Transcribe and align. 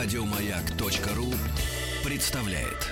Радиомаяк.ру 0.00 1.34
представляет. 2.08 2.86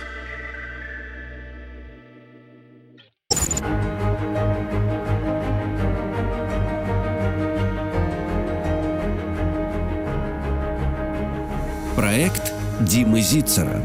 Проект 11.95 12.53
Димы 12.81 13.21
Зицера. 13.21 13.81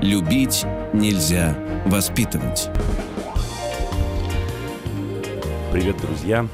Любить 0.00 0.64
нельзя 0.94 1.54
воспитывать. 1.84 2.70
Привет, 5.70 5.98
друзья! 5.98 6.48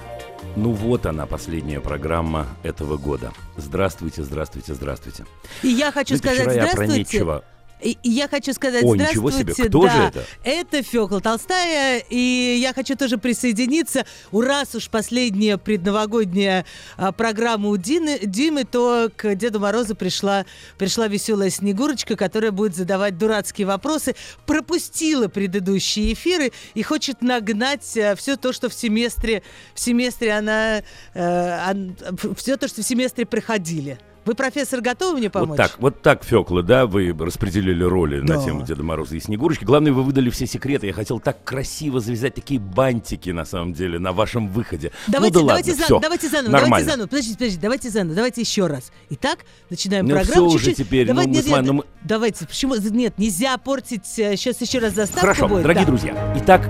Ну 0.57 0.73
вот 0.73 1.07
она, 1.07 1.27
последняя 1.27 1.81
программа 1.81 2.47
этого 2.63 2.97
года. 2.97 3.33
Здравствуйте, 3.57 4.23
здравствуйте, 4.23 4.75
здравствуйте. 4.75 5.25
И 5.63 5.69
я 5.69 5.93
хочу 5.93 6.17
Знаете, 6.17 6.43
сказать 6.43 6.53
вчера 6.53 6.67
я 6.67 6.73
здравствуйте. 6.73 7.43
И 7.83 7.97
и 8.03 8.11
я 8.11 8.29
хочу 8.29 8.53
сказать 8.53 8.83
О, 8.85 8.95
ничего 8.95 9.31
себе, 9.31 9.53
кто 9.53 9.85
да, 9.85 9.91
же 9.91 10.03
это? 10.03 10.25
Это 10.43 10.83
Фёкла 10.83 11.21
Толстая, 11.21 12.03
и 12.09 12.59
я 12.61 12.73
хочу 12.73 12.97
тоже 12.97 13.19
присоединиться. 13.19 14.05
У 14.33 14.41
раз 14.41 14.75
уж 14.75 14.89
последняя 14.89 15.59
предновогодняя 15.59 16.65
а, 16.97 17.13
программа 17.13 17.69
у 17.69 17.77
Дины, 17.77 18.19
Димы, 18.23 18.65
то 18.65 19.09
к 19.15 19.35
Деду 19.35 19.61
Морозу 19.61 19.95
пришла, 19.95 20.45
пришла 20.79 21.09
веселая 21.09 21.51
Снегурочка, 21.51 22.17
которая 22.17 22.51
будет 22.51 22.75
задавать 22.75 23.19
дурацкие 23.19 23.67
вопросы, 23.67 24.17
пропустила 24.47 25.29
предыдущие 25.29 26.13
эфиры 26.13 26.53
и 26.75 26.83
хочет 26.83 27.23
нагнать 27.23 27.85
все 27.85 28.37
то, 28.37 28.53
что 28.53 28.69
в 28.69 28.75
семестре, 28.75 29.43
в 29.75 29.81
семестре 29.81 30.33
она, 30.33 30.83
все 31.15 32.57
то, 32.57 32.67
что 32.67 32.83
в 32.83 32.85
семестре 32.85 33.27
проходили. 33.27 33.99
Вы, 34.25 34.35
профессор, 34.35 34.81
готовы 34.81 35.19
мне 35.19 35.31
помочь? 35.31 35.49
Вот 35.49 35.57
так, 35.57 35.77
вот 35.79 36.03
так, 36.03 36.25
Фёкла, 36.25 36.63
да, 36.63 36.87
вы 36.87 37.15
распределили 37.19 37.83
роли 37.83 38.21
Да. 38.21 38.37
на 38.37 38.45
тему 38.45 38.63
Деда 38.65 38.83
Мороза 38.83 39.17
и 39.17 39.21
Снегурочки. 39.21 39.65
Главное, 39.65 39.93
вы 39.93 40.03
выдали 40.03 40.29
все 40.31 40.47
секреты. 40.47 40.87
Я 40.87 40.93
хотел 40.93 41.21
так 41.21 41.43
красиво 41.43 42.01
завязать 42.01 42.35
такие 42.35 42.61
бантики, 42.61 43.31
на 43.31 43.45
самом 43.45 43.73
деле, 43.73 43.99
на 43.99 44.13
вашем 44.13 44.49
выходе. 44.49 44.93
Давайте, 45.09 45.39
ну 45.39 45.47
да 45.47 45.49
давайте, 45.49 45.71
ладно, 45.71 45.83
зан- 45.83 45.85
всё, 45.87 46.01
давайте 46.01 46.29
заново, 46.29 46.53
нормально. 46.53 46.69
давайте 46.71 46.91
заново. 46.91 47.07
Подождите, 47.09 47.35
подождите, 47.37 47.61
давайте 47.63 47.91
заново, 47.91 48.15
давайте 48.15 48.41
еще 48.43 48.67
раз. 48.67 48.93
Итак, 49.11 49.39
начинаем 49.71 50.07
Ну, 50.07 50.15
программу. 50.17 50.49
всё 50.49 50.57
уже 50.57 50.73
теперь, 50.75 51.07
ну, 51.07 51.15
Давайте, 51.15 51.31
мы 51.31 51.37
нет, 51.37 51.45
с 51.47 51.49
вами, 51.49 51.67
ну, 51.67 51.73
мы- 51.73 51.85
Давайте, 52.05 52.47
почему? 52.47 52.75
Нет, 52.77 53.19
нельзя 53.19 53.57
портить. 53.59 54.07
Сейчас 54.07 54.61
еще 54.61 54.79
раз 54.81 54.95
заставка 54.95 55.21
Хорошо, 55.21 55.49
будет. 55.49 55.63
дорогие 55.63 55.85
да. 55.85 55.91
друзья. 55.91 56.35
Итак, 56.39 56.69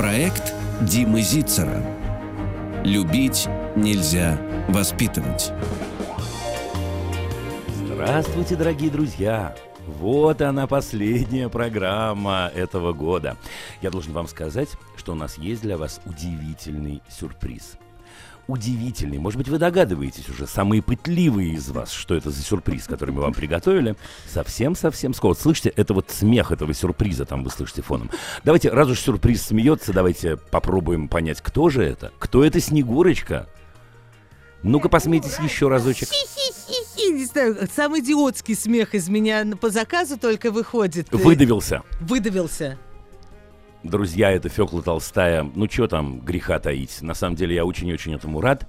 Проект 0.00 0.54
Димы 0.80 1.20
Зицера. 1.20 1.84
Любить 2.84 3.46
нельзя 3.76 4.40
воспитывать. 4.70 5.52
Здравствуйте, 7.84 8.56
дорогие 8.56 8.90
друзья! 8.90 9.54
Вот 9.86 10.40
она, 10.40 10.66
последняя 10.66 11.50
программа 11.50 12.50
этого 12.54 12.94
года. 12.94 13.36
Я 13.82 13.90
должен 13.90 14.14
вам 14.14 14.26
сказать, 14.26 14.70
что 14.96 15.12
у 15.12 15.14
нас 15.14 15.36
есть 15.36 15.60
для 15.60 15.76
вас 15.76 16.00
удивительный 16.06 17.02
сюрприз. 17.10 17.76
Удивительный. 18.50 19.18
Может 19.18 19.38
быть, 19.38 19.48
вы 19.48 19.58
догадываетесь 19.58 20.28
уже, 20.28 20.48
самые 20.48 20.82
пытливые 20.82 21.52
из 21.52 21.68
вас, 21.68 21.92
что 21.92 22.16
это 22.16 22.30
за 22.30 22.42
сюрприз, 22.42 22.86
который 22.86 23.12
мы 23.12 23.22
вам 23.22 23.32
приготовили. 23.32 23.94
Совсем-совсем 24.28 25.14
скоро. 25.14 25.34
Слышите, 25.34 25.68
это 25.68 25.94
вот 25.94 26.10
смех 26.10 26.50
этого 26.50 26.74
сюрприза 26.74 27.26
там 27.26 27.44
вы 27.44 27.50
слышите 27.50 27.82
фоном. 27.82 28.10
Давайте, 28.42 28.70
раз 28.70 28.88
уж 28.88 28.98
сюрприз 28.98 29.46
смеется, 29.46 29.92
давайте 29.92 30.36
попробуем 30.36 31.06
понять, 31.06 31.40
кто 31.40 31.68
же 31.68 31.84
это. 31.84 32.10
Кто 32.18 32.44
это 32.44 32.58
Снегурочка? 32.58 33.48
Ну-ка, 34.64 34.88
посмейтесь 34.88 35.38
еще 35.38 35.68
разочек. 35.68 36.08
Хи-хи-хи-хи. 36.08 37.12
Не 37.12 37.26
знаю, 37.26 37.56
самый 37.72 38.00
идиотский 38.00 38.56
смех 38.56 38.96
из 38.96 39.08
меня 39.08 39.46
по 39.60 39.70
заказу 39.70 40.18
только 40.18 40.50
выходит. 40.50 41.06
Выдавился. 41.12 41.82
Выдавился. 42.00 42.78
Друзья, 43.82 44.30
это 44.30 44.50
Фёкла 44.50 44.82
Толстая. 44.82 45.42
Ну, 45.54 45.66
что 45.70 45.86
там 45.86 46.20
греха 46.20 46.58
таить? 46.58 47.00
На 47.00 47.14
самом 47.14 47.34
деле, 47.34 47.54
я 47.54 47.64
очень-очень 47.64 48.12
этому 48.12 48.42
рад, 48.42 48.68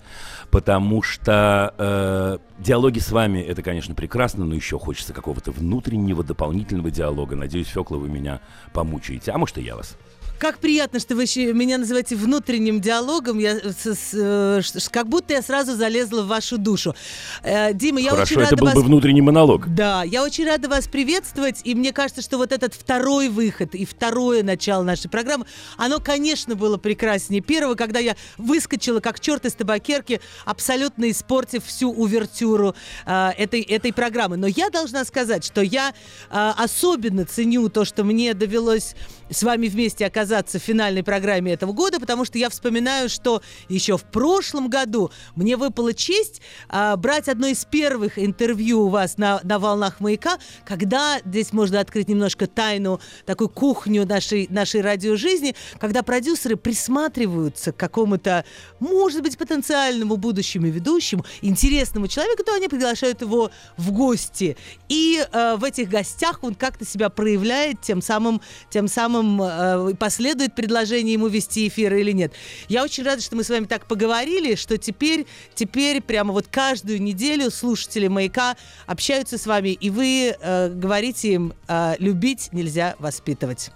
потому 0.52 1.02
что 1.02 1.74
э, 1.78 2.38
диалоги 2.60 3.00
с 3.00 3.12
вами, 3.12 3.40
это, 3.40 3.62
конечно, 3.62 3.94
прекрасно, 3.94 4.46
но 4.46 4.56
еще 4.56 4.80
хочется 4.80 5.12
какого-то 5.12 5.52
внутреннего, 5.52 6.24
дополнительного 6.24 6.92
диалога. 6.92 7.36
Надеюсь, 7.36 7.68
Фёкла, 7.68 7.98
вы 7.98 8.08
меня 8.08 8.40
помучаете. 8.72 9.32
А 9.32 9.38
может, 9.38 9.58
и 9.58 9.64
я 9.64 9.76
вас. 9.76 9.98
Как 10.42 10.58
приятно, 10.58 11.00
что 11.00 11.14
вы 11.16 11.22
еще 11.22 11.54
меня 11.54 11.78
называете 11.78 12.16
внутренним 12.16 12.82
диалогом. 12.82 13.38
Я, 13.38 13.60
с- 13.60 13.86
с- 13.86 14.10
э, 14.12 14.62
как 14.90 15.08
будто 15.08 15.34
я 15.34 15.44
сразу 15.44 15.76
залезла 15.76 16.24
в 16.24 16.28
вашу 16.28 16.58
душу. 16.58 16.96
Э, 17.44 17.76
Дима, 17.76 18.00
я 18.00 18.10
Хорошо, 18.10 18.24
очень 18.24 18.42
это 18.42 18.50
рада 18.50 18.56
был 18.58 18.66
вас 18.66 18.74
бы 18.74 18.82
внутренний 18.82 19.22
монолог. 19.22 19.72
Да, 19.72 20.02
я 20.02 20.24
очень 20.24 20.48
рада 20.48 20.68
вас 20.68 20.88
приветствовать, 20.88 21.62
и 21.64 21.76
мне 21.76 21.94
кажется, 21.94 22.24
что 22.24 22.40
вот 22.40 22.52
этот 22.52 22.74
второй 22.74 23.30
выход 23.30 23.76
и 23.76 23.86
второе 23.86 24.42
начало 24.42 24.82
нашей 24.82 25.12
программы, 25.12 25.46
оно, 25.78 26.00
конечно, 26.00 26.56
было 26.56 26.78
прекраснее 26.78 27.44
первого, 27.44 27.76
когда 27.76 28.00
я 28.00 28.16
выскочила 28.40 29.00
как 29.00 29.20
черт 29.20 29.46
из 29.46 29.54
табакерки, 29.54 30.22
абсолютно 30.46 31.12
испортив 31.12 31.64
всю 31.64 31.92
увертюру 31.92 32.74
э, 33.06 33.30
этой, 33.38 33.62
этой 33.62 33.94
программы. 33.94 34.38
Но 34.38 34.48
я 34.48 34.72
должна 34.72 35.06
сказать, 35.06 35.46
что 35.46 35.62
я 35.62 35.94
э, 36.32 36.52
особенно 36.58 37.26
ценю 37.26 37.70
то, 37.70 37.86
что 37.86 38.04
мне 38.04 38.34
довелось 38.34 38.96
с 39.32 39.44
вами 39.44 39.68
вместе 39.68 40.06
оказаться 40.06 40.60
в 40.60 40.62
финальной 40.62 41.04
программе 41.04 41.54
этого 41.54 41.72
года, 41.72 42.00
потому 42.00 42.26
что 42.26 42.38
я 42.38 42.50
вспоминаю, 42.50 43.10
что 43.10 43.42
еще 43.70 43.98
в 43.98 44.04
прошлом 44.04 44.70
году 44.70 45.12
мне 45.36 45.56
выпала 45.56 45.94
честь 45.94 46.42
а, 46.68 46.96
брать 46.98 47.30
одно 47.30 47.48
из 47.48 47.66
первых 47.66 48.20
интервью 48.20 48.82
у 48.82 48.90
вас 48.90 49.18
на, 49.18 49.40
на 49.44 49.58
волнах 49.58 50.00
маяка, 50.00 50.38
когда 50.66 51.20
здесь 51.26 51.54
можно 51.54 51.80
открыть 51.80 52.10
немножко 52.10 52.48
тайну, 52.48 53.00
такую 53.26 53.50
кухню 53.50 54.06
нашей, 54.06 54.48
нашей 54.50 54.82
радиожизни, 54.82 55.56
когда 55.80 56.04
продюсеры 56.04 56.58
присматриваются 56.58 57.72
к 57.72 57.78
какому-то, 57.78 58.44
может 58.80 59.24
быть, 59.24 59.38
потенциальному 59.38 60.18
будущему 60.18 60.68
ведущему, 60.68 61.26
интересному 61.42 62.08
человеку, 62.08 62.44
то 62.44 62.54
они 62.54 62.68
приглашают 62.68 63.22
его 63.22 63.52
в 63.78 63.92
гости. 63.92 64.58
И 64.90 65.24
э, 65.32 65.56
в 65.56 65.64
этих 65.64 65.90
гостях 65.90 66.40
он 66.44 66.56
как-то 66.56 66.86
себя 66.86 67.10
проявляет, 67.10 67.82
тем 67.82 68.02
самым, 68.02 68.42
тем 68.70 68.88
самым 68.88 69.21
э, 69.42 69.94
последует 69.96 70.56
предложение 70.56 71.14
ему 71.14 71.28
вести 71.28 71.68
эфир 71.68 71.94
или 71.94 72.12
нет. 72.12 72.34
Я 72.68 72.84
очень 72.84 73.04
рада, 73.04 73.22
что 73.22 73.36
мы 73.36 73.44
с 73.44 73.50
вами 73.50 73.66
так 73.66 73.86
поговорили, 73.86 74.56
что 74.56 74.78
теперь, 74.78 75.26
теперь 75.56 76.02
прямо 76.02 76.34
вот 76.34 76.48
каждую 76.48 77.02
неделю 77.02 77.52
слушатели 77.52 78.08
«Маяка» 78.08 78.56
общаются 78.88 79.38
с 79.38 79.46
вами, 79.46 79.70
и 79.70 79.90
вы 79.90 80.36
э, 80.40 80.70
говорите 80.70 81.34
им, 81.34 81.54
э, 81.68 81.96
любить 82.00 82.50
нельзя 82.52 82.96
воспитывать. 83.00 83.72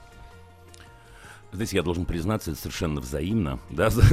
Знаете, 1.56 1.78
я 1.78 1.84
должен 1.84 2.06
признаться, 2.06 2.52
это 2.52 2.60
совершенно 2.60 3.00
взаимно. 3.00 3.60
Да? 3.70 3.90
За, 3.90 4.04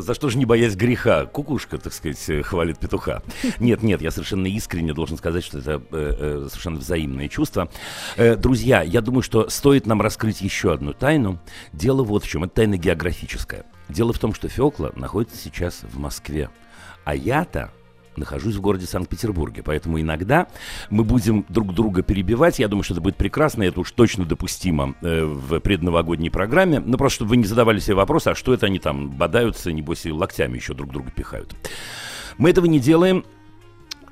за 0.00 0.14
что 0.14 0.28
же 0.30 0.38
не 0.38 0.44
боясь 0.44 0.74
греха? 0.74 1.26
Кукушка, 1.26 1.78
так 1.78 1.92
сказать, 1.92 2.22
э, 2.28 2.42
хвалит 2.42 2.78
петуха. 2.78 3.22
Нет, 3.60 3.82
нет, 3.82 4.02
я 4.02 4.10
совершенно 4.10 4.46
искренне 4.46 4.92
должен 4.92 5.16
сказать, 5.16 5.44
что 5.44 5.58
это 5.58 5.82
э, 5.92 6.14
э, 6.18 6.46
совершенно 6.48 6.78
взаимное 6.78 7.28
чувство. 7.28 7.70
Э, 8.16 8.36
друзья, 8.36 8.82
я 8.82 9.00
думаю, 9.00 9.22
что 9.22 9.48
стоит 9.48 9.86
нам 9.86 10.00
раскрыть 10.02 10.40
еще 10.40 10.72
одну 10.72 10.92
тайну. 10.92 11.38
Дело 11.72 12.02
вот 12.02 12.24
в 12.24 12.28
чем. 12.28 12.44
Это 12.44 12.54
тайна 12.54 12.76
географическая. 12.76 13.64
Дело 13.88 14.12
в 14.12 14.18
том, 14.18 14.34
что 14.34 14.48
Фекла 14.48 14.92
находится 14.96 15.36
сейчас 15.36 15.82
в 15.82 15.98
Москве. 15.98 16.50
А 17.04 17.14
я-то 17.14 17.70
нахожусь 18.18 18.56
в 18.56 18.60
городе 18.60 18.86
Санкт-Петербурге, 18.86 19.62
поэтому 19.62 20.00
иногда 20.00 20.48
мы 20.90 21.04
будем 21.04 21.44
друг 21.48 21.74
друга 21.74 22.02
перебивать. 22.02 22.58
Я 22.58 22.68
думаю, 22.68 22.84
что 22.84 22.94
это 22.94 23.00
будет 23.00 23.16
прекрасно, 23.16 23.62
это 23.62 23.80
уж 23.80 23.90
точно 23.92 24.24
допустимо 24.24 24.94
э, 25.00 25.24
в 25.24 25.60
предновогодней 25.60 26.30
программе. 26.30 26.80
Ну, 26.80 26.96
просто 26.98 27.16
чтобы 27.16 27.30
вы 27.30 27.36
не 27.38 27.44
задавали 27.44 27.78
себе 27.78 27.94
вопрос, 27.94 28.26
а 28.26 28.34
что 28.34 28.54
это 28.54 28.66
они 28.66 28.78
там 28.78 29.10
бодаются, 29.10 29.72
небось, 29.72 30.06
и 30.06 30.12
локтями 30.12 30.56
еще 30.56 30.74
друг 30.74 30.92
друга 30.92 31.10
пихают. 31.10 31.54
Мы 32.36 32.50
этого 32.50 32.66
не 32.66 32.78
делаем. 32.78 33.24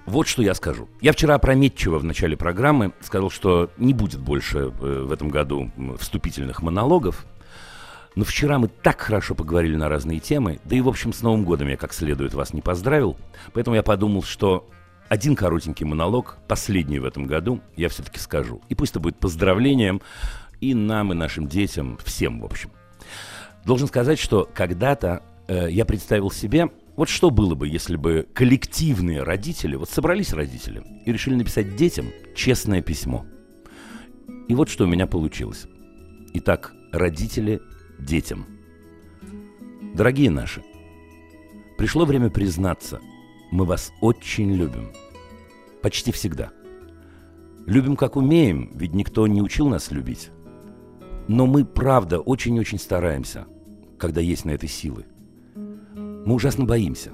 Вот 0.07 0.29
что 0.29 0.43
я 0.43 0.55
скажу. 0.55 0.89
Я 1.01 1.13
вчера 1.13 1.35
опрометчиво 1.35 1.99
в 1.99 2.05
начале 2.05 2.37
программы 2.37 2.93
сказал, 3.01 3.29
что 3.29 3.71
не 3.77 3.93
будет 3.93 4.21
больше 4.21 4.59
э, 4.59 5.03
в 5.03 5.13
этом 5.13 5.29
году 5.29 5.71
вступительных 5.99 6.63
монологов. 6.63 7.27
Но 8.17 8.25
вчера 8.25 8.59
мы 8.59 8.69
так 8.69 9.01
хорошо 9.01 9.35
поговорили 9.35 9.77
на 9.77 9.91
разные 9.91 10.21
темы, 10.21 10.59
да 10.65 10.75
и, 10.75 10.81
в 10.81 10.89
общем, 10.89 11.13
с 11.13 11.21
Новым 11.21 11.45
годом 11.45 11.69
я 11.69 11.77
как 11.77 11.93
следует 11.93 12.33
вас 12.33 12.55
не 12.55 12.63
поздравил. 12.63 13.17
Поэтому 13.53 13.77
я 13.77 13.83
подумал, 13.83 14.23
что 14.23 14.69
один 15.11 15.37
коротенький 15.37 15.85
монолог, 15.85 16.39
последний 16.49 16.99
в 16.99 17.05
этом 17.05 17.27
году, 17.27 17.61
я 17.77 17.91
все-таки 17.91 18.19
скажу. 18.19 18.63
И 18.71 18.75
пусть 18.75 18.93
это 18.93 19.01
будет 19.01 19.19
поздравлением 19.19 20.01
и 20.63 20.73
нам, 20.73 21.13
и 21.13 21.15
нашим 21.15 21.47
детям, 21.47 21.99
всем, 22.05 22.41
в 22.41 22.47
общем. 22.47 22.71
Должен 23.67 23.87
сказать, 23.87 24.19
что 24.19 24.49
когда-то 24.55 25.23
э, 25.47 25.69
я 25.71 25.85
представил 25.85 26.31
себе, 26.31 26.71
вот 26.97 27.11
что 27.11 27.29
было 27.29 27.55
бы, 27.55 27.69
если 27.69 27.97
бы 27.97 28.27
коллективные 28.33 29.25
родители, 29.25 29.77
вот 29.77 29.91
собрались 29.91 30.33
родители 30.33 30.83
и 31.05 31.13
решили 31.13 31.35
написать 31.35 31.77
детям 31.77 32.07
честное 32.35 32.81
письмо. 32.81 33.27
И 34.49 34.55
вот 34.55 34.71
что 34.71 34.85
у 34.85 34.87
меня 34.87 35.07
получилось. 35.07 35.67
Итак, 36.33 36.73
родители 36.93 37.61
детям. 37.99 38.47
Дорогие 39.95 40.31
наши, 40.31 40.63
пришло 41.79 42.05
время 42.05 42.31
признаться, 42.31 43.01
мы 43.51 43.65
вас 43.65 43.93
очень 44.01 44.53
любим. 44.53 44.93
Почти 45.83 46.13
всегда. 46.13 46.51
Любим 47.67 47.97
как 47.97 48.17
умеем, 48.17 48.71
ведь 48.75 48.95
никто 48.95 49.27
не 49.27 49.43
учил 49.43 49.69
нас 49.69 49.91
любить. 49.91 50.31
Но 51.29 51.47
мы, 51.47 51.65
правда, 51.65 52.21
очень-очень 52.21 52.79
стараемся, 52.79 53.47
когда 53.99 54.21
есть 54.21 54.45
на 54.45 54.51
это 54.51 54.69
силы. 54.69 55.07
Мы 55.55 56.35
ужасно 56.35 56.65
боимся. 56.65 57.13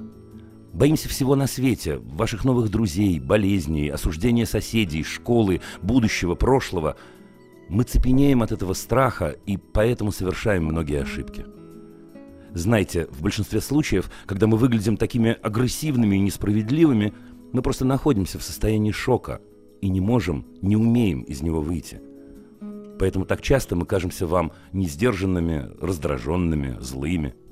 Боимся 0.72 1.08
всего 1.08 1.36
на 1.36 1.46
свете, 1.46 1.98
ваших 1.98 2.44
новых 2.44 2.70
друзей, 2.70 3.20
болезней, 3.20 3.88
осуждения 3.88 4.46
соседей, 4.46 5.02
школы, 5.02 5.60
будущего, 5.82 6.34
прошлого. 6.34 6.96
Мы 7.72 7.84
цепенеем 7.84 8.42
от 8.42 8.52
этого 8.52 8.74
страха 8.74 9.34
и 9.46 9.56
поэтому 9.56 10.12
совершаем 10.12 10.66
многие 10.66 11.00
ошибки. 11.00 11.46
Знайте, 12.52 13.06
в 13.10 13.22
большинстве 13.22 13.62
случаев, 13.62 14.10
когда 14.26 14.46
мы 14.46 14.58
выглядим 14.58 14.98
такими 14.98 15.38
агрессивными 15.42 16.16
и 16.16 16.20
несправедливыми, 16.20 17.14
мы 17.50 17.62
просто 17.62 17.86
находимся 17.86 18.38
в 18.38 18.42
состоянии 18.42 18.90
шока 18.90 19.40
и 19.80 19.88
не 19.88 20.02
можем, 20.02 20.44
не 20.60 20.76
умеем 20.76 21.22
из 21.22 21.40
него 21.40 21.62
выйти. 21.62 22.02
Поэтому 22.98 23.24
так 23.24 23.40
часто 23.40 23.74
мы 23.74 23.86
кажемся 23.86 24.26
вам 24.26 24.52
несдержанными, 24.74 25.70
раздраженными, 25.80 26.76
злыми– 26.78 27.34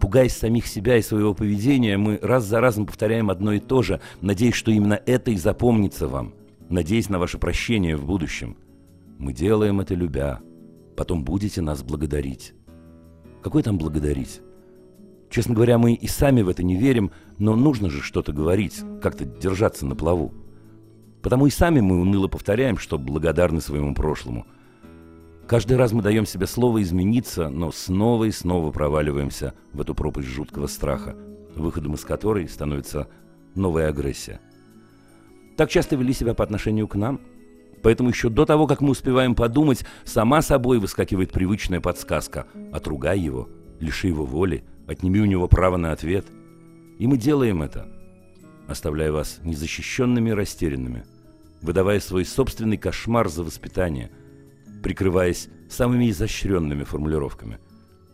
Пугаясь 0.00 0.36
самих 0.36 0.66
себя 0.66 0.98
и 0.98 1.02
своего 1.02 1.32
поведения, 1.32 1.96
мы 1.96 2.18
раз 2.20 2.44
за 2.44 2.60
разом 2.60 2.84
повторяем 2.84 3.30
одно 3.30 3.52
и 3.54 3.60
то 3.60 3.80
же, 3.80 4.02
надеясь, 4.20 4.54
что 4.54 4.70
именно 4.70 5.00
это 5.06 5.30
и 5.30 5.36
запомнится 5.36 6.08
вам, 6.08 6.34
надеясь 6.68 7.08
на 7.08 7.18
ваше 7.18 7.38
прощение 7.38 7.96
в 7.96 8.04
будущем. 8.04 8.58
Мы 9.18 9.32
делаем 9.32 9.80
это 9.80 9.94
любя, 9.94 10.40
потом 10.96 11.24
будете 11.24 11.60
нас 11.60 11.82
благодарить. 11.82 12.54
Какой 13.42 13.62
там 13.62 13.78
благодарить? 13.78 14.40
Честно 15.30 15.54
говоря, 15.54 15.78
мы 15.78 15.94
и 15.94 16.06
сами 16.06 16.42
в 16.42 16.48
это 16.48 16.62
не 16.62 16.76
верим, 16.76 17.10
но 17.38 17.56
нужно 17.56 17.90
же 17.90 18.02
что-то 18.02 18.32
говорить, 18.32 18.82
как-то 19.02 19.24
держаться 19.24 19.86
на 19.86 19.96
плаву. 19.96 20.32
Потому 21.22 21.46
и 21.46 21.50
сами 21.50 21.80
мы 21.80 22.00
уныло 22.00 22.28
повторяем, 22.28 22.78
что 22.78 22.98
благодарны 22.98 23.60
своему 23.60 23.94
прошлому– 23.94 24.46
Каждый 25.46 25.76
раз 25.76 25.92
мы 25.92 26.00
даем 26.00 26.24
себе 26.24 26.46
слово 26.46 26.82
измениться, 26.82 27.50
но 27.50 27.70
снова 27.70 28.24
и 28.24 28.30
снова 28.30 28.70
проваливаемся 28.70 29.52
в 29.74 29.80
эту 29.82 29.94
пропасть 29.94 30.28
жуткого 30.28 30.66
страха, 30.68 31.16
выходом 31.54 31.94
из 31.94 32.04
которой 32.04 32.48
становится 32.48 33.08
новая 33.54 33.88
агрессия. 33.88 34.40
Так 35.58 35.68
часто 35.68 35.96
вели 35.96 36.14
себя 36.14 36.32
по 36.32 36.42
отношению 36.42 36.88
к 36.88 36.94
нам, 36.94 37.20
поэтому 37.84 38.08
еще 38.08 38.28
до 38.28 38.44
того, 38.44 38.66
как 38.66 38.80
мы 38.80 38.90
успеваем 38.90 39.36
подумать, 39.36 39.86
сама 40.04 40.42
собой 40.42 40.80
выскакивает 40.80 41.30
привычная 41.30 41.80
подсказка 41.80 42.48
«отругай 42.72 43.20
его, 43.20 43.48
лиши 43.78 44.08
его 44.08 44.24
воли, 44.24 44.64
отними 44.88 45.20
у 45.20 45.26
него 45.26 45.46
право 45.46 45.76
на 45.76 45.92
ответ». 45.92 46.26
И 46.98 47.06
мы 47.06 47.16
делаем 47.16 47.62
это, 47.62 47.86
оставляя 48.66 49.12
вас 49.12 49.38
незащищенными 49.44 50.30
и 50.30 50.34
растерянными, 50.34 51.04
выдавая 51.62 52.00
свой 52.00 52.24
собственный 52.24 52.76
кошмар 52.76 53.28
за 53.28 53.44
воспитание– 53.44 54.10
прикрываясь 54.84 55.48
самыми 55.70 56.10
изощренными 56.10 56.84
формулировками. 56.84 57.58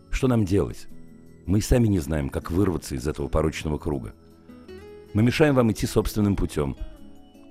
Что 0.09 0.29
нам 0.29 0.45
делать? 0.45 0.87
Мы 1.45 1.59
и 1.59 1.63
сами 1.63 1.89
не 1.89 1.99
знаем, 1.99 2.31
как 2.31 2.53
вырваться 2.53 2.95
из 2.95 3.09
этого 3.09 3.27
порочного 3.27 3.77
круга. 3.77 4.15
Мы 5.13 5.25
мешаем 5.25 5.57
вам 5.57 5.73
идти 5.73 5.89
собственным 5.89 6.37
путем. 6.37 6.77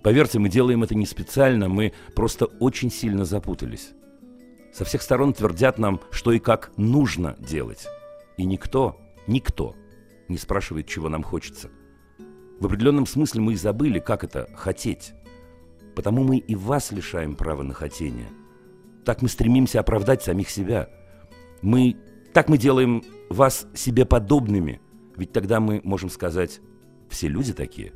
Поверьте, 0.04 0.40
мы 0.40 0.50
делаем 0.50 0.84
это 0.84 0.96
не 0.96 1.06
специально, 1.06 1.68
мы 1.68 1.94
просто 2.16 2.46
очень 2.46 2.92
сильно 2.92 3.26
запутались. 3.26 3.92
Со 4.74 4.86
всех 4.86 5.02
сторон 5.02 5.34
твердят 5.34 5.78
нам, 5.78 6.00
что 6.12 6.32
и 6.32 6.40
как 6.40 6.72
нужно 6.78 7.36
делать. 7.40 7.88
И 8.38 8.46
никто, 8.46 9.00
никто 9.28 9.76
не 10.28 10.38
спрашивает, 10.38 10.88
чего 10.88 11.10
нам 11.10 11.24
хочется. 11.24 11.70
В 12.60 12.66
определенном 12.66 13.06
смысле 13.06 13.42
мы 13.42 13.54
и 13.54 13.58
забыли, 13.58 14.00
как 14.00 14.24
это 14.24 14.50
«хотеть». 14.56 15.14
Потому 15.96 16.24
мы 16.24 16.38
и 16.38 16.56
вас 16.56 16.92
лишаем 16.92 17.36
права 17.36 17.64
на 17.64 17.74
хотение– 17.74 18.30
так 19.10 19.24
мы 19.24 19.28
стремимся 19.28 19.80
оправдать 19.80 20.22
самих 20.22 20.52
себя. 20.52 20.88
Мы, 21.64 21.98
так 22.32 22.48
мы 22.48 22.60
делаем 22.60 23.04
вас 23.30 23.66
себе 23.74 24.06
подобными, 24.06 24.82
ведь 25.16 25.32
тогда 25.32 25.60
мы 25.60 25.82
можем 25.84 26.12
сказать 26.12 26.62
«все 27.10 27.28
люди 27.28 27.52
такие» 27.52 27.92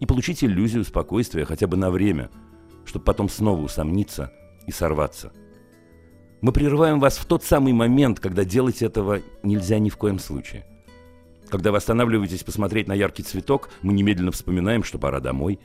и 0.00 0.06
получить 0.06 0.42
иллюзию 0.42 0.84
спокойствия 0.84 1.44
хотя 1.44 1.66
бы 1.66 1.76
на 1.76 1.90
время, 1.90 2.30
чтобы 2.84 3.04
потом 3.04 3.28
снова 3.28 3.60
усомниться 3.62 4.32
и 4.66 4.72
сорваться. 4.72 5.32
Мы 6.40 6.52
прерываем 6.52 7.00
вас 7.00 7.18
в 7.18 7.26
тот 7.26 7.44
самый 7.44 7.74
момент, 7.74 8.18
когда 8.18 8.44
делать 8.44 8.82
этого 8.82 9.20
нельзя 9.42 9.78
ни 9.78 9.90
в 9.90 9.96
коем 9.98 10.18
случае. 10.18 10.66
Когда 11.50 11.70
вы 11.70 11.76
останавливаетесь 11.76 12.44
посмотреть 12.44 12.88
на 12.88 12.94
яркий 12.94 13.22
цветок, 13.22 13.70
мы 13.82 13.92
немедленно 13.92 14.32
вспоминаем, 14.32 14.82
что 14.82 14.98
пора 14.98 15.20
домой. 15.20 15.60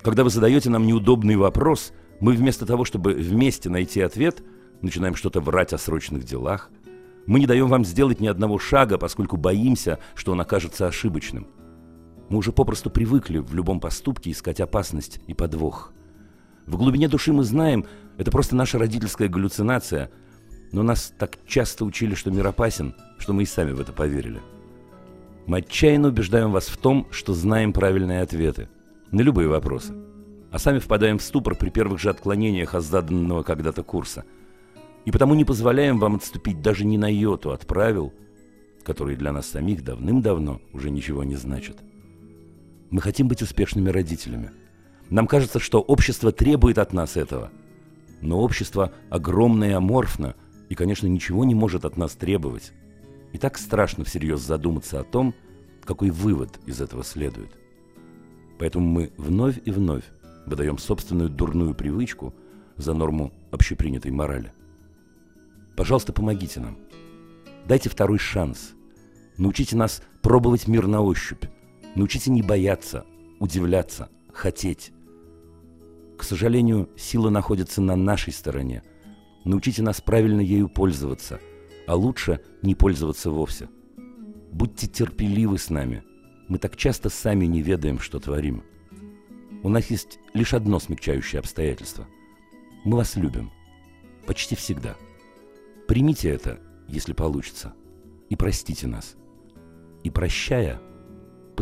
Когда 0.00 0.22
вы 0.22 0.30
задаете 0.30 0.70
нам 0.70 0.86
неудобный 0.86 1.36
вопрос, 1.36 1.92
мы 2.20 2.34
вместо 2.34 2.66
того, 2.66 2.84
чтобы 2.84 3.14
вместе 3.14 3.68
найти 3.68 4.00
ответ, 4.00 4.42
начинаем 4.80 5.16
что-то 5.16 5.40
врать 5.40 5.72
о 5.72 5.78
срочных 5.78 6.24
делах. 6.24 6.70
Мы 7.26 7.40
не 7.40 7.46
даем 7.46 7.68
вам 7.68 7.84
сделать 7.84 8.20
ни 8.20 8.26
одного 8.26 8.58
шага, 8.58 8.98
поскольку 8.98 9.36
боимся, 9.36 9.98
что 10.14 10.32
он 10.32 10.40
окажется 10.40 10.86
ошибочным. 10.86 11.48
Мы 12.28 12.38
уже 12.38 12.52
попросту 12.52 12.90
привыкли 12.90 13.38
в 13.38 13.54
любом 13.54 13.80
поступке 13.80 14.30
искать 14.30 14.60
опасность 14.60 15.20
и 15.26 15.34
подвох. 15.34 15.92
В 16.66 16.76
глубине 16.76 17.08
души 17.08 17.32
мы 17.32 17.44
знаем, 17.44 17.86
это 18.18 18.30
просто 18.30 18.56
наша 18.56 18.78
родительская 18.78 19.28
галлюцинация, 19.28 20.10
но 20.72 20.82
нас 20.82 21.12
так 21.18 21.38
часто 21.46 21.84
учили, 21.84 22.14
что 22.14 22.30
мир 22.30 22.46
опасен, 22.46 22.94
что 23.18 23.32
мы 23.32 23.42
и 23.42 23.46
сами 23.46 23.72
в 23.72 23.80
это 23.80 23.92
поверили. 23.92 24.40
Мы 25.46 25.58
отчаянно 25.58 26.08
убеждаем 26.08 26.52
вас 26.52 26.68
в 26.68 26.76
том, 26.76 27.08
что 27.10 27.34
знаем 27.34 27.72
правильные 27.72 28.22
ответы 28.22 28.68
на 29.10 29.20
любые 29.20 29.48
вопросы– 29.48 29.94
а 30.52 30.58
сами 30.58 30.78
впадаем 30.78 31.18
в 31.18 31.22
ступор 31.22 31.56
при 31.56 31.70
первых 31.70 31.98
же 31.98 32.10
отклонениях 32.10 32.74
от 32.74 32.84
заданного 32.84 33.42
когда-то 33.42 33.82
курса. 33.82 34.24
И 35.06 35.10
потому 35.10 35.34
не 35.34 35.46
позволяем 35.46 35.98
вам 35.98 36.16
отступить 36.16 36.60
даже 36.60 36.84
ни 36.84 36.98
на 36.98 37.10
йоту 37.10 37.50
от 37.52 37.66
правил, 37.66 38.12
которые 38.84 39.16
для 39.16 39.32
нас 39.32 39.46
самих 39.46 39.82
давным-давно 39.82 40.60
уже 40.74 40.90
ничего 40.90 41.24
не 41.24 41.36
значат. 41.36 41.78
Мы 42.92 43.00
хотим 43.00 43.26
быть 43.26 43.40
успешными 43.40 43.88
родителями. 43.88 44.50
Нам 45.08 45.26
кажется, 45.26 45.58
что 45.58 45.80
общество 45.80 46.30
требует 46.30 46.76
от 46.76 46.92
нас 46.92 47.16
этого. 47.16 47.50
Но 48.20 48.38
общество 48.38 48.92
огромно 49.08 49.64
и 49.64 49.70
аморфно, 49.70 50.36
и, 50.68 50.74
конечно, 50.74 51.06
ничего 51.06 51.46
не 51.46 51.54
может 51.54 51.86
от 51.86 51.96
нас 51.96 52.12
требовать. 52.12 52.72
И 53.32 53.38
так 53.38 53.56
страшно 53.56 54.04
всерьез 54.04 54.40
задуматься 54.40 55.00
о 55.00 55.04
том, 55.04 55.34
какой 55.84 56.10
вывод 56.10 56.60
из 56.66 56.82
этого 56.82 57.02
следует. 57.02 57.50
Поэтому 58.58 58.86
мы 58.86 59.10
вновь 59.16 59.58
и 59.64 59.70
вновь 59.70 60.04
выдаем 60.44 60.76
собственную 60.76 61.30
дурную 61.30 61.74
привычку 61.74 62.34
за 62.76 62.92
норму 62.92 63.32
общепринятой 63.50 64.10
морали. 64.10 64.52
Пожалуйста, 65.78 66.12
помогите 66.12 66.60
нам. 66.60 66.76
Дайте 67.66 67.88
второй 67.88 68.18
шанс. 68.18 68.72
Научите 69.38 69.76
нас 69.76 70.02
пробовать 70.20 70.68
мир 70.68 70.86
на 70.86 71.00
ощупь. 71.00 71.46
Научите 71.94 72.30
не 72.30 72.42
бояться, 72.42 73.04
удивляться, 73.38 74.08
хотеть. 74.32 74.92
К 76.16 76.24
сожалению, 76.24 76.88
сила 76.96 77.30
находится 77.30 77.82
на 77.82 77.96
нашей 77.96 78.32
стороне. 78.32 78.82
Научите 79.44 79.82
нас 79.82 80.00
правильно 80.00 80.40
ею 80.40 80.68
пользоваться, 80.68 81.40
а 81.86 81.96
лучше 81.96 82.40
не 82.62 82.74
пользоваться 82.74 83.30
вовсе. 83.30 83.68
Будьте 84.52 84.86
терпеливы 84.86 85.58
с 85.58 85.68
нами. 85.68 86.02
Мы 86.48 86.58
так 86.58 86.76
часто 86.76 87.08
сами 87.08 87.46
не 87.46 87.62
ведаем, 87.62 87.98
что 87.98 88.20
творим. 88.20 88.62
У 89.62 89.68
нас 89.68 89.90
есть 89.90 90.18
лишь 90.34 90.54
одно 90.54 90.78
смягчающее 90.78 91.40
обстоятельство. 91.40 92.06
Мы 92.84 92.96
вас 92.96 93.16
любим. 93.16 93.50
Почти 94.26 94.54
всегда. 94.54 94.96
Примите 95.88 96.30
это, 96.30 96.60
если 96.88 97.12
получится, 97.12 97.74
и 98.28 98.36
простите 98.36 98.86
нас. 98.86 99.16
И 100.04 100.10
прощая, 100.10 100.80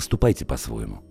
поступайте 0.01 0.47
по-своему. 0.47 1.03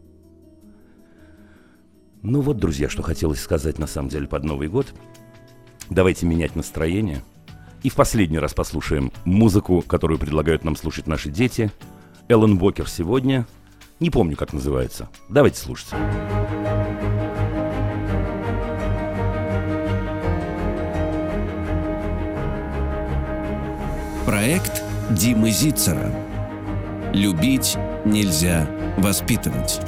Ну 2.24 2.42
вот, 2.42 2.58
друзья, 2.58 2.90
что 2.90 3.04
хотелось 3.04 3.40
сказать 3.40 3.78
на 3.78 3.86
самом 3.86 4.10
деле 4.10 4.28
под 4.28 4.44
Новый 4.44 4.68
год. 4.68 4.88
Давайте 5.92 6.26
менять 6.26 6.56
настроение. 6.56 7.22
И 7.84 7.90
в 7.90 7.94
последний 7.94 8.40
раз 8.40 8.56
послушаем 8.56 9.12
музыку, 9.26 9.84
которую 9.84 10.18
предлагают 10.18 10.64
нам 10.64 10.76
слушать 10.76 11.06
наши 11.06 11.30
дети. 11.30 11.72
Эллен 12.30 12.58
Бокер 12.58 12.90
сегодня. 12.90 13.46
Не 14.00 14.10
помню, 14.10 14.36
как 14.36 14.54
называется. 14.54 15.08
Давайте 15.30 15.60
слушать. 15.60 15.90
Проект 24.26 24.82
Димы 25.12 25.52
Зицера. 25.52 26.12
Любить 27.14 27.78
нельзя 28.06 28.68
воспитывать. 28.98 29.80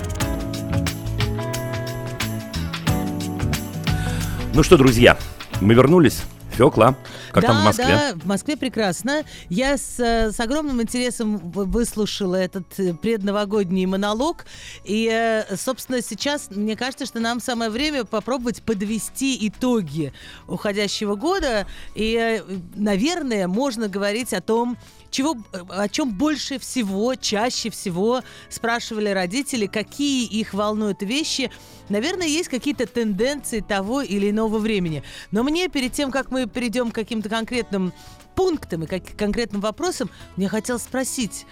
Ну 4.53 4.63
что, 4.63 4.77
друзья, 4.77 5.17
мы 5.61 5.73
вернулись. 5.73 6.23
Фёкла, 6.51 6.97
как 7.31 7.43
да, 7.43 7.47
там 7.47 7.61
в 7.61 7.65
Москве? 7.65 7.85
Да, 7.87 8.13
в 8.15 8.25
Москве 8.25 8.57
прекрасно. 8.57 9.23
Я 9.49 9.77
с, 9.77 9.99
с 9.99 10.39
огромным 10.39 10.81
интересом 10.81 11.37
выслушала 11.37 12.35
этот 12.35 12.77
э, 12.77 12.93
предновогодний 12.93 13.85
монолог. 13.85 14.45
И, 14.83 15.09
э, 15.11 15.55
собственно, 15.55 16.01
сейчас 16.01 16.49
мне 16.51 16.75
кажется, 16.75 17.05
что 17.05 17.19
нам 17.19 17.39
самое 17.39 17.71
время 17.71 18.03
попробовать 18.03 18.61
подвести 18.63 19.47
итоги 19.47 20.13
уходящего 20.47 21.15
года. 21.15 21.65
И, 21.95 22.15
э, 22.15 22.41
наверное, 22.75 23.47
можно 23.47 23.87
говорить 23.87 24.33
о 24.33 24.41
том, 24.41 24.77
чего, 25.11 25.35
о 25.69 25.87
чем 25.89 26.13
больше 26.13 26.57
всего, 26.57 27.15
чаще 27.15 27.69
всего 27.69 28.23
спрашивали 28.49 29.09
родители, 29.09 29.67
какие 29.67 30.25
их 30.25 30.53
волнуют 30.53 31.03
вещи. 31.03 31.51
Наверное, 31.89 32.27
есть 32.27 32.49
какие-то 32.49 32.87
тенденции 32.87 33.59
того 33.59 34.01
или 34.01 34.29
иного 34.29 34.57
времени. 34.57 35.03
Но 35.29 35.43
мне 35.43 35.67
перед 35.67 35.91
тем, 35.93 36.09
как 36.11 36.31
мы 36.31 36.47
перейдем 36.47 36.91
к 36.91 36.95
каким-то 36.95 37.29
конкретным 37.29 37.93
пунктам 38.35 38.83
и 38.83 38.87
как, 38.87 39.03
конкретным 39.17 39.61
вопросам, 39.61 40.09
мне 40.37 40.47
хотелось 40.47 40.83
спросить, 40.83 41.45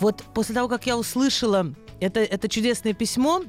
вот 0.00 0.24
после 0.34 0.54
того, 0.54 0.68
как 0.68 0.86
я 0.86 0.96
услышала 0.96 1.74
это, 2.00 2.20
это 2.20 2.48
чудесное 2.48 2.94
письмо, 2.94 3.42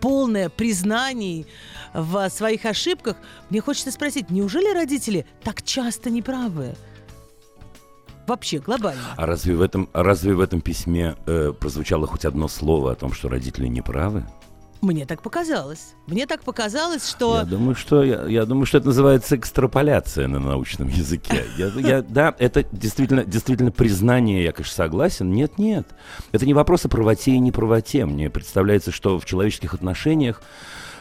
полное 0.00 0.48
признаний 0.48 1.46
в 1.94 2.28
своих 2.30 2.64
ошибках, 2.64 3.16
мне 3.50 3.60
хочется 3.60 3.92
спросить, 3.92 4.30
неужели 4.30 4.74
родители 4.74 5.26
так 5.42 5.62
часто 5.62 6.10
неправы? 6.10 6.74
Вообще 8.26 8.58
глобально. 8.58 9.00
А 9.16 9.26
разве 9.26 9.54
в 9.54 9.60
этом, 9.60 9.88
разве 9.92 10.34
в 10.34 10.40
этом 10.40 10.60
письме 10.60 11.16
э, 11.26 11.52
прозвучало 11.58 12.06
хоть 12.06 12.24
одно 12.24 12.48
слово 12.48 12.92
о 12.92 12.94
том, 12.94 13.12
что 13.12 13.28
родители 13.28 13.68
не 13.68 13.82
правы? 13.82 14.24
Мне 14.82 15.06
так 15.06 15.22
показалось. 15.22 15.94
Мне 16.06 16.26
так 16.26 16.42
показалось, 16.42 17.08
что... 17.08 17.38
Я 17.38 17.44
думаю, 17.44 17.74
что, 17.74 18.04
я, 18.04 18.24
я 18.26 18.44
думаю, 18.44 18.66
что 18.66 18.78
это 18.78 18.88
называется 18.88 19.36
экстраполяция 19.36 20.28
на 20.28 20.38
научном 20.38 20.88
языке. 20.88 21.44
Я, 21.56 21.68
я, 21.68 22.02
да, 22.02 22.34
это 22.38 22.62
действительно, 22.70 23.24
действительно 23.24 23.72
признание, 23.72 24.44
я, 24.44 24.52
конечно, 24.52 24.74
согласен. 24.74 25.30
Нет, 25.30 25.58
нет. 25.58 25.86
Это 26.32 26.44
не 26.44 26.54
вопрос 26.54 26.84
о 26.84 26.88
правоте 26.88 27.32
и 27.32 27.38
неправоте. 27.38 28.04
Мне 28.04 28.28
представляется, 28.28 28.92
что 28.92 29.18
в 29.18 29.24
человеческих 29.24 29.74
отношениях 29.74 30.42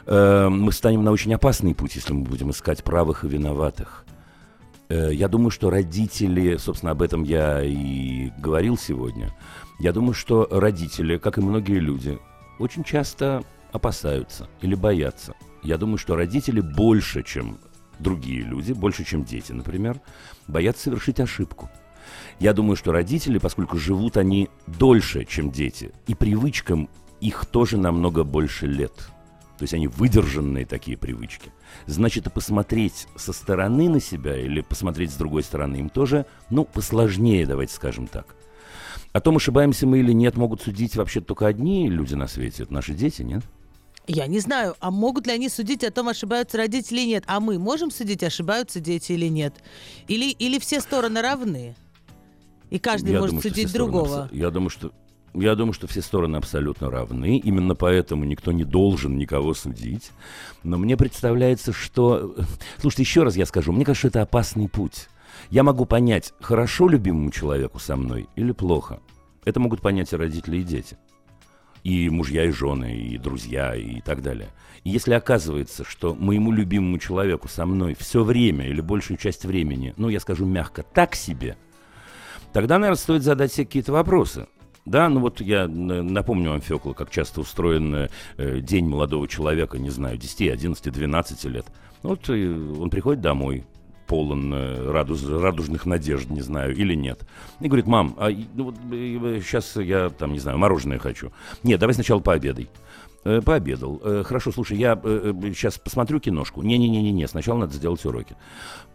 э, 0.06 0.48
мы 0.50 0.72
станем 0.72 1.04
на 1.04 1.12
очень 1.12 1.34
опасный 1.34 1.76
путь, 1.76 1.96
если 1.96 2.14
мы 2.14 2.24
будем 2.24 2.52
искать 2.52 2.84
правых 2.84 3.24
и 3.24 3.28
виноватых. 3.28 4.05
Э, 4.90 5.10
я 5.12 5.28
думаю, 5.28 5.50
что 5.50 5.70
родители, 5.70 6.58
собственно, 6.58 6.92
об 6.92 7.02
этом 7.02 7.24
я 7.24 7.64
и 7.64 8.30
говорил 8.38 8.78
сегодня, 8.78 9.34
я 9.80 9.92
думаю, 9.92 10.14
что 10.14 10.48
родители, 10.52 11.18
как 11.18 11.38
и 11.38 11.42
многие 11.42 11.80
люди, 11.80 12.20
очень 12.60 12.84
часто 12.84 13.44
опасаются 13.72 14.48
или 14.62 14.76
боятся. 14.76 15.34
Я 15.64 15.78
думаю, 15.78 15.98
что 15.98 16.16
родители 16.16 16.62
больше, 16.62 17.24
чем 17.24 17.58
другие 18.00 18.42
люди, 18.42 18.74
больше, 18.74 19.04
чем 19.04 19.24
дети, 19.24 19.52
например, 19.52 20.00
боятся 20.48 20.84
совершить 20.84 21.20
ошибку. 21.20 21.70
Я 22.40 22.54
думаю, 22.54 22.76
что 22.76 22.92
родители, 22.92 23.40
поскольку 23.40 23.78
живут 23.78 24.18
они 24.18 24.50
дольше, 24.68 25.26
чем 25.26 25.52
дети, 25.52 25.92
и 26.08 26.14
привычкам 26.14 26.90
их 27.20 27.46
тоже 27.46 27.78
намного 27.78 28.24
больше 28.24 28.68
лет– 28.68 28.94
то 29.58 29.64
есть 29.64 29.74
они 29.74 29.88
выдержанные 29.88 30.66
такие 30.66 30.98
привычки. 30.98 31.52
Значит, 31.86 32.28
и 32.28 32.30
посмотреть 32.30 33.08
со 33.16 33.32
стороны 33.34 33.90
на 33.90 34.02
себя 34.02 34.38
или 34.38 34.62
посмотреть 34.62 35.12
с 35.12 35.16
другой 35.16 35.44
стороны 35.44 35.78
им 35.78 35.90
тоже, 35.90 36.26
ну, 36.50 36.66
посложнее, 36.66 37.46
давайте 37.46 37.74
скажем 37.74 38.08
так. 38.08 38.36
О 39.14 39.22
том, 39.22 39.38
ошибаемся 39.38 39.88
мы 39.88 40.00
или 40.00 40.12
нет, 40.12 40.36
могут 40.36 40.62
судить 40.62 40.98
вообще 40.98 41.22
только 41.22 41.48
одни 41.48 41.90
люди 41.90 42.16
на 42.16 42.28
свете. 42.28 42.64
Это 42.64 42.74
наши 42.74 42.94
дети, 42.94 43.22
нет? 43.22 43.44
Я 44.08 44.28
не 44.28 44.40
знаю, 44.40 44.76
а 44.82 44.92
могут 44.92 45.26
ли 45.26 45.34
они 45.34 45.50
судить 45.50 45.84
о 45.84 45.92
том, 45.92 46.10
ошибаются 46.10 46.58
родители 46.58 47.00
или 47.00 47.08
нет? 47.08 47.24
А 47.28 47.40
мы 47.40 47.58
можем 47.58 47.92
судить, 47.92 48.24
ошибаются 48.24 48.80
дети 48.80 49.14
или 49.14 49.28
нет? 49.28 49.56
Или, 50.08 50.32
или 50.32 50.60
все 50.60 50.82
стороны 50.82 51.22
равны? 51.22 51.76
И 52.70 52.78
каждый 52.78 53.14
я 53.14 53.20
может 53.20 53.36
думаю, 53.36 53.42
судить 53.44 53.72
другого? 53.74 54.08
Стороны, 54.08 54.30
я 54.34 54.50
думаю, 54.52 54.70
что 54.70 54.92
я 55.42 55.56
думаю, 55.56 55.74
что 55.74 55.88
все 55.88 56.02
стороны 56.02 56.38
абсолютно 56.38 56.90
равны. 56.90 57.38
Именно 57.38 57.76
поэтому 57.76 58.26
никто 58.26 58.52
не 58.52 58.64
должен 58.64 59.18
никого 59.18 59.54
судить. 59.54 60.12
Но 60.64 60.78
мне 60.78 60.98
представляется, 60.98 61.74
что... 61.74 62.36
Слушайте, 62.78 63.04
еще 63.04 63.24
раз 63.24 63.36
я 63.36 63.46
скажу. 63.46 63.72
Мне 63.72 63.86
кажется, 63.86 64.08
это 64.08 64.22
опасный 64.22 64.70
путь. 64.70 65.08
Я 65.50 65.64
могу 65.64 65.86
понять, 65.86 66.34
хорошо 66.42 66.88
любимому 66.88 67.32
человеку 67.32 67.80
со 67.80 67.96
мной 67.96 68.28
или 68.36 68.52
плохо. 68.52 69.00
Это 69.44 69.60
могут 69.60 69.82
понять 69.82 70.12
и 70.12 70.16
родители, 70.16 70.58
и 70.58 70.64
дети. 70.64 70.98
И 71.84 72.10
мужья, 72.10 72.46
и 72.46 72.52
жены, 72.52 72.98
и 72.98 73.18
друзья, 73.18 73.76
и 73.76 74.02
так 74.02 74.24
далее. 74.24 74.50
И 74.84 74.90
если 74.90 75.14
оказывается, 75.14 75.84
что 75.84 76.16
моему 76.16 76.52
любимому 76.52 76.98
человеку 76.98 77.48
со 77.48 77.66
мной 77.66 77.96
все 78.00 78.24
время 78.24 78.68
или 78.68 78.82
большую 78.82 79.18
часть 79.18 79.46
времени, 79.46 79.94
ну, 79.98 80.10
я 80.10 80.20
скажу 80.20 80.46
мягко, 80.46 80.82
так 80.82 81.16
себе, 81.16 81.58
тогда, 82.54 82.80
наверное, 82.80 83.00
стоит 83.00 83.22
задать 83.22 83.54
себе 83.54 83.66
какие-то 83.66 83.92
вопросы. 83.94 84.48
Да, 84.86 85.10
ну 85.10 85.20
вот 85.20 85.42
я 85.42 85.68
напомню 85.68 86.52
вам, 86.52 86.62
Фёкла, 86.62 86.94
как 86.94 87.10
часто 87.10 87.42
устроен 87.42 88.08
э, 88.38 88.62
день 88.62 88.88
молодого 88.88 89.28
человека, 89.28 89.80
не 89.80 89.90
знаю, 89.90 90.18
10, 90.18 90.52
11, 90.52 90.94
12 90.94 91.46
лет. 91.46 91.66
Ну 92.04 92.10
вот 92.10 92.30
э, 92.30 92.74
он 92.80 92.92
приходит 92.92 93.22
домой, 93.22 93.66
полон 94.06 94.54
э, 94.54 94.92
радуж, 94.92 95.24
радужных 95.24 95.88
надежд, 95.88 96.30
не 96.30 96.42
знаю, 96.42 96.76
или 96.76 96.94
нет. 96.94 97.26
И 97.60 97.68
говорит, 97.68 97.88
мам, 97.88 98.16
а 98.18 98.30
ну, 98.54 98.66
вот, 98.66 98.76
э, 98.92 99.42
сейчас 99.44 99.76
я 99.78 100.10
там, 100.10 100.34
не 100.34 100.40
знаю, 100.40 100.60
мороженое 100.60 101.00
хочу. 101.00 101.32
Нет, 101.64 101.80
давай 101.80 101.96
сначала 101.96 102.20
пообедай. 102.20 102.70
Э, 103.24 103.42
пообедал. 103.42 104.00
Э, 104.04 104.24
хорошо, 104.24 104.52
слушай, 104.52 104.78
я 104.78 105.00
э, 105.04 105.34
э 105.34 105.54
сейчас 105.54 105.80
посмотрю 105.80 106.20
киношку. 106.20 106.62
Не-не-не-не, 106.62 107.28
сначала 107.28 107.58
надо 107.60 107.74
сделать 107.74 108.06
уроки. 108.06 108.36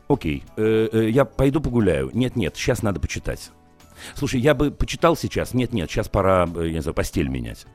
Окей, 0.06 0.44
э, 0.56 0.88
э, 0.92 1.10
я 1.10 1.24
пойду 1.24 1.60
погуляю. 1.60 2.10
Нет-нет, 2.12 2.56
сейчас 2.56 2.82
надо 2.82 3.00
почитать. 3.00 3.50
Слушай, 4.14 4.40
я 4.40 4.54
бы 4.54 4.70
почитал 4.70 5.16
сейчас. 5.16 5.54
Нет-нет, 5.54 5.90
сейчас 5.90 6.08
пора, 6.08 6.48
э, 6.54 6.66
я 6.66 6.72
не 6.72 6.80
знаю, 6.80 6.94
постель 6.94 7.28
менять. 7.28 7.66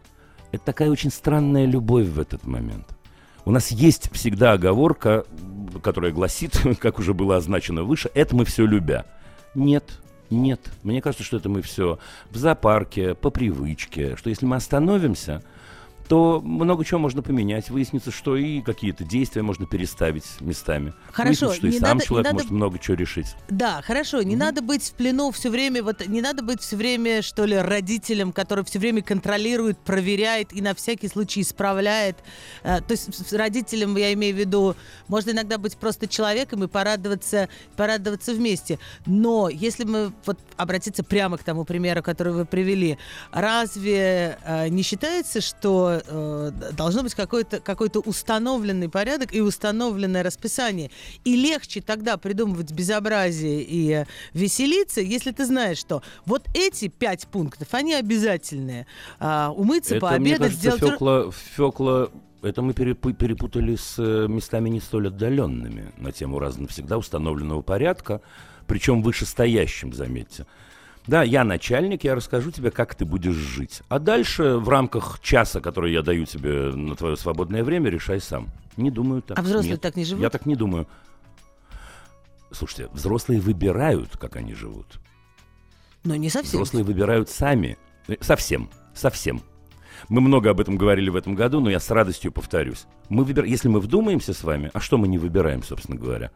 Это 0.51 0.63
такая 0.65 0.89
очень 0.89 1.11
странная 1.11 1.65
любовь 1.65 2.07
в 2.07 2.19
этот 2.19 2.45
момент. 2.45 2.95
У 3.45 3.51
нас 3.51 3.71
есть 3.71 4.09
всегда 4.13 4.53
оговорка, 4.53 5.25
которая 5.83 6.11
гласит, 6.11 6.59
как 6.79 6.99
уже 6.99 7.13
было 7.13 7.37
означено 7.37 7.83
выше, 7.83 8.09
это 8.13 8.35
мы 8.35 8.45
все 8.45 8.65
любя. 8.65 9.05
Нет, 9.53 9.99
нет. 10.29 10.61
Мне 10.83 11.01
кажется, 11.01 11.23
что 11.23 11.37
это 11.37 11.49
мы 11.49 11.61
все 11.61 11.99
в 12.31 12.37
зоопарке, 12.37 13.15
по 13.15 13.29
привычке, 13.29 14.15
что 14.15 14.29
если 14.29 14.45
мы 14.45 14.55
остановимся, 14.55 15.43
то 16.07 16.41
много 16.43 16.85
чего 16.85 16.99
можно 16.99 17.21
поменять. 17.21 17.69
Выяснится, 17.69 18.11
что 18.11 18.35
и 18.35 18.61
какие-то 18.61 19.03
действия 19.03 19.41
можно 19.41 19.65
переставить 19.65 20.25
местами. 20.39 20.93
Хорошо. 21.11 21.47
Выяснится, 21.47 21.55
что 21.55 21.67
и 21.67 21.79
сам 21.79 21.97
надо, 21.97 22.05
человек 22.05 22.25
надо... 22.25 22.35
может 22.35 22.51
много 22.51 22.79
чего 22.79 22.95
решить. 22.95 23.35
Да, 23.49 23.81
хорошо. 23.81 24.21
Не 24.21 24.35
mm-hmm. 24.35 24.37
надо 24.37 24.61
быть 24.61 24.83
в 24.83 24.93
плену 24.93 25.31
все 25.31 25.49
время, 25.49 25.83
вот 25.83 26.05
не 26.07 26.21
надо 26.21 26.43
быть 26.43 26.61
все 26.61 26.75
время, 26.75 27.21
что 27.21 27.45
ли, 27.45 27.57
родителем, 27.57 28.31
который 28.31 28.63
все 28.65 28.79
время 28.79 29.01
контролирует, 29.01 29.77
проверяет 29.79 30.53
и 30.53 30.61
на 30.61 30.75
всякий 30.75 31.07
случай 31.07 31.41
исправляет. 31.41 32.17
А, 32.63 32.81
то 32.81 32.91
есть 32.91 33.33
родителем, 33.33 33.95
я 33.97 34.13
имею 34.13 34.35
в 34.35 34.39
виду, 34.39 34.75
можно 35.07 35.31
иногда 35.31 35.57
быть 35.57 35.77
просто 35.77 36.07
человеком 36.07 36.63
и 36.63 36.67
порадоваться, 36.67 37.49
порадоваться 37.75 38.33
вместе. 38.33 38.79
Но 39.05 39.49
если 39.49 39.83
мы 39.83 40.13
вот 40.25 40.37
обратиться 40.57 41.03
прямо 41.03 41.37
к 41.37 41.43
тому 41.43 41.65
примеру, 41.65 42.03
который 42.03 42.33
вы 42.33 42.45
привели, 42.45 42.97
разве 43.31 44.37
э, 44.43 44.67
не 44.69 44.83
считается, 44.83 45.41
что 45.41 45.94
э, 46.05 46.51
должно 46.73 47.03
быть 47.03 47.13
какой-то 47.13 47.59
какой 47.59 47.89
установленный 48.05 48.89
порядок 48.89 49.33
и 49.33 49.41
установленное 49.41 50.23
расписание. 50.23 50.91
И 51.23 51.35
легче 51.35 51.81
тогда 51.81 52.17
придумывать 52.17 52.71
безобразие 52.71 53.61
и 53.61 54.05
веселиться, 54.33 55.01
если 55.01 55.31
ты 55.31 55.45
знаешь, 55.45 55.77
что 55.77 56.01
вот 56.25 56.47
эти 56.53 56.87
пять 56.87 57.27
пунктов, 57.27 57.73
они 57.73 57.93
обязательные. 57.93 58.87
Э, 59.19 59.47
умыться, 59.47 59.95
Это, 59.95 60.05
пообедать, 60.07 60.21
мне 60.21 60.37
кажется, 60.37 60.59
сделать... 60.59 60.81
Фёкла, 60.81 61.31
Фёкла 61.55 62.11
это 62.45 62.61
мы 62.61 62.73
перепутали 62.73 63.75
с 63.75 63.95
э, 63.97 64.27
местами 64.27 64.69
не 64.69 64.79
столь 64.79 65.07
отдаленными 65.07 65.91
на 65.97 66.11
тему 66.11 66.37
раз 66.37 66.57
навсегда 66.57 66.97
установленного 66.97 67.61
порядка, 67.61 68.21
причем 68.67 69.01
вышестоящим, 69.01 69.93
заметьте. 69.93 70.45
Да, 71.07 71.21
я 71.21 71.43
начальник, 71.43 72.03
я 72.03 72.15
расскажу 72.15 72.51
тебе, 72.51 72.71
как 72.71 72.95
ты 72.95 73.05
будешь 73.05 73.35
жить. 73.35 73.81
А 73.89 73.99
дальше 73.99 74.57
в 74.57 74.67
рамках 74.69 75.19
часа, 75.21 75.61
который 75.61 75.93
я 75.93 76.01
даю 76.01 76.25
тебе 76.25 76.71
на 76.75 76.95
твое 76.95 77.15
свободное 77.15 77.63
время, 77.63 77.89
решай 77.89 78.19
сам. 78.19 78.47
Не 78.75 78.89
думаю 78.89 79.21
так. 79.21 79.37
А 79.37 79.41
взрослые 79.41 79.73
Нет, 79.73 79.81
так 79.81 79.95
не 79.95 80.03
живут? 80.03 80.23
Я 80.23 80.29
так 80.29 80.45
не 80.45 80.55
думаю. 80.55 80.87
Слушайте, 82.51 82.89
взрослые 82.91 83.39
выбирают, 83.39 84.17
как 84.17 84.35
они 84.35 84.53
живут. 84.53 84.99
Но 86.03 86.15
не 86.15 86.29
совсем. 86.29 86.51
Взрослые 86.51 86.83
выбирают 86.83 87.29
сами. 87.29 87.77
Э, 88.07 88.15
совсем. 88.21 88.69
Совсем. 88.93 89.41
Мы 90.09 90.21
много 90.21 90.51
об 90.51 90.59
этом 90.59 90.77
говорили 90.77 91.09
в 91.09 91.15
этом 91.15 91.35
году, 91.35 91.59
но 91.59 91.69
я 91.69 91.79
с 91.79 91.89
радостью 91.89 92.31
повторюсь. 92.31 92.85
Мы 93.09 93.23
выбираем, 93.23 93.51
если 93.51 93.67
мы 93.67 93.79
вдумаемся 93.79 94.33
с 94.33 94.43
вами, 94.43 94.69
а 94.73 94.79
что 94.79 94.97
мы 94.97 95.07
не 95.07 95.17
выбираем, 95.17 95.63
собственно 95.63 95.97
говоря? 95.97 96.31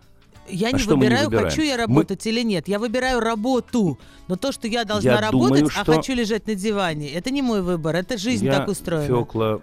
Я 0.49 0.69
а 0.69 0.71
не 0.71 0.83
выбираю, 0.83 1.29
хочу 1.31 1.61
я 1.61 1.77
работать 1.77 2.25
мы... 2.25 2.31
или 2.31 2.41
нет. 2.43 2.67
Я 2.67 2.79
выбираю 2.79 3.19
работу. 3.19 3.99
Но 4.27 4.35
то, 4.35 4.51
что 4.51 4.67
я 4.67 4.85
должна 4.85 5.13
я 5.13 5.21
работать, 5.21 5.59
думаю, 5.59 5.67
а 5.67 5.83
что... 5.83 5.91
а 5.93 5.95
хочу 5.95 6.13
лежать 6.13 6.47
на 6.47 6.55
диване, 6.55 7.09
это 7.09 7.31
не 7.31 7.41
мой 7.41 7.61
выбор. 7.61 7.95
Это 7.95 8.17
жизнь 8.17 8.45
я, 8.45 8.57
так 8.59 8.67
устроена. 8.67 9.07
Фёкла, 9.07 9.61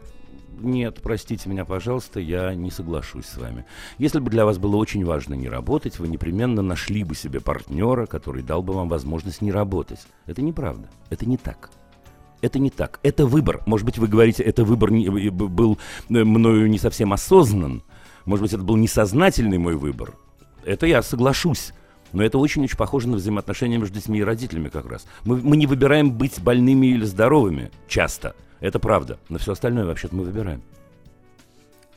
нет, 0.60 1.00
простите 1.02 1.48
меня, 1.48 1.64
пожалуйста, 1.64 2.18
я 2.18 2.54
не 2.54 2.70
соглашусь 2.70 3.26
с 3.26 3.36
вами. 3.36 3.66
Если 3.98 4.20
бы 4.20 4.30
для 4.30 4.44
вас 4.44 4.58
было 4.58 4.76
очень 4.76 5.04
важно 5.04 5.34
не 5.34 5.48
работать, 5.48 5.98
вы 5.98 6.08
непременно 6.08 6.62
нашли 6.62 7.04
бы 7.04 7.14
себе 7.14 7.40
партнера, 7.40 8.06
который 8.06 8.42
дал 8.42 8.62
бы 8.62 8.72
вам 8.72 8.88
возможность 8.88 9.42
не 9.42 9.52
работать. 9.52 10.00
Это 10.24 10.42
неправда. 10.42 10.88
Это 11.10 11.26
не 11.26 11.36
так. 11.36 11.70
Это 12.40 12.58
не 12.58 12.70
так. 12.70 13.00
Это 13.02 13.26
выбор. 13.26 13.62
Может 13.66 13.84
быть, 13.86 13.98
вы 13.98 14.06
говорите, 14.06 14.42
это 14.42 14.64
выбор 14.64 14.90
не, 14.90 15.08
был 15.30 15.78
э, 16.08 16.24
мною 16.24 16.68
не 16.68 16.78
совсем 16.78 17.12
осознан. 17.12 17.82
Может 18.24 18.42
быть, 18.42 18.52
это 18.52 18.62
был 18.62 18.76
несознательный 18.76 19.58
мой 19.58 19.76
выбор. 19.76 20.14
Это 20.66 20.86
я 20.86 21.02
соглашусь. 21.02 21.72
Но 22.12 22.22
это 22.22 22.38
очень-очень 22.38 22.76
похоже 22.76 23.08
на 23.08 23.16
взаимоотношения 23.16 23.78
между 23.78 23.94
детьми 23.94 24.18
и 24.18 24.24
родителями 24.24 24.68
как 24.68 24.86
раз. 24.86 25.06
Мы, 25.24 25.36
мы 25.36 25.56
не 25.56 25.66
выбираем 25.66 26.12
быть 26.12 26.40
больными 26.40 26.86
или 26.86 27.04
здоровыми 27.04 27.70
часто. 27.88 28.34
Это 28.60 28.78
правда. 28.78 29.18
Но 29.28 29.38
все 29.38 29.52
остальное 29.52 29.84
вообще-то 29.84 30.14
мы 30.14 30.24
выбираем. 30.24 30.62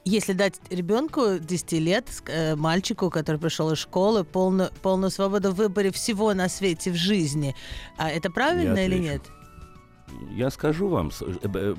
Если 0.06 0.34
дать 0.34 0.60
ребенку 0.70 1.38
10 1.40 1.72
лет, 1.74 2.06
э, 2.28 2.56
мальчику, 2.56 3.10
который 3.10 3.40
пришел 3.40 3.72
из 3.72 3.78
школы, 3.78 4.24
полную, 4.24 4.70
полную 4.82 5.12
свободу 5.12 5.52
в 5.52 5.56
выборе 5.56 5.92
всего 5.92 6.34
на 6.34 6.50
свете 6.50 6.92
в 6.92 6.96
жизни, 6.96 7.56
а 7.98 8.10
это 8.10 8.32
правильно 8.32 8.86
или 8.86 8.98
нет? 8.98 9.22
Я 10.32 10.50
скажу 10.50 10.88
вам, 10.88 11.12
э, 11.22 11.36
э, 11.44 11.76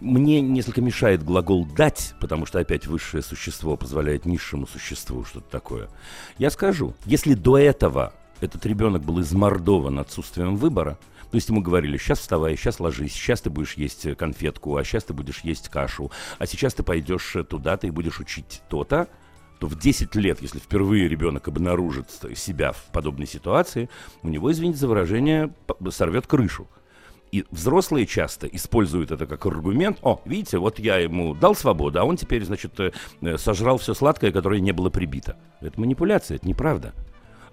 мне 0.00 0.40
несколько 0.40 0.80
мешает 0.80 1.24
глагол 1.24 1.64
«дать», 1.64 2.14
потому 2.20 2.46
что 2.46 2.58
опять 2.58 2.86
высшее 2.86 3.22
существо 3.22 3.76
позволяет 3.76 4.26
низшему 4.26 4.66
существу 4.66 5.24
что-то 5.24 5.50
такое. 5.50 5.88
Я 6.38 6.50
скажу, 6.50 6.94
если 7.04 7.34
до 7.34 7.58
этого 7.58 8.12
этот 8.40 8.64
ребенок 8.66 9.02
был 9.02 9.20
измордован 9.20 9.98
отсутствием 9.98 10.56
выбора, 10.56 10.98
то 11.30 11.36
есть 11.36 11.48
ему 11.48 11.62
говорили, 11.62 11.96
сейчас 11.96 12.18
вставай, 12.18 12.56
сейчас 12.56 12.80
ложись, 12.80 13.12
сейчас 13.12 13.40
ты 13.40 13.50
будешь 13.50 13.74
есть 13.74 14.16
конфетку, 14.16 14.76
а 14.76 14.84
сейчас 14.84 15.04
ты 15.04 15.12
будешь 15.12 15.40
есть 15.40 15.68
кашу, 15.68 16.10
а 16.38 16.46
сейчас 16.46 16.74
ты 16.74 16.82
пойдешь 16.82 17.36
туда-то 17.48 17.86
и 17.86 17.90
будешь 17.90 18.18
учить 18.18 18.62
то-то, 18.68 19.08
то 19.60 19.66
в 19.66 19.78
10 19.78 20.14
лет, 20.16 20.40
если 20.40 20.58
впервые 20.58 21.06
ребенок 21.06 21.46
обнаружит 21.46 22.10
себя 22.34 22.72
в 22.72 22.82
подобной 22.92 23.26
ситуации, 23.26 23.90
у 24.22 24.28
него, 24.28 24.50
извините 24.50 24.78
за 24.78 24.88
выражение, 24.88 25.54
сорвет 25.90 26.26
крышу. 26.26 26.66
И 27.32 27.44
взрослые 27.50 28.06
часто 28.06 28.46
используют 28.48 29.10
это 29.12 29.26
как 29.26 29.46
аргумент. 29.46 29.98
О, 30.02 30.20
видите, 30.24 30.58
вот 30.58 30.78
я 30.78 30.96
ему 30.98 31.34
дал 31.34 31.54
свободу, 31.54 32.00
а 32.00 32.04
он 32.04 32.16
теперь, 32.16 32.44
значит, 32.44 32.78
э, 32.80 32.92
э, 33.20 33.38
сожрал 33.38 33.78
все 33.78 33.94
сладкое, 33.94 34.32
которое 34.32 34.60
не 34.60 34.72
было 34.72 34.90
прибито. 34.90 35.36
Это 35.60 35.80
манипуляция, 35.80 36.36
это 36.36 36.48
неправда. 36.48 36.92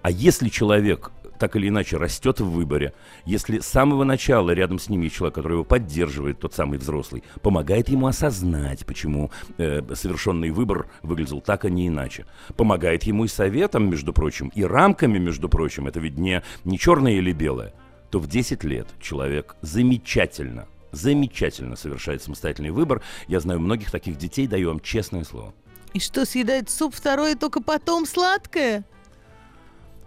А 0.01 0.10
если 0.10 0.50
человек 0.50 1.12
так 1.38 1.55
или 1.55 1.67
иначе 1.69 1.98
растет 1.98 2.39
в 2.39 2.50
выборе, 2.50 2.93
если 3.25 3.60
с 3.60 3.67
самого 3.67 4.03
начала 4.03 4.51
рядом 4.51 4.79
с 4.79 4.89
ним 4.89 5.01
есть 5.01 5.15
человек, 5.15 5.36
который 5.36 5.53
его 5.53 5.63
поддерживает, 5.63 6.39
тот 6.39 6.53
самый 6.53 6.79
взрослый, 6.79 7.24
помогает 7.41 7.89
ему 7.89 8.07
осознать, 8.07 8.86
почему 8.86 9.31
э, 9.57 9.81
совершенный 9.93 10.50
выбор 10.50 10.88
выглядел 11.03 11.41
так, 11.41 11.65
а 11.65 11.69
не 11.69 11.88
иначе, 11.88 12.25
помогает 12.55 13.03
ему 13.03 13.25
и 13.25 13.27
советом, 13.27 13.89
между 13.89 14.13
прочим, 14.13 14.51
и 14.55 14.63
рамками, 14.63 15.19
между 15.19 15.50
прочим, 15.50 15.88
это 15.88 16.00
ведь 16.00 16.17
не, 16.17 16.41
не 16.65 16.79
черное 16.79 17.13
или 17.13 17.31
белое, 17.31 17.74
то 18.10 18.20
в 18.20 18.28
10 18.28 18.64
лет 18.64 18.88
человек 19.02 19.56
замечательно, 19.62 20.68
замечательно 20.92 21.76
совершает 21.76 22.24
самостоятельный 22.24 22.72
выбор. 22.72 23.02
Я 23.28 23.40
знаю 23.40 23.60
многих 23.60 23.92
таких 23.92 24.18
детей, 24.18 24.48
даю 24.48 24.70
вам 24.70 24.80
честное 24.80 25.24
слово. 25.24 25.54
И 25.94 26.00
что, 26.00 26.26
съедает 26.26 26.70
суп 26.70 26.94
второй, 26.94 27.36
только 27.36 27.62
потом 27.62 28.06
сладкое? 28.06 28.84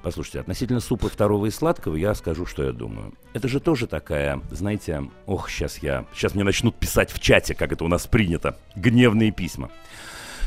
Послушайте, 0.02 0.40
относительно 0.40 0.80
супа 0.80 1.10
второго 1.10 1.46
и 1.46 1.50
сладкого 1.50 1.94
я 1.94 2.14
скажу, 2.14 2.46
что 2.46 2.62
я 2.62 2.72
думаю. 2.72 3.12
Это 3.34 3.48
же 3.48 3.60
тоже 3.60 3.86
такая, 3.86 4.40
знаете, 4.50 5.10
ох, 5.26 5.50
сейчас 5.50 5.78
я, 5.78 6.06
сейчас 6.14 6.34
мне 6.34 6.42
начнут 6.42 6.74
писать 6.74 7.10
в 7.10 7.20
чате, 7.20 7.54
как 7.54 7.72
это 7.72 7.84
у 7.84 7.88
нас 7.88 8.06
принято, 8.06 8.56
гневные 8.76 9.30
письма. 9.30 9.70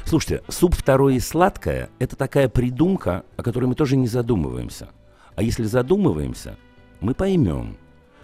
Слушайте, 0.05 0.43
суп 0.47 0.75
второй 0.75 1.15
и 1.15 1.19
сладкое– 1.19 1.89
это 1.99 2.15
такая 2.15 2.49
придумка, 2.49 3.23
о 3.37 3.43
которой 3.43 3.65
мы 3.65 3.75
тоже 3.75 3.95
не 3.95 4.07
задумываемся. 4.07 4.89
А 5.35 5.43
если 5.43 5.63
задумываемся, 5.63 6.57
мы 7.03 7.13
поймем, 7.13 7.77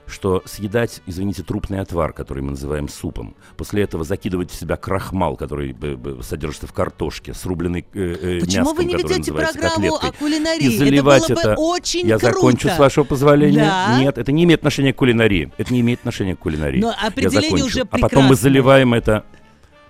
что 0.07 0.41
съедать, 0.45 1.01
извините, 1.05 1.43
трупный 1.43 1.81
отвар, 1.81 2.13
который 2.13 2.41
мы 2.41 2.51
называем 2.51 2.89
супом, 2.89 3.35
после 3.57 3.83
этого 3.83 4.03
закидывать 4.03 4.49
в 4.49 4.55
себя 4.55 4.75
крахмал, 4.75 5.35
который 5.35 5.75
содержится 6.23 6.65
в 6.65 6.73
картошке, 6.73 7.33
срубленный 7.33 7.85
э, 7.93 7.99
э, 7.99 8.39
Почему 8.39 8.61
мяском, 8.73 8.77
вы 8.77 8.85
не 8.85 8.95
ведете 8.95 9.31
программу 9.31 9.69
котлеткой, 9.69 10.09
о 10.09 10.13
кулинарии? 10.13 10.65
И 10.65 10.77
заливать 10.77 11.23
это 11.25 11.33
было 11.35 11.41
это... 11.41 11.55
бы 11.55 11.61
очень 11.61 12.07
Я 12.07 12.17
круто. 12.17 12.33
закончу, 12.33 12.69
с 12.69 12.79
вашего 12.79 13.03
позволения. 13.03 13.65
Да. 13.65 13.99
Нет, 13.99 14.17
это 14.17 14.31
не 14.31 14.45
имеет 14.45 14.61
отношения 14.61 14.93
к 14.93 14.95
кулинарии. 14.95 15.51
Это 15.57 15.71
не 15.73 15.81
имеет 15.81 15.99
отношения 15.99 16.35
к 16.35 16.39
кулинарии. 16.39 16.79
Но 16.79 16.91
определение 16.99 17.63
уже 17.63 17.81
А 17.81 17.85
потом 17.85 18.01
мы 18.01 18.09
прекрасное. 18.09 18.35
заливаем 18.35 18.93
это 18.95 19.25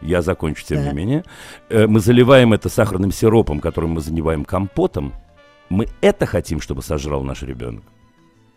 я 0.01 0.21
закончу, 0.21 0.65
тем 0.65 0.83
Да. 0.83 0.89
не 0.89 0.95
менее. 0.95 1.23
Э, 1.69 1.87
Мы 1.87 1.99
заливаем 1.99 2.51
это 2.53 2.67
сахарным 2.69 3.11
сиропом, 3.11 3.59
которым 3.59 3.91
мы 3.91 4.01
заливаем 4.01 4.43
компотом. 4.43 5.13
Мы 5.69 5.87
это 6.01 6.25
хотим, 6.25 6.59
чтобы 6.59 6.81
сожрал 6.81 7.23
наш 7.23 7.41
ребенок. 7.43 7.83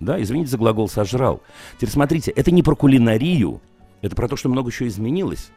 Да, 0.02 0.20
извините 0.20 0.50
за 0.50 0.58
глагол 0.58 0.88
«сожрал». 0.88 1.42
Теперь 1.76 1.90
смотрите, 1.90 2.32
это 2.32 2.50
не 2.50 2.64
про 2.64 2.74
кулинарию, 2.74 3.60
это 4.00 4.16
про 4.16 4.26
то, 4.26 4.34
что 4.34 4.48
много 4.48 4.72
чего 4.72 4.88
изменилось. 4.88 5.52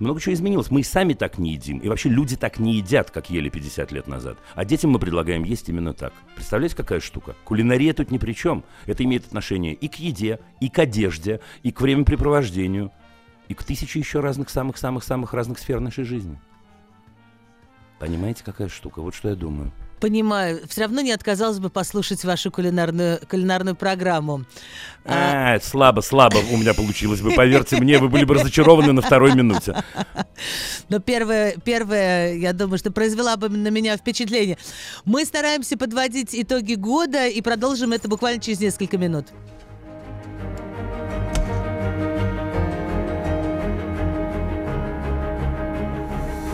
Много 0.00 0.20
чего 0.20 0.34
изменилось. 0.34 0.70
Мы 0.72 0.80
и 0.80 0.84
сами 0.84 1.12
так 1.12 1.38
не 1.38 1.52
едим. 1.52 1.78
И 1.78 1.88
вообще 1.88 2.08
люди 2.08 2.36
так 2.36 2.58
не 2.58 2.74
едят, 2.76 3.12
как 3.12 3.30
ели 3.30 3.48
50 3.48 3.92
лет 3.92 4.08
назад. 4.08 4.36
А 4.54 4.64
детям 4.64 4.90
мы 4.90 4.98
предлагаем 4.98 5.44
есть 5.44 5.68
именно 5.68 5.92
так. 5.92 6.12
Представляете, 6.34 6.76
какая 6.76 6.98
штука? 6.98 7.36
Кулинария 7.44 7.92
тут 7.94 8.10
ни 8.10 8.18
при 8.18 8.32
чем. 8.32 8.64
Это 8.86 9.04
имеет 9.04 9.26
отношение 9.26 9.74
и 9.74 9.86
к 9.86 9.94
еде, 9.96 10.40
и 10.60 10.68
к 10.68 10.78
одежде, 10.80 11.40
и 11.62 11.70
к 11.70 11.80
времяпрепровождению, 11.80 12.90
и 13.46 13.54
к 13.54 13.62
тысяче 13.62 14.00
еще 14.00 14.18
разных 14.18 14.50
самых-самых-самых 14.50 15.32
разных 15.32 15.58
сфер 15.58 15.78
нашей 15.78 16.02
жизни. 16.02 16.38
Понимаете, 18.00 18.42
какая 18.44 18.68
штука? 18.68 19.02
Вот 19.02 19.14
что 19.14 19.28
я 19.28 19.36
думаю. 19.36 19.72
Понимаю. 20.00 20.60
Все 20.68 20.82
равно 20.82 21.00
не 21.00 21.12
отказалась 21.12 21.58
бы 21.58 21.70
послушать 21.70 22.24
вашу 22.24 22.50
кулинарную, 22.50 23.20
кулинарную 23.28 23.74
программу. 23.74 24.44
А, 25.04 25.54
А, 25.54 25.60
слабо, 25.60 26.00
слабо 26.02 26.38
у 26.52 26.56
меня 26.56 26.74
получилось 26.74 27.20
бы. 27.20 27.32
Поверьте 27.32 27.76
мне, 27.76 27.98
вы 27.98 28.08
были 28.08 28.24
бы 28.24 28.34
разочарованы 28.34 28.92
на 28.92 29.02
второй 29.02 29.34
минуте. 29.34 29.74
Но 30.88 31.00
первое, 31.00 31.56
первое, 31.64 32.34
я 32.34 32.52
думаю, 32.52 32.78
что 32.78 32.92
произвела 32.92 33.36
бы 33.36 33.48
на 33.48 33.68
меня 33.68 33.96
впечатление. 33.96 34.58
Мы 35.04 35.24
стараемся 35.24 35.76
подводить 35.76 36.30
итоги 36.32 36.74
года 36.74 37.26
и 37.26 37.40
продолжим 37.40 37.92
это 37.92 38.08
буквально 38.08 38.40
через 38.40 38.60
несколько 38.60 38.98
минут. 38.98 39.26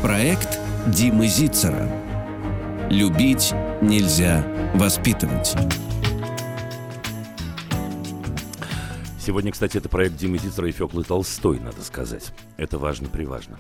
Проект 0.03 0.59
Димы 0.87 1.27
Зицера. 1.29 1.89
Любить 2.91 3.53
нельзя 3.81 4.45
воспитывать. 4.75 5.55
Сегодня, 9.19 9.53
кстати, 9.53 9.79
это 9.79 9.89
проект 9.89 10.17
Димы 10.17 10.39
Зицера 10.39 10.69
и 10.69 10.73
Феклы 10.73 11.03
Толстой, 11.03 11.59
надо 11.59 11.83
сказать. 11.83 12.33
Это 12.57 12.79
важно, 12.79 13.09
приважно. 13.09 13.59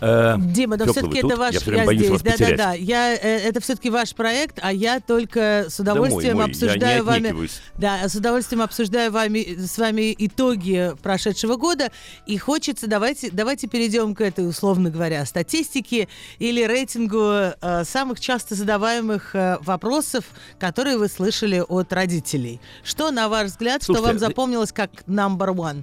Э, 0.00 0.36
Дима, 0.38 0.76
но 0.76 0.84
все-таки 0.84 1.18
это 1.18 1.28
тут? 1.28 1.38
ваш... 1.38 1.54
Я 1.54 1.60
всё 1.60 1.70
время 1.70 1.86
боюсь 1.86 2.00
здесь, 2.00 2.10
вас 2.12 2.22
да, 2.22 2.30
да, 2.30 2.36
потерять. 2.36 2.56
да. 2.56 2.72
Я, 2.74 3.14
э, 3.14 3.38
это 3.48 3.60
все-таки 3.60 3.90
ваш 3.90 4.14
проект, 4.14 4.60
а 4.62 4.72
я 4.72 5.00
только 5.00 5.66
с 5.68 5.80
удовольствием 5.80 6.36
мой, 6.36 6.42
я 6.42 6.46
не 6.46 6.52
обсуждаю 6.52 7.04
вами... 7.04 7.48
Да, 7.76 8.08
с 8.08 8.14
удовольствием 8.14 8.62
обсуждаю 8.62 9.10
вами, 9.10 9.56
с 9.58 9.76
вами 9.78 10.14
итоги 10.16 10.92
прошедшего 11.02 11.56
года. 11.56 11.90
И 12.26 12.38
хочется, 12.38 12.86
давайте, 12.86 13.30
давайте 13.32 13.66
перейдем 13.66 14.14
к 14.14 14.20
этой, 14.20 14.48
условно 14.48 14.90
говоря, 14.90 15.26
статистике 15.26 16.06
или 16.38 16.62
рейтингу 16.62 17.52
э, 17.60 17.84
самых 17.84 18.20
часто 18.20 18.54
задаваемых 18.54 19.34
э, 19.34 19.58
вопросов, 19.60 20.24
которые 20.60 20.98
вы 20.98 21.08
слышали 21.08 21.64
от 21.66 21.92
родителей. 21.92 22.60
Что, 22.84 23.10
на 23.10 23.28
ваш 23.28 23.48
взгляд, 23.48 23.82
что 23.82 23.94
Слушайте, 23.94 24.08
вам 24.08 24.18
запомнилось 24.20 24.70
как 24.70 24.90
number 25.08 25.52
one? 25.52 25.82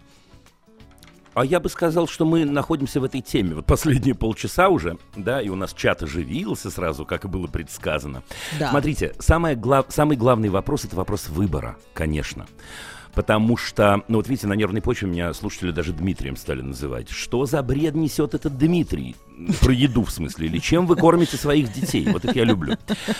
А 1.33 1.43
я 1.43 1.59
бы 1.59 1.67
сказал, 1.69 2.07
что 2.07 2.25
мы 2.25 2.45
находимся 2.45 2.99
в 2.99 3.03
этой 3.03 3.21
теме 3.21 3.55
вот 3.55 3.65
последние 3.65 4.13
полчаса 4.13 4.69
уже, 4.69 4.97
да, 5.15 5.41
и 5.41 5.49
у 5.49 5.55
нас 5.55 5.73
чат 5.73 6.03
оживился 6.03 6.69
сразу, 6.69 7.05
как 7.05 7.25
и 7.25 7.27
было 7.27 7.47
предсказано. 7.47 8.23
Да. 8.59 8.69
Смотрите, 8.69 9.13
самое 9.19 9.55
глав- 9.55 9.87
самый 9.89 10.15
главный 10.15 10.49
вопрос– 10.49 10.85
это 10.85 10.95
вопрос 10.95 11.29
выбора, 11.29 11.75
конечно. 11.93 12.45
Потому 13.15 13.57
что, 13.57 14.01
ну 14.07 14.17
вот 14.17 14.27
видите, 14.27 14.47
на 14.47 14.53
нервной 14.53 14.81
почве 14.81 15.07
меня 15.07 15.33
слушатели 15.33 15.71
даже 15.71 15.93
Дмитрием 15.93 16.35
стали 16.35 16.61
называть. 16.61 17.09
Что 17.09 17.45
за 17.45 17.61
бред 17.61 17.93
несет 17.95 18.33
этот 18.33 18.57
Дмитрий? 18.57 19.15
Про 19.61 19.71
еду, 19.73 20.03
в 20.03 20.11
смысле, 20.11 20.47
или 20.47 20.57
чем 20.59 20.87
вы 20.87 20.95
кормите 20.95 21.37
своих 21.37 21.71
детей? 21.71 22.07
Вот 22.11 22.25
это 22.25 22.37
я 22.37 22.43
люблю. 22.43 22.75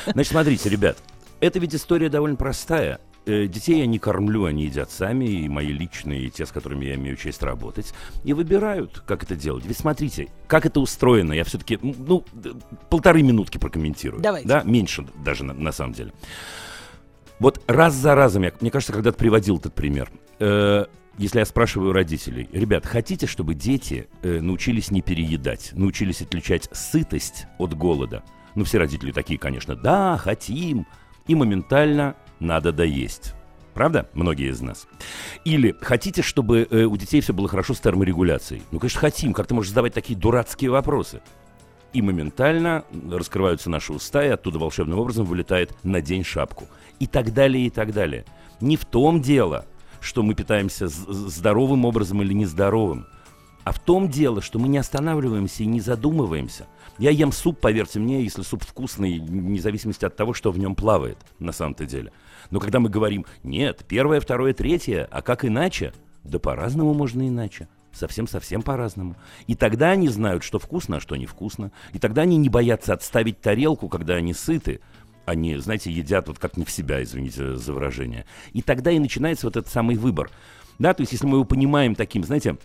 Значит, 0.06 0.32
смотрите, 0.32 0.70
ребят, 0.70 0.98
это 1.40 1.60
ведь 1.60 1.76
история 1.76 2.10
довольно 2.10 2.38
простая. 2.38 3.02
Э, 3.26 3.48
Детей 3.48 3.80
я 3.80 3.86
не 3.86 4.00
кормлю, 4.00 4.46
они 4.46 4.66
едят 4.66 4.92
сами, 4.92 5.26
и 5.26 5.48
мои 5.48 5.68
личные, 5.68 6.24
и 6.24 6.30
те, 6.30 6.46
с 6.46 6.52
которыми 6.52 6.86
я 6.86 6.96
имею 6.96 7.16
честь 7.16 7.42
работать, 7.42 7.94
и 8.24 8.34
выбирают, 8.34 9.02
как 9.06 9.24
это 9.24 9.36
делать. 9.36 9.66
Ведь 9.66 9.78
смотрите, 9.78 10.30
как 10.48 10.66
это 10.66 10.80
устроено, 10.80 11.34
я 11.34 11.44
все-таки, 11.44 11.80
ну, 11.82 12.26
полторы 12.90 13.22
минутки 13.22 13.58
прокомментирую. 13.58 14.22
Давайте. 14.22 14.48
Да, 14.48 14.64
меньше 14.64 15.06
даже 15.24 15.44
на, 15.44 15.54
на 15.54 15.72
самом 15.72 15.94
деле. 15.94 16.14
Вот 17.40 17.62
раз 17.68 17.94
за 17.94 18.16
разом, 18.16 18.44
я, 18.44 18.52
мне 18.60 18.72
кажется, 18.72 18.94
когда-то 18.94 19.18
приводил 19.18 19.58
этот 19.58 19.74
пример. 19.74 20.12
Э, 20.40 20.86
если 21.18 21.40
я 21.40 21.46
спрашиваю 21.46 21.94
родителей, 21.94 22.50
ребят, 22.52 22.86
хотите, 22.86 23.28
чтобы 23.28 23.54
дети 23.54 24.08
э, 24.22 24.40
научились 24.42 24.92
не 24.92 25.02
переедать, 25.02 25.72
научились 25.74 26.22
отличать 26.22 26.70
сытость 26.72 27.46
от 27.58 27.74
голода? 27.76 28.24
Ну, 28.56 28.64
все 28.64 28.80
родители 28.80 29.12
такие, 29.12 29.40
конечно, 29.40 29.76
да, 29.76 30.18
хотим. 30.18 30.88
И 31.28 31.36
моментально 31.36 32.16
надо 32.40 32.72
доесть. 32.72 33.34
Правда? 33.74 34.08
Многие 34.14 34.50
из 34.50 34.62
нас. 34.62 34.88
Или 35.46 35.76
хотите, 35.82 36.22
чтобы 36.22 36.68
э, 36.70 36.84
у 36.84 36.96
детей 36.96 37.22
все 37.22 37.34
было 37.34 37.48
хорошо 37.48 37.74
с 37.74 37.80
терморегуляцией? 37.80 38.62
Ну, 38.72 38.80
конечно, 38.80 39.00
хотим. 39.00 39.34
Как 39.34 39.48
ты 39.48 39.56
можешь 39.56 39.70
задавать 39.70 39.94
такие 39.94 40.18
дурацкие 40.18 40.70
вопросы? 40.70 41.22
И 41.92 42.02
моментально 42.02 42.86
раскрываются 43.10 43.70
наши 43.70 43.94
уста, 43.94 44.24
и 44.24 44.30
оттуда 44.30 44.60
волшебным 44.60 45.00
образом 45.00 45.26
вылетает 45.26 45.76
на 45.84 46.02
день 46.02 46.24
шапку». 46.24 46.68
И 47.00 47.08
так 47.08 47.34
далее, 47.34 47.66
и 47.66 47.70
так 47.70 47.94
далее. 47.94 48.26
Не 48.62 48.78
в 48.78 48.86
том 48.86 49.22
дело, 49.22 49.66
что 50.00 50.22
мы 50.22 50.36
питаемся 50.36 50.88
здоровым 50.88 51.86
образом 51.86 52.22
или 52.22 52.34
нездоровым, 52.34 53.08
а 53.64 53.72
в 53.72 53.80
том 53.80 54.10
дело, 54.10 54.42
что 54.42 54.60
мы 54.60 54.68
не 54.68 54.78
останавливаемся 54.78 55.64
и 55.64 55.68
не 55.68 55.82
задумываемся. 55.82 56.68
Я 57.00 57.10
ем 57.10 57.32
суп, 57.32 57.60
поверьте 57.60 58.00
мне, 58.00 58.24
если 58.24 58.44
суп 58.44 58.64
вкусный, 58.64 59.20
вне 59.20 59.60
зависимости 59.60 60.06
от 60.06 60.16
того, 60.16 60.34
что 60.34 60.52
в 60.52 60.60
нем 60.60 60.76
плавает, 60.76 61.18
на 61.40 61.52
самом-то 61.52 61.86
деле. 61.86 62.12
Но 62.52 62.60
когда 62.60 62.80
мы 62.80 62.90
говорим, 62.90 63.26
нет, 63.44 63.84
первое, 63.88 64.20
второе, 64.20 64.54
третье, 64.54 65.08
а 65.12 65.22
как 65.22 65.44
иначе? 65.44 65.94
Да 66.24 66.40
по-разному 66.40 66.94
можно 66.94 67.28
иначе. 67.28 67.68
Совсем-совсем 67.92 68.62
по-разному. 68.62 69.16
И 69.48 69.56
тогда 69.56 69.92
они 69.92 70.08
знают, 70.08 70.44
что 70.44 70.60
вкусно, 70.60 70.98
а 70.98 71.00
что 71.00 71.16
невкусно. 71.16 71.72
И 71.94 72.00
тогда 72.00 72.24
они 72.24 72.38
не 72.38 72.50
боятся 72.50 72.94
отставить 72.94 73.42
тарелку, 73.42 73.90
когда 73.90 74.16
они 74.16 74.34
сыты. 74.34 74.80
Они, 75.26 75.58
знаете, 75.58 75.92
едят 75.92 76.28
вот 76.28 76.38
как 76.38 76.58
не 76.58 76.66
в 76.66 76.72
себя, 76.72 77.02
извините 77.02 77.56
за 77.56 77.74
выражение. 77.74 78.26
И 78.52 78.62
тогда 78.62 78.92
и 78.92 79.00
начинается 79.00 79.48
вот 79.48 79.58
этот 79.58 79.72
самый 79.72 79.96
выбор. 79.96 80.30
Да, 80.80 80.94
то 80.94 81.02
есть 81.02 81.12
если 81.12 81.26
мы 81.26 81.38
его 81.38 81.46
понимаем 81.46 81.96
таким, 81.96 82.24
знаете, 82.24 82.54
на 82.54 82.58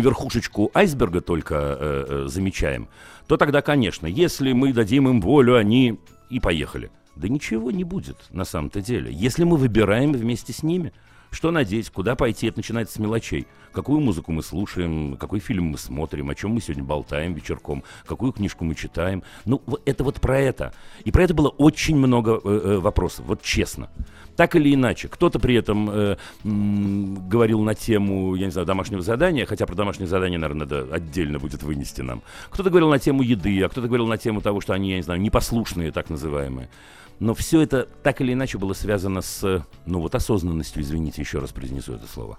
верхушечку 0.00 0.70
айсберга 0.74 1.20
только 1.20 1.54
э, 1.54 2.04
э, 2.08 2.24
замечаем, 2.28 2.88
то 3.26 3.36
тогда, 3.36 3.62
конечно, 3.62 4.06
если 4.06 4.52
мы 4.52 4.72
дадим 4.72 5.08
им 5.08 5.20
волю, 5.20 5.56
они 5.56 5.98
и 6.30 6.40
поехали. 6.40 6.90
Да 7.14 7.28
ничего 7.28 7.70
не 7.70 7.84
будет 7.84 8.16
на 8.30 8.44
самом-то 8.44 8.80
деле, 8.80 9.12
если 9.12 9.44
мы 9.44 9.56
выбираем 9.56 10.12
вместе 10.12 10.52
с 10.52 10.62
ними. 10.62 10.92
Что 11.32 11.50
надеть, 11.50 11.90
куда 11.90 12.14
пойти, 12.14 12.46
это 12.48 12.58
начинается 12.58 12.94
с 12.94 12.98
мелочей. 12.98 13.46
Какую 13.72 14.00
музыку 14.00 14.32
мы 14.32 14.42
слушаем, 14.42 15.16
какой 15.16 15.40
фильм 15.40 15.64
мы 15.68 15.78
смотрим, 15.78 16.28
о 16.28 16.34
чем 16.34 16.50
мы 16.50 16.60
сегодня 16.60 16.84
болтаем 16.84 17.32
вечерком, 17.32 17.84
какую 18.04 18.32
книжку 18.32 18.66
мы 18.66 18.74
читаем. 18.74 19.22
Ну, 19.46 19.62
это 19.86 20.04
вот 20.04 20.20
про 20.20 20.38
это. 20.38 20.74
И 21.04 21.10
про 21.10 21.24
это 21.24 21.32
было 21.32 21.48
очень 21.48 21.96
много 21.96 22.32
э, 22.32 22.38
э, 22.44 22.78
вопросов, 22.78 23.24
вот 23.26 23.40
честно. 23.40 23.88
Так 24.36 24.56
или 24.56 24.74
иначе, 24.74 25.08
кто-то 25.08 25.38
при 25.38 25.54
этом 25.54 25.88
э, 25.90 26.16
м, 26.44 27.28
говорил 27.30 27.60
на 27.60 27.74
тему, 27.74 28.34
я 28.34 28.44
не 28.44 28.52
знаю, 28.52 28.66
домашнего 28.66 29.00
задания, 29.00 29.46
хотя 29.46 29.64
про 29.66 29.74
домашнее 29.74 30.08
задание, 30.08 30.38
наверное, 30.38 30.66
надо 30.66 30.94
отдельно 30.94 31.38
будет 31.38 31.62
вынести 31.62 32.02
нам. 32.02 32.22
Кто-то 32.50 32.68
говорил 32.68 32.90
на 32.90 32.98
тему 32.98 33.22
еды, 33.22 33.62
а 33.62 33.70
кто-то 33.70 33.88
говорил 33.88 34.06
на 34.06 34.18
тему 34.18 34.42
того, 34.42 34.60
что 34.60 34.74
они, 34.74 34.90
я 34.90 34.96
не 34.96 35.02
знаю, 35.02 35.20
непослушные, 35.20 35.92
так 35.92 36.10
называемые. 36.10 36.68
Но 37.18 37.34
все 37.34 37.60
это 37.60 37.88
так 38.02 38.20
или 38.20 38.32
иначе 38.32 38.58
было 38.58 38.72
связано 38.72 39.22
с, 39.22 39.64
ну 39.86 40.00
вот, 40.00 40.14
осознанностью, 40.14 40.82
извините, 40.82 41.22
еще 41.22 41.38
раз 41.38 41.52
произнесу 41.52 41.94
это 41.94 42.06
слово. 42.06 42.38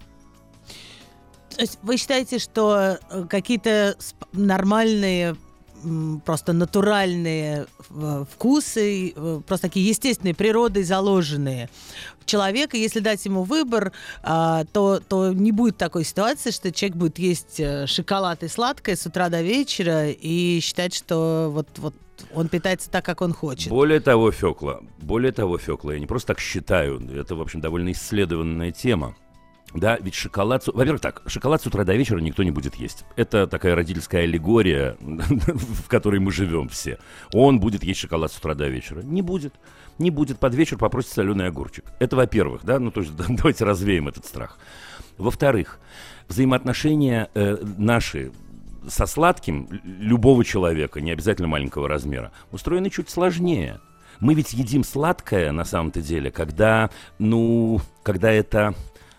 То 1.56 1.62
есть 1.62 1.80
вы 1.84 1.98
считаете, 1.98 2.40
что 2.40 2.98
э, 3.10 3.26
какие-то 3.30 3.96
нормальные 4.34 5.36
просто 6.26 6.54
натуральные 6.54 7.66
э, 7.90 8.26
вкусы, 8.32 9.10
э, 9.10 9.42
просто 9.46 9.68
такие 9.68 9.88
естественные, 9.88 10.34
природой 10.34 10.84
заложенные 10.84 11.70
человека, 12.26 12.78
если 12.78 13.02
дать 13.02 13.26
ему 13.26 13.44
выбор, 13.44 13.92
а, 14.22 14.64
то, 14.72 15.02
то 15.02 15.34
не 15.34 15.52
будет 15.52 15.76
такой 15.76 16.06
ситуации, 16.06 16.52
что 16.52 16.72
человек 16.72 16.96
будет 16.98 17.20
есть 17.20 17.60
шоколад 17.86 18.44
и 18.44 18.48
сладкое 18.48 18.96
с 18.96 19.06
утра 19.06 19.28
до 19.28 19.42
вечера 19.42 20.10
и 20.10 20.62
считать, 20.62 20.96
что 20.96 21.50
вот, 21.52 21.68
вот 21.78 21.94
он 22.34 22.48
питается 22.48 22.90
так, 22.90 23.06
как 23.06 23.22
он 23.22 23.34
хочет. 23.34 23.70
Более 23.70 24.00
того, 24.00 24.32
Фекла, 24.32 24.82
более 25.00 25.32
того, 25.32 25.58
Фекла, 25.58 25.94
я 25.94 26.00
не 26.00 26.08
просто 26.08 26.28
так 26.28 26.40
считаю, 26.40 27.02
это, 27.16 27.36
в 27.36 27.42
общем, 27.42 27.62
довольно 27.62 27.92
исследованная 27.92 28.72
тема. 28.72 29.16
Да, 29.74 29.98
ведь 30.00 30.14
шоколад... 30.14 30.68
Во-первых, 30.68 31.02
так, 31.02 31.24
шоколад 31.26 31.62
с 31.62 31.66
утра 31.66 31.84
до 31.84 31.96
вечера 31.96 32.20
никто 32.20 32.44
не 32.44 32.52
будет 32.52 32.76
есть. 32.76 33.06
Это 33.16 33.48
такая 33.48 33.74
родительская 33.74 34.24
аллегория, 34.24 34.96
в 35.00 35.88
которой 35.88 36.20
мы 36.20 36.32
живем 36.32 36.70
все. 36.70 37.00
Он 37.34 37.60
будет 37.60 37.84
есть 37.84 38.00
шоколад 38.00 38.32
с 38.32 38.38
утра 38.38 38.54
до 38.54 38.68
вечера. 38.68 39.02
Не 39.02 39.24
будет. 39.24 39.56
Не 39.98 40.12
будет. 40.12 40.38
Под 40.38 40.54
вечер 40.54 40.78
попросит 40.78 41.12
соленый 41.12 41.48
огурчик. 41.48 41.86
Это 42.00 42.16
во-первых, 42.16 42.64
да, 42.64 42.78
ну 42.78 42.92
то 42.92 43.02
есть 43.02 43.16
давайте 43.30 43.66
развеем 43.66 44.08
этот 44.08 44.26
страх. 44.26 44.60
Во-вторых, 45.18 45.80
взаимоотношения 46.28 47.30
э, 47.34 47.58
наши 47.78 48.32
со 48.88 49.06
сладким 49.06 49.68
любого 49.84 50.44
человека, 50.44 51.02
не 51.02 51.12
обязательно 51.12 51.48
маленького 51.48 51.88
размера, 51.88 52.32
устроены 52.52 52.90
чуть 52.90 53.10
сложнее. 53.10 53.80
Мы 54.20 54.34
ведь 54.36 54.54
едим 54.54 54.84
сладкое 54.84 55.52
на 55.52 55.66
самом-то 55.66 56.02
деле, 56.02 56.32
когда, 56.32 56.90
ну, 57.20 57.82
когда 58.04 58.32
это 58.32 58.76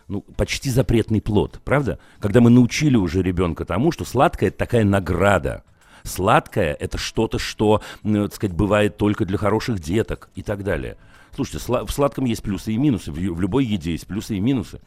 ну, 0.09 0.22
почти 0.37 0.70
запретный 0.70 1.20
плод, 1.20 1.61
правда? 1.64 1.98
Когда 2.20 2.40
мы 2.40 2.50
научили 2.50 2.96
уже 2.96 3.22
ребенка 3.22 3.64
тому, 3.64 3.92
что 3.92 4.05
сладкое 4.05 4.50
это 4.50 4.59
такая 4.59 4.85
награда. 4.85 5.64
Сладкое 6.03 6.74
это 6.74 6.98
что-то, 6.98 7.38
что, 7.38 7.81
ну, 8.03 8.24
так 8.24 8.35
сказать, 8.35 8.55
бывает 8.55 8.96
только 8.96 9.24
для 9.24 9.38
хороших 9.38 9.81
деток 9.81 10.29
и 10.35 10.42
так 10.42 10.62
далее. 10.62 10.96
Слушайте, 11.35 11.64
в 11.66 11.90
сладком 11.90 12.27
есть 12.27 12.42
плюсы 12.42 12.72
и 12.72 12.77
минусы, 12.77 13.11
в 13.11 13.40
любой 13.40 13.64
еде 13.64 13.92
есть 13.92 14.07
плюсы 14.07 14.37
и 14.37 14.40
минусы. 14.40 14.81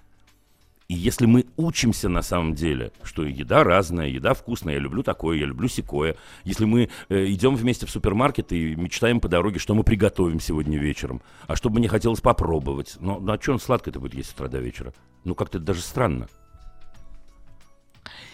И 0.90 0.94
если 0.94 1.26
мы 1.26 1.46
учимся 1.58 2.08
на 2.08 2.22
самом 2.22 2.54
деле, 2.54 2.94
что 3.04 3.26
еда 3.26 3.66
разная, 3.66 4.08
еда 4.08 4.34
вкусная, 4.34 4.76
я 4.76 4.80
люблю 4.80 5.04
такое, 5.04 5.38
я 5.38 5.46
люблю 5.46 5.68
секое. 5.68 6.16
Если 6.46 6.64
мы 6.64 6.90
э, 7.10 7.26
идем 7.26 7.58
вместе 7.58 7.86
в 7.86 7.90
супермаркет 7.90 8.54
и 8.54 8.74
мечтаем 8.76 9.20
по 9.20 9.28
дороге, 9.28 9.60
что 9.60 9.76
мы 9.76 9.84
приготовим 9.84 10.40
сегодня 10.40 10.78
вечером, 10.78 11.22
а 11.46 11.58
что 11.58 11.70
бы 11.70 11.80
мне 11.80 11.90
хотелось 11.90 12.22
попробовать. 12.22 12.96
Но, 13.02 13.20
ну 13.20 13.34
а 13.34 13.42
что 13.42 13.52
он 13.52 13.60
сладкое-то 13.60 14.00
будет 14.00 14.14
есть 14.14 14.30
с 14.30 14.34
утра 14.34 14.48
до 14.48 14.60
вечера? 14.60 14.94
Ну 15.26 15.36
как-то 15.36 15.60
даже 15.60 15.82
странно. 15.82 16.30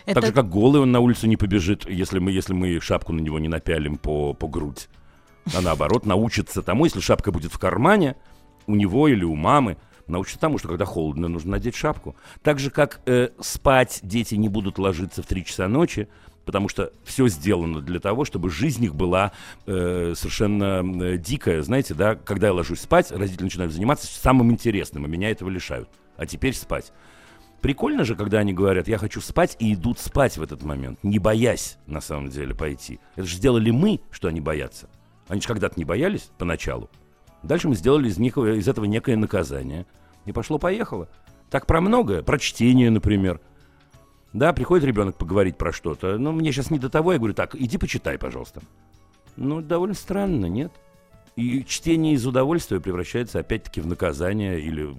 Это... 0.05 0.21
Так 0.21 0.27
же, 0.27 0.33
как 0.33 0.47
голый 0.47 0.79
он 0.81 0.91
на 0.91 0.99
улицу 0.99 1.25
не 1.25 1.37
побежит, 1.37 1.89
если 1.89 2.19
мы, 2.19 2.31
если 2.31 2.53
мы 2.53 2.79
шапку 2.81 3.13
на 3.13 3.21
него 3.21 3.39
не 3.39 3.47
напялим 3.47 3.97
по, 3.97 4.35
по 4.35 4.47
грудь. 4.47 4.89
А 5.55 5.61
наоборот, 5.61 6.05
научится 6.05 6.61
тому, 6.61 6.85
если 6.85 6.99
шапка 6.99 7.31
будет 7.31 7.51
в 7.51 7.57
кармане, 7.57 8.15
у 8.67 8.75
него 8.75 9.07
или 9.07 9.23
у 9.23 9.35
мамы, 9.35 9.77
научится 10.07 10.39
тому, 10.39 10.57
что 10.57 10.67
когда 10.67 10.85
холодно, 10.85 11.27
нужно 11.27 11.51
надеть 11.51 11.75
шапку. 11.75 12.15
Так 12.41 12.59
же, 12.59 12.69
как 12.69 13.01
э, 13.05 13.29
спать 13.39 13.99
дети 14.03 14.35
не 14.35 14.49
будут 14.49 14.77
ложиться 14.77 15.23
в 15.23 15.25
3 15.25 15.45
часа 15.45 15.67
ночи, 15.67 16.07
потому 16.45 16.69
что 16.69 16.91
все 17.03 17.27
сделано 17.27 17.81
для 17.81 17.99
того, 17.99 18.25
чтобы 18.25 18.49
жизнь 18.49 18.83
их 18.83 18.95
была 18.95 19.31
э, 19.65 20.13
совершенно 20.15 21.17
дикая. 21.17 21.61
Знаете, 21.61 21.93
да, 21.93 22.15
когда 22.15 22.47
я 22.47 22.53
ложусь 22.53 22.81
спать, 22.81 23.11
родители 23.11 23.43
начинают 23.43 23.73
заниматься 23.73 24.07
самым 24.07 24.51
интересным, 24.51 25.05
а 25.05 25.07
меня 25.07 25.29
этого 25.29 25.49
лишают. 25.49 25.89
А 26.17 26.25
теперь 26.25 26.53
спать. 26.53 26.91
Прикольно 27.61 28.03
же, 28.03 28.15
когда 28.15 28.39
они 28.39 28.53
говорят, 28.53 28.89
я 28.89 28.97
хочу 28.97 29.21
спать, 29.21 29.55
и 29.57 29.73
идут 29.73 29.97
спать 29.97 30.37
в 30.37 30.43
этот 30.43 30.63
момент, 30.63 30.99
не 31.01 31.17
боясь, 31.17 31.77
на 31.87 32.01
самом 32.01 32.29
деле, 32.29 32.53
пойти. 32.53 32.99
Это 33.15 33.25
же 33.25 33.37
сделали 33.37 33.71
мы, 33.71 34.01
что 34.11 34.27
они 34.27 34.41
боятся. 34.41 34.89
Они 35.29 35.39
же 35.39 35.47
когда-то 35.47 35.75
не 35.77 35.85
боялись 35.85 36.29
поначалу. 36.37 36.89
Дальше 37.43 37.67
мы 37.67 37.75
сделали 37.75 38.07
из, 38.07 38.17
них, 38.17 38.37
из 38.37 38.67
этого 38.67 38.85
некое 38.85 39.17
наказание. 39.17 39.85
И 40.25 40.31
пошло-поехало. 40.31 41.09
Так 41.49 41.67
про 41.67 41.81
многое. 41.81 42.23
Про 42.23 42.39
чтение, 42.39 42.89
например. 42.89 43.39
Да, 44.31 44.53
приходит 44.53 44.85
ребенок 44.85 45.17
поговорить 45.17 45.57
про 45.57 45.71
что-то. 45.71 46.17
Но 46.17 46.31
мне 46.31 46.51
сейчас 46.51 46.71
не 46.71 46.79
до 46.79 46.89
того. 46.89 47.11
Я 47.11 47.19
говорю, 47.19 47.33
так, 47.33 47.55
иди 47.55 47.77
почитай, 47.77 48.17
пожалуйста. 48.17 48.61
Ну, 49.35 49.61
довольно 49.61 49.93
странно, 49.93 50.45
нет? 50.45 50.71
И 51.35 51.63
чтение 51.65 52.13
из 52.13 52.25
удовольствия 52.25 52.79
превращается 52.79 53.39
опять-таки 53.39 53.81
в 53.81 53.87
наказание 53.87 54.59
или 54.59 54.95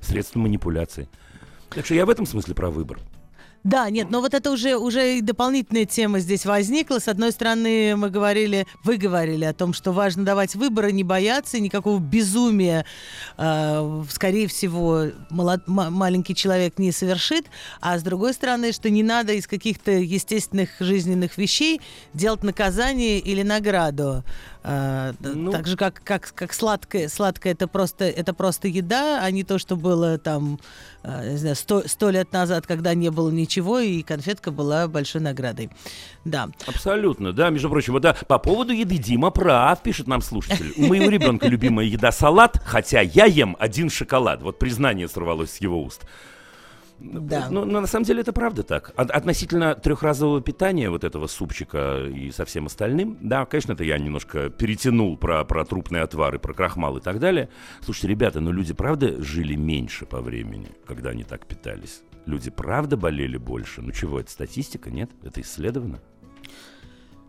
средство 0.00 0.40
манипуляции. 0.40 1.08
Так 1.70 1.84
что 1.84 1.94
я 1.94 2.04
в 2.06 2.10
этом 2.10 2.26
смысле 2.26 2.54
про 2.54 2.70
выбор. 2.70 2.98
Да, 3.64 3.90
нет, 3.90 4.10
но 4.10 4.20
вот 4.20 4.32
это 4.32 4.52
уже, 4.52 4.76
уже 4.76 5.18
и 5.18 5.20
дополнительная 5.20 5.86
тема 5.86 6.20
здесь 6.20 6.46
возникла. 6.46 7.00
С 7.00 7.08
одной 7.08 7.32
стороны, 7.32 7.96
мы 7.96 8.10
говорили, 8.10 8.66
вы 8.84 8.96
говорили 8.96 9.44
о 9.44 9.52
том, 9.52 9.72
что 9.72 9.92
важно 9.92 10.24
давать 10.24 10.54
выборы, 10.54 10.92
не 10.92 11.02
бояться, 11.02 11.58
никакого 11.58 11.98
безумия, 11.98 12.86
э, 13.36 14.04
скорее 14.10 14.46
всего, 14.46 15.06
молод, 15.30 15.62
маленький 15.66 16.34
человек 16.34 16.78
не 16.78 16.92
совершит. 16.92 17.46
А 17.80 17.98
с 17.98 18.02
другой 18.02 18.34
стороны, 18.34 18.72
что 18.72 18.88
не 18.88 19.02
надо 19.02 19.32
из 19.32 19.46
каких-то 19.48 19.90
естественных 19.90 20.70
жизненных 20.78 21.36
вещей 21.36 21.80
делать 22.14 22.44
наказание 22.44 23.18
или 23.18 23.42
награду. 23.42 24.24
А, 24.68 25.14
ну, 25.20 25.52
так 25.52 25.68
же, 25.68 25.76
как, 25.76 26.02
как, 26.02 26.32
как 26.34 26.52
сладкое. 26.52 27.08
Сладкое 27.08 27.52
это 27.52 27.68
просто, 27.68 28.04
это 28.04 28.34
просто 28.34 28.66
еда, 28.66 29.20
а 29.22 29.30
не 29.30 29.44
то, 29.44 29.58
что 29.58 29.76
было 29.76 30.18
там, 30.18 30.58
а, 31.04 31.24
не 31.24 31.36
знаю, 31.36 31.54
сто, 31.54 31.86
сто 31.86 32.10
лет 32.10 32.32
назад, 32.32 32.66
когда 32.66 32.92
не 32.94 33.12
было 33.12 33.30
ничего, 33.30 33.78
и 33.78 34.02
конфетка 34.02 34.50
была 34.50 34.88
большой 34.88 35.20
наградой. 35.20 35.70
Да. 36.24 36.48
Абсолютно, 36.66 37.32
да. 37.32 37.50
Между 37.50 37.70
прочим, 37.70 37.92
вот, 37.92 38.02
да, 38.02 38.16
по 38.26 38.40
поводу 38.40 38.72
еды 38.72 38.98
Дима 38.98 39.30
прав, 39.30 39.80
пишет 39.84 40.08
нам 40.08 40.20
слушатель. 40.20 40.72
У 40.76 40.86
моего 40.86 41.10
ребенка 41.10 41.46
любимая 41.46 41.86
еда 41.86 42.10
салат, 42.10 42.60
хотя 42.64 43.00
я 43.02 43.26
ем 43.26 43.56
один 43.60 43.88
шоколад. 43.88 44.42
Вот 44.42 44.58
признание 44.58 45.06
сорвалось 45.06 45.52
с 45.52 45.60
его 45.60 45.80
уст. 45.80 46.02
Да. 46.98 47.48
Ну, 47.50 47.64
ну, 47.64 47.80
на 47.80 47.86
самом 47.86 48.04
деле 48.04 48.20
это 48.22 48.32
правда 48.32 48.62
так. 48.62 48.92
От- 48.96 49.10
относительно 49.10 49.74
трехразового 49.74 50.40
питания, 50.40 50.88
вот 50.90 51.04
этого 51.04 51.26
супчика 51.26 52.04
и 52.06 52.30
со 52.30 52.44
всем 52.44 52.66
остальным, 52.66 53.18
да, 53.20 53.44
конечно, 53.44 53.72
это 53.72 53.84
я 53.84 53.98
немножко 53.98 54.48
перетянул 54.50 55.16
про, 55.16 55.44
про 55.44 55.64
трупные 55.64 56.02
отвары, 56.02 56.38
про 56.38 56.54
крахмал 56.54 56.96
и 56.96 57.00
так 57.00 57.18
далее. 57.18 57.48
Слушайте, 57.82 58.08
ребята, 58.08 58.40
но 58.40 58.50
люди 58.52 58.72
правда 58.72 59.22
жили 59.22 59.54
меньше 59.54 60.06
по 60.06 60.20
времени, 60.20 60.68
когда 60.86 61.10
они 61.10 61.24
так 61.24 61.46
питались? 61.46 62.02
Люди 62.24 62.50
правда 62.50 62.96
болели 62.96 63.36
больше? 63.36 63.82
Ну 63.82 63.92
чего, 63.92 64.18
это 64.18 64.30
статистика, 64.30 64.90
нет? 64.90 65.10
Это 65.22 65.40
исследовано? 65.42 66.00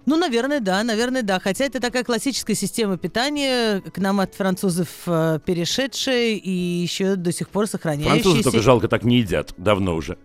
Ну, 0.08 0.16
наверное, 0.16 0.62
да, 0.62 0.84
наверное, 0.84 1.22
да. 1.22 1.38
Хотя 1.38 1.66
это 1.66 1.82
такая 1.82 2.06
классическая 2.06 2.56
система 2.56 2.98
питания, 2.98 3.82
к 3.82 3.98
нам 3.98 4.22
от 4.22 4.34
французов 4.36 4.88
э, 5.06 5.40
перешедшая 5.46 6.30
и 6.36 6.50
еще 6.50 7.18
до 7.18 7.34
сих 7.34 7.50
пор 7.50 7.68
сохраняющаяся. 7.68 8.24
Французы 8.24 8.44
только 8.44 8.62
жалко 8.62 8.88
так 8.88 9.04
не 9.04 9.18
едят, 9.18 9.54
давно 9.58 9.96
уже. 9.96 10.18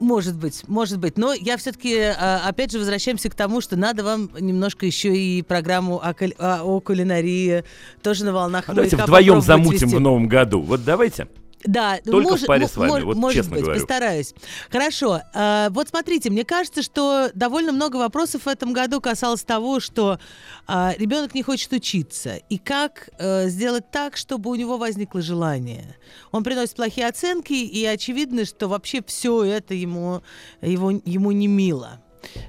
Может 0.00 0.36
быть, 0.36 0.64
может 0.68 0.98
быть. 0.98 1.16
Но 1.16 1.32
я 1.32 1.56
все-таки, 1.56 1.96
опять 1.98 2.70
же, 2.70 2.78
возвращаемся 2.78 3.30
к 3.30 3.34
тому, 3.34 3.62
что 3.62 3.76
надо 3.76 4.04
вам 4.04 4.28
немножко 4.38 4.84
еще 4.84 5.16
и 5.16 5.40
программу 5.40 5.98
о, 5.98 6.12
куль- 6.12 6.34
о- 6.38 6.78
кулинарии 6.80 7.64
тоже 8.02 8.26
на 8.26 8.34
волнах 8.34 8.68
А 8.68 8.74
давайте 8.74 8.96
вдвоем 8.96 9.40
замутим 9.40 9.72
вести. 9.88 9.96
в 9.96 10.00
новом 10.00 10.28
году. 10.28 10.60
Вот 10.60 10.84
давайте. 10.84 11.28
Да, 11.66 11.98
Только 12.04 12.26
в 12.28 12.30
может, 12.30 12.46
паре 12.46 12.62
мо- 12.62 12.68
с 12.68 12.76
вами, 12.76 12.90
мо- 13.00 13.00
вот 13.06 13.16
может 13.16 13.36
честно 13.36 13.52
быть, 13.56 13.62
говорю. 13.64 13.80
постараюсь. 13.80 14.34
Хорошо. 14.70 15.20
а, 15.34 15.68
вот 15.70 15.88
смотрите, 15.88 16.30
мне 16.30 16.44
кажется, 16.44 16.82
что 16.82 17.30
довольно 17.34 17.72
много 17.72 17.96
вопросов 17.96 18.42
в 18.46 18.48
этом 18.48 18.72
году 18.72 19.00
касалось 19.00 19.42
того, 19.42 19.80
что 19.80 20.18
а, 20.66 20.94
ребенок 20.98 21.34
не 21.34 21.42
хочет 21.42 21.72
учиться. 21.72 22.36
И 22.48 22.58
как 22.58 23.10
э, 23.18 23.48
сделать 23.48 23.90
так, 23.90 24.16
чтобы 24.16 24.50
у 24.50 24.54
него 24.54 24.78
возникло 24.78 25.20
желание. 25.22 25.96
Он 26.32 26.44
приносит 26.44 26.76
плохие 26.76 27.06
оценки, 27.06 27.52
и 27.52 27.84
очевидно, 27.84 28.44
что 28.44 28.68
вообще 28.68 29.02
все 29.06 29.42
это 29.44 29.74
ему, 29.74 30.22
его, 30.60 30.90
ему 30.90 31.32
не 31.32 31.46
мило. 31.46 32.00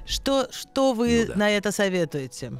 Что, 0.06 0.48
что 0.50 0.92
вы 0.92 1.24
Ну 1.26 1.32
да. 1.34 1.38
на 1.38 1.50
это 1.50 1.70
советуете? 1.72 2.52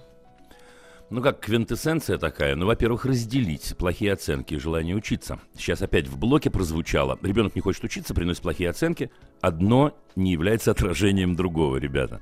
Ну, 1.10 1.22
как 1.22 1.40
квинтэссенция 1.40 2.18
такая. 2.18 2.54
Ну, 2.54 2.66
во-первых, 2.66 3.06
разделить 3.06 3.74
плохие 3.78 4.12
оценки 4.12 4.54
и 4.54 4.58
желание 4.58 4.94
учиться. 4.94 5.40
Сейчас 5.56 5.80
опять 5.80 6.06
в 6.06 6.18
блоке 6.18 6.50
прозвучало. 6.50 7.18
Ребенок 7.22 7.54
не 7.54 7.62
хочет 7.62 7.82
учиться, 7.84 8.12
приносит 8.12 8.42
плохие 8.42 8.68
оценки. 8.68 9.10
Одно 9.40 9.96
не 10.16 10.32
является 10.32 10.70
отражением 10.70 11.34
другого, 11.34 11.76
ребята. 11.76 12.20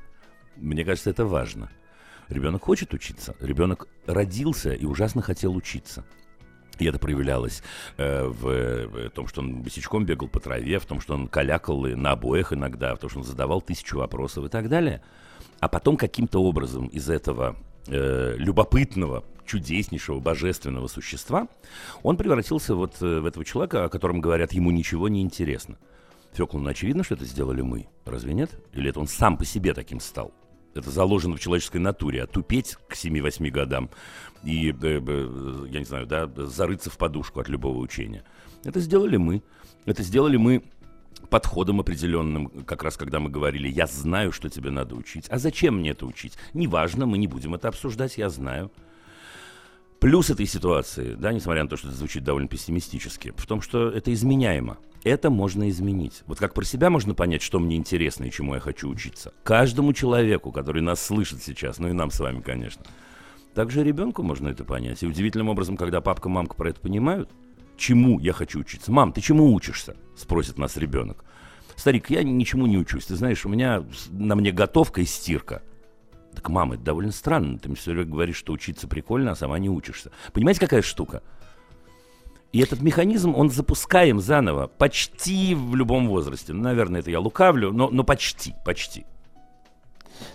Мне 0.56 0.84
кажется, 0.84 1.10
это 1.10 1.26
важно. 1.26 1.68
Ребенок 2.28 2.62
хочет 2.62 2.94
учиться. 2.94 3.34
Ребенок 3.40 3.88
родился 4.06 4.72
и 4.72 4.84
ужасно 4.84 5.20
хотел 5.20 5.56
учиться. 5.56 6.04
И 6.78 6.84
это 6.84 7.00
проявлялось 7.00 7.62
э, 7.96 8.24
в, 8.24 9.08
в 9.08 9.10
том, 9.10 9.26
что 9.26 9.40
он 9.40 9.62
босичком 9.62 10.04
бегал 10.04 10.28
по 10.28 10.38
траве, 10.38 10.78
в 10.78 10.86
том, 10.86 11.00
что 11.00 11.14
он 11.14 11.26
калякал 11.26 11.86
и 11.86 11.94
на 11.94 12.12
обоях 12.12 12.52
иногда, 12.52 12.94
в 12.94 12.98
том, 12.98 13.10
что 13.10 13.18
он 13.20 13.24
задавал 13.24 13.62
тысячу 13.62 13.98
вопросов 13.98 14.44
и 14.44 14.48
так 14.48 14.68
далее. 14.68 15.02
А 15.58 15.68
потом 15.68 15.96
каким-то 15.96 16.40
образом 16.42 16.86
из 16.86 17.08
этого 17.08 17.56
э, 17.88 18.34
любопытного, 18.38 19.24
чудеснейшего, 19.46 20.20
божественного 20.20 20.88
существа 20.88 21.48
он 22.02 22.16
превратился 22.16 22.74
вот 22.74 23.00
э, 23.00 23.20
в 23.20 23.26
этого 23.26 23.44
человека, 23.44 23.84
о 23.84 23.88
котором 23.88 24.20
говорят, 24.20 24.52
ему 24.52 24.70
ничего 24.70 25.08
не 25.08 25.22
интересно. 25.22 25.78
Фёкла, 26.32 26.58
ну 26.58 26.68
очевидно, 26.68 27.02
что 27.02 27.14
это 27.14 27.24
сделали 27.24 27.62
мы. 27.62 27.86
Разве 28.04 28.34
нет? 28.34 28.50
Или 28.72 28.90
это 28.90 29.00
он 29.00 29.08
сам 29.08 29.38
по 29.38 29.44
себе 29.44 29.72
таким 29.72 30.00
стал? 30.00 30.32
Это 30.74 30.90
заложено 30.90 31.36
в 31.36 31.40
человеческой 31.40 31.78
натуре. 31.78 32.22
А 32.22 32.26
тупеть 32.26 32.76
к 32.88 32.94
7-8 32.94 33.48
годам 33.50 33.88
и, 34.44 34.70
э, 34.70 35.66
я 35.70 35.78
не 35.78 35.84
знаю, 35.84 36.06
да, 36.06 36.30
зарыться 36.36 36.90
в 36.90 36.98
подушку 36.98 37.40
от 37.40 37.48
любого 37.48 37.78
учения. 37.78 38.22
Это 38.64 38.80
сделали 38.80 39.16
мы. 39.16 39.42
Это 39.86 40.02
сделали 40.02 40.36
мы 40.36 40.64
подходом 41.30 41.80
определенным, 41.80 42.48
как 42.64 42.82
раз 42.82 42.96
когда 42.96 43.20
мы 43.20 43.30
говорили, 43.30 43.68
я 43.68 43.86
знаю, 43.86 44.32
что 44.32 44.48
тебе 44.48 44.70
надо 44.70 44.94
учить. 44.94 45.26
А 45.28 45.38
зачем 45.38 45.78
мне 45.78 45.90
это 45.90 46.06
учить? 46.06 46.34
Неважно, 46.54 47.06
мы 47.06 47.18
не 47.18 47.26
будем 47.26 47.54
это 47.54 47.68
обсуждать, 47.68 48.18
я 48.18 48.28
знаю. 48.28 48.70
Плюс 49.98 50.30
этой 50.30 50.46
ситуации, 50.46 51.14
да, 51.14 51.32
несмотря 51.32 51.62
на 51.62 51.68
то, 51.68 51.76
что 51.76 51.88
это 51.88 51.96
звучит 51.96 52.22
довольно 52.22 52.48
пессимистически, 52.48 53.32
в 53.36 53.46
том, 53.46 53.60
что 53.62 53.88
это 53.88 54.12
изменяемо. 54.12 54.76
Это 55.04 55.30
можно 55.30 55.70
изменить. 55.70 56.22
Вот 56.26 56.38
как 56.38 56.52
про 56.52 56.64
себя 56.64 56.90
можно 56.90 57.14
понять, 57.14 57.40
что 57.40 57.58
мне 57.60 57.76
интересно 57.76 58.24
и 58.24 58.30
чему 58.30 58.54
я 58.54 58.60
хочу 58.60 58.88
учиться. 58.88 59.32
Каждому 59.44 59.92
человеку, 59.92 60.52
который 60.52 60.82
нас 60.82 61.00
слышит 61.00 61.42
сейчас, 61.42 61.78
ну 61.78 61.88
и 61.88 61.92
нам 61.92 62.10
с 62.10 62.20
вами, 62.20 62.40
конечно. 62.40 62.84
Также 63.54 63.82
ребенку 63.82 64.22
можно 64.22 64.48
это 64.48 64.64
понять. 64.64 65.02
И 65.02 65.06
удивительным 65.06 65.48
образом, 65.48 65.76
когда 65.76 66.00
папка, 66.00 66.28
мамка 66.28 66.56
про 66.56 66.70
это 66.70 66.80
понимают, 66.80 67.30
чему 67.76 68.18
я 68.18 68.32
хочу 68.32 68.60
учиться. 68.60 68.92
Мам, 68.92 69.12
ты 69.12 69.20
чему 69.20 69.52
учишься? 69.52 69.96
Спросит 70.16 70.58
нас 70.58 70.76
ребенок. 70.76 71.24
Старик, 71.76 72.10
я 72.10 72.22
ничему 72.22 72.66
не 72.66 72.78
учусь. 72.78 73.06
Ты 73.06 73.16
знаешь, 73.16 73.44
у 73.44 73.48
меня 73.48 73.84
на 74.10 74.34
мне 74.34 74.50
готовка 74.50 75.02
и 75.02 75.04
стирка. 75.04 75.62
Так, 76.34 76.48
мама, 76.48 76.74
это 76.74 76.84
довольно 76.84 77.12
странно. 77.12 77.58
Ты 77.58 77.68
мне 77.68 77.76
все 77.76 77.92
время 77.92 78.06
говоришь, 78.06 78.36
что 78.36 78.52
учиться 78.52 78.88
прикольно, 78.88 79.32
а 79.32 79.36
сама 79.36 79.58
не 79.58 79.68
учишься. 79.68 80.10
Понимаете, 80.32 80.60
какая 80.60 80.82
штука? 80.82 81.22
И 82.52 82.60
этот 82.60 82.80
механизм, 82.80 83.34
он 83.34 83.50
запускаем 83.50 84.20
заново, 84.20 84.66
почти 84.66 85.54
в 85.54 85.74
любом 85.74 86.08
возрасте. 86.08 86.52
Ну, 86.52 86.62
Наверное, 86.62 87.00
это 87.00 87.10
я 87.10 87.20
лукавлю, 87.20 87.72
но, 87.72 87.90
но 87.90 88.04
почти, 88.04 88.54
почти. 88.64 89.04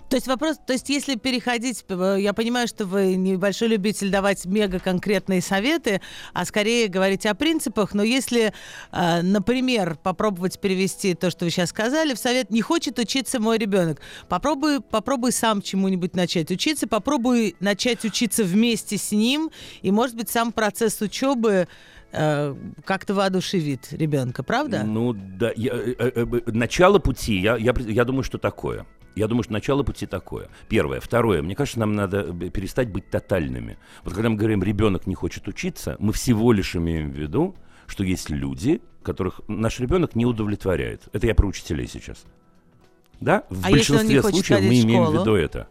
То 0.08 0.16
есть 0.16 0.26
вопрос, 0.26 0.58
то 0.66 0.72
есть 0.72 0.88
если 0.88 1.14
переходить, 1.14 1.84
э, 1.88 2.16
я 2.20 2.32
понимаю, 2.32 2.68
что 2.68 2.84
вы 2.84 3.14
небольшой 3.14 3.68
любитель 3.68 4.10
давать 4.10 4.44
мега 4.44 4.78
конкретные 4.78 5.40
советы, 5.40 6.00
а 6.32 6.44
скорее 6.44 6.88
говорить 6.88 7.24
о 7.26 7.34
принципах, 7.34 7.94
но 7.94 8.02
если, 8.02 8.52
э, 8.92 9.22
например, 9.22 9.96
попробовать 10.02 10.60
перевести 10.60 11.14
то, 11.14 11.30
что 11.30 11.44
вы 11.44 11.50
сейчас 11.50 11.70
сказали, 11.70 12.14
в 12.14 12.18
совет 12.18 12.50
«не 12.50 12.60
хочет 12.60 12.98
учиться 12.98 13.40
мой 13.40 13.58
ребенок», 13.58 14.00
попробуй, 14.28 14.80
попробуй 14.80 15.32
сам 15.32 15.62
чему-нибудь 15.62 16.14
начать 16.14 16.50
учиться, 16.50 16.86
попробуй 16.86 17.56
начать 17.60 18.04
учиться 18.04 18.44
вместе 18.44 18.98
с 18.98 19.12
ним, 19.12 19.50
и, 19.80 19.90
может 19.90 20.16
быть, 20.16 20.28
сам 20.28 20.52
процесс 20.52 21.00
учебы 21.00 21.68
э, 22.12 22.54
как-то 22.84 23.14
воодушевит 23.14 23.88
ребенка, 23.92 24.42
правда? 24.42 24.82
Ну, 24.84 25.14
да. 25.14 25.52
я- 25.56 25.72
начало 26.46 26.98
пути, 26.98 27.38
я, 27.40 27.56
я, 27.56 27.74
я 27.78 28.04
думаю, 28.04 28.22
что 28.22 28.38
такое. 28.38 28.84
Я 29.14 29.28
думаю, 29.28 29.42
что 29.44 29.52
начало 29.52 29.82
пути 29.82 30.06
такое. 30.06 30.48
Первое. 30.68 31.00
Второе. 31.00 31.42
Мне 31.42 31.54
кажется, 31.54 31.80
нам 31.80 31.94
надо 31.94 32.20
э, 32.20 32.50
перестать 32.50 32.88
быть 32.90 33.10
тотальными. 33.10 33.78
Вот 34.04 34.14
когда 34.14 34.28
мы 34.30 34.36
говорим, 34.36 34.62
ребенок 34.62 35.06
не 35.06 35.14
хочет 35.14 35.46
учиться, 35.48 35.96
мы 35.98 36.12
всего 36.12 36.52
лишь 36.52 36.74
имеем 36.76 37.10
в 37.10 37.14
виду, 37.16 37.54
что 37.86 38.04
есть 38.04 38.30
люди, 38.30 38.80
которых 39.02 39.40
наш 39.48 39.80
ребенок 39.80 40.14
не 40.14 40.24
удовлетворяет. 40.24 41.08
Это 41.12 41.26
я 41.26 41.34
про 41.34 41.46
учителей 41.46 41.86
сейчас. 41.88 42.24
Да? 43.20 43.44
В 43.50 43.66
А 43.66 43.70
большинстве 43.70 44.22
случаев 44.22 44.60
мы 44.60 44.68
в 44.68 44.70
имеем 44.70 45.02
в 45.02 45.06
школу? 45.08 45.20
виду 45.20 45.34
это. 45.34 45.68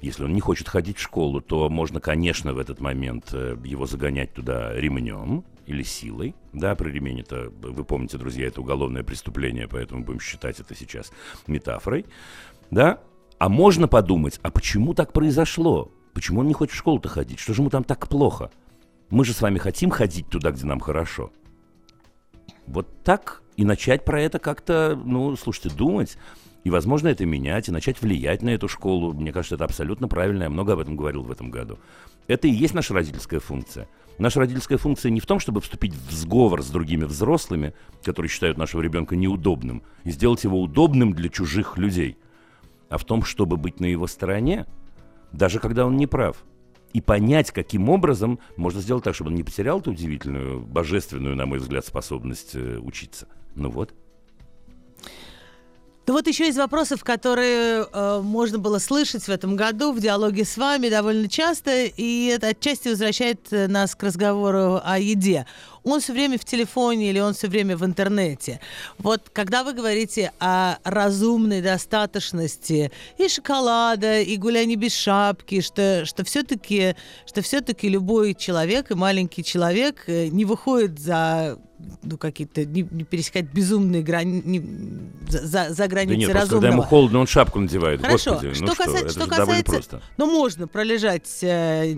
Если 0.00 0.24
он 0.24 0.34
не 0.34 0.40
хочет 0.40 0.68
ходить 0.68 0.98
в 0.98 1.00
школу, 1.00 1.40
то 1.40 1.70
можно, 1.70 1.98
конечно, 1.98 2.52
в 2.52 2.58
этот 2.58 2.78
момент 2.80 3.30
э, 3.32 3.56
его 3.64 3.86
загонять 3.86 4.34
туда 4.34 4.74
ремнем 4.74 5.44
или 5.66 5.82
силой. 5.82 6.34
Да, 6.52 6.74
про 6.74 6.88
ремень 6.88 7.20
это, 7.20 7.50
вы 7.50 7.84
помните, 7.84 8.18
друзья, 8.18 8.46
это 8.46 8.60
уголовное 8.60 9.02
преступление, 9.02 9.68
поэтому 9.68 10.04
будем 10.04 10.20
считать 10.20 10.60
это 10.60 10.74
сейчас 10.74 11.12
метафорой. 11.46 12.06
Да? 12.70 13.00
А 13.38 13.48
можно 13.48 13.88
подумать, 13.88 14.38
а 14.42 14.50
почему 14.50 14.94
так 14.94 15.12
произошло? 15.12 15.90
Почему 16.12 16.40
он 16.40 16.46
не 16.46 16.54
хочет 16.54 16.74
в 16.74 16.78
школу-то 16.78 17.08
ходить? 17.08 17.38
Что 17.38 17.54
же 17.54 17.62
ему 17.62 17.70
там 17.70 17.84
так 17.84 18.08
плохо? 18.08 18.50
Мы 19.10 19.24
же 19.24 19.32
с 19.32 19.40
вами 19.40 19.58
хотим 19.58 19.90
ходить 19.90 20.28
туда, 20.28 20.50
где 20.50 20.64
нам 20.64 20.80
хорошо. 20.80 21.32
Вот 22.66 23.02
так 23.02 23.42
и 23.56 23.64
начать 23.64 24.04
про 24.04 24.20
это 24.20 24.38
как-то, 24.38 25.00
ну, 25.04 25.36
слушайте, 25.36 25.74
думать. 25.74 26.16
И, 26.62 26.70
возможно, 26.70 27.08
это 27.08 27.26
менять, 27.26 27.68
и 27.68 27.72
начать 27.72 28.00
влиять 28.00 28.42
на 28.42 28.50
эту 28.50 28.68
школу. 28.68 29.12
Мне 29.12 29.32
кажется, 29.32 29.56
это 29.56 29.64
абсолютно 29.64 30.08
правильно. 30.08 30.44
Я 30.44 30.50
много 30.50 30.72
об 30.72 30.78
этом 30.78 30.96
говорил 30.96 31.22
в 31.22 31.30
этом 31.30 31.50
году. 31.50 31.78
Это 32.26 32.48
и 32.48 32.52
есть 32.52 32.72
наша 32.72 32.94
родительская 32.94 33.40
функция. 33.40 33.86
Наша 34.18 34.40
родительская 34.40 34.78
функция 34.78 35.10
не 35.10 35.20
в 35.20 35.26
том, 35.26 35.40
чтобы 35.40 35.60
вступить 35.60 35.94
в 35.94 36.12
сговор 36.12 36.62
с 36.62 36.70
другими 36.70 37.04
взрослыми, 37.04 37.74
которые 38.02 38.30
считают 38.30 38.58
нашего 38.58 38.80
ребенка 38.80 39.16
неудобным, 39.16 39.82
и 40.04 40.10
сделать 40.10 40.44
его 40.44 40.60
удобным 40.60 41.12
для 41.12 41.28
чужих 41.28 41.76
людей, 41.78 42.16
а 42.88 42.98
в 42.98 43.04
том, 43.04 43.24
чтобы 43.24 43.56
быть 43.56 43.80
на 43.80 43.86
его 43.86 44.06
стороне, 44.06 44.66
даже 45.32 45.58
когда 45.58 45.84
он 45.86 45.96
не 45.96 46.06
прав. 46.06 46.44
И 46.92 47.00
понять, 47.00 47.50
каким 47.50 47.88
образом 47.88 48.38
можно 48.56 48.80
сделать 48.80 49.02
так, 49.02 49.16
чтобы 49.16 49.30
он 49.30 49.34
не 49.34 49.42
потерял 49.42 49.80
эту 49.80 49.90
удивительную, 49.90 50.60
божественную, 50.60 51.34
на 51.34 51.44
мой 51.44 51.58
взгляд, 51.58 51.84
способность 51.84 52.54
э, 52.54 52.78
учиться. 52.78 53.26
Ну 53.56 53.68
вот. 53.68 53.94
Ну 56.06 56.12
вот 56.12 56.26
еще 56.26 56.48
из 56.48 56.58
вопросов, 56.58 57.02
которые 57.02 57.86
э, 57.90 58.20
можно 58.22 58.58
было 58.58 58.78
слышать 58.78 59.24
в 59.24 59.30
этом 59.30 59.56
году 59.56 59.90
в 59.92 60.00
диалоге 60.00 60.44
с 60.44 60.58
вами 60.58 60.90
довольно 60.90 61.28
часто, 61.30 61.84
и 61.84 62.26
это 62.26 62.48
отчасти 62.48 62.88
возвращает 62.88 63.50
э, 63.52 63.68
нас 63.68 63.94
к 63.94 64.02
разговору 64.02 64.82
о 64.84 64.98
еде. 64.98 65.46
Он 65.84 66.00
все 66.00 66.12
время 66.12 66.38
в 66.38 66.44
телефоне 66.44 67.10
или 67.10 67.20
он 67.20 67.34
все 67.34 67.48
время 67.48 67.76
в 67.76 67.84
интернете. 67.84 68.60
Вот 68.98 69.30
когда 69.32 69.64
вы 69.64 69.72
говорите 69.72 70.32
о 70.40 70.76
разумной 70.84 71.60
достаточности 71.60 72.90
и 73.18 73.28
шоколада, 73.28 74.20
и 74.20 74.36
гуляния 74.36 74.76
без 74.76 74.94
шапки, 74.94 75.60
что, 75.60 76.04
что 76.04 76.24
все-таки 76.24 76.96
что 77.26 77.42
все-таки 77.42 77.88
любой 77.88 78.34
человек 78.34 78.90
и 78.90 78.94
маленький 78.94 79.44
человек 79.44 80.04
э, 80.06 80.28
не 80.28 80.44
выходит 80.44 80.98
за 80.98 81.58
ну, 82.02 82.18
какие-то, 82.18 82.64
не, 82.64 82.86
не 82.90 83.04
пересекать 83.04 83.46
безумные 83.52 84.02
грани, 84.02 84.42
не, 84.44 84.62
за, 85.28 85.70
за 85.70 85.88
границы 85.88 86.14
да 86.14 86.26
нет, 86.26 86.34
разумного. 86.34 86.60
когда 86.60 86.68
ему 86.68 86.82
холодно, 86.82 87.18
он 87.20 87.26
шапку 87.26 87.60
надевает. 87.60 88.00
Хорошо, 88.00 88.32
Господи, 88.32 88.54
что, 88.54 88.64
ну 88.64 88.74
касается, 88.74 89.10
что, 89.10 89.20
что 89.20 89.30
касается, 89.30 89.72
просто. 89.72 90.02
ну, 90.16 90.26
можно 90.26 90.68
пролежать 90.68 91.28
э, 91.42 91.94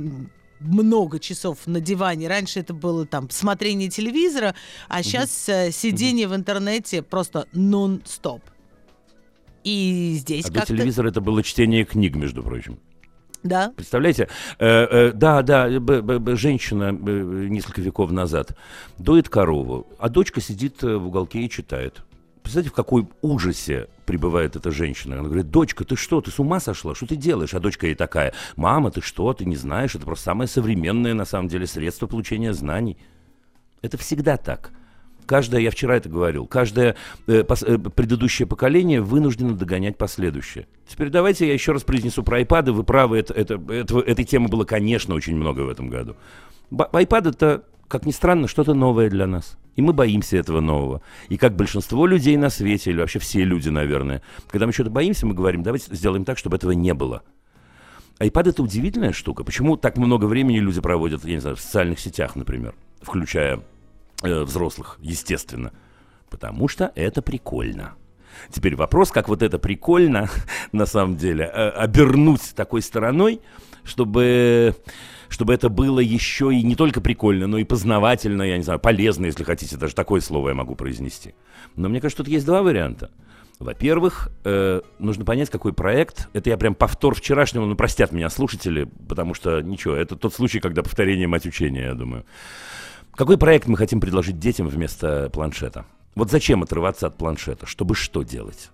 много 0.60 1.18
часов 1.18 1.66
на 1.66 1.80
диване. 1.80 2.28
Раньше 2.28 2.60
это 2.60 2.74
было 2.74 3.06
там 3.06 3.30
смотрение 3.30 3.88
телевизора, 3.88 4.54
а 4.88 5.02
сейчас 5.02 5.48
э, 5.48 5.70
сидение 5.72 6.28
в 6.28 6.34
интернете 6.34 7.02
просто 7.02 7.46
нон-стоп. 7.52 8.42
И 9.64 10.16
здесь 10.18 10.46
А 10.46 10.52
как-то... 10.52 10.68
телевизора 10.68 11.08
это 11.10 11.20
было 11.20 11.42
чтение 11.42 11.84
книг, 11.84 12.14
между 12.14 12.42
прочим. 12.42 12.78
Да. 13.42 13.72
Представляете? 13.76 14.28
Э, 14.58 14.66
э, 14.68 15.12
да, 15.12 15.42
да, 15.42 15.68
б- 15.68 16.02
б- 16.02 16.18
б- 16.18 16.36
женщина 16.36 16.84
э, 16.90 17.46
несколько 17.48 17.80
веков 17.80 18.10
назад 18.10 18.56
доит 18.98 19.28
корову, 19.28 19.86
а 19.98 20.08
дочка 20.08 20.40
сидит 20.40 20.82
э, 20.82 20.96
в 20.96 21.06
уголке 21.08 21.40
и 21.40 21.50
читает. 21.50 22.02
Представляете, 22.46 22.70
в 22.70 22.76
какой 22.76 23.08
ужасе 23.22 23.88
пребывает 24.04 24.54
эта 24.54 24.70
женщина. 24.70 25.18
Она 25.18 25.24
говорит, 25.24 25.50
дочка, 25.50 25.84
ты 25.84 25.96
что, 25.96 26.20
ты 26.20 26.30
с 26.30 26.38
ума 26.38 26.60
сошла? 26.60 26.94
Что 26.94 27.04
ты 27.08 27.16
делаешь? 27.16 27.52
А 27.54 27.58
дочка 27.58 27.86
ей 27.88 27.96
такая, 27.96 28.34
мама, 28.54 28.92
ты 28.92 29.00
что, 29.00 29.32
ты 29.34 29.44
не 29.44 29.56
знаешь? 29.56 29.96
Это 29.96 30.04
просто 30.04 30.26
самое 30.26 30.46
современное, 30.46 31.12
на 31.12 31.24
самом 31.24 31.48
деле, 31.48 31.66
средство 31.66 32.06
получения 32.06 32.52
знаний. 32.52 32.98
Это 33.82 33.98
всегда 33.98 34.36
так. 34.36 34.70
Каждое, 35.26 35.60
я 35.60 35.72
вчера 35.72 35.96
это 35.96 36.08
говорил, 36.08 36.46
каждое 36.46 36.94
э, 37.26 37.40
пос- 37.40 37.66
э, 37.66 37.78
предыдущее 37.90 38.46
поколение 38.46 39.00
вынуждено 39.00 39.56
догонять 39.56 39.98
последующее. 39.98 40.68
Теперь 40.86 41.08
давайте 41.10 41.48
я 41.48 41.52
еще 41.52 41.72
раз 41.72 41.82
произнесу 41.82 42.22
про 42.22 42.42
iPad. 42.42 42.70
Вы 42.70 42.84
правы, 42.84 43.18
это, 43.18 43.34
это, 43.34 43.54
этого- 43.72 44.02
этой 44.02 44.24
темы 44.24 44.46
было, 44.46 44.62
конечно, 44.64 45.16
очень 45.16 45.34
много 45.34 45.62
в 45.62 45.68
этом 45.68 45.88
году. 45.88 46.14
IPad 46.70 47.30
это, 47.30 47.64
как 47.88 48.06
ни 48.06 48.12
странно, 48.12 48.46
что-то 48.46 48.72
новое 48.72 49.10
для 49.10 49.26
нас. 49.26 49.58
И 49.76 49.82
мы 49.82 49.92
боимся 49.92 50.38
этого 50.38 50.60
нового. 50.60 51.02
И 51.28 51.36
как 51.36 51.54
большинство 51.54 52.06
людей 52.06 52.36
на 52.36 52.50
свете, 52.50 52.90
или 52.90 52.98
вообще 52.98 53.18
все 53.18 53.44
люди, 53.44 53.68
наверное, 53.68 54.22
когда 54.48 54.66
мы 54.66 54.72
что-то 54.72 54.90
боимся, 54.90 55.26
мы 55.26 55.34
говорим, 55.34 55.62
давайте 55.62 55.94
сделаем 55.94 56.24
так, 56.24 56.38
чтобы 56.38 56.56
этого 56.56 56.72
не 56.72 56.94
было. 56.94 57.22
iPad 58.18 58.50
это 58.50 58.62
удивительная 58.62 59.12
штука. 59.12 59.44
Почему 59.44 59.76
так 59.76 59.98
много 59.98 60.24
времени 60.24 60.58
люди 60.58 60.80
проводят, 60.80 61.24
я 61.24 61.34
не 61.34 61.40
знаю, 61.40 61.56
в 61.56 61.60
социальных 61.60 62.00
сетях, 62.00 62.34
например, 62.36 62.74
включая 63.02 63.60
э, 64.22 64.42
взрослых, 64.42 64.98
естественно. 65.02 65.72
Потому 66.30 66.68
что 66.68 66.90
это 66.94 67.20
прикольно. 67.20 67.94
Теперь 68.50 68.76
вопрос, 68.76 69.10
как 69.10 69.28
вот 69.28 69.42
это 69.42 69.58
прикольно, 69.58 70.28
на 70.72 70.86
самом 70.86 71.16
деле, 71.16 71.44
э, 71.44 71.68
обернуть 71.68 72.54
такой 72.54 72.80
стороной, 72.80 73.40
чтобы, 73.84 74.74
чтобы 75.28 75.54
это 75.54 75.68
было 75.68 76.00
еще 76.00 76.54
и 76.54 76.62
не 76.62 76.76
только 76.76 77.00
прикольно, 77.00 77.46
но 77.46 77.58
и 77.58 77.64
познавательно, 77.64 78.42
я 78.42 78.56
не 78.56 78.62
знаю, 78.62 78.78
полезно, 78.78 79.26
если 79.26 79.44
хотите, 79.44 79.76
даже 79.76 79.94
такое 79.94 80.20
слово 80.20 80.50
я 80.50 80.54
могу 80.54 80.74
произнести. 80.74 81.34
Но 81.74 81.88
мне 81.88 82.00
кажется, 82.00 82.22
тут 82.24 82.32
есть 82.32 82.46
два 82.46 82.62
варианта. 82.62 83.10
Во-первых, 83.58 84.28
э, 84.44 84.82
нужно 84.98 85.24
понять, 85.24 85.48
какой 85.48 85.72
проект. 85.72 86.28
Это 86.34 86.50
я 86.50 86.58
прям 86.58 86.74
повтор 86.74 87.14
вчерашнего, 87.14 87.64
ну 87.64 87.74
простят 87.74 88.12
меня 88.12 88.28
слушатели, 88.28 88.88
потому 89.08 89.32
что 89.32 89.62
ничего, 89.62 89.94
это 89.94 90.14
тот 90.14 90.34
случай, 90.34 90.60
когда 90.60 90.82
повторение 90.82 91.26
мать 91.26 91.46
учения, 91.46 91.84
я 91.84 91.94
думаю. 91.94 92.26
Какой 93.12 93.38
проект 93.38 93.66
мы 93.66 93.78
хотим 93.78 94.00
предложить 94.00 94.38
детям 94.38 94.68
вместо 94.68 95.30
планшета? 95.30 95.86
Вот 96.14 96.30
зачем 96.30 96.62
отрываться 96.62 97.06
от 97.06 97.16
планшета? 97.16 97.66
Чтобы 97.66 97.94
что 97.94 98.22
делать? 98.22 98.70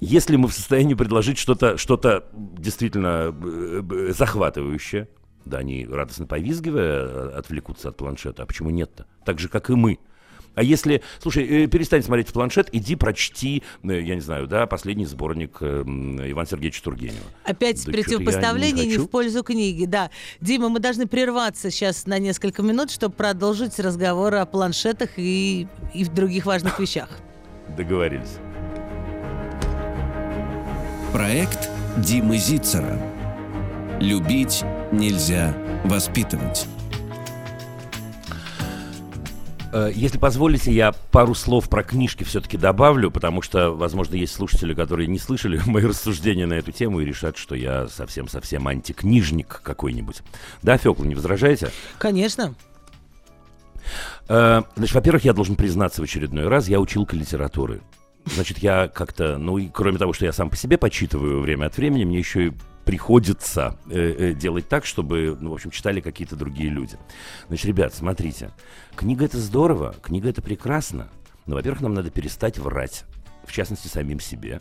Если 0.00 0.36
мы 0.36 0.48
в 0.48 0.52
состоянии 0.52 0.92
предложить 0.92 1.38
что-то 1.38 1.78
что 1.78 1.98
действительно 2.34 3.34
э, 3.34 3.82
э, 3.90 4.12
захватывающее, 4.12 5.08
да, 5.46 5.58
они 5.58 5.86
радостно 5.86 6.26
повизгивая 6.26 7.06
э, 7.06 7.30
отвлекутся 7.36 7.88
от 7.88 7.96
планшета, 7.96 8.42
а 8.42 8.46
почему 8.46 8.70
нет-то? 8.70 9.06
Так 9.24 9.38
же, 9.38 9.48
как 9.48 9.70
и 9.70 9.74
мы. 9.74 9.98
А 10.56 10.62
если, 10.62 11.02
слушай, 11.22 11.44
э, 11.44 11.66
перестань 11.66 12.02
смотреть 12.02 12.30
в 12.30 12.32
планшет, 12.32 12.70
иди 12.72 12.96
прочти, 12.96 13.62
э, 13.82 14.00
я 14.00 14.14
не 14.14 14.22
знаю, 14.22 14.46
да, 14.46 14.66
последний 14.66 15.04
сборник 15.04 15.58
э, 15.60 15.82
м, 15.86 16.18
Ивана 16.30 16.48
Сергеевича 16.48 16.82
Тургенева. 16.82 17.26
Опять 17.44 17.84
Да 17.84 17.92
противопоставление 17.92 18.86
не 18.86 18.92
не, 18.92 18.98
в 18.98 19.08
пользу 19.08 19.44
книги. 19.44 19.84
Да. 19.84 20.10
Дима, 20.40 20.70
мы 20.70 20.80
должны 20.80 21.06
прерваться 21.06 21.70
сейчас 21.70 22.06
на 22.06 22.18
несколько 22.18 22.62
минут, 22.62 22.90
чтобы 22.90 23.14
продолжить 23.14 23.78
разговор 23.78 24.34
о 24.34 24.46
планшетах 24.46 25.10
и, 25.18 25.68
и 25.92 26.04
в 26.04 26.14
других 26.14 26.46
важных 26.46 26.80
вещах. 26.80 27.10
Договорились. 27.76 28.38
Проект 31.12 31.68
Димы 31.98 32.38
Зицера. 32.38 32.98
Любить 34.00 34.62
нельзя 34.92 35.54
воспитывать. 35.84 36.66
Э, 39.72 39.90
Если 39.94 40.18
позволите, 40.18 40.72
я 40.72 40.92
пару 40.92 41.34
слов 41.34 41.68
про 41.70 41.82
книжки 41.82 42.22
все-таки 42.24 42.56
добавлю, 42.58 43.10
потому 43.10 43.40
что, 43.42 43.70
возможно, 43.70 44.14
есть 44.16 44.34
слушатели, 44.34 44.74
которые 44.74 45.06
не 45.06 45.18
слышали 45.18 45.60
мои 45.66 45.84
рассуждения 45.84 46.46
на 46.46 46.54
эту 46.54 46.72
тему 46.72 47.00
и 47.00 47.04
решат, 47.06 47.36
что 47.36 47.54
я 47.54 47.88
совсем-совсем 47.88 48.68
антикнижник 48.68 49.60
какой-нибудь. 49.62 50.22
Да, 50.62 50.76
Фёкла, 50.76 51.04
не 51.04 51.14
возражаете? 51.14 51.70
Конечно. 51.98 52.54
Э, 54.28 54.62
Значит, 54.76 54.94
во-первых, 54.94 55.24
я 55.24 55.32
должен 55.32 55.56
признаться 55.56 56.02
в 56.02 56.04
очередной 56.04 56.48
раз, 56.48 56.68
я 56.68 56.80
училка 56.80 57.16
литературы. 57.16 57.80
Значит, 58.26 58.58
я 58.58 58.88
как-то, 58.88 59.38
ну 59.38 59.56
и 59.58 59.68
кроме 59.68 59.98
того, 59.98 60.12
что 60.12 60.24
я 60.24 60.32
сам 60.32 60.50
по 60.50 60.56
себе 60.56 60.78
почитываю 60.78 61.40
время 61.40 61.66
от 61.66 61.76
времени, 61.76 62.04
мне 62.04 62.18
еще 62.18 62.48
и 62.48 62.52
приходится 62.84 63.78
э, 63.88 64.30
э, 64.30 64.34
делать 64.34 64.68
так, 64.68 64.86
чтобы, 64.86 65.36
ну, 65.40 65.50
в 65.50 65.54
общем, 65.54 65.70
читали 65.70 66.00
какие-то 66.00 66.36
другие 66.36 66.70
люди. 66.70 66.96
Значит, 67.48 67.66
ребят, 67.66 67.94
смотрите, 67.94 68.50
книга 68.94 69.24
это 69.24 69.38
здорово, 69.38 69.94
книга 70.02 70.28
это 70.28 70.40
прекрасно, 70.42 71.08
но, 71.46 71.56
во-первых, 71.56 71.80
нам 71.82 71.94
надо 71.94 72.10
перестать 72.10 72.58
врать, 72.58 73.04
в 73.44 73.52
частности, 73.52 73.88
самим 73.88 74.20
себе, 74.20 74.60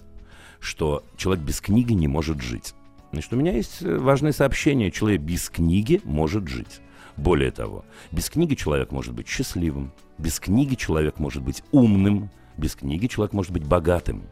что 0.60 1.04
человек 1.18 1.44
без 1.44 1.62
книги 1.62 1.94
не 1.94 2.08
может 2.08 2.42
жить. 2.42 2.74
Значит, 3.12 3.34
у 3.34 3.36
меня 3.36 3.54
есть 3.54 3.82
э, 3.82 3.98
важное 3.98 4.32
сообщение, 4.32 4.92
человек 4.92 5.22
без 5.22 5.50
книги 5.50 6.02
может 6.04 6.48
жить. 6.48 6.82
Более 7.18 7.52
того, 7.52 7.86
без 8.12 8.30
книги 8.30 8.56
человек 8.56 8.92
может 8.92 9.14
быть 9.14 9.28
счастливым, 9.28 9.92
без 10.18 10.40
книги 10.40 10.76
человек 10.76 11.20
может 11.20 11.44
быть 11.44 11.64
умным, 11.72 12.30
без 12.58 12.76
книги 12.76 13.08
человек 13.08 13.34
может 13.34 13.52
быть 13.52 13.66
богатым. 13.66 14.24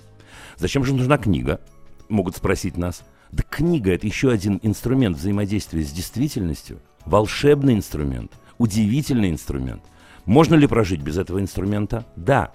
Зачем 0.57 0.83
же 0.83 0.93
нужна 0.93 1.17
книга? 1.17 1.61
Могут 2.09 2.35
спросить 2.35 2.77
нас. 2.77 3.03
Да 3.31 3.43
книга 3.49 3.91
это 3.91 4.05
еще 4.05 4.31
один 4.31 4.59
инструмент 4.61 5.17
взаимодействия 5.17 5.83
с 5.83 5.91
действительностью, 5.91 6.79
волшебный 7.05 7.73
инструмент, 7.73 8.31
удивительный 8.57 9.31
инструмент. 9.31 9.83
Можно 10.25 10.55
ли 10.55 10.67
прожить 10.67 11.01
без 11.01 11.17
этого 11.17 11.39
инструмента? 11.39 12.05
Да. 12.15 12.51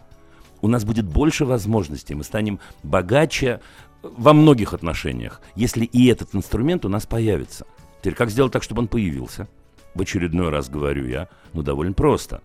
У 0.60 0.68
нас 0.68 0.84
будет 0.84 1.06
больше 1.06 1.44
возможностей, 1.44 2.14
мы 2.14 2.24
станем 2.24 2.60
богаче 2.82 3.60
во 4.02 4.32
многих 4.32 4.74
отношениях, 4.74 5.40
если 5.54 5.84
и 5.84 6.06
этот 6.06 6.34
инструмент 6.34 6.84
у 6.84 6.88
нас 6.88 7.06
появится. 7.06 7.66
Теперь 8.00 8.14
как 8.14 8.30
сделать 8.30 8.52
так, 8.52 8.62
чтобы 8.62 8.82
он 8.82 8.88
появился? 8.88 9.48
В 9.94 10.00
очередной 10.00 10.50
раз 10.50 10.68
говорю 10.68 11.06
я, 11.06 11.28
ну 11.52 11.62
довольно 11.62 11.92
просто. 11.92 12.40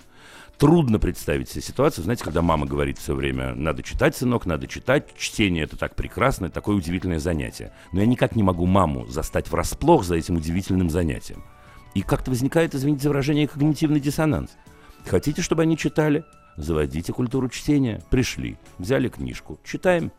Трудно 0.57 0.99
представить 0.99 1.49
себе 1.49 1.61
ситуацию, 1.61 2.03
знаете, 2.03 2.23
когда 2.23 2.41
мама 2.41 2.65
говорит 2.65 2.97
все 2.97 3.15
время, 3.15 3.53
надо 3.55 3.83
читать, 3.83 4.15
сынок, 4.15 4.45
надо 4.45 4.67
читать, 4.67 5.09
чтение 5.17 5.63
это 5.63 5.77
так 5.77 5.95
прекрасно, 5.95 6.45
это 6.45 6.55
такое 6.55 6.75
удивительное 6.75 7.19
занятие. 7.19 7.73
Но 7.91 8.01
я 8.01 8.05
никак 8.05 8.35
не 8.35 8.43
могу 8.43 8.65
маму 8.65 9.05
застать 9.07 9.49
врасплох 9.49 10.03
за 10.03 10.15
этим 10.15 10.35
удивительным 10.35 10.89
занятием. 10.89 11.43
И 11.95 12.01
как-то 12.01 12.31
возникает, 12.31 12.75
извините 12.75 13.03
за 13.03 13.09
выражение, 13.09 13.47
когнитивный 13.47 13.99
диссонанс. 13.99 14.51
Хотите, 15.05 15.41
чтобы 15.41 15.63
они 15.63 15.77
читали? 15.77 16.23
Заводите 16.55 17.13
культуру 17.13 17.49
чтения. 17.49 18.01
Пришли, 18.09 18.57
взяли 18.77 19.09
книжку, 19.09 19.59
читаем. 19.63 20.11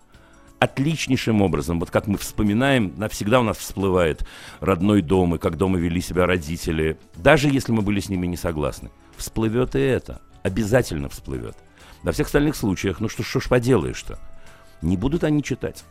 Отличнейшим 0.59 1.43
образом, 1.43 1.81
вот 1.81 1.91
как 1.91 2.07
мы 2.07 2.17
вспоминаем, 2.17 2.95
навсегда 2.97 3.41
у 3.41 3.43
нас 3.43 3.59
всплывает 3.59 4.27
родной 4.61 5.03
дом 5.03 5.35
и 5.35 5.39
как 5.39 5.57
дома 5.57 5.79
вели 5.79 6.01
себя 6.01 6.27
родители, 6.27 6.99
даже 7.17 7.49
если 7.49 7.73
мы 7.73 7.83
были 7.83 8.01
с 8.01 8.09
ними 8.09 8.27
не 8.27 8.37
согласны. 8.37 8.91
Всплывет 9.17 9.75
и 9.75 9.81
это, 9.81 10.21
обязательно 10.43 11.09
всплывет. 11.09 11.57
Во 12.03 12.13
всех 12.13 12.27
остальных 12.27 12.57
случаях, 12.57 13.01
ну 13.01 13.09
что, 13.09 13.23
что 13.23 13.41
ж 13.41 13.49
поделаешь-то? 13.49 14.19
Не 14.83 14.97
будут 14.97 15.25
они 15.25 15.43
читать. 15.43 15.85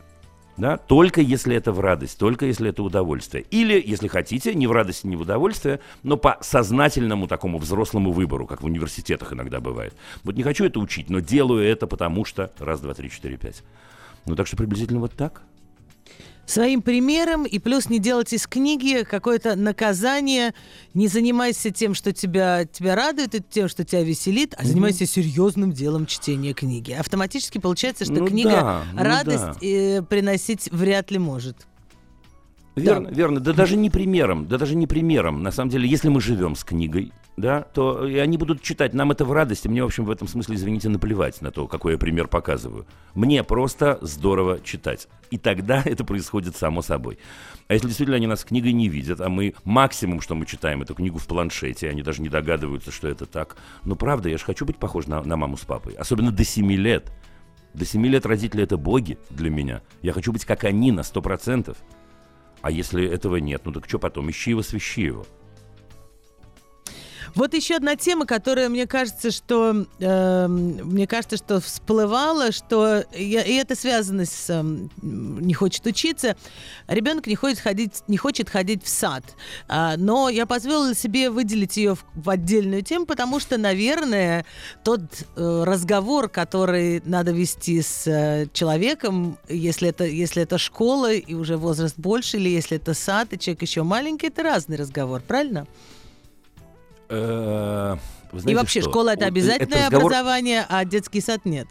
Да? 0.55 0.77
Только 0.77 1.21
если 1.21 1.55
это 1.55 1.71
в 1.71 1.79
радость, 1.79 2.19
только 2.19 2.45
если 2.45 2.69
это 2.69 2.83
удовольствие. 2.83 3.43
Или, 3.49 3.81
если 3.83 4.07
хотите, 4.07 4.53
не 4.53 4.67
в 4.67 4.71
радость, 4.71 5.03
не 5.03 5.15
в 5.15 5.21
удовольствие, 5.21 5.79
но 6.03 6.15
по 6.15 6.37
сознательному 6.41 7.27
такому 7.27 7.57
взрослому 7.57 8.11
выбору, 8.11 8.45
как 8.45 8.61
в 8.61 8.65
университетах 8.65 9.33
иногда 9.33 9.59
бывает. 9.59 9.95
Вот 10.23 10.35
не 10.35 10.43
хочу 10.43 10.65
это 10.65 10.79
учить, 10.79 11.09
но 11.09 11.19
делаю 11.19 11.63
это 11.65 11.87
потому 11.87 12.25
что... 12.25 12.51
Раз, 12.59 12.81
два, 12.81 12.93
три, 12.93 13.09
четыре, 13.09 13.37
пять. 13.37 13.63
Ну 14.25 14.35
так 14.35 14.45
что 14.45 14.55
приблизительно 14.55 14.99
вот 14.99 15.13
так. 15.13 15.41
Своим 16.45 16.81
примером 16.81 17.45
и 17.45 17.57
плюс 17.57 17.89
не 17.89 17.99
делать 17.99 18.33
из 18.33 18.47
книги 18.47 19.03
какое-то 19.03 19.55
наказание. 19.55 20.53
Не 20.93 21.07
занимайся 21.07 21.71
тем, 21.71 21.93
что 21.93 22.11
тебя, 22.11 22.65
тебя 22.65 22.95
радует, 22.95 23.33
и 23.33 23.41
тем, 23.41 23.69
что 23.69 23.85
тебя 23.85 24.03
веселит, 24.03 24.53
а 24.57 24.65
занимайся 24.65 25.05
серьезным 25.05 25.71
делом 25.71 26.05
чтения 26.05 26.53
книги. 26.53 26.91
Автоматически 26.91 27.59
получается, 27.59 28.03
что 28.03 28.15
Ну 28.15 28.27
книга 28.27 28.49
да, 28.49 28.83
ну 28.93 29.03
радость 29.03 29.63
э, 29.63 30.01
приносить 30.01 30.69
вряд 30.71 31.11
ли 31.11 31.17
может. 31.17 31.65
Верно, 32.75 33.07
верно. 33.09 33.39
Да 33.39 33.53
даже 33.53 33.77
не 33.77 33.89
примером, 33.89 34.47
да 34.47 34.57
даже 34.57 34.75
не 34.75 34.87
примером. 34.87 35.43
На 35.43 35.51
самом 35.51 35.69
деле, 35.69 35.87
если 35.87 36.09
мы 36.09 36.19
живем 36.21 36.55
с 36.55 36.63
книгой, 36.63 37.13
да, 37.35 37.61
то 37.61 38.07
и 38.07 38.17
они 38.17 38.37
будут 38.37 38.61
читать. 38.61 38.93
Нам 38.93 39.11
это 39.11 39.25
в 39.25 39.31
радости. 39.31 39.67
Мне, 39.67 39.81
в 39.81 39.87
общем, 39.87 40.05
в 40.05 40.11
этом 40.11 40.27
смысле, 40.27 40.55
извините, 40.55 40.89
наплевать 40.89 41.41
на 41.41 41.51
то, 41.51 41.67
какой 41.67 41.93
я 41.93 41.97
пример 41.97 42.27
показываю. 42.27 42.85
Мне 43.15 43.43
просто 43.43 43.97
здорово 44.01 44.59
читать. 44.59 45.07
И 45.31 45.37
тогда 45.37 45.81
это 45.85 46.03
происходит 46.03 46.55
само 46.55 46.81
собой. 46.81 47.17
А 47.67 47.73
если 47.73 47.87
действительно 47.87 48.17
они 48.17 48.27
нас 48.27 48.43
книгой 48.43 48.73
не 48.73 48.87
видят, 48.87 49.19
а 49.19 49.29
мы 49.29 49.55
максимум, 49.63 50.21
что 50.21 50.35
мы 50.35 50.45
читаем, 50.45 50.81
эту 50.83 50.93
книгу 50.93 51.17
в 51.17 51.25
планшете, 51.25 51.89
они 51.89 52.03
даже 52.03 52.21
не 52.21 52.29
догадываются, 52.29 52.91
что 52.91 53.07
это 53.07 53.25
так. 53.25 53.57
Ну, 53.83 53.95
правда, 53.95 54.29
я 54.29 54.37
же 54.37 54.43
хочу 54.43 54.65
быть 54.65 54.77
похож 54.77 55.07
на, 55.07 55.23
на 55.23 55.35
маму 55.35 55.57
с 55.57 55.61
папой. 55.61 55.93
Особенно 55.93 56.31
до 56.31 56.43
7 56.43 56.71
лет. 56.73 57.11
До 57.73 57.85
7 57.85 58.05
лет 58.05 58.27
родители— 58.27 58.63
это 58.63 58.77
боги 58.77 59.17
для 59.31 59.49
меня. 59.49 59.81
Я 60.03 60.13
хочу 60.13 60.31
быть 60.31 60.45
как 60.45 60.65
они 60.65 60.91
на 60.91 60.99
100%. 60.99 61.75
А 62.61 62.71
если 62.71 63.05
этого 63.05 63.37
нет, 63.37 63.63
ну 63.65 63.71
так 63.71 63.89
что 63.89 63.97
потом? 63.97 64.29
Ищи 64.29 64.51
его, 64.51 64.61
свищи 64.61 65.01
его. 65.01 65.25
Вот 67.35 67.53
еще 67.55 67.75
одна 67.75 67.95
тема, 67.95 68.25
которая 68.25 68.69
мне 68.69 68.85
кажется, 68.85 69.31
что 69.31 69.85
э, 69.99 70.47
мне 70.47 71.07
кажется, 71.07 71.37
что 71.37 71.59
всплывала, 71.59 72.51
что 72.51 73.03
я, 73.11 73.41
и 73.41 73.53
это 73.53 73.75
связано 73.75 74.25
с 74.25 74.49
э, 74.49 74.63
не 75.01 75.53
хочет 75.53 75.85
учиться. 75.87 76.35
Ребенок 76.87 77.25
не 77.25 77.35
хочет 77.35 77.59
ходить, 77.59 78.03
не 78.07 78.17
хочет 78.17 78.49
ходить 78.49 78.83
в 78.83 78.87
сад, 78.87 79.23
а, 79.67 79.97
но 79.97 80.29
я 80.29 80.45
позволила 80.45 80.93
себе 80.93 81.31
выделить 81.31 81.75
ее 81.77 81.95
в, 81.95 82.05
в 82.13 82.29
отдельную 82.29 82.83
тему, 82.83 83.07
потому 83.07 83.39
что, 83.39 83.57
наверное, 83.57 84.45
тот 84.83 85.01
э, 85.35 85.63
разговор, 85.65 86.29
который 86.29 87.01
надо 87.05 87.31
вести 87.31 87.81
с 87.81 88.05
э, 88.05 88.47
человеком, 88.53 89.39
если 89.49 89.89
это 89.89 90.05
если 90.05 90.43
это 90.43 90.59
школа 90.59 91.11
и 91.11 91.33
уже 91.33 91.57
возраст 91.57 91.97
больше, 91.97 92.37
или 92.37 92.49
если 92.49 92.77
это 92.77 92.93
сад 92.93 93.33
и 93.33 93.39
человек 93.39 93.63
еще 93.63 93.81
маленький, 93.81 94.27
это 94.27 94.43
разный 94.43 94.77
разговор, 94.77 95.21
правильно? 95.21 95.65
Э, 97.13 97.97
знаете, 98.31 98.51
И 98.51 98.55
вообще, 98.55 98.81
что? 98.81 98.89
школа 98.89 99.09
это 99.11 99.25
обязательное 99.25 99.77
это 99.77 99.85
разговор... 99.85 100.11
образование, 100.11 100.65
а 100.67 100.83
детский 100.85 101.21
сад 101.21 101.45
нет. 101.45 101.67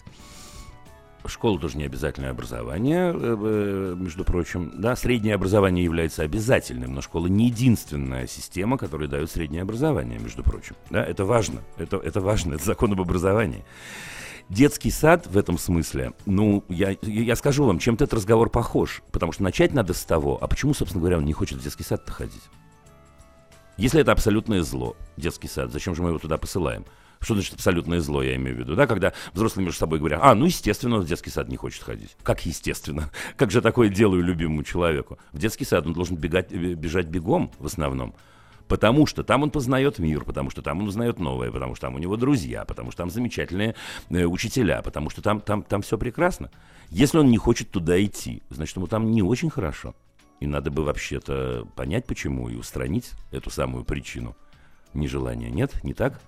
Школа 1.24 1.58
тоже 1.58 1.78
не 1.78 1.84
обязательное 1.84 2.30
образование, 2.30 3.12
э, 3.14 3.14
э, 3.14 3.94
между 3.96 4.24
прочим. 4.24 4.72
Да, 4.76 4.96
среднее 4.96 5.34
образование 5.34 5.84
является 5.84 6.22
обязательным, 6.22 6.94
но 6.94 7.00
школа 7.00 7.28
не 7.28 7.46
единственная 7.46 8.26
система, 8.26 8.76
которая 8.76 9.08
дает 9.08 9.30
среднее 9.30 9.62
образование, 9.62 10.18
между 10.18 10.42
прочим. 10.42 10.74
Да, 10.90 11.04
это 11.04 11.24
важно. 11.24 11.60
Это, 11.78 11.96
это 11.98 12.20
важно, 12.20 12.54
это 12.54 12.64
закон 12.64 12.92
об 12.92 13.00
образовании. 13.00 13.64
Детский 14.48 14.90
сад 14.90 15.28
в 15.28 15.38
этом 15.38 15.58
смысле, 15.58 16.12
ну, 16.26 16.64
я, 16.68 16.96
я 17.02 17.36
скажу 17.36 17.64
вам, 17.64 17.78
чем-то 17.78 18.04
этот 18.04 18.14
разговор 18.14 18.50
похож. 18.50 19.02
Потому 19.12 19.32
что 19.32 19.44
начать 19.44 19.72
надо 19.72 19.94
с 19.94 20.02
того, 20.02 20.38
а 20.40 20.48
почему, 20.48 20.74
собственно 20.74 21.00
говоря, 21.00 21.18
он 21.18 21.24
не 21.24 21.32
хочет 21.32 21.58
в 21.58 21.62
детский 21.62 21.84
сад-то 21.84 22.12
ходить? 22.12 22.42
Если 23.76 24.00
это 24.00 24.12
абсолютное 24.12 24.62
зло, 24.62 24.96
детский 25.16 25.48
сад, 25.48 25.72
зачем 25.72 25.94
же 25.94 26.02
мы 26.02 26.10
его 26.10 26.18
туда 26.18 26.36
посылаем? 26.36 26.84
Что 27.20 27.34
значит 27.34 27.54
абсолютное 27.54 28.00
зло, 28.00 28.22
я 28.22 28.34
имею 28.34 28.56
в 28.56 28.58
виду, 28.60 28.74
да, 28.74 28.86
когда 28.86 29.12
взрослые 29.32 29.64
между 29.64 29.78
собой 29.78 30.00
говорят, 30.00 30.20
а, 30.22 30.34
ну, 30.34 30.46
естественно, 30.46 30.96
он 30.96 31.02
в 31.02 31.06
детский 31.06 31.30
сад 31.30 31.48
не 31.48 31.56
хочет 31.56 31.82
ходить. 31.82 32.16
Как 32.22 32.44
естественно? 32.44 33.10
Как 33.36 33.50
же 33.50 33.60
такое 33.62 33.88
делаю 33.88 34.22
любимому 34.22 34.64
человеку? 34.64 35.18
В 35.32 35.38
детский 35.38 35.64
сад 35.64 35.86
он 35.86 35.92
должен 35.92 36.16
бегать, 36.16 36.52
э, 36.52 36.74
бежать 36.74 37.06
бегом 37.06 37.52
в 37.58 37.66
основном. 37.66 38.14
Потому 38.66 39.06
что 39.06 39.22
там 39.22 39.42
он 39.42 39.50
познает 39.50 39.98
мир, 39.98 40.24
потому 40.24 40.50
что 40.50 40.62
там 40.62 40.80
он 40.80 40.88
узнает 40.88 41.18
новое, 41.20 41.50
потому 41.52 41.74
что 41.74 41.86
там 41.86 41.94
у 41.94 41.98
него 41.98 42.16
друзья, 42.16 42.64
потому 42.64 42.90
что 42.90 43.02
там 43.02 43.10
замечательные 43.10 43.76
э, 44.10 44.24
учителя, 44.24 44.82
потому 44.82 45.08
что 45.08 45.22
там, 45.22 45.40
там, 45.40 45.62
там 45.62 45.82
все 45.82 45.96
прекрасно. 45.98 46.50
Если 46.90 47.18
он 47.18 47.30
не 47.30 47.38
хочет 47.38 47.70
туда 47.70 48.02
идти, 48.04 48.42
значит, 48.50 48.76
ему 48.76 48.86
там 48.86 49.12
не 49.12 49.22
очень 49.22 49.50
хорошо. 49.50 49.94
И 50.42 50.46
надо 50.48 50.72
бы 50.72 50.82
вообще-то 50.82 51.68
понять, 51.76 52.04
почему, 52.04 52.48
и 52.48 52.56
устранить 52.56 53.12
эту 53.30 53.48
самую 53.48 53.84
причину 53.84 54.34
нежелания. 54.92 55.50
Нет, 55.50 55.84
не 55.84 55.94
так? 55.94 56.20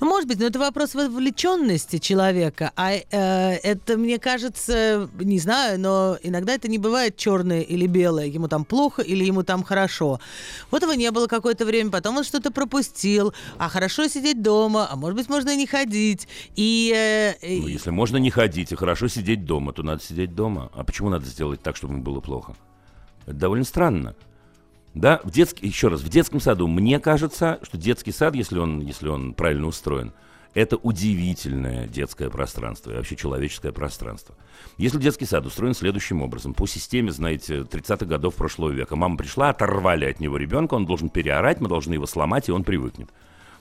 Ну, 0.00 0.06
может 0.06 0.26
быть, 0.26 0.38
но 0.38 0.46
это 0.46 0.58
вопрос 0.58 0.94
вовлеченности 0.94 1.98
человека. 1.98 2.72
А 2.74 2.94
э, 2.94 3.02
это, 3.10 3.98
мне 3.98 4.18
кажется, 4.18 5.10
не 5.20 5.38
знаю, 5.38 5.78
но 5.78 6.16
иногда 6.22 6.54
это 6.54 6.68
не 6.68 6.78
бывает 6.78 7.18
черное 7.18 7.60
или 7.60 7.86
белое. 7.86 8.24
Ему 8.24 8.48
там 8.48 8.64
плохо 8.64 9.02
или 9.02 9.24
ему 9.24 9.42
там 9.42 9.62
хорошо. 9.62 10.20
Вот 10.70 10.82
его 10.82 10.94
не 10.94 11.10
было 11.10 11.26
какое-то 11.26 11.66
время, 11.66 11.90
потом 11.90 12.16
он 12.16 12.24
что-то 12.24 12.50
пропустил. 12.50 13.34
А 13.58 13.68
хорошо 13.68 14.08
сидеть 14.08 14.40
дома, 14.40 14.88
а 14.90 14.96
может 14.96 15.18
быть, 15.18 15.28
можно 15.28 15.50
и 15.50 15.56
не 15.56 15.66
ходить. 15.66 16.28
И, 16.56 16.90
э, 16.96 17.34
ну, 17.42 17.68
если 17.68 17.90
можно 17.90 18.16
не 18.16 18.30
ходить 18.30 18.72
и 18.72 18.74
хорошо 18.74 19.08
сидеть 19.08 19.44
дома, 19.44 19.74
то 19.74 19.82
надо 19.82 20.02
сидеть 20.02 20.34
дома. 20.34 20.70
А 20.74 20.82
почему 20.82 21.10
надо 21.10 21.26
сделать 21.26 21.60
так, 21.62 21.76
чтобы 21.76 21.92
ему 21.92 22.02
было 22.02 22.20
плохо? 22.20 22.54
Это 23.26 23.36
довольно 23.36 23.64
странно. 23.64 24.14
Да, 24.94 25.20
в 25.24 25.30
детский, 25.30 25.66
еще 25.66 25.88
раз, 25.88 26.02
в 26.02 26.08
детском 26.08 26.40
саду 26.40 26.68
мне 26.68 27.00
кажется, 27.00 27.58
что 27.62 27.76
детский 27.76 28.12
сад, 28.12 28.34
если 28.36 28.58
он, 28.58 28.80
если 28.80 29.08
он 29.08 29.34
правильно 29.34 29.66
устроен, 29.66 30.12
это 30.54 30.76
удивительное 30.76 31.88
детское 31.88 32.30
пространство 32.30 32.92
и 32.92 32.94
вообще 32.94 33.16
человеческое 33.16 33.72
пространство. 33.72 34.36
Если 34.78 35.00
детский 35.00 35.24
сад 35.24 35.44
устроен 35.46 35.74
следующим 35.74 36.22
образом, 36.22 36.54
по 36.54 36.68
системе, 36.68 37.10
знаете, 37.10 37.62
30-х 37.62 38.06
годов 38.06 38.36
прошлого 38.36 38.70
века, 38.70 38.94
мама 38.94 39.16
пришла, 39.16 39.50
оторвали 39.50 40.04
от 40.04 40.20
него 40.20 40.36
ребенка, 40.36 40.74
он 40.74 40.86
должен 40.86 41.08
переорать, 41.08 41.60
мы 41.60 41.68
должны 41.68 41.94
его 41.94 42.06
сломать, 42.06 42.48
и 42.48 42.52
он 42.52 42.62
привыкнет. 42.62 43.08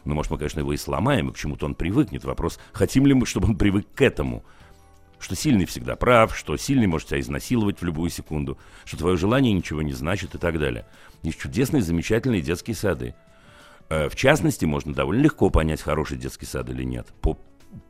Ну, 0.06 0.14
может, 0.14 0.32
мы, 0.32 0.38
конечно, 0.38 0.60
его 0.60 0.74
и 0.74 0.78
сломаем, 0.78 1.30
и 1.30 1.34
к 1.34 1.38
чему-то 1.38 1.66
он 1.66 1.74
привыкнет. 1.74 2.26
Вопрос, 2.26 2.60
хотим 2.74 3.08
ли 3.08 3.16
мы, 3.16 3.26
чтобы 3.26 3.48
он 3.48 3.58
привык 3.58 3.88
к 3.96 4.02
этому– 4.04 4.44
что 5.24 5.36
сильный 5.36 5.66
всегда 5.66 5.96
прав, 5.96 6.38
что 6.38 6.58
сильный 6.58 6.86
может 6.86 7.08
тебя 7.08 7.20
изнасиловать 7.20 7.80
в 7.80 7.86
любую 7.86 8.10
секунду, 8.10 8.58
что 8.86 8.98
твое 8.98 9.18
желание 9.18 9.54
ничего 9.54 9.82
не 9.82 9.94
значит 9.94 10.36
и 10.36 10.38
так 10.38 10.60
далее. 10.60 10.86
Есть 11.22 11.40
чудесные, 11.40 11.82
замечательные 11.82 12.42
детские 12.42 12.76
сады. 12.76 13.16
Э, 13.90 14.10
в 14.10 14.16
частности, 14.16 14.66
можно 14.66 14.94
довольно 14.94 15.22
легко 15.22 15.50
понять, 15.50 15.82
хороший 15.82 16.18
детский 16.18 16.46
сад 16.46 16.70
или 16.70 16.84
нет, 16.84 17.08
по 17.22 17.40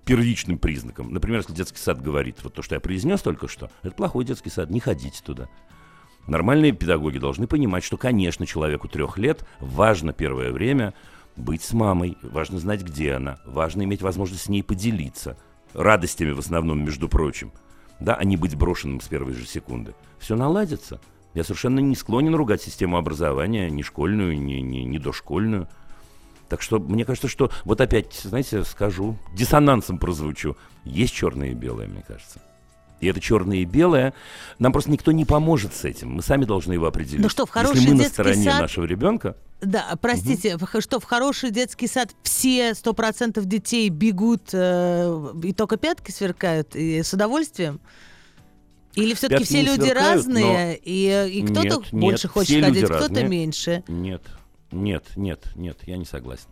первичным 0.06 0.58
признакам. 0.58 1.12
Например, 1.12 1.40
если 1.40 1.54
детский 1.54 1.80
сад 1.80 2.02
говорит, 2.02 2.38
вот 2.44 2.54
то, 2.54 2.62
что 2.62 2.76
я 2.76 2.80
произнес 2.80 3.22
только 3.22 3.48
что, 3.48 3.70
это 3.82 3.96
плохой 3.96 4.26
детский 4.26 4.50
сад, 4.50 4.70
не 4.70 4.80
ходите 4.80 5.22
туда. 5.24 5.50
Нормальные 6.28 6.72
педагоги 6.72 7.18
должны 7.18 7.48
понимать, 7.48 7.84
что, 7.84 7.98
конечно, 7.98 8.46
человеку 8.46 8.88
трех 8.88 9.18
лет 9.18 9.46
важно 9.60 10.14
первое 10.14 10.52
время 10.52 10.94
быть 11.36 11.64
с 11.64 11.74
мамой, 11.74 12.18
важно 12.22 12.60
знать, 12.60 12.84
где 12.84 13.14
она, 13.14 13.40
важно 13.44 13.84
иметь 13.84 14.04
возможность 14.04 14.44
с 14.44 14.50
ней 14.50 14.62
поделиться– 14.62 15.36
радостями 15.74 16.32
в 16.32 16.40
основном, 16.40 16.84
между 16.84 17.08
прочим, 17.08 17.52
да, 18.00 18.16
а 18.16 18.24
не 18.24 18.38
быть 18.38 18.56
брошенным 18.56 19.02
с 19.02 19.08
первой 19.08 19.34
же 19.34 19.46
секунды. 19.46 19.94
Все 20.20 20.36
наладится. 20.36 21.00
Я 21.34 21.44
совершенно 21.44 21.80
не 21.80 21.96
склонен 21.96 22.36
ругать 22.36 22.62
систему 22.62 22.98
образования, 22.98 23.70
ни 23.70 23.82
школьную, 23.82 24.40
ни, 24.40 24.56
ни, 24.56 24.80
ни 24.80 24.98
дошкольную. 24.98 25.68
Так 26.48 26.62
что 26.62 26.80
мне 26.80 27.06
кажется, 27.06 27.28
что 27.28 27.52
вот 27.66 27.82
опять, 27.82 28.14
знаете, 28.14 28.64
скажу, 28.64 29.18
диссонансом 29.34 29.98
прозвучу. 29.98 30.56
Есть 30.84 31.14
черное 31.14 31.50
и 31.50 31.54
белое, 31.56 31.88
мне 31.88 32.04
кажется. 32.08 32.40
И 33.00 33.08
это 33.08 33.20
черное 33.20 33.58
и 33.58 33.66
белое. 33.66 34.14
Нам 34.60 34.72
просто 34.72 34.92
никто 34.92 35.12
не 35.12 35.26
поможет 35.26 35.74
с 35.74 35.84
этим. 35.84 36.12
Мы 36.12 36.22
сами 36.22 36.46
должны 36.46 36.74
его 36.74 36.86
определить. 36.86 37.22
Ну 37.22 37.30
что, 37.30 37.46
в 37.46 37.50
хороший 37.50 37.78
Если 37.78 37.90
мы 37.90 38.04
на 38.04 38.10
стороне 38.10 38.44
сад... 38.44 38.62
нашего 38.62 38.86
ребенка. 38.86 39.36
Да, 39.64 39.98
простите, 40.02 40.56
угу. 40.56 40.82
что 40.82 41.00
в 41.00 41.04
хороший 41.04 41.52
детский 41.52 41.88
сад 41.88 42.10
все 42.24 42.74
сто 42.74 42.94
процентов 42.94 43.46
детей 43.46 43.90
бегут 43.90 44.50
э, 44.54 45.34
и 45.44 45.54
только 45.54 45.78
пятки 45.78 46.12
сверкают 46.12 46.76
и 46.76 47.02
с 47.02 47.14
удовольствием? 47.14 47.80
Или 48.96 49.16
все-таки 49.16 49.44
все 49.44 49.62
люди 49.62 49.82
сверкают, 49.82 50.18
разные, 50.18 50.78
и, 50.78 51.30
и 51.32 51.42
кто-то 51.44 51.64
нет, 51.64 51.92
больше 51.92 52.28
нет, 52.28 52.34
хочет 52.34 52.64
ходить, 52.64 52.86
кто-то 52.86 53.24
меньше? 53.24 53.84
Нет, 53.88 54.22
нет, 54.74 55.06
нет, 55.16 55.48
нет, 55.56 55.80
я 55.86 55.98
не 55.98 56.06
согласен. 56.06 56.50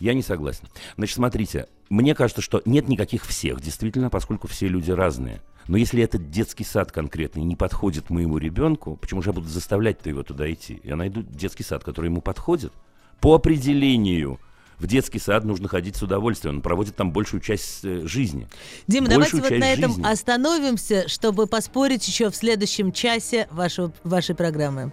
Я 0.00 0.14
не 0.14 0.22
согласен. 0.22 0.68
Значит, 0.96 1.16
смотрите, 1.16 1.68
мне 1.90 2.14
кажется, 2.14 2.42
что 2.42 2.62
нет 2.64 2.88
никаких 2.88 3.24
всех, 3.24 3.60
действительно, 3.60 4.10
поскольку 4.10 4.48
все 4.48 4.68
люди 4.68 4.90
разные. 4.90 5.40
Но 5.68 5.76
если 5.76 6.02
этот 6.02 6.30
детский 6.30 6.64
сад 6.64 6.92
конкретный 6.92 7.44
не 7.44 7.54
подходит 7.54 8.10
моему 8.10 8.38
ребенку, 8.38 8.96
почему 8.96 9.22
же 9.22 9.30
я 9.30 9.34
буду 9.34 9.48
заставлять-то 9.48 10.08
его 10.08 10.22
туда 10.22 10.50
идти? 10.50 10.80
Я 10.82 10.96
найду 10.96 11.22
детский 11.22 11.62
сад, 11.62 11.84
который 11.84 12.06
ему 12.06 12.22
подходит. 12.22 12.72
По 13.20 13.34
определению 13.34 14.40
в 14.78 14.86
детский 14.86 15.18
сад 15.18 15.44
нужно 15.44 15.68
ходить 15.68 15.96
с 15.96 16.02
удовольствием. 16.02 16.56
Он 16.56 16.62
проводит 16.62 16.96
там 16.96 17.12
большую 17.12 17.40
часть 17.40 17.84
э, 17.84 18.06
жизни. 18.06 18.48
Дима, 18.86 19.08
давайте 19.08 19.36
вот 19.36 19.50
на 19.50 19.72
этом 19.72 19.92
жизни. 19.92 20.10
остановимся, 20.10 21.08
чтобы 21.08 21.46
поспорить 21.46 22.06
еще 22.06 22.30
в 22.30 22.36
следующем 22.36 22.92
часе 22.92 23.48
вашего, 23.50 23.92
вашей 24.04 24.34
программы. 24.34 24.92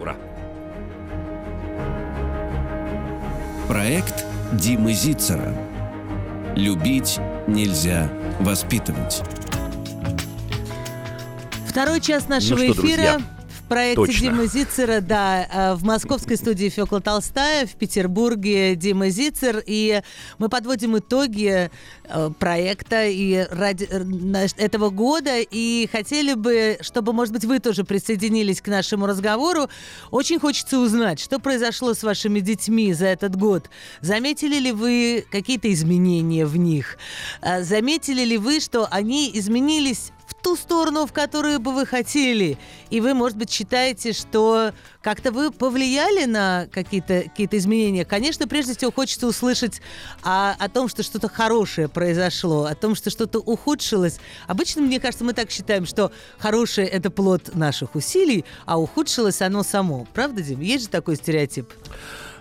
Ура! 0.00 0.16
Проект 3.68 4.24
Димы 4.54 4.94
Зицера. 4.94 5.54
Любить 6.56 7.20
нельзя 7.46 8.10
воспитывать. 8.40 9.22
Второй 11.66 12.00
час 12.00 12.28
нашего 12.28 12.60
ну 12.60 12.72
что, 12.72 12.82
эфира. 12.86 13.18
Друзья? 13.18 13.20
Проекте 13.68 14.06
Точно. 14.06 14.20
Димы 14.20 14.46
Зицера, 14.46 15.00
да, 15.00 15.46
э, 15.46 15.74
в 15.74 15.84
московской 15.84 16.36
студии 16.36 16.68
Фёкла 16.68 17.00
Толстая, 17.00 17.66
в 17.66 17.74
Петербурге 17.74 18.74
Дима 18.74 19.10
Зицер, 19.10 19.62
и 19.64 20.02
мы 20.38 20.48
подводим 20.48 20.98
итоги 20.98 21.70
э, 22.04 22.30
проекта 22.38 23.06
и 23.06 23.46
ради 23.50 23.88
э, 23.90 24.46
этого 24.56 24.90
года, 24.90 25.38
и 25.38 25.88
хотели 25.92 26.34
бы, 26.34 26.78
чтобы, 26.80 27.12
может 27.12 27.32
быть, 27.34 27.44
вы 27.44 27.58
тоже 27.58 27.84
присоединились 27.84 28.60
к 28.60 28.68
нашему 28.68 29.06
разговору. 29.06 29.68
Очень 30.10 30.40
хочется 30.40 30.78
узнать, 30.78 31.20
что 31.20 31.38
произошло 31.38 31.94
с 31.94 32.02
вашими 32.02 32.40
детьми 32.40 32.92
за 32.92 33.06
этот 33.06 33.36
год. 33.36 33.70
Заметили 34.00 34.58
ли 34.58 34.72
вы 34.72 35.24
какие-то 35.30 35.72
изменения 35.72 36.46
в 36.46 36.56
них? 36.56 36.98
Заметили 37.60 38.24
ли 38.24 38.38
вы, 38.38 38.60
что 38.60 38.86
они 38.90 39.30
изменились 39.34 40.12
ту 40.42 40.56
сторону, 40.56 41.06
в 41.06 41.12
которую 41.12 41.60
бы 41.60 41.72
вы 41.72 41.86
хотели. 41.86 42.58
И 42.90 43.00
вы, 43.00 43.14
может 43.14 43.36
быть, 43.36 43.50
считаете, 43.50 44.12
что 44.12 44.72
как-то 45.02 45.32
вы 45.32 45.50
повлияли 45.50 46.24
на 46.24 46.66
какие-то 46.72 47.22
какие 47.22 47.48
изменения. 47.52 48.04
Конечно, 48.04 48.46
прежде 48.46 48.76
всего 48.76 48.92
хочется 48.92 49.26
услышать 49.26 49.80
о, 50.22 50.52
о 50.52 50.68
том, 50.68 50.88
что 50.88 51.02
что-то 51.02 51.28
хорошее 51.28 51.88
произошло, 51.88 52.64
о 52.64 52.74
том, 52.74 52.94
что 52.94 53.10
что-то 53.10 53.38
ухудшилось. 53.38 54.18
Обычно, 54.46 54.82
мне 54.82 55.00
кажется, 55.00 55.24
мы 55.24 55.32
так 55.32 55.50
считаем, 55.50 55.86
что 55.86 56.12
хорошее– 56.38 56.86
это 56.88 57.10
плод 57.10 57.54
наших 57.54 57.94
усилий, 57.94 58.44
а 58.66 58.78
ухудшилось 58.78 59.42
оно 59.42 59.62
само. 59.62 60.06
Правда, 60.14 60.42
Дим? 60.42 60.60
Есть 60.60 60.84
же 60.84 60.90
такой 60.90 61.16
стереотип? 61.16 61.72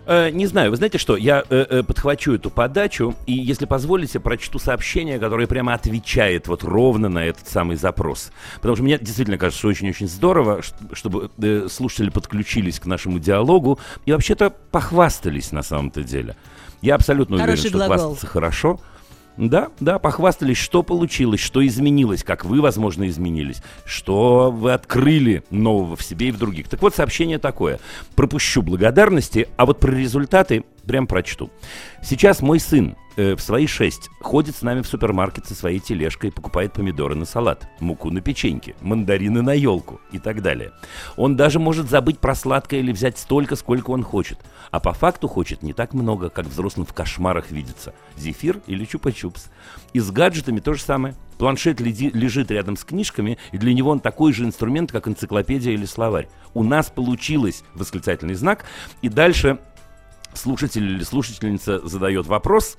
Э, 0.08 0.30
не 0.30 0.47
знаю, 0.47 0.72
вы 0.72 0.78
знаете 0.78 0.97
что, 0.97 1.18
я 1.18 1.43
э, 1.49 1.66
э, 1.70 1.84
подхвачу 1.84 2.34
эту 2.34 2.49
подачу, 2.49 3.14
и, 3.26 3.34
если 3.34 3.66
позволите, 3.66 4.22
прочту 4.22 4.58
сообщение, 4.58 5.20
которое 5.20 5.47
прямо 5.47 5.74
отвечает 5.74 6.47
вот 6.47 6.64
ровно 6.64 7.10
на 7.10 7.26
этот 7.26 7.49
самый 7.49 7.76
запрос. 7.76 8.32
Потому 8.55 8.76
что 8.78 8.84
мне 8.86 8.97
действительно 8.97 9.38
кажется, 9.38 9.60
что 9.60 9.68
очень-очень 9.68 10.08
здорово, 10.08 10.62
чтобы 10.93 11.30
э, 11.38 11.68
слушатели 11.70 12.10
подключились 12.10 12.80
к 12.80 12.86
нашему 12.86 13.20
диалогу 13.20 13.80
и 14.05 14.14
вообще-то 14.14 14.49
похвастались 14.72 15.51
на 15.51 15.62
самом-то 15.62 16.03
деле. 16.03 16.38
Я 16.82 16.95
абсолютно 16.95 17.38
Хороший 17.38 17.60
уверен, 17.60 17.70
что 17.70 17.78
глагол. 17.78 17.97
хвастаться 17.97 18.28
хорошо. 18.28 18.80
Да, 19.38 19.70
да, 19.80 20.00
похвастались, 20.00 20.58
что 20.58 20.82
получилось, 20.82 21.40
что 21.40 21.66
изменилось, 21.66 22.24
как 22.24 22.44
вы, 22.44 22.60
возможно, 22.60 23.08
изменились, 23.08 23.62
что 23.86 24.52
вы 24.52 24.74
открыли 24.74 25.44
нового 25.52 25.96
в 25.96 26.04
себе 26.04 26.30
и 26.30 26.32
в 26.32 26.40
других. 26.40 26.68
Так 26.68 26.82
вот, 26.82 26.96
сообщение 26.96 27.38
такое. 27.38 27.80
Пропущу 28.16 28.64
благодарности, 28.64 29.48
а 29.56 29.68
вот 29.68 29.80
про 29.80 29.92
результаты 29.92 30.64
прям 30.88 31.06
прочту. 31.06 31.52
Сейчас 32.02 32.42
мой 32.42 32.60
сын 32.60 32.96
э, 33.18 33.36
в 33.36 33.42
свои 33.42 33.68
шесть 33.68 34.10
ходит 34.22 34.56
с 34.56 34.62
нами 34.62 34.82
в 34.82 34.88
супермаркет 34.88 35.46
со 35.46 35.54
своей 35.54 35.80
тележкой, 35.80 36.32
покупает 36.32 36.74
помидоры 36.74 37.16
на 37.16 37.26
салат, 37.26 37.68
муку 37.80 38.10
на 38.10 38.22
печеньки, 38.22 38.76
мандарины 38.82 39.42
на 39.42 39.54
елку 39.54 40.00
и 40.12 40.20
так 40.20 40.42
далее. 40.42 40.72
Он 41.18 41.36
даже 41.36 41.60
может 41.60 41.90
забыть 41.90 42.20
про 42.20 42.34
сладкое 42.34 42.80
или 42.80 42.92
взять 42.92 43.18
столько, 43.18 43.56
сколько 43.56 43.92
он 43.92 44.04
хочет. 44.04 44.40
А 44.72 44.80
по 44.80 44.94
факту 44.94 45.28
хочет 45.28 45.62
не 45.62 45.74
так 45.74 45.94
много, 45.94 46.30
как 46.30 46.48
взрослым 46.48 46.86
в 46.86 46.94
кошмарах 46.94 47.52
видится. 47.52 47.94
Зефир 48.16 48.62
или 48.68 48.86
чупа-чупс. 48.86 49.50
И 49.94 50.00
с 50.00 50.10
гаджетами 50.12 50.60
то 50.60 50.74
же 50.74 50.82
самое. 50.82 51.16
Планшет 51.38 51.80
леди- 51.80 52.12
лежит 52.14 52.50
рядом 52.50 52.78
с 52.78 52.84
книжками, 52.84 53.38
и 53.52 53.58
для 53.58 53.74
него 53.74 53.92
он 53.92 54.00
такой 54.00 54.34
же 54.34 54.44
инструмент, 54.44 54.92
как 54.92 55.08
энциклопедия 55.08 55.74
или 55.74 55.86
словарь. 55.86 56.28
У 56.56 56.64
нас 56.64 56.90
получилось 56.90 57.64
восклицательный 57.76 58.34
знак, 58.34 58.66
и 59.04 59.10
дальше 59.10 59.60
слушатель 60.38 60.84
или 60.86 61.04
слушательница 61.04 61.86
задает 61.86 62.28
вопрос. 62.28 62.78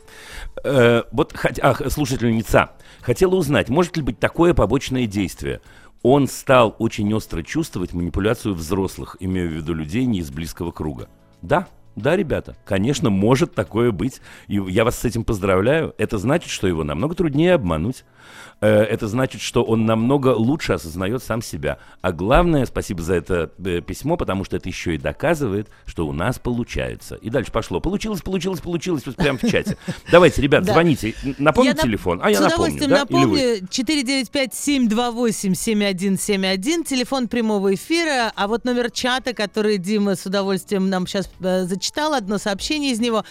Э, 0.64 1.02
вот, 1.12 1.34
хот- 1.34 1.60
ах, 1.62 1.82
слушательница 1.90 2.70
хотела 3.00 3.34
узнать, 3.34 3.68
может 3.68 3.96
ли 3.96 4.02
быть 4.02 4.18
такое 4.18 4.54
побочное 4.54 5.06
действие. 5.06 5.60
Он 6.02 6.28
стал 6.28 6.76
очень 6.78 7.12
остро 7.12 7.42
чувствовать 7.42 7.92
манипуляцию 7.92 8.54
взрослых, 8.54 9.16
имея 9.20 9.48
в 9.48 9.52
виду 9.52 9.74
людей 9.74 10.04
не 10.04 10.20
из 10.20 10.30
близкого 10.30 10.70
круга. 10.70 11.08
Да, 11.42 11.66
да, 11.98 12.16
ребята, 12.16 12.56
конечно, 12.64 13.10
может 13.10 13.54
такое 13.54 13.90
быть. 13.92 14.20
И 14.46 14.54
я 14.68 14.84
вас 14.84 14.98
с 14.98 15.04
этим 15.04 15.24
поздравляю. 15.24 15.94
Это 15.98 16.18
значит, 16.18 16.50
что 16.50 16.66
его 16.66 16.84
намного 16.84 17.14
труднее 17.14 17.54
обмануть. 17.54 18.04
Э, 18.60 18.82
Это 18.82 19.06
значит, 19.06 19.40
что 19.40 19.62
он 19.62 19.86
намного 19.86 20.28
лучше 20.28 20.72
осознает 20.72 21.22
сам 21.22 21.42
себя. 21.42 21.78
А 22.00 22.10
главное, 22.12 22.66
спасибо 22.66 23.02
за 23.02 23.14
это 23.14 23.50
э, 23.64 23.80
письмо, 23.80 24.16
потому 24.16 24.44
что 24.44 24.56
это 24.56 24.68
еще 24.68 24.94
и 24.94 24.98
доказывает, 24.98 25.68
что 25.86 26.06
у 26.06 26.12
нас 26.12 26.38
получается. 26.38 27.14
И 27.16 27.30
дальше 27.30 27.52
пошло. 27.52 27.80
Получилось, 27.80 28.20
получилось, 28.20 28.60
получилось, 28.60 29.06
вот 29.06 29.16
прямо 29.16 29.38
в 29.38 29.42
чате. 29.42 29.76
Давайте, 30.10 30.42
ребят, 30.42 30.64
звоните. 30.64 31.14
Напомните 31.38 31.82
телефон. 31.82 32.20
А 32.22 32.30
я 32.30 32.38
С 32.38 32.40
напомню, 32.40 32.74
удовольствием 32.74 32.90
да? 32.90 33.02
Или 33.08 33.24
вы? 33.24 33.58
напомню. 33.60 33.68
495-728-7171, 35.48 36.84
телефон 36.84 37.28
прямого 37.28 37.74
эфира. 37.74 38.32
А 38.34 38.48
вот 38.48 38.64
номер 38.64 38.90
чата, 38.90 39.32
который 39.34 39.78
Дима 39.78 40.16
с 40.16 40.26
удовольствием 40.26 40.88
нам 40.90 41.06
сейчас 41.06 41.30
зачитал, 41.88 42.14
одно 42.14 42.38
сообщение 42.38 42.92
из 42.92 43.00
него. 43.00 43.24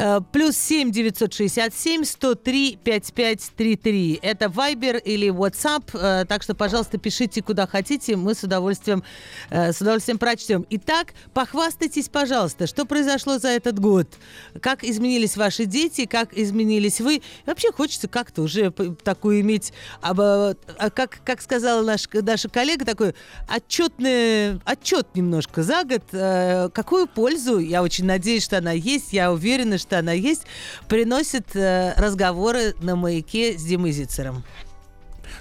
Э, 0.00 0.20
Плюс 0.32 0.56
7 0.56 0.90
967 0.92 2.04
103 2.04 2.78
5533. 2.82 4.18
Это 4.22 4.46
Viber 4.46 4.98
или 4.98 5.28
WhatsApp. 5.28 5.90
э, 5.92 6.24
Так 6.24 6.42
что, 6.42 6.54
пожалуйста, 6.54 6.96
пишите 6.96 7.42
куда 7.42 7.66
хотите. 7.66 8.16
Мы 8.16 8.34
с 8.34 8.42
удовольствием, 8.42 9.04
э, 9.50 9.72
с 9.74 9.80
удовольствием 9.82 10.18
прочтем. 10.18 10.64
Итак, 10.70 11.08
похвастайтесь, 11.34 12.08
пожалуйста, 12.08 12.66
что 12.66 12.86
произошло 12.86 13.38
за 13.38 13.48
этот 13.48 13.78
год. 13.78 14.08
Как 14.62 14.84
изменились 14.84 15.36
ваши 15.36 15.66
дети, 15.66 16.06
как 16.06 16.32
изменились 16.32 17.00
вы. 17.02 17.20
Вообще 17.44 17.70
хочется 17.70 18.08
как-то 18.08 18.40
уже 18.40 18.70
такую 19.04 19.40
иметь, 19.42 19.74
а 20.00 20.54
как, 20.94 21.20
как 21.24 21.42
сказала 21.42 21.82
наш, 21.82 22.08
наша 22.10 22.48
коллега, 22.48 22.86
такой 22.86 23.14
отчетный, 23.48 24.60
отчет 24.64 25.08
немножко 25.14 25.62
за 25.62 25.84
год. 25.84 26.04
Какую 26.72 27.06
пользу, 27.06 27.58
я 27.58 27.82
очень 27.82 28.06
надеюсь, 28.06 28.44
что 28.44 28.56
она 28.58 28.72
есть, 28.72 29.12
я 29.12 29.30
уверена, 29.30 29.76
что 29.76 29.89
она 29.98 30.12
есть, 30.12 30.42
приносит 30.88 31.54
э, 31.54 31.94
разговоры 31.96 32.74
на 32.80 32.96
маяке 32.96 33.58
с 33.58 33.62
Димой 33.62 33.92
Зицером. 33.92 34.44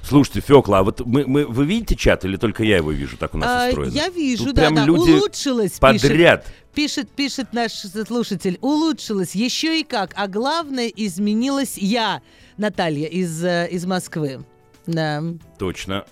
Слушайте, 0.02 0.42
Фёкла, 0.42 0.80
а 0.80 0.84
вот 0.84 1.06
мы, 1.06 1.26
мы, 1.26 1.46
вы 1.46 1.66
видите 1.66 1.96
чат 1.96 2.24
или 2.26 2.38
только 2.38 2.64
я 2.64 2.78
его 2.78 2.92
вижу, 2.92 3.18
так 3.18 3.34
у 3.34 3.38
нас 3.38 3.50
А, 3.50 3.68
устроено? 3.68 3.92
я 3.92 4.10
вижу, 4.10 4.46
Тут 4.46 4.56
да, 4.56 4.62
прям 4.62 4.76
да, 4.76 4.86
люди 4.86 5.12
улучшилось, 5.12 5.74
подряд. 5.74 6.48
Пишет, 6.74 7.10
пишет 7.10 7.52
наш 7.52 7.72
слушатель, 7.74 8.58
улучшилось 8.62 9.36
еще 9.36 9.80
и 9.80 9.84
как, 9.84 10.14
а 10.16 10.28
главное 10.28 10.88
изменилась 10.88 11.78
я, 11.78 12.22
Наталья 12.58 13.08
из, 13.08 13.44
э, 13.44 13.68
из 13.72 13.86
Москвы. 13.86 14.46
Да. 14.86 15.24
Точно. 15.58 16.06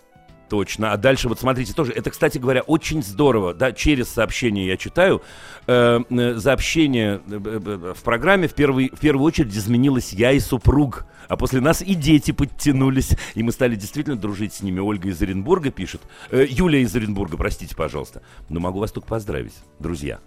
Точно. 0.49 0.93
А 0.93 0.97
дальше 0.97 1.27
вот 1.27 1.39
смотрите 1.39 1.73
тоже. 1.73 1.91
Это, 1.91 2.09
кстати 2.09 2.37
говоря, 2.37 2.61
очень 2.61 3.03
здорово. 3.03 3.53
Да, 3.53 3.71
через 3.73 4.07
сообщение 4.09 4.67
я 4.67 4.77
читаю. 4.77 5.21
Э, 5.67 5.99
за 6.09 6.53
общение 6.53 7.21
э, 7.27 7.39
э, 7.43 7.61
э, 7.65 7.93
в 7.93 8.03
программе 8.03 8.47
в, 8.47 8.53
первый, 8.53 8.89
в 8.89 8.99
первую 8.99 9.25
очередь 9.25 9.53
изменилась 9.55 10.13
я 10.13 10.31
и 10.31 10.39
супруг. 10.39 11.05
А 11.27 11.35
после 11.35 11.59
нас 11.59 11.81
и 11.81 11.93
дети 11.95 12.31
подтянулись. 12.31 13.11
И 13.35 13.43
мы 13.43 13.51
стали 13.51 13.75
действительно 13.75 14.15
дружить 14.15 14.53
с 14.53 14.61
ними. 14.61 14.79
Ольга 14.79 15.09
из 15.09 15.21
Оренбурга 15.21 15.69
пишет. 15.69 16.01
Э, 16.31 16.45
Юлия 16.47 16.81
из 16.81 16.95
Оренбурга, 16.95 17.35
простите, 17.35 17.75
пожалуйста. 17.75 18.21
Но 18.47 18.59
могу 18.61 18.79
вас 18.79 18.91
только 18.91 19.07
поздравить, 19.07 19.53
друзья. 19.79 20.19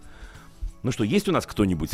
Ну 0.83 0.93
что, 0.93 1.05
есть 1.05 1.29
у 1.29 1.33
нас 1.33 1.47
кто-нибудь 1.47 1.91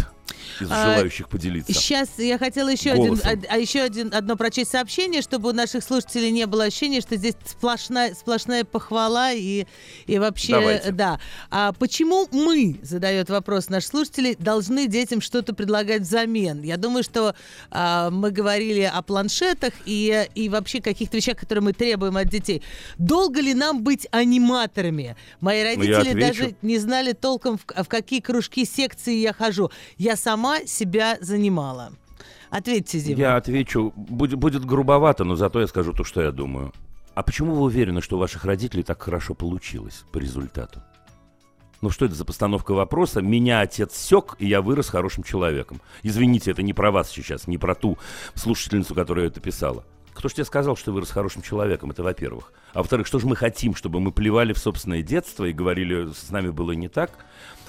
из 0.60 0.70
А, 0.70 0.94
желающих 0.94 1.28
поделиться? 1.28 1.72
Сейчас 1.72 2.08
я 2.18 2.38
хотела 2.38 2.68
еще, 2.68 2.92
один, 2.92 3.06
Голосом. 3.06 3.30
а, 3.48 3.54
а 3.54 3.58
еще 3.58 3.80
один, 3.80 4.14
одно 4.14 4.36
прочесть 4.36 4.70
сообщение, 4.70 5.22
чтобы 5.22 5.48
у 5.48 5.52
наших 5.52 5.82
слушателей 5.82 6.30
не 6.30 6.46
было 6.46 6.64
ощущения, 6.64 7.00
что 7.00 7.16
здесь 7.16 7.34
сплошная, 7.44 8.14
сплошная 8.14 8.64
похвала 8.64 9.32
и, 9.32 9.66
и 10.06 10.18
вообще, 10.20 10.52
Давайте. 10.52 10.92
да. 10.92 11.20
А 11.50 11.72
почему 11.72 12.28
мы, 12.30 12.78
задает 12.82 13.28
вопрос 13.28 13.70
наш 13.70 13.86
слушатель, 13.86 14.36
должны 14.38 14.86
детям 14.86 15.20
что-то 15.20 15.52
предлагать 15.52 16.02
взамен? 16.02 16.62
Я 16.62 16.76
думаю, 16.76 17.02
что 17.02 17.34
а, 17.72 18.10
мы 18.10 18.30
говорили 18.30 18.82
о 18.82 19.02
планшетах 19.02 19.72
и, 19.84 20.28
и 20.36 20.48
вообще 20.48 20.80
каких-то 20.80 21.16
вещах, 21.16 21.38
которые 21.38 21.64
мы 21.64 21.72
требуем 21.72 22.16
от 22.16 22.28
детей. 22.28 22.62
Долго 22.98 23.40
ли 23.40 23.52
нам 23.52 23.82
быть 23.82 24.06
аниматорами? 24.12 25.16
Мои 25.40 25.64
Ну, 25.64 25.70
родители 25.70 26.20
даже 26.20 26.54
не 26.62 26.78
знали 26.78 27.14
толком, 27.14 27.58
в, 27.58 27.82
в 27.82 27.88
какие 27.88 28.20
кружки, 28.20 28.64
секции 28.76 29.14
я 29.14 29.32
хожу. 29.32 29.70
Я 29.96 30.16
сама 30.16 30.64
себя 30.66 31.18
занимала. 31.20 31.92
Ответьте, 32.50 33.00
Дима. 33.00 33.18
Я 33.18 33.36
отвечу, 33.36 33.92
будет, 33.96 34.38
будет 34.38 34.64
грубовато, 34.64 35.24
но 35.24 35.36
зато 35.36 35.60
я 35.60 35.66
скажу 35.66 35.92
то, 35.92 36.04
что 36.04 36.22
я 36.22 36.30
думаю. 36.30 36.72
А 37.14 37.22
почему 37.22 37.54
вы 37.54 37.62
уверены, 37.62 38.02
что 38.02 38.16
у 38.16 38.20
ваших 38.20 38.44
родителей 38.44 38.82
так 38.82 39.02
хорошо 39.02 39.34
получилось 39.34 40.04
по 40.12 40.18
результату? 40.18 40.82
Ну 41.82 41.90
что 41.90 42.06
это 42.06 42.14
за 42.14 42.24
постановка 42.24 42.72
вопроса? 42.72 43.20
Меня 43.20 43.60
отец 43.60 43.94
сек, 43.96 44.36
и 44.38 44.46
я 44.46 44.62
вырос 44.62 44.88
хорошим 44.88 45.24
человеком. 45.24 45.80
Извините, 46.02 46.50
это 46.50 46.62
не 46.62 46.72
про 46.72 46.90
вас 46.90 47.10
сейчас, 47.10 47.46
не 47.46 47.58
про 47.58 47.74
ту 47.74 47.98
слушательницу, 48.34 48.94
которая 48.94 49.26
это 49.26 49.40
писала. 49.40 49.84
Кто 50.14 50.28
ж 50.30 50.34
тебе 50.34 50.44
сказал, 50.46 50.76
что 50.76 50.92
вырос 50.92 51.10
хорошим 51.10 51.42
человеком? 51.42 51.90
Это 51.90 52.02
во-первых. 52.02 52.52
А 52.72 52.78
во-вторых, 52.78 53.06
что 53.06 53.18
же 53.18 53.26
мы 53.26 53.36
хотим, 53.36 53.74
чтобы 53.74 54.00
мы 54.00 54.12
плевали 54.12 54.54
в 54.54 54.58
собственное 54.58 55.02
детство 55.02 55.44
и 55.44 55.52
говорили, 55.52 56.10
с 56.12 56.30
нами 56.30 56.48
было 56.48 56.72
не 56.72 56.88
так? 56.88 57.10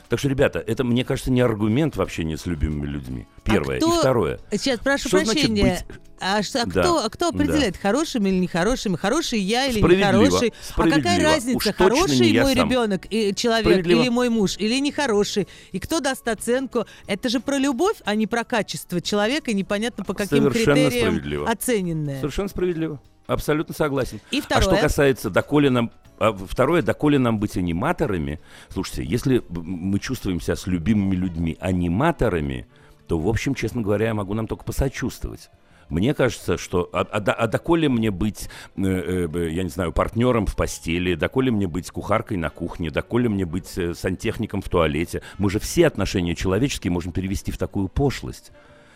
Так 0.09 0.19
что, 0.19 0.29
ребята, 0.29 0.59
это, 0.65 0.83
мне 0.83 1.03
кажется, 1.03 1.31
не 1.31 1.41
аргумент 1.41 1.97
в 1.97 2.01
общении 2.01 2.35
с 2.35 2.45
любимыми 2.45 2.85
людьми. 2.87 3.27
Первое. 3.43 3.77
А 3.77 3.79
кто... 3.79 3.95
И 3.95 3.99
второе. 3.99 4.39
Сейчас 4.51 4.79
прошу 4.79 5.09
Что 5.09 5.17
прощения. 5.19 5.61
значит 5.63 5.87
быть- 5.87 5.97
А, 6.19 6.41
что, 6.41 6.63
а 6.63 6.65
Да, 6.65 6.81
кто, 6.81 7.05
а 7.05 7.09
кто 7.09 7.29
да. 7.31 7.37
определяет, 7.37 7.77
хорошими 7.77 8.29
или 8.29 8.37
нехорошими? 8.39 8.95
Хороший 8.95 9.39
я 9.39 9.67
или 9.67 9.79
нехороший? 9.79 10.51
А 10.75 10.89
какая 10.89 11.21
разница, 11.23 11.57
Уж 11.57 11.75
хороший 11.75 12.33
мой 12.41 12.55
сам. 12.55 12.67
ребенок, 12.69 13.01
и 13.09 13.35
человек, 13.35 13.85
или 13.85 14.09
мой 14.09 14.29
муж, 14.29 14.55
или 14.57 14.79
нехороший? 14.79 15.47
И 15.73 15.79
кто 15.79 15.99
даст 15.99 16.27
оценку? 16.27 16.85
Это 17.05 17.29
же 17.29 17.39
про 17.39 17.57
любовь, 17.59 17.97
а 18.05 18.15
не 18.15 18.25
про 18.25 18.43
качество 18.45 18.99
человека, 19.01 19.53
непонятно 19.53 20.03
по 20.03 20.13
каким 20.15 20.51
Совершенно 20.51 20.89
критериям 20.89 21.47
оцененное. 21.47 22.17
Совершенно 22.19 22.47
справедливо. 22.47 22.99
Абсолютно 23.27 23.75
согласен. 23.75 24.19
И 24.31 24.39
А 24.39 24.41
что 24.41 24.61
второе. 24.61 24.81
касается, 24.81 25.29
доколе 25.29 25.69
нам... 25.69 25.91
а, 26.17 26.33
Второе, 26.33 26.81
доколе 26.81 27.19
нам 27.19 27.39
быть 27.39 27.57
аниматорами. 27.57 28.39
Слушайте, 28.69 29.03
если 29.03 29.43
мы 29.49 29.99
чувствуем 29.99 30.39
себя 30.39 30.55
с 30.55 30.65
любимыми 30.65 31.15
людьми 31.15 31.57
аниматорами, 31.59 32.67
то, 33.07 33.19
в 33.19 33.27
общем, 33.27 33.53
честно 33.53 33.81
говоря, 33.81 34.07
я 34.07 34.13
могу 34.13 34.33
нам 34.33 34.47
только 34.47 34.63
посочувствовать. 34.63 35.49
Мне 35.89 36.13
кажется, 36.13 36.57
что... 36.57 36.89
А, 36.91 37.01
а 37.01 37.17
а 37.17 37.47
доколе 37.47 37.87
мне 37.87 38.11
быть, 38.11 38.49
э, 38.75 39.27
э, 39.33 39.49
я 39.51 39.63
не 39.63 39.69
знаю, 39.69 39.93
партнером 39.93 40.45
в 40.45 40.55
постели, 40.55 41.15
доколе 41.15 41.49
мне 41.51 41.67
быть 41.67 41.89
кухаркой 41.91 42.37
на 42.37 42.49
кухне, 42.49 42.91
доколе 42.91 43.29
мне 43.29 43.45
быть 43.45 43.77
э, 43.77 43.93
сантехником 43.93 44.61
в 44.61 44.67
туалете. 44.67 45.21
Мы 45.37 45.49
же 45.49 45.59
все 45.59 45.87
отношения 45.87 46.35
человеческие 46.35 46.91
можем 46.91 47.13
перевести 47.13 47.51
в 47.53 47.57
такую 47.57 47.87
пошлость. 47.87 48.51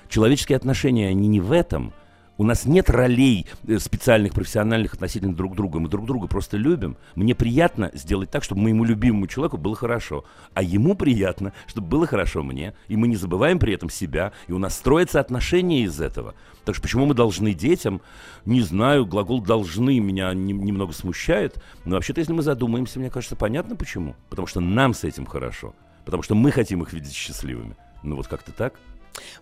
Человеческие 0.10 0.58
отношения, 0.58 1.08
они 1.08 1.30
не 1.30 1.40
в 1.40 1.54
этом. 1.54 1.94
У 2.38 2.44
нас 2.44 2.66
нет 2.66 2.90
ролей 2.90 3.46
э, 3.68 3.78
специальных, 3.78 4.34
профессиональных 4.34 4.94
относительно 4.94 5.36
друг 5.36 5.56
друга. 5.56 5.80
Мы 5.80 5.90
друг 5.90 6.06
друга 6.06 6.28
просто 6.28 6.58
любим. 6.58 6.98
Мне 7.16 7.36
приятно 7.36 7.92
сделать 7.94 8.32
так, 8.32 8.44
чтобы 8.44 8.62
моему 8.62 8.84
любимому 8.84 9.28
человеку 9.28 9.58
было 9.58 9.76
хорошо. 9.76 10.24
А 10.54 10.64
ему 10.64 10.96
приятно, 10.96 11.54
чтобы 11.68 11.88
было 11.88 12.08
хорошо 12.08 12.42
мне. 12.42 12.74
И 12.88 12.96
мы 12.96 13.08
не 13.08 13.16
забываем 13.16 13.60
при 13.60 13.74
этом 13.74 13.90
себя. 13.90 14.32
И 14.48 14.54
у 14.54 14.58
нас 14.58 14.76
строятся 14.76 15.20
отношения 15.20 15.84
из 15.84 16.02
этого. 16.02 16.34
Так 16.66 16.76
что 16.76 16.82
почему 16.82 17.06
мы 17.06 17.14
должны 17.14 17.54
детям, 17.54 18.02
не 18.46 18.62
знаю, 18.62 19.06
глагол 19.06 19.42
«должны» 19.42 20.00
меня 20.00 20.34
не- 20.34 20.54
немного 20.54 20.94
смущает. 20.94 21.62
Но 21.86 21.96
вообще-то, 21.96 22.22
если 22.22 22.34
мы 22.34 22.42
задумаемся, 22.42 23.00
мне 23.00 23.10
кажется, 23.10 23.36
понятно 23.36 23.76
почему. 23.76 24.16
Потому 24.30 24.48
что 24.48 24.62
нам 24.62 24.94
с 24.94 25.04
этим 25.04 25.26
хорошо. 25.26 25.76
Потому 26.06 26.24
что 26.24 26.34
мы 26.34 26.52
хотим 26.52 26.82
их 26.82 26.94
видеть 26.94 27.14
счастливыми. 27.14 27.76
Ну 28.04 28.16
вот 28.16 28.28
как-то 28.28 28.52
так. 28.52 28.80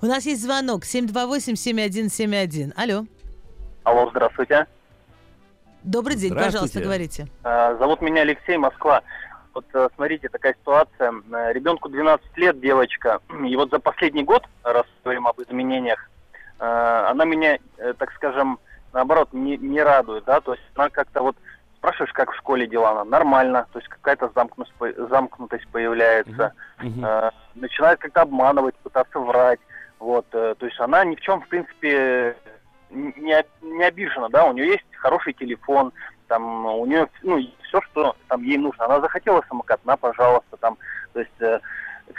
У 0.01 0.05
нас 0.05 0.25
есть 0.25 0.41
звонок 0.41 0.83
728-7171. 0.83 2.73
Алло. 2.75 3.05
Алло, 3.83 4.09
здравствуйте. 4.11 4.65
Добрый 5.83 6.15
день, 6.17 6.31
Здравствуйте. 6.31 6.57
пожалуйста, 6.57 6.81
говорите. 6.81 7.27
Э, 7.43 7.77
Зовут 7.79 8.01
меня 8.01 8.21
Алексей, 8.21 8.57
Москва. 8.57 9.01
Вот 9.53 9.65
э, 9.73 9.89
смотрите, 9.95 10.29
такая 10.29 10.53
ситуация. 10.53 11.13
Э, 11.31 11.53
Ребенку 11.53 11.89
12 11.89 12.37
лет, 12.37 12.59
девочка. 12.59 13.19
И 13.47 13.55
вот 13.55 13.69
за 13.71 13.79
последний 13.79 14.23
год, 14.23 14.45
раз 14.63 14.85
говорим 15.03 15.27
об 15.27 15.41
изменениях, 15.41 16.09
э, 16.59 16.65
она 16.65 17.25
меня, 17.25 17.57
так 17.97 18.11
скажем, 18.13 18.59
наоборот, 18.93 19.29
не, 19.33 19.57
не 19.57 19.81
радует, 19.81 20.25
да, 20.25 20.41
то 20.41 20.53
есть 20.53 20.63
она 20.75 20.89
как-то 20.89 21.21
вот 21.21 21.35
спрашиваешь, 21.79 22.13
как 22.13 22.31
в 22.31 22.37
школе 22.37 22.67
дела, 22.67 22.91
она 22.91 23.05
нормально, 23.05 23.65
то 23.71 23.79
есть 23.79 23.89
какая-то 23.89 24.31
замкнутость, 24.35 24.97
замкнутость 25.09 25.67
появляется, 25.69 26.53
э, 26.79 27.31
начинает 27.55 27.99
как-то 27.99 28.21
обманывать, 28.21 28.75
пытаться 28.75 29.19
врать, 29.19 29.59
вот, 29.97 30.25
э, 30.33 30.55
то 30.57 30.65
есть 30.65 30.79
она 30.79 31.03
ни 31.05 31.15
в 31.15 31.21
чем, 31.21 31.41
в 31.41 31.47
принципе, 31.47 32.35
не, 32.89 33.45
не 33.61 33.83
обижена, 33.83 34.29
да, 34.29 34.45
у 34.45 34.53
нее 34.53 34.67
есть 34.67 34.85
хороший 34.97 35.33
телефон, 35.33 35.93
там, 36.27 36.65
у 36.65 36.85
нее, 36.85 37.07
ну, 37.23 37.39
все, 37.63 37.81
что 37.81 38.15
там 38.27 38.43
ей 38.43 38.57
нужно. 38.57 38.85
Она 38.85 39.01
захотела 39.01 39.43
самокат, 39.49 39.83
на, 39.85 39.97
пожалуйста, 39.97 40.57
там, 40.57 40.77
то 41.13 41.19
есть 41.19 41.41
э, 41.41 41.59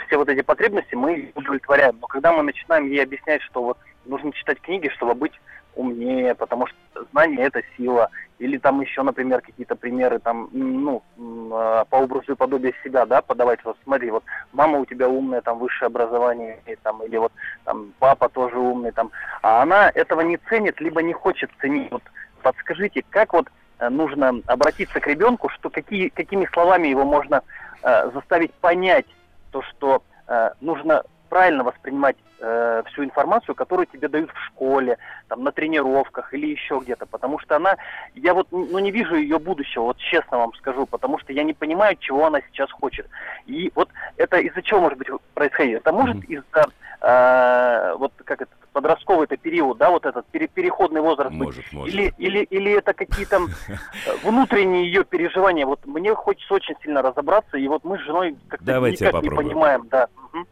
все 0.05 0.17
вот 0.17 0.29
эти 0.29 0.41
потребности 0.41 0.95
мы 0.95 1.31
удовлетворяем. 1.35 1.97
Но 1.99 2.07
когда 2.07 2.33
мы 2.33 2.43
начинаем 2.43 2.87
ей 2.87 3.03
объяснять, 3.03 3.41
что 3.41 3.63
вот 3.63 3.77
нужно 4.05 4.31
читать 4.33 4.59
книги, 4.61 4.89
чтобы 4.89 5.15
быть 5.15 5.33
умнее, 5.75 6.35
потому 6.35 6.67
что 6.67 6.77
знание 7.11 7.47
это 7.47 7.61
сила. 7.77 8.09
Или 8.39 8.57
там 8.57 8.81
еще, 8.81 9.03
например, 9.03 9.41
какие-то 9.41 9.75
примеры 9.75 10.19
там, 10.19 10.49
ну, 10.51 11.03
э, 11.17 11.85
по 11.89 11.95
образу 11.95 12.31
и 12.31 12.35
подобию 12.35 12.73
себя, 12.83 13.05
да, 13.05 13.21
подавать. 13.21 13.59
Вот 13.63 13.77
смотри, 13.83 14.09
вот 14.09 14.23
мама 14.51 14.79
у 14.79 14.85
тебя 14.85 15.07
умная, 15.07 15.41
там, 15.41 15.59
высшее 15.59 15.87
образование, 15.87 16.59
и, 16.65 16.75
там, 16.75 17.03
или 17.03 17.17
вот 17.17 17.31
там 17.65 17.93
папа 17.99 18.29
тоже 18.29 18.57
умный, 18.57 18.91
там. 18.91 19.11
А 19.43 19.61
она 19.61 19.91
этого 19.93 20.21
не 20.21 20.37
ценит, 20.37 20.81
либо 20.81 21.01
не 21.01 21.13
хочет 21.13 21.51
ценить. 21.59 21.91
Вот 21.91 22.03
подскажите, 22.41 23.03
как 23.09 23.33
вот 23.33 23.47
э, 23.79 23.89
нужно 23.89 24.41
обратиться 24.47 24.99
к 24.99 25.07
ребенку, 25.07 25.49
что 25.49 25.69
какие, 25.69 26.09
какими 26.09 26.47
словами 26.51 26.87
его 26.87 27.05
можно 27.05 27.43
э, 27.83 28.11
заставить 28.11 28.53
понять 28.55 29.05
то, 29.51 29.61
что 29.61 30.03
э, 30.27 30.51
нужно 30.61 31.03
правильно 31.31 31.63
воспринимать 31.63 32.17
э, 32.39 32.83
всю 32.87 33.05
информацию, 33.05 33.55
которую 33.55 33.85
тебе 33.85 34.09
дают 34.09 34.29
в 34.31 34.45
школе, 34.47 34.97
там, 35.29 35.45
на 35.45 35.53
тренировках 35.53 36.33
или 36.33 36.47
еще 36.47 36.81
где-то, 36.83 37.05
потому 37.05 37.39
что 37.39 37.55
она, 37.55 37.77
я 38.15 38.33
вот 38.33 38.47
ну, 38.51 38.79
не 38.79 38.91
вижу 38.91 39.15
ее 39.15 39.39
будущего, 39.39 39.83
вот 39.83 39.97
честно 39.97 40.39
вам 40.39 40.53
скажу, 40.55 40.85
потому 40.85 41.19
что 41.19 41.31
я 41.31 41.43
не 41.43 41.53
понимаю, 41.53 41.95
чего 41.97 42.25
она 42.25 42.41
сейчас 42.41 42.69
хочет. 42.69 43.07
И 43.45 43.71
вот 43.75 43.87
это 44.17 44.39
из-за 44.39 44.61
чего 44.61 44.81
может 44.81 44.97
быть 44.97 45.07
происходить? 45.33 45.77
Это 45.77 45.93
может 45.93 46.17
Мгм. 46.17 46.25
из-за 46.27 46.65
э, 47.01 47.95
вот 47.97 48.11
как 48.25 48.41
это 48.41 48.51
подростковый 48.73 49.23
это 49.23 49.37
период, 49.37 49.77
да, 49.77 49.89
вот 49.89 50.05
этот 50.05 50.25
пере- 50.27 50.49
переходный 50.49 50.99
возраст 50.99 51.33
быть? 51.33 51.47
Может, 51.47 51.71
может. 51.71 51.93
Или, 51.93 52.13
или, 52.17 52.39
или 52.43 52.73
это 52.73 52.91
какие-то 52.93 53.37
э, 53.37 54.15
внутренние 54.21 54.85
ее 54.87 55.05
переживания. 55.05 55.65
Вот 55.65 55.85
мне 55.85 56.13
хочется 56.13 56.53
очень 56.55 56.75
сильно 56.83 57.01
разобраться, 57.01 57.57
и 57.57 57.69
вот 57.69 57.85
мы 57.85 57.97
с 57.99 58.01
женой 58.01 58.35
как-то 58.49 58.81
никак 58.81 59.21
не 59.21 59.29
понимаем, 59.29 59.87
да. 59.87 60.09
Мгм. 60.33 60.45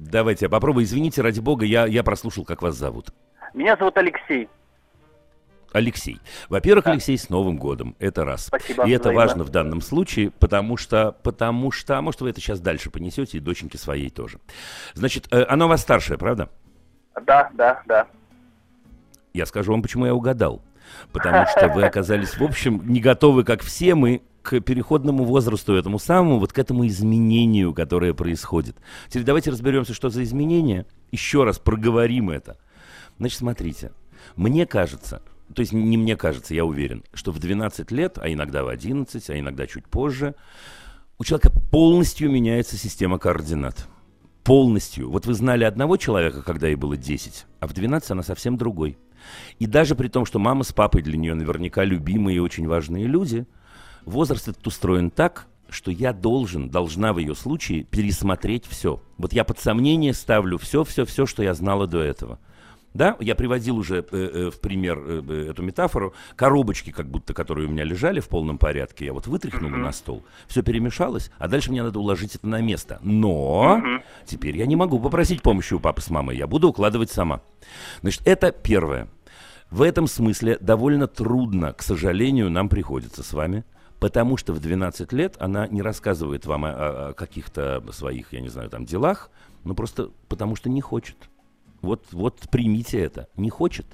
Давайте 0.00 0.46
я 0.46 0.48
попробую. 0.48 0.84
Извините, 0.84 1.20
ради 1.20 1.40
бога, 1.40 1.66
я, 1.66 1.84
я 1.86 2.02
прослушал, 2.02 2.44
как 2.44 2.62
вас 2.62 2.74
зовут. 2.74 3.10
Меня 3.52 3.76
зовут 3.76 3.98
Алексей. 3.98 4.48
Алексей. 5.72 6.18
Во-первых, 6.48 6.86
Да. 6.86 6.92
Алексей, 6.92 7.18
с 7.18 7.28
Новым 7.28 7.58
годом. 7.58 7.94
Это 7.98 8.24
раз. 8.24 8.46
Спасибо. 8.46 8.86
И 8.86 8.90
это 8.90 9.10
взаимно. 9.10 9.20
важно 9.20 9.44
в 9.44 9.50
данном 9.50 9.82
случае, 9.82 10.30
потому 10.30 10.78
что, 10.78 11.14
потому 11.22 11.70
что, 11.70 11.98
а 11.98 12.02
может, 12.02 12.22
вы 12.22 12.30
это 12.30 12.40
сейчас 12.40 12.60
дальше 12.60 12.90
понесете, 12.90 13.36
и 13.36 13.40
доченьке 13.40 13.76
своей 13.76 14.08
тоже. 14.08 14.38
Значит, 14.94 15.28
э, 15.30 15.44
она 15.44 15.66
у 15.66 15.68
вас 15.68 15.82
старшая, 15.82 16.16
правда? 16.16 16.48
Да, 17.26 17.50
да, 17.52 17.82
да. 17.86 18.06
Я 19.34 19.44
скажу 19.44 19.70
вам, 19.70 19.82
почему 19.82 20.06
я 20.06 20.14
угадал. 20.14 20.62
Потому 21.12 21.46
что 21.46 21.68
вы 21.68 21.84
оказались, 21.84 22.36
в 22.38 22.42
общем, 22.42 22.82
не 22.86 23.00
готовы, 23.00 23.44
как 23.44 23.60
все 23.62 23.94
мы, 23.94 24.22
к 24.42 24.60
переходному 24.60 25.24
возрасту, 25.24 25.74
этому 25.74 25.98
самому, 25.98 26.38
вот 26.38 26.52
к 26.52 26.58
этому 26.58 26.86
изменению, 26.86 27.74
которое 27.74 28.14
происходит. 28.14 28.76
Теперь 29.08 29.24
давайте 29.24 29.50
разберемся, 29.50 29.94
что 29.94 30.08
за 30.10 30.22
изменение. 30.22 30.86
Еще 31.10 31.44
раз 31.44 31.58
проговорим 31.58 32.30
это. 32.30 32.58
Значит, 33.18 33.38
смотрите. 33.38 33.92
Мне 34.36 34.66
кажется, 34.66 35.22
то 35.54 35.60
есть 35.60 35.72
не 35.72 35.96
мне 35.96 36.16
кажется, 36.16 36.54
я 36.54 36.64
уверен, 36.64 37.02
что 37.12 37.32
в 37.32 37.38
12 37.38 37.90
лет, 37.90 38.18
а 38.18 38.32
иногда 38.32 38.64
в 38.64 38.68
11, 38.68 39.30
а 39.30 39.38
иногда 39.38 39.66
чуть 39.66 39.86
позже, 39.86 40.34
у 41.18 41.24
человека 41.24 41.50
полностью 41.70 42.30
меняется 42.30 42.76
система 42.76 43.18
координат. 43.18 43.88
Полностью. 44.44 45.10
Вот 45.10 45.26
вы 45.26 45.34
знали 45.34 45.64
одного 45.64 45.96
человека, 45.96 46.42
когда 46.42 46.66
ей 46.68 46.76
было 46.76 46.96
10, 46.96 47.46
а 47.58 47.66
в 47.66 47.74
12 47.74 48.10
она 48.12 48.22
совсем 48.22 48.56
другой. 48.56 48.96
И 49.58 49.66
даже 49.66 49.94
при 49.94 50.08
том, 50.08 50.24
что 50.24 50.38
мама 50.38 50.64
с 50.64 50.72
папой 50.72 51.02
для 51.02 51.18
нее 51.18 51.34
наверняка 51.34 51.84
любимые 51.84 52.36
и 52.36 52.40
очень 52.40 52.66
важные 52.66 53.06
люди, 53.06 53.46
возраст 54.10 54.48
этот 54.48 54.66
устроен 54.66 55.10
так, 55.10 55.46
что 55.70 55.90
я 55.90 56.12
должен, 56.12 56.68
должна 56.68 57.12
в 57.12 57.18
ее 57.18 57.34
случае 57.34 57.84
пересмотреть 57.84 58.66
все. 58.66 59.02
Вот 59.16 59.32
я 59.32 59.44
под 59.44 59.58
сомнение 59.58 60.12
ставлю 60.12 60.58
все, 60.58 60.84
все, 60.84 61.04
все, 61.04 61.26
что 61.26 61.42
я 61.42 61.54
знала 61.54 61.86
до 61.86 62.00
этого. 62.00 62.38
Да, 62.92 63.16
я 63.20 63.36
приводил 63.36 63.76
уже 63.76 63.98
э, 63.98 64.04
э, 64.10 64.50
в 64.50 64.58
пример 64.58 64.98
э, 64.98 65.22
э, 65.28 65.50
эту 65.50 65.62
метафору. 65.62 66.12
Коробочки, 66.34 66.90
как 66.90 67.08
будто, 67.08 67.34
которые 67.34 67.68
у 67.68 67.70
меня 67.70 67.84
лежали 67.84 68.18
в 68.18 68.28
полном 68.28 68.58
порядке, 68.58 69.04
я 69.04 69.12
вот 69.12 69.28
вытряхнула 69.28 69.76
на 69.76 69.92
стол. 69.92 70.24
Все 70.48 70.62
перемешалось, 70.62 71.30
а 71.38 71.46
дальше 71.46 71.70
мне 71.70 71.84
надо 71.84 72.00
уложить 72.00 72.34
это 72.34 72.48
на 72.48 72.60
место. 72.60 72.98
Но 73.02 73.80
теперь 74.26 74.56
я 74.56 74.66
не 74.66 74.74
могу 74.74 74.98
попросить 74.98 75.40
помощи 75.40 75.72
у 75.72 75.78
папы 75.78 76.00
с 76.00 76.10
мамой. 76.10 76.36
Я 76.36 76.48
буду 76.48 76.68
укладывать 76.68 77.12
сама. 77.12 77.42
Значит, 78.00 78.22
это 78.24 78.50
первое. 78.50 79.08
В 79.70 79.82
этом 79.82 80.08
смысле 80.08 80.58
довольно 80.60 81.06
трудно, 81.06 81.72
к 81.72 81.82
сожалению, 81.82 82.50
нам 82.50 82.68
приходится 82.68 83.22
с 83.22 83.32
вами, 83.32 83.64
потому 84.00 84.36
что 84.36 84.52
в 84.52 84.60
12 84.60 85.12
лет 85.12 85.36
она 85.38 85.68
не 85.68 85.82
рассказывает 85.82 86.46
вам 86.46 86.64
о, 86.64 86.70
о- 86.70 87.12
каких-то 87.12 87.84
своих, 87.92 88.32
я 88.32 88.40
не 88.40 88.48
знаю, 88.48 88.70
там 88.70 88.84
делах, 88.84 89.30
ну 89.64 89.74
просто 89.74 90.10
потому 90.28 90.56
что 90.56 90.68
не 90.68 90.80
хочет. 90.80 91.16
Вот, 91.82 92.06
вот 92.12 92.40
примите 92.50 92.98
это. 92.98 93.28
Не 93.36 93.50
хочет. 93.50 93.86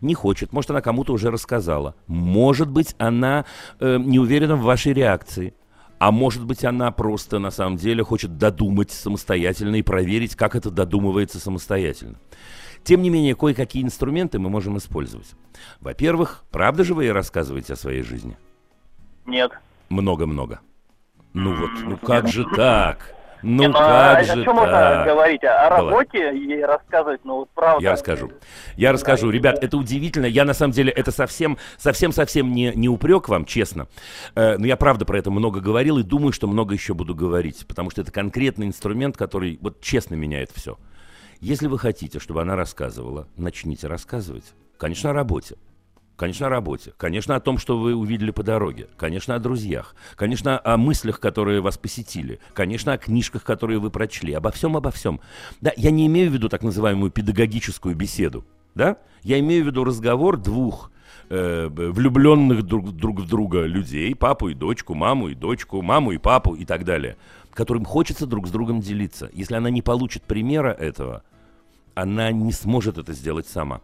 Не 0.00 0.14
хочет. 0.14 0.52
Может, 0.52 0.70
она 0.70 0.80
кому-то 0.80 1.12
уже 1.12 1.30
рассказала. 1.30 1.94
Может 2.06 2.70
быть, 2.70 2.94
она 2.98 3.44
э, 3.78 3.98
не 3.98 4.18
уверена 4.18 4.56
в 4.56 4.62
вашей 4.62 4.92
реакции. 4.92 5.54
А 5.98 6.10
может 6.10 6.44
быть, 6.44 6.64
она 6.64 6.90
просто 6.90 7.38
на 7.38 7.50
самом 7.50 7.76
деле 7.76 8.02
хочет 8.02 8.38
додумать 8.38 8.90
самостоятельно 8.90 9.76
и 9.76 9.82
проверить, 9.82 10.34
как 10.34 10.56
это 10.56 10.70
додумывается 10.70 11.38
самостоятельно. 11.38 12.18
Тем 12.82 13.02
не 13.02 13.10
менее, 13.10 13.36
кое-какие 13.36 13.82
инструменты 13.82 14.38
мы 14.38 14.48
можем 14.48 14.78
использовать. 14.78 15.28
Во-первых, 15.80 16.44
правда 16.50 16.82
же 16.82 16.94
вы 16.94 17.04
ей 17.04 17.12
рассказываете 17.12 17.74
о 17.74 17.76
своей 17.76 18.02
жизни? 18.02 18.36
Нет. 19.30 19.52
Много-много. 19.88 20.60
Ну 21.32 21.54
вот, 21.54 21.70
ну 21.84 21.96
как 21.96 22.26
же 22.26 22.44
так? 22.56 23.14
Ну 23.42 23.62
Не, 23.62 23.68
ну, 23.68 23.72
как 23.72 24.18
а 24.18 24.24
же 24.24 24.32
о 24.32 24.44
чем 24.44 24.54
можно 24.56 24.72
так? 24.72 25.06
говорить? 25.06 25.42
О 25.44 25.70
Давай. 25.70 25.70
работе 25.70 26.36
и 26.36 26.60
рассказывать, 26.60 27.24
ну 27.24 27.36
вот 27.36 27.48
правда. 27.54 27.82
Я 27.82 27.92
расскажу. 27.92 28.32
Я 28.76 28.92
расскажу. 28.92 29.30
Ребят, 29.30 29.62
это 29.62 29.78
удивительно. 29.78 30.26
Я 30.26 30.44
на 30.44 30.52
самом 30.52 30.72
деле, 30.72 30.92
это 30.92 31.10
совсем, 31.10 31.56
совсем, 31.78 32.12
совсем 32.12 32.52
не, 32.52 32.72
не 32.74 32.88
упрек 32.88 33.28
вам, 33.30 33.46
честно. 33.46 33.86
Э, 34.34 34.58
но 34.58 34.66
я 34.66 34.76
правда 34.76 35.06
про 35.06 35.18
это 35.18 35.30
много 35.30 35.60
говорил 35.60 35.96
и 35.98 36.02
думаю, 36.02 36.32
что 36.32 36.48
много 36.48 36.74
еще 36.74 36.92
буду 36.92 37.14
говорить. 37.14 37.66
Потому 37.66 37.90
что 37.90 38.02
это 38.02 38.12
конкретный 38.12 38.66
инструмент, 38.66 39.16
который 39.16 39.58
вот 39.62 39.80
честно 39.80 40.16
меняет 40.16 40.50
все. 40.54 40.76
Если 41.40 41.66
вы 41.66 41.78
хотите, 41.78 42.18
чтобы 42.18 42.42
она 42.42 42.56
рассказывала, 42.56 43.26
начните 43.36 43.86
рассказывать. 43.86 44.52
Конечно, 44.76 45.10
о 45.10 45.12
работе. 45.14 45.56
Конечно, 46.20 46.48
о 46.48 46.50
работе. 46.50 46.92
Конечно, 46.98 47.34
о 47.34 47.40
том, 47.40 47.56
что 47.56 47.78
вы 47.78 47.94
увидели 47.94 48.30
по 48.30 48.42
дороге. 48.42 48.88
Конечно, 48.98 49.34
о 49.34 49.38
друзьях. 49.38 49.94
Конечно, 50.16 50.60
о 50.62 50.76
мыслях, 50.76 51.18
которые 51.18 51.62
вас 51.62 51.78
посетили. 51.78 52.40
Конечно, 52.52 52.92
о 52.92 52.98
книжках, 52.98 53.42
которые 53.42 53.78
вы 53.78 53.90
прочли. 53.90 54.34
Обо 54.34 54.50
всем, 54.50 54.76
обо 54.76 54.90
всем. 54.90 55.22
Да, 55.62 55.72
я 55.78 55.90
не 55.90 56.06
имею 56.08 56.30
в 56.30 56.34
виду 56.34 56.50
так 56.50 56.62
называемую 56.62 57.10
педагогическую 57.10 57.96
беседу. 57.96 58.44
Да? 58.74 58.98
Я 59.22 59.40
имею 59.40 59.64
в 59.64 59.68
виду 59.68 59.82
разговор 59.82 60.36
двух 60.36 60.90
э, 61.30 61.68
влюбленных 61.68 62.64
друг, 62.64 62.92
друг 62.92 63.20
в 63.20 63.26
друга 63.26 63.62
людей, 63.62 64.14
папу 64.14 64.50
и 64.50 64.54
дочку, 64.54 64.92
маму 64.92 65.28
и 65.28 65.34
дочку, 65.34 65.80
маму 65.80 66.12
и 66.12 66.18
папу 66.18 66.54
и 66.54 66.66
так 66.66 66.84
далее, 66.84 67.16
которым 67.54 67.86
хочется 67.86 68.26
друг 68.26 68.46
с 68.46 68.50
другом 68.50 68.80
делиться. 68.82 69.30
Если 69.32 69.54
она 69.54 69.70
не 69.70 69.80
получит 69.80 70.24
примера 70.24 70.68
этого, 70.68 71.22
она 71.94 72.32
не 72.32 72.52
сможет 72.52 72.98
это 72.98 73.12
сделать 73.12 73.46
сама. 73.46 73.80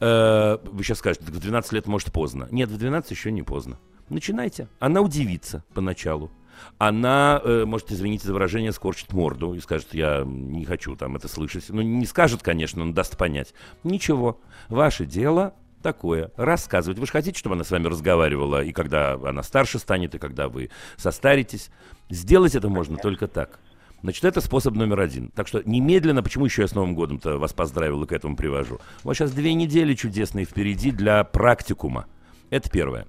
Э, 0.00 0.58
Вы 0.64 0.84
сейчас 0.84 0.98
скажете, 0.98 1.26
«Так 1.26 1.34
в 1.34 1.40
12 1.40 1.72
лет 1.72 1.86
может 1.86 2.12
поздно. 2.12 2.48
Нет, 2.50 2.68
в 2.68 2.76
12 2.76 3.10
еще 3.10 3.32
не 3.32 3.42
поздно. 3.42 3.78
Начинайте. 4.08 4.68
Она 4.78 5.00
удивится 5.00 5.64
поначалу. 5.74 6.30
Она, 6.78 7.40
э, 7.44 7.64
может, 7.66 7.90
извините 7.90 8.26
за 8.26 8.32
выражение, 8.32 8.72
скорчит 8.72 9.12
морду 9.12 9.54
и 9.54 9.60
скажет, 9.60 9.94
я 9.94 10.24
не 10.24 10.64
хочу 10.64 10.96
там 10.96 11.16
это 11.16 11.28
слышать. 11.28 11.66
Ну, 11.68 11.82
не 11.82 12.06
скажет, 12.06 12.42
конечно, 12.42 12.84
но 12.84 12.92
даст 12.92 13.16
понять. 13.16 13.54
Ничего. 13.84 14.40
Ваше 14.68 15.06
дело 15.06 15.54
такое. 15.82 16.30
Рассказывать. 16.36 16.98
Вы 16.98 17.06
же 17.06 17.12
хотите, 17.12 17.38
чтобы 17.38 17.54
она 17.54 17.64
с 17.64 17.70
вами 17.70 17.86
разговаривала, 17.86 18.62
и 18.62 18.72
когда 18.72 19.14
она 19.14 19.42
старше 19.42 19.78
станет, 19.78 20.14
и 20.14 20.18
когда 20.18 20.48
вы 20.48 20.70
состаритесь. 20.96 21.70
Сделать 22.08 22.54
это 22.54 22.68
можно 22.68 22.96
только 22.96 23.26
так. 23.26 23.58
Значит, 24.02 24.24
это 24.24 24.40
способ 24.40 24.74
номер 24.74 25.00
один. 25.00 25.30
Так 25.30 25.48
что 25.48 25.62
немедленно, 25.64 26.22
почему 26.22 26.44
еще 26.44 26.62
я 26.62 26.68
с 26.68 26.74
Новым 26.74 26.94
годом-то 26.94 27.38
вас 27.38 27.52
поздравил 27.52 28.02
и 28.02 28.06
к 28.06 28.12
этому 28.12 28.36
привожу? 28.36 28.78
Вас 29.02 29.16
сейчас 29.16 29.32
две 29.32 29.54
недели 29.54 29.94
чудесные 29.94 30.44
впереди 30.44 30.90
для 30.90 31.24
практикума. 31.24 32.06
Это 32.50 32.70
первое. 32.70 33.06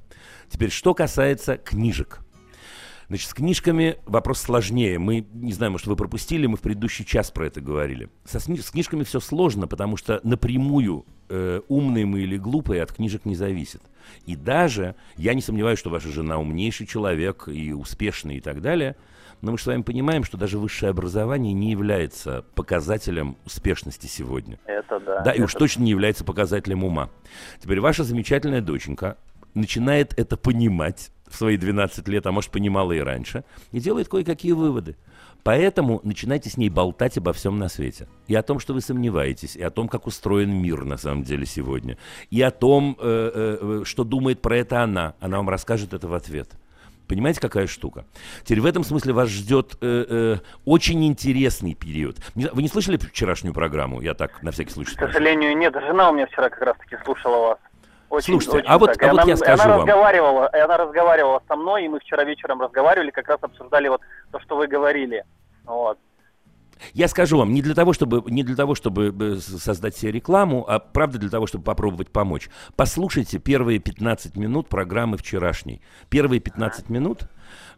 Теперь, 0.50 0.72
что 0.72 0.94
касается 0.94 1.58
книжек. 1.58 2.22
Значит, 3.10 3.30
с 3.30 3.34
книжками 3.34 3.98
вопрос 4.06 4.40
сложнее. 4.42 5.00
Мы, 5.00 5.26
не 5.34 5.54
знаю, 5.54 5.72
может, 5.72 5.88
вы 5.88 5.96
пропустили, 5.96 6.46
мы 6.46 6.58
в 6.58 6.62
предыдущий 6.62 7.06
час 7.06 7.32
про 7.32 7.48
это 7.48 7.62
говорили. 7.62 8.10
Со, 8.26 8.40
с 8.40 8.72
книжками 8.72 9.04
все 9.04 9.22
сложно, 9.22 9.66
потому 9.66 9.96
что 9.96 10.20
напрямую 10.24 11.06
э, 11.30 11.62
умные 11.70 12.06
мы 12.06 12.22
или 12.22 12.38
глупые 12.38 12.84
от 12.84 12.92
книжек 12.92 13.24
не 13.24 13.36
зависит. 13.36 13.82
И 14.26 14.36
даже, 14.36 14.96
я 15.16 15.34
не 15.34 15.42
сомневаюсь, 15.42 15.80
что 15.80 15.90
ваша 15.90 16.10
жена 16.10 16.38
умнейший 16.38 16.86
человек 16.86 17.48
и 17.48 17.72
успешный 17.72 18.38
и 18.38 18.42
так 18.42 18.62
далее, 18.62 18.98
но 19.42 19.52
мы 19.52 19.58
же 19.58 19.64
с 19.64 19.68
вами 19.68 19.82
понимаем, 19.82 20.24
что 20.24 20.38
даже 20.38 20.58
высшее 20.58 20.90
образование 20.90 21.54
не 21.54 21.72
является 21.72 22.44
показателем 22.56 23.38
успешности 23.46 24.08
сегодня. 24.08 24.60
Это 24.66 25.00
да. 25.00 25.22
Да, 25.22 25.32
и 25.32 25.42
уж 25.42 25.52
это 25.52 25.60
точно 25.60 25.84
не 25.84 25.92
является 25.92 26.24
показателем 26.24 26.84
ума. 26.84 27.10
Теперь 27.62 27.80
ваша 27.80 28.04
замечательная 28.04 28.62
доченька 28.62 29.18
начинает 29.54 30.18
это 30.18 30.38
понимать 30.38 31.12
в 31.28 31.36
свои 31.36 31.58
12 31.58 32.08
лет, 32.08 32.26
а 32.26 32.32
может 32.32 32.52
понимала 32.52 32.92
и 32.94 33.00
раньше, 33.00 33.44
и 33.72 33.80
делает 33.80 34.08
кое-какие 34.08 34.54
выводы. 34.54 34.96
Поэтому 35.44 36.02
начинайте 36.04 36.50
с 36.50 36.58
ней 36.58 36.70
болтать 36.70 37.18
обо 37.18 37.32
всем 37.32 37.58
на 37.58 37.70
свете. 37.70 38.08
И 38.28 38.36
о 38.36 38.44
том, 38.44 38.60
что 38.60 38.74
вы 38.74 38.82
сомневаетесь, 38.82 39.56
и 39.56 39.62
о 39.62 39.70
том, 39.70 39.88
как 39.88 40.08
устроен 40.08 40.52
мир 40.52 40.84
на 40.84 40.98
самом 40.98 41.24
деле 41.24 41.46
сегодня, 41.46 41.98
и 42.30 42.42
о 42.42 42.52
том, 42.52 42.98
э, 43.00 43.32
э, 43.34 43.58
э, 43.62 43.84
что 43.86 44.04
думает 44.04 44.42
про 44.42 44.58
это 44.58 44.84
она. 44.84 45.16
Она 45.20 45.38
вам 45.38 45.50
расскажет 45.50 45.94
это 45.94 46.08
в 46.08 46.14
ответ. 46.14 46.50
Понимаете, 47.08 47.40
какая 47.40 47.68
штука? 47.68 48.06
Теперь 48.44 48.62
в 48.62 48.66
этом 48.66 48.84
смысле 48.84 49.14
вас 49.14 49.30
ждет 49.30 49.78
э, 49.82 50.06
э, 50.10 50.36
очень 50.66 51.06
интересный 51.06 51.74
период. 51.74 52.18
Не 52.36 52.48
Вы 52.48 52.62
не 52.62 52.68
слышали 52.68 52.98
вчерашнюю 52.98 53.54
программу? 53.54 54.02
Я 54.02 54.14
так 54.14 54.44
на 54.44 54.52
всякий 54.52 54.72
случай 54.72 54.96
К 54.96 55.00
сожалению, 55.00 55.58
нет. 55.58 55.74
Жена 55.74 56.10
у 56.10 56.14
меня 56.14 56.28
вчера 56.28 56.50
как 56.50 56.62
раз-таки 56.62 56.98
слушала 57.06 57.48
вас. 57.50 57.58
Очень, 58.10 58.34
Слушайте, 58.34 58.58
очень 58.60 58.68
а 58.70 58.78
вот- 58.78 58.94
так. 58.94 59.02
И 59.02 59.06
а 59.06 59.12
вот 59.12 59.22
она, 59.22 59.30
я 59.30 59.38
скажу 59.38 59.64
она 59.64 59.78
вам. 59.78 59.80
разговаривала, 59.86 60.50
и 60.54 60.60
она 60.60 60.78
разговаривала 60.78 61.42
со 61.48 61.56
мной, 61.58 61.86
и 61.86 61.90
мы 61.90 62.00
вчера 62.00 62.24
вечером 62.24 62.62
разговаривали, 62.62 63.12
как 63.12 63.28
раз 63.28 63.40
обсуждали 63.42 63.90
вот 63.90 64.02
то, 64.32 64.40
что 64.40 64.56
вы 64.56 64.68
говорили. 64.68 65.26
Вот. 65.66 65.98
Я 66.94 67.08
скажу 67.08 67.38
вам, 67.38 67.54
не 67.54 67.62
для 67.62 67.76
того, 67.76 67.94
чтобы, 67.94 68.24
не 68.30 68.44
для 68.44 68.56
того, 68.56 68.76
чтобы 68.76 69.16
э, 69.20 69.40
создать 69.40 69.96
себе 69.96 70.12
рекламу, 70.12 70.66
а 70.68 70.80
правда 70.80 71.18
для 71.18 71.30
того, 71.30 71.48
чтобы 71.48 71.64
попробовать 71.64 72.10
помочь. 72.10 72.50
Послушайте 72.76 73.40
первые 73.40 73.80
15 73.80 74.36
минут 74.36 74.70
программы 74.70 75.18
вчерашней. 75.18 75.82
Первые 76.10 76.40
15 76.40 76.90
минут 76.90 77.24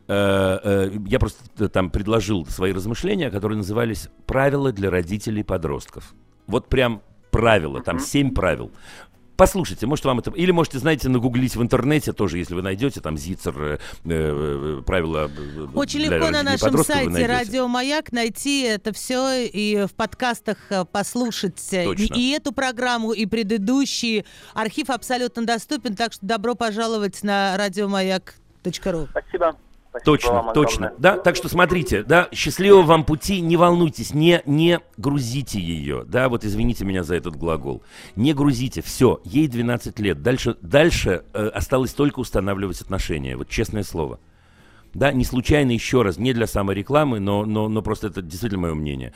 э, 0.07 0.59
э, 0.63 0.91
я 1.07 1.19
просто 1.19 1.69
там 1.69 1.89
предложил 1.89 2.45
свои 2.45 2.71
размышления, 2.73 3.29
которые 3.29 3.57
назывались 3.57 4.09
«Правила 4.25 4.71
для 4.71 4.89
родителей 4.89 5.43
подростков». 5.43 6.13
Вот 6.47 6.67
прям 6.67 7.01
правила, 7.31 7.81
там 7.81 7.99
7 7.99 8.33
правил. 8.33 8.71
Послушайте, 9.39 9.87
может 9.87 10.03
вам 10.03 10.19
это... 10.19 10.31
Или 10.31 10.51
можете, 10.51 10.79
знаете, 10.79 11.07
нагуглить 11.07 11.55
в 11.55 11.61
интернете 11.61 12.11
тоже, 12.11 12.39
если 12.39 12.55
вы 12.55 12.61
найдете 12.61 12.99
там 12.99 13.17
Зицер, 13.17 13.55
э, 13.57 13.77
э, 14.03 14.81
правила 14.85 15.31
э, 15.33 15.67
Очень 15.75 15.99
для 15.99 16.17
легко 16.17 16.29
на 16.29 16.43
нашем 16.43 16.77
сайте. 16.83 17.25
Радио 17.25 17.69
Маяк 17.69 18.11
найти 18.11 18.63
это 18.63 18.91
все 18.91 19.47
и 19.47 19.85
в 19.85 19.93
подкастах 19.93 20.57
э, 20.69 20.83
послушать 20.83 21.65
э, 21.71 21.85
Точно. 21.85 22.13
и 22.15 22.31
эту 22.31 22.51
программу, 22.51 23.13
и 23.13 23.25
предыдущие. 23.25 24.25
Архив 24.53 24.89
абсолютно 24.89 25.45
доступен, 25.45 25.95
так 25.95 26.11
что 26.11 26.25
добро 26.25 26.55
пожаловать 26.55 27.23
на 27.23 27.55
радиомаяк.ру. 27.55 29.07
Спасибо. 29.09 29.55
Спасибо 29.89 30.05
Точно, 30.05 30.33
вам 30.33 30.53
точно. 30.53 30.93
Да, 30.99 31.17
так 31.17 31.35
что 31.35 31.49
смотрите, 31.49 32.03
да, 32.03 32.29
счастливого 32.31 32.83
вам 32.83 33.03
пути, 33.03 33.41
не 33.41 33.57
волнуйтесь, 33.57 34.13
не, 34.13 34.43
не 34.45 34.81
грузите 34.97 35.59
ее, 35.59 36.03
да, 36.05 36.29
вот 36.29 36.45
извините 36.45 36.85
меня 36.85 37.03
за 37.03 37.15
этот 37.15 37.35
глагол. 37.35 37.81
Не 38.15 38.33
грузите, 38.33 38.83
все, 38.83 39.19
ей 39.23 39.47
12 39.47 39.97
лет, 39.99 40.21
дальше, 40.21 40.57
дальше 40.61 41.23
э, 41.33 41.47
осталось 41.47 41.93
только 41.93 42.19
устанавливать 42.19 42.81
отношения, 42.81 43.35
вот 43.35 43.49
честное 43.49 43.81
слово. 43.83 44.19
Да, 44.93 45.11
не 45.11 45.25
случайно 45.25 45.71
еще 45.71 46.03
раз, 46.03 46.17
не 46.17 46.33
для 46.33 46.45
саморекламы, 46.45 47.19
но, 47.19 47.45
но, 47.45 47.67
но 47.67 47.81
просто 47.81 48.07
это 48.07 48.21
действительно 48.21 48.61
мое 48.61 48.75
мнение. 48.75 49.13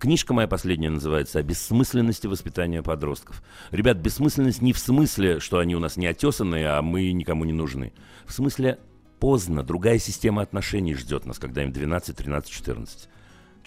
Книжка 0.00 0.32
моя 0.34 0.46
последняя 0.46 0.90
называется 0.90 1.38
«О 1.38 1.42
бессмысленности 1.42 2.26
воспитания 2.28 2.82
подростков». 2.82 3.42
Ребят, 3.72 3.96
бессмысленность 3.96 4.62
не 4.62 4.72
в 4.72 4.78
смысле, 4.78 5.40
что 5.40 5.58
они 5.58 5.74
у 5.74 5.80
нас 5.80 5.96
не 5.96 6.06
отесанные, 6.06 6.68
а 6.68 6.82
мы 6.82 7.10
никому 7.12 7.44
не 7.44 7.52
нужны. 7.52 7.92
В 8.24 8.32
смысле 8.32 8.78
поздно, 9.18 9.62
другая 9.62 9.98
система 9.98 10.42
отношений 10.42 10.94
ждет 10.94 11.26
нас, 11.26 11.38
когда 11.38 11.62
им 11.62 11.72
12, 11.72 12.16
13, 12.16 12.50
14. 12.50 13.08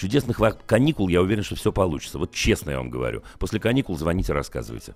Чудесных 0.02 0.40
каникул, 0.66 1.10
я 1.10 1.22
уверен, 1.22 1.44
что 1.44 1.56
все 1.56 1.72
получится. 1.72 2.18
Вот 2.18 2.32
честно 2.32 2.72
я 2.72 2.78
вам 2.78 2.90
говорю. 2.90 3.22
После 3.38 3.60
каникул 3.60 3.96
звоните, 3.98 4.34
рассказывайте. 4.34 4.96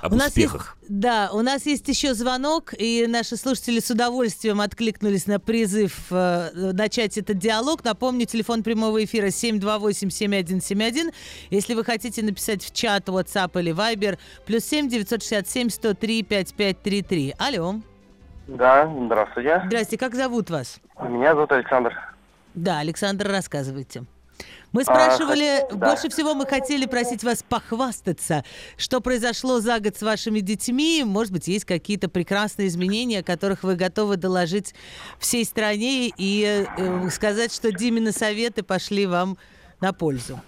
Об 0.00 0.14
у 0.14 0.16
нас 0.16 0.28
успехах. 0.28 0.76
Есть, 0.82 0.98
да, 0.98 1.30
у 1.32 1.42
нас 1.42 1.64
есть 1.64 1.86
еще 1.86 2.12
звонок, 2.12 2.74
и 2.76 3.06
наши 3.06 3.36
слушатели 3.36 3.78
с 3.78 3.88
удовольствием 3.90 4.60
откликнулись 4.60 5.26
на 5.26 5.38
призыв 5.38 6.06
э, 6.10 6.50
начать 6.72 7.16
этот 7.18 7.38
диалог. 7.38 7.84
Напомню, 7.84 8.26
телефон 8.26 8.64
прямого 8.64 9.04
эфира 9.04 9.28
728-7171. 9.28 11.12
Если 11.50 11.74
вы 11.74 11.84
хотите 11.84 12.22
написать 12.22 12.64
в 12.64 12.72
чат 12.72 13.08
WhatsApp 13.08 13.58
или 13.60 13.72
Viber, 13.72 14.18
плюс 14.44 14.64
7 14.64 14.88
967 14.88 15.70
103 15.70 16.22
5533. 16.24 17.34
Алло. 17.38 17.76
Да, 18.46 18.90
здравствуйте. 19.06 19.62
Здрасте, 19.66 19.98
как 19.98 20.14
зовут 20.14 20.50
вас? 20.50 20.78
Меня 21.02 21.34
зовут 21.34 21.52
Александр. 21.52 21.94
Да, 22.54 22.78
Александр, 22.78 23.26
рассказывайте. 23.28 24.04
Мы 24.72 24.82
А, 24.82 24.84
спрашивали, 24.84 25.62
хот- 25.62 25.76
да. 25.78 25.86
больше 25.88 26.08
всего 26.10 26.34
мы 26.34 26.46
хотели 26.46 26.86
просить 26.86 27.24
вас 27.24 27.42
похвастаться, 27.42 28.44
что 28.76 29.00
произошло 29.00 29.60
за 29.60 29.80
год 29.80 29.96
с 29.96 30.02
вашими 30.02 30.40
детьми. 30.40 31.02
Может 31.04 31.32
быть, 31.32 31.48
есть 31.48 31.64
какие-то 31.64 32.08
прекрасные 32.08 32.68
изменения, 32.68 33.20
о 33.20 33.22
которых 33.22 33.62
вы 33.62 33.74
готовы 33.76 34.16
доложить 34.16 34.74
всей 35.18 35.44
стране 35.44 36.12
и 36.16 36.66
э, 36.76 37.08
сказать, 37.10 37.52
что 37.54 37.72
Димины 37.72 38.12
советы 38.12 38.62
пошли 38.62 39.06
вам 39.06 39.38
на 39.80 39.92
пользу. 39.92 40.38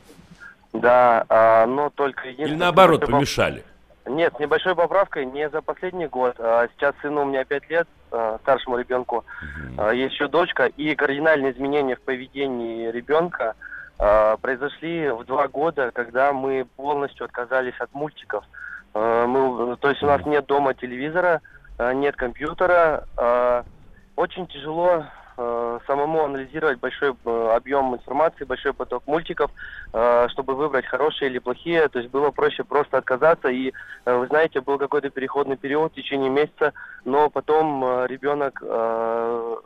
Да, 0.75 1.25
а, 1.29 1.67
но 1.67 1.89
только 1.91 2.29
Или 2.29 2.55
наоборот, 2.55 3.07
помешали. 3.07 3.65
Нет, 4.09 4.35
с 4.37 4.41
небольшой 4.41 4.75
поправкой, 4.75 5.27
не 5.27 5.49
за 5.51 5.61
последний 5.63 6.07
год. 6.07 6.37
А 6.39 6.67
сейчас 6.69 6.95
сыну 7.03 7.23
у 7.23 7.25
меня 7.25 7.45
5 7.45 7.71
лет, 7.71 7.89
а, 8.11 8.39
старшему 8.43 8.79
ребенку. 8.79 9.25
А, 9.77 9.91
Есть 9.93 10.15
еще 10.15 10.29
дочка, 10.29 10.67
и 10.67 10.95
кардинальные 10.95 11.53
изменения 11.53 11.97
в 11.97 12.01
поведении 12.03 12.91
ребенка 12.91 13.55
произошли 14.41 15.11
в 15.11 15.25
два 15.25 15.49
года, 15.49 15.91
когда 15.93 16.33
мы 16.33 16.69
полностью 16.77 17.25
отказались 17.25 17.75
от 17.81 17.93
мультиков. 17.93 18.45
Мы, 18.95 19.77
то 19.77 19.91
есть 19.91 20.01
у 20.05 20.07
нас 20.07 20.25
нет 20.25 20.47
дома 20.47 20.73
телевизора, 20.73 21.41
нет 21.95 22.15
компьютера. 22.15 23.65
Очень 24.15 24.47
тяжело 24.47 25.05
самому 25.87 26.25
анализировать 26.25 26.81
большой 26.81 27.15
э, 27.25 27.53
объем 27.55 27.95
информации, 27.95 28.45
большой 28.45 28.73
поток 28.73 29.07
мультиков, 29.07 29.51
э, 29.93 30.27
чтобы 30.31 30.55
выбрать 30.55 30.87
хорошие 30.87 31.31
или 31.31 31.39
плохие. 31.39 31.89
То 31.89 31.99
есть 31.99 32.11
было 32.11 32.31
проще 32.31 32.65
просто 32.65 32.99
отказаться. 32.99 33.49
И, 33.49 33.73
э, 34.05 34.17
вы 34.17 34.27
знаете, 34.27 34.61
был 34.61 34.79
какой-то 34.79 35.11
переходный 35.11 35.57
период 35.57 35.93
в 35.93 35.95
течение 35.95 36.31
месяца, 36.31 36.73
но 37.05 37.31
потом 37.31 37.85
э, 37.85 38.07
ребенок, 38.09 38.63
э, 38.63 39.57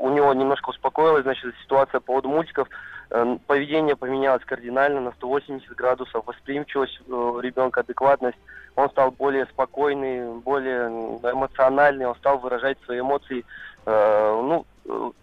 у 0.00 0.10
него 0.10 0.34
немножко 0.34 0.70
успокоилась, 0.70 1.22
значит, 1.22 1.54
ситуация 1.62 2.00
по 2.00 2.06
поводу 2.06 2.28
мультиков. 2.28 2.68
Э, 3.10 3.36
поведение 3.46 3.96
поменялось 3.96 4.44
кардинально 4.44 5.00
на 5.00 5.12
180 5.12 5.68
градусов, 5.76 6.26
восприимчивость 6.26 7.00
э, 7.06 7.38
ребенка, 7.40 7.80
адекватность. 7.80 8.38
Он 8.76 8.90
стал 8.90 9.12
более 9.12 9.46
спокойный, 9.46 10.40
более 10.40 10.88
эмоциональный, 10.88 12.06
он 12.06 12.16
стал 12.16 12.38
выражать 12.38 12.76
свои 12.84 13.00
эмоции. 13.00 13.44
Э, 13.86 14.40
ну, 14.42 14.66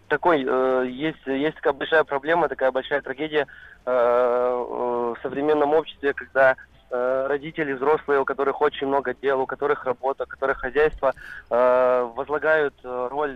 такой, 0.07 0.45
э, 0.47 0.85
есть, 0.87 1.25
есть 1.25 1.55
такая 1.55 1.73
большая 1.73 2.03
проблема, 2.03 2.47
такая 2.49 2.71
большая 2.71 3.01
трагедия 3.01 3.47
э, 3.85 3.91
в 3.91 5.17
современном 5.21 5.73
обществе, 5.73 6.13
когда 6.13 6.55
родители 6.93 7.71
взрослые, 7.71 8.19
у 8.19 8.25
которых 8.25 8.59
очень 8.59 8.85
много 8.87 9.13
дел, 9.13 9.39
у 9.39 9.45
которых 9.45 9.85
работа, 9.85 10.25
у 10.25 10.27
которых 10.27 10.57
хозяйство, 10.57 11.13
возлагают 11.49 12.73
роль 12.83 13.33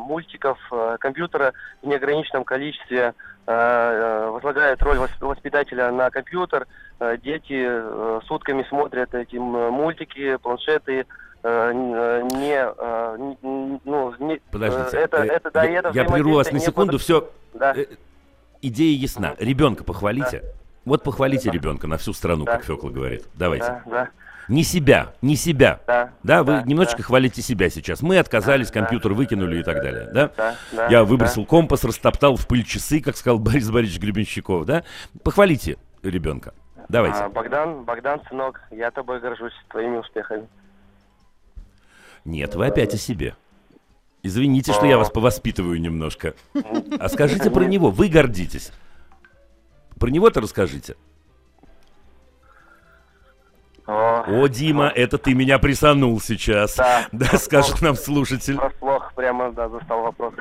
мультиков, 0.00 0.58
компьютера 0.98 1.52
в 1.82 1.86
неограниченном 1.86 2.44
количестве, 2.44 3.12
возлагают 3.46 4.82
роль 4.82 4.96
вос- 4.96 5.10
воспитателя 5.20 5.90
на 5.92 6.08
компьютер. 6.08 6.66
Дети 7.18 8.22
сутками 8.26 8.64
смотрят 8.70 9.12
эти 9.12 9.36
мультики, 9.36 10.36
планшеты, 10.36 11.04
не, 11.42 12.54
э, 12.54 13.16
н- 13.18 13.36
н- 13.42 13.80
ну, 13.84 14.14
не- 14.18 14.40
Подождите. 14.50 14.96
э, 14.96 15.00
это, 15.00 15.16
э, 15.18 15.26
это, 15.26 15.50
да, 15.50 15.64
я, 15.64 15.78
это 15.80 15.90
я 15.94 16.04
прерву 16.04 16.34
вас 16.34 16.50
на 16.50 16.56
не 16.56 16.60
секунду. 16.64 16.92
под- 16.92 17.02
Все, 17.02 17.30
Да. 17.54 17.74
идея 18.62 18.98
ясна. 18.98 19.34
Ребенка 19.38 19.84
похвалите. 19.84 20.42
Вот 20.84 21.02
похвалите 21.02 21.50
ребенка 21.50 21.86
на 21.86 21.96
всю 21.98 22.12
страну, 22.12 22.44
Да. 22.44 22.52
как 22.56 22.64
Фекла 22.64 22.90
говорит. 22.90 23.24
Давайте. 23.34 23.66
Да, 23.66 23.82
да, 23.86 24.08
Не 24.48 24.62
себя, 24.62 25.12
не 25.22 25.34
себя. 25.34 25.80
да. 25.88 26.10
Да, 26.22 26.44
вы 26.44 26.52
да, 26.52 26.62
немножечко 26.62 26.98
да. 26.98 27.04
хвалите 27.04 27.42
себя 27.42 27.68
сейчас. 27.70 28.02
Мы 28.02 28.18
отказались, 28.18 28.68
Да, 28.70 28.74
компьютер 28.80 29.12
выкинули 29.12 29.58
и 29.58 29.62
так 29.64 29.82
далее, 29.82 30.08
да? 30.14 30.30
Да, 30.36 30.54
да, 30.72 30.84
Я 30.84 30.98
да. 31.00 31.04
выбросил 31.04 31.44
компас, 31.44 31.82
растоптал 31.82 32.36
в 32.36 32.46
пыль 32.46 32.62
часы, 32.64 33.00
как 33.00 33.16
сказал 33.16 33.38
Борис 33.40 33.68
Борисович 33.70 34.00
Гребенщиков, 34.00 34.64
да? 34.64 34.84
Похвалите 35.24 35.76
ребенка. 36.04 36.54
Давайте. 36.88 37.18
А, 37.18 37.28
Богдан, 37.28 37.82
Богдан, 37.82 38.20
сынок, 38.28 38.60
я 38.70 38.92
тобой 38.92 39.18
горжусь, 39.18 39.52
твоими 39.68 39.96
успехами. 39.96 40.46
Нет, 42.26 42.56
вы 42.56 42.66
опять 42.66 42.92
о 42.92 42.98
себе. 42.98 43.36
Извините, 44.22 44.72
что 44.72 44.84
я 44.84 44.98
вас 44.98 45.10
повоспитываю 45.10 45.80
немножко. 45.80 46.34
А 46.98 47.08
скажите 47.08 47.50
про 47.50 47.64
него. 47.64 47.90
Вы 47.90 48.08
гордитесь. 48.08 48.72
Про 49.98 50.08
него-то 50.08 50.40
расскажите. 50.40 50.96
О, 53.86 54.48
Дима, 54.48 54.88
это 54.88 55.16
ты 55.16 55.34
меня 55.34 55.60
присанул 55.60 56.20
сейчас. 56.20 56.74
Да. 56.74 57.06
Да, 57.12 57.38
скажет 57.38 57.80
нам 57.80 57.94
слушатель. 57.94 58.56
врасплох 58.56 59.12
прямо, 59.14 59.52
да, 59.52 59.68
застал 59.68 60.02
вопрос. 60.02 60.34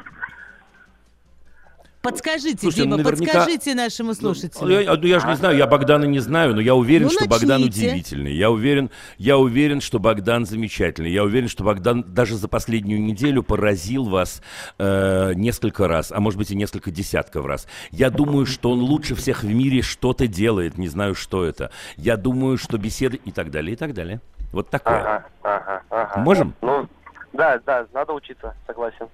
Подскажите, 2.05 2.57
Слушайте, 2.61 2.83
Дима, 2.83 2.97
наверняка- 2.97 3.09
подскажите 3.33 3.75
нашему 3.75 4.09
Ну, 4.09 4.13
слушателю. 4.15 4.79
Я, 4.79 4.93
ну, 4.95 5.03
я 5.07 5.19
же 5.19 5.27
не 5.27 5.35
знаю, 5.35 5.57
я 5.57 5.67
Богдана 5.67 6.05
не 6.05 6.19
знаю, 6.19 6.53
но 6.55 6.61
я 6.61 6.75
уверен, 6.75 7.07
Ну, 7.07 7.09
что 7.11 7.27
Богдан 7.27 7.61
начните. 7.61 7.87
удивительный. 7.89 8.33
Я 8.35 8.51
уверен, 8.51 8.91
я 9.17 9.37
уверен, 9.37 9.81
что 9.81 9.99
Богдан 9.99 10.45
замечательный. 10.45 11.11
Я 11.11 11.23
уверен, 11.23 11.49
что 11.49 11.63
Богдан 11.63 12.03
даже 12.07 12.35
за 12.37 12.47
последнюю 12.47 13.01
неделю 13.01 13.43
поразил 13.43 14.05
вас 14.05 14.41
э, 14.77 15.33
несколько 15.35 15.87
раз, 15.87 16.11
а 16.11 16.19
может 16.19 16.37
быть 16.37 16.51
и 16.51 16.55
несколько 16.55 16.91
десятков 16.91 17.45
раз. 17.45 17.67
Я 17.91 18.09
думаю, 18.09 18.45
что 18.45 18.71
он 18.71 18.79
лучше 18.81 19.15
всех 19.15 19.43
в 19.43 19.47
мире 19.47 19.81
что-то 19.81 20.27
делает, 20.27 20.77
не 20.77 20.87
знаю, 20.87 21.15
что 21.15 21.43
это. 21.43 21.71
Я 21.97 22.17
думаю, 22.17 22.57
что 22.57 22.77
беседы 22.77 23.19
и 23.25 23.31
так 23.31 23.51
далее, 23.51 23.73
и 23.73 23.75
так 23.75 23.93
далее. 23.93 24.21
Вот 24.51 24.69
такое. 24.69 24.99
Ага, 24.99 25.25
ага, 25.43 25.81
ага. 25.89 26.19
Можем? 26.21 26.53
Ну, 26.61 26.87
да, 27.33 27.59
да, 27.65 27.85
надо 27.93 28.13
учиться, 28.13 28.53
согласен. 28.67 29.07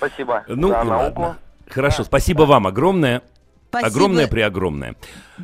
Спасибо 0.00 0.44
Ну 0.48 0.68
за 0.68 0.82
науку. 0.82 1.20
ладно. 1.20 1.38
Хорошо, 1.68 2.04
спасибо 2.04 2.42
вам 2.44 2.66
огромное. 2.66 3.20
Спасибо. 3.68 3.88
Огромное 3.88 4.26
преогромное. 4.28 4.96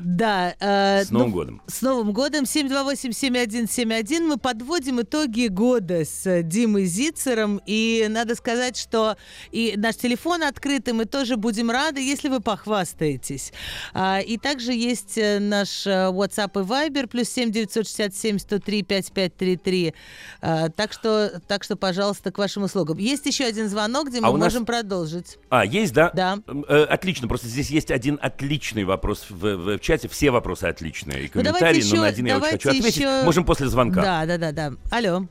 Да. 0.05 0.55
э, 0.61 1.05
С 1.05 1.11
Новым 1.11 1.29
ну, 1.29 1.35
годом. 1.35 1.63
С 1.67 1.83
Новым 1.83 2.13
годом. 2.13 2.45
728-7171. 2.45 4.21
Мы 4.21 4.37
подводим 4.39 5.01
итоги 5.01 5.49
года 5.49 6.05
с 6.05 6.43
Димой 6.43 6.85
Зицером. 6.87 7.61
И 7.67 8.07
надо 8.09 8.35
сказать, 8.35 8.77
что 8.77 9.17
и 9.53 9.75
наш 9.77 9.97
телефон 9.97 10.43
открыт, 10.43 10.89
и 10.89 10.93
мы 10.93 11.05
тоже 11.05 11.37
будем 11.37 11.71
рады, 11.71 12.01
если 12.01 12.29
вы 12.29 12.41
похвастаетесь. 12.41 13.53
А, 13.95 14.21
и 14.21 14.37
также 14.39 14.73
есть 14.73 15.17
э, 15.19 15.39
наш 15.39 15.87
э, 15.87 15.91
WhatsApp 16.11 16.51
и 16.61 16.65
Viber, 16.65 17.07
плюс 17.07 17.29
7 17.29 17.51
967 17.51 18.39
103 18.39 18.83
5533. 18.83 19.95
А, 20.41 20.69
так, 20.71 20.93
что, 20.93 21.41
так 21.47 21.65
что, 21.65 21.77
пожалуйста, 21.77 22.31
к 22.33 22.39
вашим 22.39 22.65
услугам. 22.65 22.99
Есть 22.99 23.27
еще 23.27 23.45
один 23.45 23.69
звонок, 23.69 24.09
где 24.09 24.21
мы 24.21 24.29
А 24.29 24.33
нас- 24.33 24.41
можем 24.53 24.65
продолжить. 24.67 25.39
А, 25.49 25.65
есть, 25.65 25.93
да? 25.93 26.11
Да. 26.15 26.39
Э, 26.69 26.85
отлично, 26.85 27.29
просто 27.29 27.49
здесь 27.49 27.71
есть 27.71 27.91
один 27.91 28.19
отличный 28.21 28.85
вопрос 28.85 29.27
в, 29.29 29.57
в 29.57 29.79
чате. 29.87 30.09
Все 30.09 30.31
вопросы 30.31 30.65
отличные. 30.65 31.25
И 31.25 31.31
Ну, 31.33 31.43
давайте 31.43 31.59
комментарии, 31.59 31.81
но 31.81 31.87
еще- 31.87 31.97
на 32.01 32.07
один 32.07 32.27
я 32.27 32.33
очень 32.35 32.41
давайте 32.43 32.57
хочу 32.69 32.79
ответить. 32.79 32.97
еще- 32.99 33.23
Можем 33.25 33.45
после 33.45 33.67
звонка. 33.69 34.03
Да, 34.03 34.27
да, 34.27 34.39
да, 34.39 34.53
да. 34.53 34.71
Алло. 34.91 35.23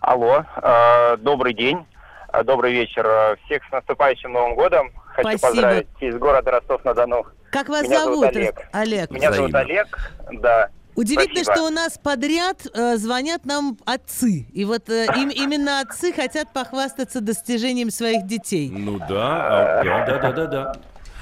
Алло, 0.00 0.44
э, 0.62 1.16
добрый 1.18 1.54
день, 1.54 1.86
э, 2.32 2.42
добрый 2.42 2.72
вечер. 2.72 3.06
Э, 3.06 3.36
Всех 3.44 3.62
с 3.68 3.72
наступающим 3.72 4.32
Новым 4.32 4.54
годом. 4.54 4.90
Хочу 5.14 5.36
Спасибо. 5.38 5.48
поздравить 5.48 5.86
из 6.00 6.16
города 6.16 6.50
Ростов-на-Дону. 6.52 7.26
Как 7.50 7.68
вас 7.68 7.82
Меня 7.82 8.00
зовут? 8.04 8.20
зовут 8.20 8.36
Олег. 8.36 8.54
Олег. 8.72 9.10
Меня 9.10 9.32
зовут 9.32 9.50
Взаимно. 9.50 9.58
Олег, 9.72 10.12
да. 10.40 10.68
Удивительно, 10.96 11.44
Спасибо. 11.44 11.54
что 11.54 11.66
у 11.66 11.70
нас 11.70 11.98
подряд 11.98 12.66
э, 12.74 12.96
звонят 12.96 13.44
нам 13.44 13.76
отцы. 13.86 14.46
И 14.52 14.64
вот 14.64 14.88
э, 14.88 15.06
им- 15.16 15.30
именно 15.30 15.80
отцы 15.80 16.12
хотят 16.12 16.52
похвастаться 16.52 17.20
достижением 17.20 17.90
своих 17.90 18.26
детей. 18.26 18.70
Ну 18.70 18.98
да, 18.98 19.80
а, 19.80 19.84
да, 19.84 20.06
да, 20.06 20.18
да, 20.18 20.32
да, 20.32 20.46
да. 20.46 20.72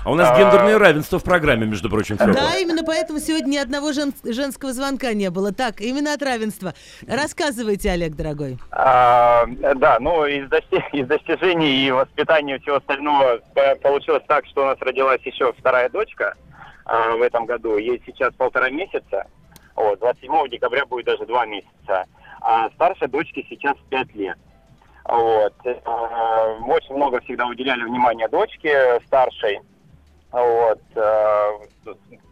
А 0.05 0.11
у 0.11 0.15
нас 0.15 0.37
гендерное 0.39 0.79
равенство 0.79 1.19
в 1.19 1.25
программе, 1.25 1.67
между 1.67 1.91
прочим, 1.91 2.17
Фёкла. 2.19 2.33
Да, 2.35 2.57
именно 2.57 2.83
поэтому 2.85 3.19
сегодня 3.19 3.49
ни 3.51 3.57
одного 3.57 3.93
жен- 3.93 4.15
женского 4.25 4.73
звонка 4.73 5.13
не 5.13 5.31
было. 5.31 5.53
Так, 5.53 5.81
именно 5.81 6.15
от 6.15 6.23
равенства. 6.23 6.75
Рассказывайте, 7.07 7.91
Олег, 7.91 8.15
дорогой. 8.15 8.59
А, 8.71 9.45
да, 9.77 9.99
ну 10.01 10.25
из, 10.27 10.49
дости- 10.49 10.85
из 10.93 11.07
достижений 11.07 11.87
и 11.87 11.91
воспитания 11.91 12.57
и 12.57 12.59
всего 12.61 12.77
остального 12.77 13.41
э, 13.55 13.75
получилось 13.77 14.23
так, 14.29 14.47
что 14.47 14.63
у 14.63 14.67
нас 14.67 14.79
родилась 14.81 15.21
еще 15.25 15.53
вторая 15.53 15.89
дочка 15.91 16.35
а, 16.85 17.17
в 17.17 17.23
этом 17.23 17.47
году. 17.47 17.77
Ей 17.77 18.01
сейчас 18.07 18.33
полтора 18.35 18.71
месяца. 18.71 19.27
Вот, 19.75 19.99
27 20.01 20.49
декабря 20.49 20.87
будет 20.87 21.07
даже 21.07 21.27
два 21.27 21.45
месяца. 21.47 22.05
А 22.41 22.71
старшей 22.71 23.09
дочке 23.09 23.45
сейчас 23.49 23.75
пять 23.91 24.15
лет. 24.15 24.39
Вот. 25.05 25.55
э, 25.65 25.75
Мы 26.61 26.75
очень 26.75 26.95
много 26.95 27.21
всегда 27.21 27.47
уделяли 27.47 27.83
внимания 27.83 28.29
дочке 28.29 29.01
старшей. 29.07 29.61
Вот. 30.31 30.81
э, 30.95 31.51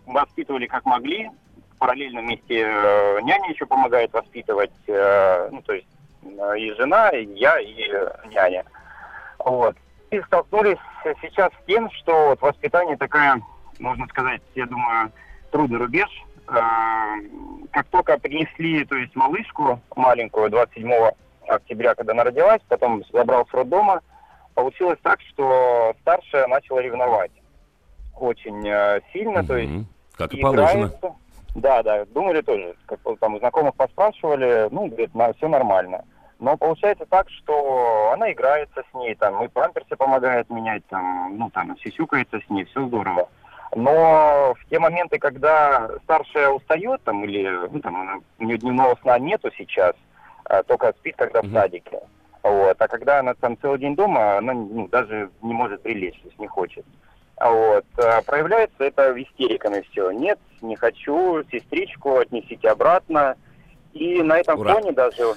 Воспитывали 0.06 0.66
как 0.66 0.84
могли. 0.84 1.30
Параллельно 1.78 2.20
вместе 2.20 2.62
э, 2.62 3.20
няня 3.22 3.50
еще 3.50 3.66
помогает 3.66 4.12
воспитывать. 4.12 4.72
э, 4.86 5.48
Ну, 5.50 5.62
то 5.62 5.72
есть 5.74 5.86
и 6.22 6.72
жена, 6.72 7.10
и 7.10 7.24
я, 7.34 7.58
и 7.60 7.88
няня. 8.34 8.64
Вот. 9.38 9.76
И 10.10 10.20
столкнулись 10.22 10.78
сейчас 11.22 11.52
с 11.52 11.66
тем, 11.66 11.90
что 11.92 12.28
вот 12.30 12.40
воспитание 12.40 12.96
такая, 12.96 13.40
можно 13.78 14.06
сказать, 14.08 14.40
я 14.54 14.66
думаю, 14.66 15.12
трудный 15.52 15.78
рубеж. 15.78 16.08
Как 16.46 17.86
только 17.90 18.18
принесли, 18.18 18.84
то 18.84 18.96
есть 18.96 19.14
малышку 19.14 19.80
маленькую 19.94 20.50
27 20.50 20.92
октября, 21.48 21.94
когда 21.94 22.12
она 22.12 22.24
родилась, 22.24 22.60
потом 22.68 23.04
забрал 23.12 23.46
с 23.46 23.54
роддома, 23.54 24.00
получилось 24.54 24.98
так, 25.02 25.20
что 25.20 25.94
старшая 26.00 26.46
начала 26.48 26.80
ревновать 26.80 27.30
очень 28.22 28.66
э, 28.66 29.00
сильно, 29.12 29.44
то 29.44 29.56
есть. 29.56 29.86
Как 30.16 30.32
и 30.32 30.40
положено. 30.40 30.86
играется. 30.86 31.14
Да, 31.54 31.82
да, 31.82 32.04
думали 32.06 32.42
тоже, 32.42 32.74
как 32.84 33.00
там 33.18 33.34
у 33.34 33.38
знакомых 33.38 33.74
поспрашивали, 33.74 34.68
ну, 34.70 34.86
говорит, 34.88 35.14
на, 35.14 35.32
все 35.34 35.48
нормально. 35.48 36.04
Но 36.38 36.56
получается 36.58 37.06
так, 37.06 37.30
что 37.30 38.10
она 38.12 38.30
играется 38.30 38.82
с 38.90 38.94
ней, 38.94 39.14
там, 39.14 39.42
и 39.42 39.48
памперсы 39.48 39.96
помогает 39.96 40.50
менять, 40.50 40.84
там, 40.88 41.38
ну, 41.38 41.48
там, 41.50 41.76
сисюкается 41.78 42.40
с 42.46 42.50
ней, 42.50 42.64
все 42.66 42.86
здорово. 42.86 43.28
Но 43.74 44.54
в 44.54 44.68
те 44.68 44.78
моменты, 44.78 45.18
когда 45.18 45.88
старшая 46.04 46.50
устает, 46.50 47.02
там, 47.04 47.24
или, 47.24 47.48
ну, 47.70 47.80
там, 47.80 47.96
она- 47.96 48.20
у 48.38 48.44
нее 48.44 48.58
дневного 48.58 48.96
сна 49.00 49.18
нету 49.18 49.50
сейчас, 49.56 49.94
а 50.44 50.62
только 50.62 50.92
спит, 50.98 51.16
когда 51.16 51.40
в 51.40 51.50
садике. 51.50 52.00
Вот. 52.42 52.80
А 52.80 52.88
когда 52.88 53.18
она 53.20 53.34
там 53.34 53.58
целый 53.60 53.78
день 53.78 53.96
дома, 53.96 54.38
она 54.38 54.52
ну, 54.52 54.86
даже 54.88 55.30
не 55.42 55.52
может 55.52 55.82
прилечь, 55.82 56.20
то 56.20 56.28
есть 56.28 56.38
не 56.38 56.46
хочет. 56.46 56.84
А 56.84 57.05
Вот. 57.40 57.84
А 57.98 58.22
проявляется 58.22 58.84
это 58.84 59.12
истериками 59.22 59.84
все. 59.90 60.10
Нет, 60.10 60.38
не 60.62 60.76
хочу, 60.76 61.42
сестричку 61.50 62.18
отнесите 62.18 62.68
обратно. 62.68 63.36
И 63.92 64.22
на 64.22 64.38
этом 64.38 64.58
Ура. 64.60 64.74
фоне 64.74 64.92
даже 64.92 65.22
э, 65.22 65.34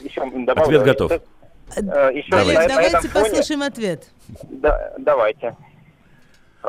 еще 0.00 0.20
добавлю... 0.44 0.62
Ответ 0.62 0.82
готов. 0.82 1.12
э, 1.12 1.20
еще 2.12 2.30
Давайте. 2.30 2.54
На, 2.54 2.62
на 2.62 2.68
давайте 2.68 3.08
фоне- 3.08 3.12
послушаем 3.24 3.62
ответ. 3.62 4.08
Да, 4.44 4.92
давайте. 4.98 5.56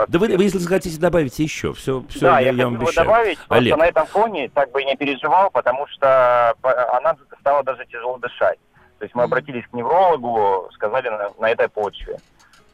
Да 0.07 0.19
вы, 0.19 0.27
вы, 0.37 0.43
если 0.43 0.59
захотите, 0.59 0.99
добавить 0.99 1.39
еще. 1.39 1.73
Все, 1.73 2.03
все 2.09 2.19
да, 2.19 2.39
я, 2.39 2.51
я, 2.51 2.65
вам 2.65 2.75
обещаю. 2.75 3.07
добавить, 3.07 3.37
просто 3.39 3.55
Олег. 3.55 3.77
на 3.77 3.87
этом 3.87 4.05
фоне 4.05 4.49
так 4.49 4.71
бы 4.71 4.83
и 4.83 4.85
не 4.85 4.95
переживал, 4.95 5.49
потому 5.49 5.87
что 5.87 6.53
она 6.61 7.17
стала 7.39 7.63
даже 7.63 7.83
тяжело 7.87 8.17
дышать. 8.19 8.59
То 8.99 9.05
есть 9.05 9.15
мы 9.15 9.23
обратились 9.23 9.65
к 9.67 9.73
неврологу, 9.73 10.69
сказали 10.73 11.09
на, 11.09 11.31
на 11.39 11.49
этой 11.49 11.67
почве. 11.67 12.19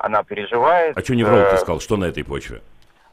Она 0.04 0.22
переживает. 0.22 0.98
А 0.98 1.02
что 1.02 1.16
невролог 1.16 1.54
э, 1.54 1.58
сказал? 1.60 1.80
Что 1.80 1.96
на 1.96 2.04
этой 2.04 2.26
почве? 2.26 2.62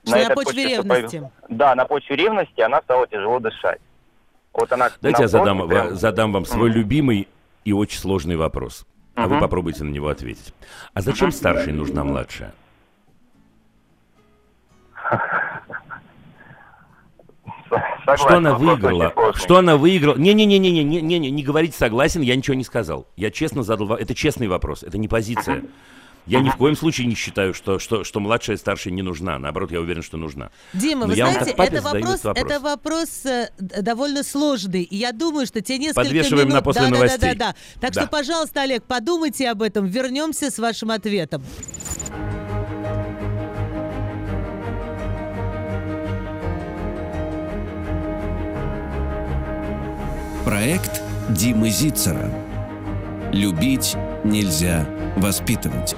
Что 0.05 0.17
на 0.17 0.19
этой 0.23 0.35
почве 0.35 0.63
что 0.75 0.83
ревности. 0.83 1.19
появ- 1.19 1.31
Да, 1.49 1.75
на 1.77 1.85
почве 1.85 2.17
ревности 2.17 2.61
она 2.63 2.83
стала 2.83 3.07
тяжело 3.07 3.39
дышать. 3.39 3.79
Вот 4.53 4.73
она. 4.73 4.91
Дайте 5.01 5.19
я 5.19 5.23
на 5.23 5.29
задам, 5.29 5.69
прям- 5.69 5.95
задам 5.95 6.33
вам 6.33 6.45
свой 6.45 6.69
Мгм. 6.71 6.79
любимый 6.79 7.29
и 7.65 7.73
очень 7.73 8.01
сложный 8.01 8.35
вопрос. 8.35 8.87
А 9.15 9.29
вы 9.29 9.39
попробуйте 9.39 9.85
на 9.85 9.91
него 9.91 10.09
ответить. 10.09 10.53
А 10.93 11.01
зачем 11.01 11.31
старшей 11.31 11.73
нужна 11.73 12.03
младшая? 12.03 12.53
Согласен, 17.69 18.17
Что 18.27 18.37
она 18.37 18.55
выиграла? 18.55 19.15
Что 19.35 19.59
она 19.59 19.77
выиграла? 19.77 20.17
Не-не-не-не-не, 20.17 20.83
не, 20.83 21.01
не, 21.21 21.31
не 21.31 21.43
говорите 21.45 21.77
согласен, 21.79 22.21
я 22.23 22.35
ничего 22.35 22.55
не 22.55 22.65
сказал. 22.65 23.07
Я 23.15 23.31
честно 23.31 23.63
задал 23.63 23.93
Это 23.95 24.13
честный 24.15 24.49
вопрос, 24.49 24.83
это 24.83 24.99
не 24.99 25.07
позиция. 25.07 25.63
Я 26.31 26.41
ни 26.41 26.49
в 26.49 26.57
коем 26.57 26.77
случае 26.77 27.09
не 27.09 27.17
считаю, 27.17 27.53
что, 27.55 27.81
что, 27.81 28.05
что 28.05 28.21
младшая 28.21 28.57
и 28.57 28.59
старшая 28.59 28.93
не 28.93 29.03
нужна. 29.03 29.39
Наоборот, 29.39 29.73
я 29.73 29.81
уверен, 29.81 30.03
что 30.03 30.17
нужна. 30.17 30.51
Дима, 30.73 31.03
Но 31.03 31.07
вы 31.09 31.15
знаете, 31.17 31.51
это 31.51 31.83
вопрос, 31.83 32.23
вопрос. 32.23 32.45
это 32.45 32.61
вопрос 32.61 33.23
довольно 33.59 34.23
сложный. 34.23 34.83
И 34.85 34.97
я 34.97 35.11
думаю, 35.11 35.47
что 35.47 35.61
те 35.61 35.77
несколько 35.77 36.03
Подвешиваем 36.05 36.49
минут... 36.49 36.61
на 36.61 36.63
после 36.63 36.83
да, 36.83 36.89
новостей. 36.89 37.19
Да, 37.21 37.27
да, 37.27 37.35
да, 37.35 37.53
да. 37.53 37.81
Так 37.81 37.93
Да. 37.95 38.03
что, 38.03 38.11
пожалуйста, 38.11 38.63
Олег, 38.63 38.85
подумайте 38.85 39.51
об 39.51 39.63
этом. 39.63 39.87
Вернемся 39.87 40.51
с 40.53 40.59
вашим 40.61 40.93
ответом. 40.93 41.43
Проект 50.45 51.03
Димы 51.31 51.71
Зицера. 51.71 52.31
Любить 53.33 53.97
нельзя 54.25 54.87
воспитывать. 55.17 55.95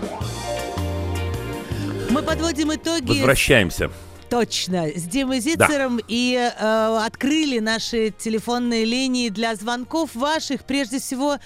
Мы 2.10 2.22
подводим 2.22 2.74
итоги. 2.74 3.08
Возвращаемся. 3.08 3.90
Точно, 4.28 4.86
с 4.88 5.02
Димой 5.02 5.40
Зицером 5.40 6.00
и 6.08 6.34
э, 6.36 6.98
открыли 7.04 7.58
наши 7.58 8.10
телефонные 8.10 8.86
линии 8.86 9.28
для 9.28 9.54
звонков 9.54 10.14
ваших. 10.14 10.64
Прежде 10.64 11.00
всего, 11.00 11.36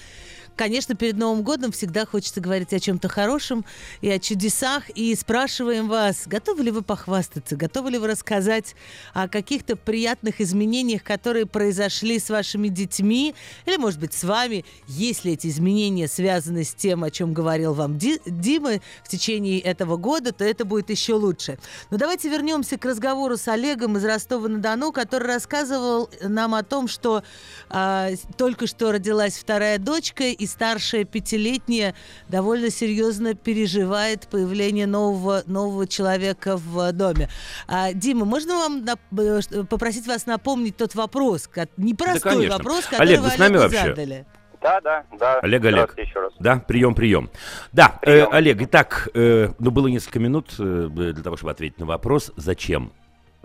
конечно, 0.57 0.95
перед 0.95 1.15
Новым 1.15 1.43
годом 1.43 1.71
всегда 1.71 2.05
хочется 2.05 2.41
говорить 2.41 2.73
о 2.73 2.79
чем-то 2.79 3.07
хорошем 3.07 3.63
и 4.01 4.09
о 4.09 4.19
чудесах. 4.19 4.89
И 4.89 5.15
спрашиваем 5.15 5.87
вас, 5.87 6.23
готовы 6.25 6.63
ли 6.63 6.71
вы 6.71 6.81
похвастаться, 6.81 7.55
готовы 7.55 7.91
ли 7.91 7.97
вы 7.97 8.07
рассказать 8.07 8.75
о 9.13 9.27
каких-то 9.29 9.75
приятных 9.75 10.41
изменениях, 10.41 11.03
которые 11.03 11.45
произошли 11.45 12.19
с 12.19 12.29
вашими 12.29 12.67
детьми 12.67 13.35
или, 13.65 13.77
может 13.77 13.99
быть, 13.99 14.13
с 14.13 14.23
вами, 14.23 14.65
если 14.87 15.33
эти 15.33 15.47
изменения 15.47 16.07
связаны 16.07 16.63
с 16.63 16.73
тем, 16.73 17.03
о 17.03 17.11
чем 17.11 17.33
говорил 17.33 17.73
вам 17.73 17.97
Ди- 17.97 18.21
Дима 18.25 18.79
в 19.03 19.09
течение 19.09 19.59
этого 19.59 19.97
года, 19.97 20.33
то 20.33 20.43
это 20.43 20.65
будет 20.65 20.89
еще 20.89 21.13
лучше. 21.13 21.59
Но 21.91 21.97
давайте 21.97 22.29
вернемся 22.29 22.77
к 22.77 22.85
разговору 22.85 23.37
с 23.37 23.47
Олегом 23.47 23.97
из 23.97 24.03
Ростова-на-Дону, 24.03 24.91
который 24.91 25.27
рассказывал 25.27 26.09
нам 26.21 26.55
о 26.55 26.63
том, 26.63 26.87
что 26.87 27.23
а, 27.69 28.09
только 28.37 28.65
что 28.65 28.91
родилась 28.91 29.37
вторая 29.37 29.77
дочка, 29.77 30.23
и 30.23 30.46
старшая 30.47 31.03
пятилетняя 31.03 31.93
довольно 32.27 32.69
серьезно 32.69 33.35
переживает 33.35 34.27
появление 34.27 34.87
нового, 34.87 35.43
нового 35.45 35.87
человека 35.87 36.57
в 36.57 36.91
доме. 36.93 37.29
А, 37.67 37.93
Дима, 37.93 38.25
можно 38.25 38.55
вам 38.57 38.83
нап- 38.83 39.51
э, 39.51 39.63
попросить 39.65 40.07
вас 40.07 40.25
напомнить 40.25 40.77
тот 40.77 40.95
вопрос, 40.95 41.49
непростой 41.77 42.31
конечно. 42.33 42.57
вопрос, 42.57 42.85
который 42.85 43.01
Олег, 43.01 43.21
вы 43.21 43.29
с 43.29 43.37
нами 43.37 43.57
Олегу 43.57 43.63
вообще? 43.63 43.89
задали? 43.89 44.25
Да, 44.61 44.81
да, 44.81 45.03
да. 45.19 45.39
Олег, 45.39 45.65
Олег. 45.65 45.97
Еще 45.97 46.19
раз. 46.19 46.33
Да, 46.39 46.57
прием, 46.57 46.95
прием. 46.95 47.29
Да, 47.71 47.99
э, 48.01 48.05
Прием. 48.05 48.29
Олег, 48.31 48.61
итак, 48.63 49.09
э, 49.13 49.49
ну 49.59 49.71
было 49.71 49.87
несколько 49.87 50.19
минут 50.19 50.55
э, 50.57 50.89
для 50.91 51.13
того, 51.23 51.37
чтобы 51.37 51.51
ответить 51.51 51.79
на 51.79 51.85
вопрос, 51.85 52.31
зачем 52.35 52.91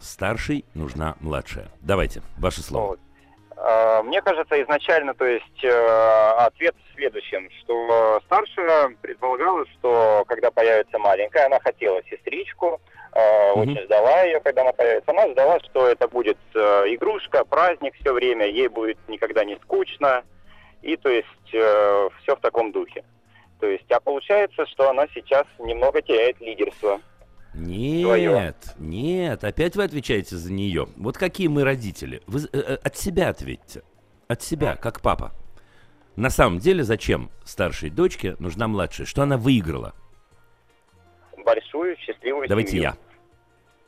старшей 0.01 0.65
нужна 0.75 1.17
младшая. 1.21 1.69
Давайте, 1.81 2.23
ваше 2.39 2.63
слово. 2.63 2.87
Вот. 2.89 3.01
А, 3.65 4.03
Мне 4.03 4.21
кажется, 4.23 4.61
изначально, 4.63 5.15
то 5.15 5.25
есть 5.25 5.65
э, 5.65 6.31
ответ 6.39 6.75
в 6.91 6.95
следующем, 6.97 7.49
что 7.61 8.21
старшая 8.27 8.89
предполагала, 9.01 9.65
что 9.79 10.25
когда 10.27 10.51
появится 10.51 10.99
маленькая, 10.99 11.47
она 11.47 11.61
хотела 11.61 12.03
сестричку, 12.11 12.81
э, 13.13 13.53
Мгм. 13.53 13.61
очень 13.61 13.83
ждала 13.85 14.23
ее, 14.23 14.41
когда 14.41 14.63
она 14.63 14.73
появится. 14.73 15.13
Она 15.13 15.29
ждала, 15.29 15.61
что 15.61 15.87
это 15.87 16.09
будет 16.09 16.39
э, 16.57 16.59
игрушка, 16.89 17.45
праздник 17.45 17.95
все 18.01 18.13
время, 18.13 18.47
ей 18.49 18.67
будет 18.67 18.99
никогда 19.07 19.45
не 19.45 19.55
скучно, 19.63 20.25
и 20.83 20.97
то 20.97 21.09
есть 21.09 21.29
все 21.47 22.35
в 22.35 22.41
таком 22.41 22.73
духе. 22.73 23.05
То 23.61 23.67
есть, 23.67 23.89
а 23.93 24.01
получается, 24.01 24.67
что 24.67 24.91
она 24.91 25.07
сейчас 25.15 25.47
немного 25.61 26.03
теряет 26.03 26.41
лидерство. 26.41 27.01
Нет, 27.55 28.05
Твоё. 28.05 28.55
нет, 28.79 29.45
опять 29.45 29.77
вы 29.77 29.85
отвечаете 29.85 30.37
за 30.37 30.53
нее. 30.53 30.89
Вот 30.97 31.19
какие 31.19 31.49
мы 31.49 31.65
родители. 31.65 32.23
Вы 32.27 32.41
э, 32.41 32.59
э, 32.59 32.75
от 32.77 32.97
себя 32.97 33.29
ответьте. 33.29 33.83
От 34.29 34.43
себя, 34.43 34.77
как 34.77 35.03
папа. 35.03 35.33
На 36.17 36.31
самом 36.31 36.59
деле, 36.59 36.83
зачем 36.85 37.31
старшей 37.45 37.91
дочке 37.91 38.37
нужна 38.39 38.69
младшая? 38.69 39.07
Что 39.07 39.23
она 39.23 39.37
выиграла? 39.37 39.95
Большую, 41.45 41.97
счастливую 41.99 42.49
Давайте 42.49 42.71
семью. 42.73 42.83
я. 42.85 42.97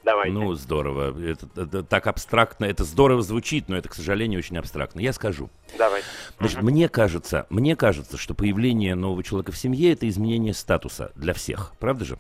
Давайте. 0.04 0.34
Ну, 0.34 0.52
здорово. 0.54 1.18
Это, 1.26 1.48
это 1.56 1.82
так 1.82 2.06
абстрактно, 2.06 2.66
это 2.66 2.84
здорово 2.84 3.22
звучит, 3.22 3.68
но 3.68 3.76
это, 3.76 3.88
к 3.88 3.94
сожалению, 3.94 4.38
очень 4.38 4.58
абстрактно. 4.58 5.00
Я 5.00 5.14
скажу. 5.14 5.48
Давайте. 5.78 6.06
Значит, 6.38 6.62
мне 6.62 6.88
кажется, 6.90 7.46
мне 7.48 7.74
кажется, 7.74 8.18
что 8.18 8.34
появление 8.34 8.94
нового 8.94 9.22
человека 9.22 9.52
в 9.52 9.56
семье 9.56 9.92
это 9.92 10.06
изменение 10.08 10.52
статуса 10.52 11.12
для 11.14 11.32
всех, 11.32 11.72
правда 11.78 12.04
же? 12.04 12.18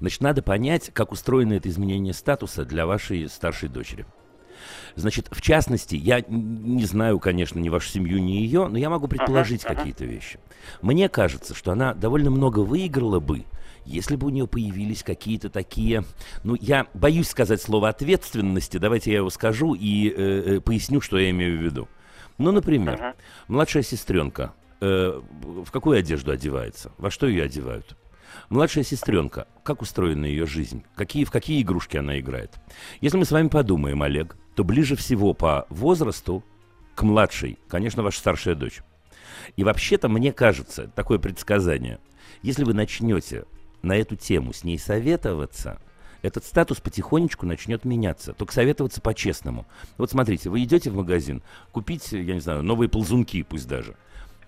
Значит, 0.00 0.20
надо 0.20 0.42
понять, 0.42 0.90
как 0.92 1.12
устроено 1.12 1.54
это 1.54 1.68
изменение 1.68 2.12
статуса 2.12 2.64
для 2.64 2.86
вашей 2.86 3.28
старшей 3.28 3.68
дочери. 3.68 4.06
Значит, 4.96 5.28
в 5.30 5.40
частности, 5.40 5.94
я 5.94 6.24
не 6.28 6.84
знаю, 6.84 7.18
конечно, 7.20 7.58
ни 7.58 7.68
вашу 7.68 7.88
семью, 7.88 8.18
ни 8.18 8.32
ее, 8.32 8.66
но 8.66 8.78
я 8.78 8.90
могу 8.90 9.06
предположить 9.06 9.64
ага. 9.64 9.76
какие-то 9.76 10.04
вещи. 10.04 10.40
Мне 10.82 11.08
кажется, 11.08 11.54
что 11.54 11.72
она 11.72 11.94
довольно 11.94 12.30
много 12.30 12.60
выиграла 12.60 13.20
бы, 13.20 13.44
если 13.84 14.16
бы 14.16 14.26
у 14.26 14.30
нее 14.30 14.46
появились 14.46 15.02
какие-то 15.02 15.48
такие, 15.48 16.04
ну, 16.44 16.56
я 16.60 16.86
боюсь 16.94 17.28
сказать 17.28 17.62
слово 17.62 17.88
ответственности, 17.88 18.76
давайте 18.76 19.12
я 19.12 19.18
его 19.18 19.30
скажу 19.30 19.74
и 19.74 20.08
э, 20.08 20.56
э, 20.56 20.60
поясню, 20.60 21.00
что 21.00 21.18
я 21.18 21.30
имею 21.30 21.58
в 21.58 21.62
виду. 21.62 21.88
Ну, 22.36 22.52
например, 22.52 22.94
Ага. 22.94 23.14
младшая 23.48 23.82
сестренка 23.82 24.52
э, 24.80 25.20
в 25.42 25.70
какую 25.70 25.98
одежду 25.98 26.32
одевается? 26.32 26.92
Во 26.98 27.10
что 27.10 27.26
ее 27.26 27.44
одевают? 27.44 27.96
Младшая 28.48 28.84
сестренка, 28.84 29.46
как 29.62 29.82
устроена 29.82 30.24
ее 30.24 30.46
жизнь? 30.46 30.84
Какие, 30.94 31.24
в 31.24 31.30
какие 31.30 31.62
игрушки 31.62 31.96
она 31.96 32.18
играет? 32.18 32.54
Если 33.00 33.18
мы 33.18 33.24
с 33.24 33.30
вами 33.30 33.48
подумаем, 33.48 34.02
Олег, 34.02 34.36
то 34.54 34.64
ближе 34.64 34.96
всего 34.96 35.34
по 35.34 35.66
возрасту 35.68 36.44
к 36.94 37.02
младшей, 37.02 37.58
конечно, 37.68 38.02
ваша 38.02 38.18
старшая 38.18 38.54
дочь. 38.54 38.80
И 39.56 39.64
вообще-то, 39.64 40.08
мне 40.08 40.32
кажется, 40.32 40.88
такое 40.88 41.18
предсказание, 41.18 42.00
если 42.42 42.64
вы 42.64 42.74
начнете 42.74 43.44
на 43.82 43.96
эту 43.96 44.16
тему 44.16 44.52
с 44.52 44.64
ней 44.64 44.78
советоваться, 44.78 45.80
этот 46.22 46.44
статус 46.44 46.80
потихонечку 46.80 47.46
начнет 47.46 47.84
меняться. 47.84 48.32
Только 48.32 48.52
советоваться 48.52 49.00
по-честному. 49.00 49.66
Вот 49.96 50.10
смотрите, 50.10 50.50
вы 50.50 50.64
идете 50.64 50.90
в 50.90 50.96
магазин 50.96 51.42
купить, 51.70 52.10
я 52.12 52.34
не 52.34 52.40
знаю, 52.40 52.62
новые 52.62 52.88
ползунки 52.88 53.42
пусть 53.42 53.68
даже. 53.68 53.96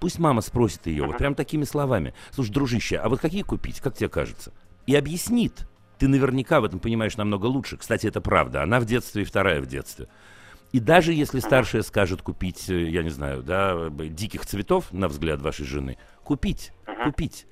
Пусть 0.01 0.19
мама 0.19 0.41
спросит 0.41 0.87
ее 0.87 1.05
вот 1.05 1.19
прям 1.19 1.35
такими 1.35 1.65
словами. 1.65 2.15
Слушай, 2.31 2.53
дружище, 2.53 2.97
а 2.97 3.09
вот 3.09 3.21
какие 3.21 3.43
купить, 3.43 3.81
как 3.81 3.95
тебе 3.95 4.09
кажется? 4.09 4.53
И 4.87 4.95
объяснит. 4.95 5.69
Ты 5.99 6.09
наверняка 6.09 6.61
в 6.61 6.65
этом 6.65 6.81
понимаешь 6.81 7.19
намного 7.19 7.47
лучше. 7.47 7.77
Кстати, 7.77 8.07
это 8.07 8.23
правда. 8.23 8.63
Она 8.63 8.81
в 8.81 8.87
детстве 8.87 9.23
и 9.23 9.27
вторая 9.27 9.61
в 9.61 9.67
детстве. 9.67 10.09
И 10.73 10.81
даже 10.81 11.13
если 11.13 11.41
старшая 11.41 11.83
скажет 11.83 12.23
купить, 12.23 12.71
э, 12.71 12.89
я 12.89 13.03
не 13.03 13.11
знаю, 13.11 13.43
да, 13.43 13.91
диких 13.91 14.47
цветов, 14.47 14.93
на 14.93 15.09
взгляд 15.09 15.43
вашей 15.43 15.67
жены, 15.67 15.99
купить, 16.23 16.73
купить. 17.05 17.47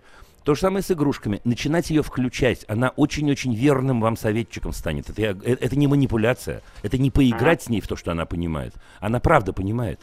То 0.45 0.55
же 0.55 0.61
самое 0.62 0.82
с 0.82 0.91
игрушками. 0.91 1.41
Начинать 1.45 1.91
ее 1.91 2.03
включать. 2.03 2.64
Она 2.68 2.91
очень-очень 2.91 3.55
верным 3.55 4.01
вам 4.01 4.16
советчиком 4.16 4.72
станет. 4.72 5.11
Это, 5.11 5.22
э- 5.22 5.57
это 5.61 5.76
не 5.76 5.86
манипуляция. 5.86 6.62
Это 6.82 6.97
не 6.97 7.11
поиграть 7.11 7.62
с 7.62 7.68
ней 7.68 7.80
в 7.80 7.89
то, 7.89 7.97
что 7.97 8.12
она 8.12 8.24
понимает. 8.24 8.74
Она 9.01 9.20
правда 9.20 9.53
понимает. 9.53 10.01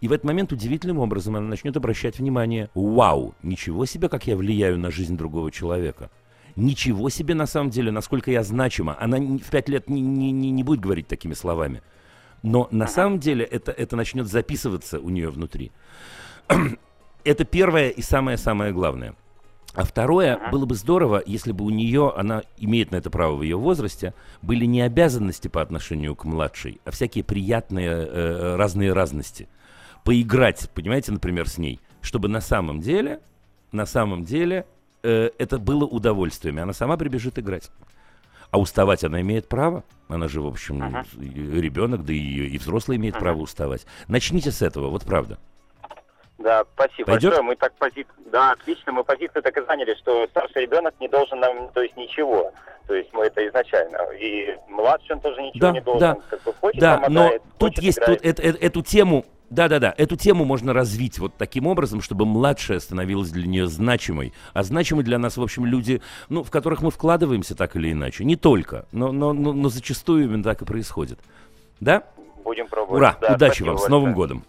И 0.00 0.08
в 0.08 0.12
этот 0.12 0.24
момент 0.24 0.50
удивительным 0.52 0.98
образом 0.98 1.36
она 1.36 1.46
начнет 1.46 1.76
обращать 1.76 2.18
внимание. 2.18 2.68
Вау, 2.74 3.34
ничего 3.42 3.86
себе, 3.86 4.08
как 4.08 4.26
я 4.26 4.36
влияю 4.36 4.78
на 4.78 4.90
жизнь 4.90 5.16
другого 5.16 5.52
человека. 5.52 6.10
Ничего 6.56 7.08
себе 7.10 7.34
на 7.34 7.46
самом 7.46 7.70
деле, 7.70 7.92
насколько 7.92 8.30
я 8.30 8.42
значима. 8.42 8.96
Она 8.98 9.18
в 9.18 9.50
пять 9.50 9.68
лет 9.68 9.88
не, 9.88 10.00
не- 10.00 10.32
не- 10.32 10.50
не 10.50 10.64
будет 10.64 10.80
говорить 10.80 11.06
такими 11.06 11.34
словами. 11.34 11.82
Но 12.42 12.66
на 12.70 12.86
самом 12.88 13.20
деле 13.20 13.44
это, 13.44 13.72
это 13.72 13.94
начнет 13.94 14.26
записываться 14.26 14.98
у 14.98 15.10
нее 15.10 15.30
внутри. 15.30 15.70
это 17.24 17.44
первое 17.44 17.90
и 17.90 18.02
самое-самое 18.02 18.72
главное. 18.72 19.14
А 19.76 19.84
второе, 19.84 20.40
было 20.50 20.64
бы 20.64 20.74
здорово, 20.74 21.22
если 21.26 21.52
бы 21.52 21.62
у 21.62 21.68
нее, 21.68 22.10
она 22.16 22.44
имеет 22.56 22.92
на 22.92 22.96
это 22.96 23.10
право 23.10 23.36
в 23.36 23.42
ее 23.42 23.58
возрасте, 23.58 24.14
были 24.40 24.64
не 24.64 24.80
обязанности 24.80 25.48
по 25.48 25.60
отношению 25.60 26.16
к 26.16 26.24
младшей, 26.24 26.80
а 26.86 26.90
всякие 26.90 27.22
приятные 27.22 27.90
э, 27.90 28.56
разные 28.56 28.94
разности. 28.94 29.48
Поиграть, 30.02 30.70
понимаете, 30.74 31.12
например, 31.12 31.46
с 31.46 31.58
ней, 31.58 31.78
чтобы 32.00 32.28
на 32.28 32.40
самом 32.40 32.80
деле, 32.80 33.20
на 33.70 33.84
самом 33.84 34.24
деле 34.24 34.64
э, 35.02 35.28
это 35.38 35.58
было 35.58 35.84
удовольствием, 35.84 36.56
и 36.56 36.62
она 36.62 36.72
сама 36.72 36.96
прибежит 36.96 37.38
играть. 37.38 37.70
А 38.50 38.58
уставать 38.58 39.04
она 39.04 39.20
имеет 39.20 39.46
право. 39.46 39.84
Она 40.08 40.26
же, 40.28 40.40
в 40.40 40.46
общем, 40.46 40.82
uh-huh. 40.82 41.60
ребенок, 41.60 42.04
да 42.06 42.14
и, 42.14 42.16
и 42.18 42.56
взрослый 42.56 42.96
имеет 42.96 43.16
uh-huh. 43.16 43.20
право 43.20 43.40
уставать. 43.40 43.84
Начните 44.08 44.52
с 44.52 44.62
этого, 44.62 44.88
вот 44.88 45.02
правда. 45.02 45.36
Да, 46.38 46.64
спасибо 46.74 47.06
Пойдет? 47.12 47.30
большое. 47.30 47.42
Мы 47.42 47.56
так 47.56 47.72
пози... 47.74 48.06
Да, 48.30 48.52
отлично, 48.52 48.92
мы 48.92 49.04
позицию 49.04 49.42
так 49.42 49.56
и 49.56 49.64
заняли, 49.64 49.94
что 49.94 50.26
старший 50.28 50.62
ребенок 50.62 50.94
не 51.00 51.08
должен 51.08 51.40
нам, 51.40 51.68
то 51.72 51.80
есть 51.82 51.96
ничего. 51.96 52.52
То 52.86 52.94
есть 52.94 53.10
мы 53.12 53.24
это 53.24 53.46
изначально. 53.48 53.96
И 54.20 54.56
младший 54.68 55.14
он 55.16 55.20
тоже 55.20 55.40
ничего 55.42 55.60
Да, 55.60 55.72
не 55.72 55.80
должен. 55.80 56.00
да. 56.00 56.16
Как 56.28 56.42
бы 56.42 56.52
хочет, 56.52 56.80
Да, 56.80 56.98
но 56.98 57.04
помогает, 57.06 57.42
тут 57.58 57.70
хочет, 57.70 57.84
есть 57.84 57.98
играет. 57.98 58.22
тут, 58.22 58.38
э- 58.40 58.48
э- 58.48 58.56
эту 58.66 58.82
тему. 58.82 59.24
Да, 59.48 59.68
да, 59.68 59.78
да. 59.78 59.94
Эту 59.96 60.16
тему 60.16 60.44
можно 60.44 60.72
развить 60.72 61.18
вот 61.18 61.32
таким 61.38 61.66
образом, 61.68 62.00
чтобы 62.02 62.26
младшая 62.26 62.80
становилась 62.80 63.30
для 63.30 63.46
нее 63.46 63.66
значимой. 63.68 64.32
А 64.52 64.62
значимы 64.62 65.04
для 65.04 65.18
нас, 65.18 65.36
в 65.36 65.42
общем, 65.42 65.64
люди, 65.64 66.02
ну, 66.28 66.42
в 66.42 66.50
которых 66.50 66.82
мы 66.82 66.90
вкладываемся 66.90 67.54
так 67.54 67.76
или 67.76 67.92
иначе. 67.92 68.24
Не 68.24 68.36
только, 68.36 68.86
но, 68.92 69.10
но, 69.12 69.32
но, 69.32 69.52
но 69.52 69.68
зачастую 69.68 70.24
именно 70.24 70.42
так 70.42 70.62
и 70.62 70.64
происходит. 70.64 71.18
Да? 71.80 72.02
Будем 72.44 72.66
пробовать. 72.66 72.98
Ура! 72.98 73.16
Да, 73.20 73.34
Удачи 73.34 73.62
вам! 73.62 73.78
С 73.78 73.82
большое. 73.82 73.90
Новым 73.90 74.14
годом! 74.14 74.44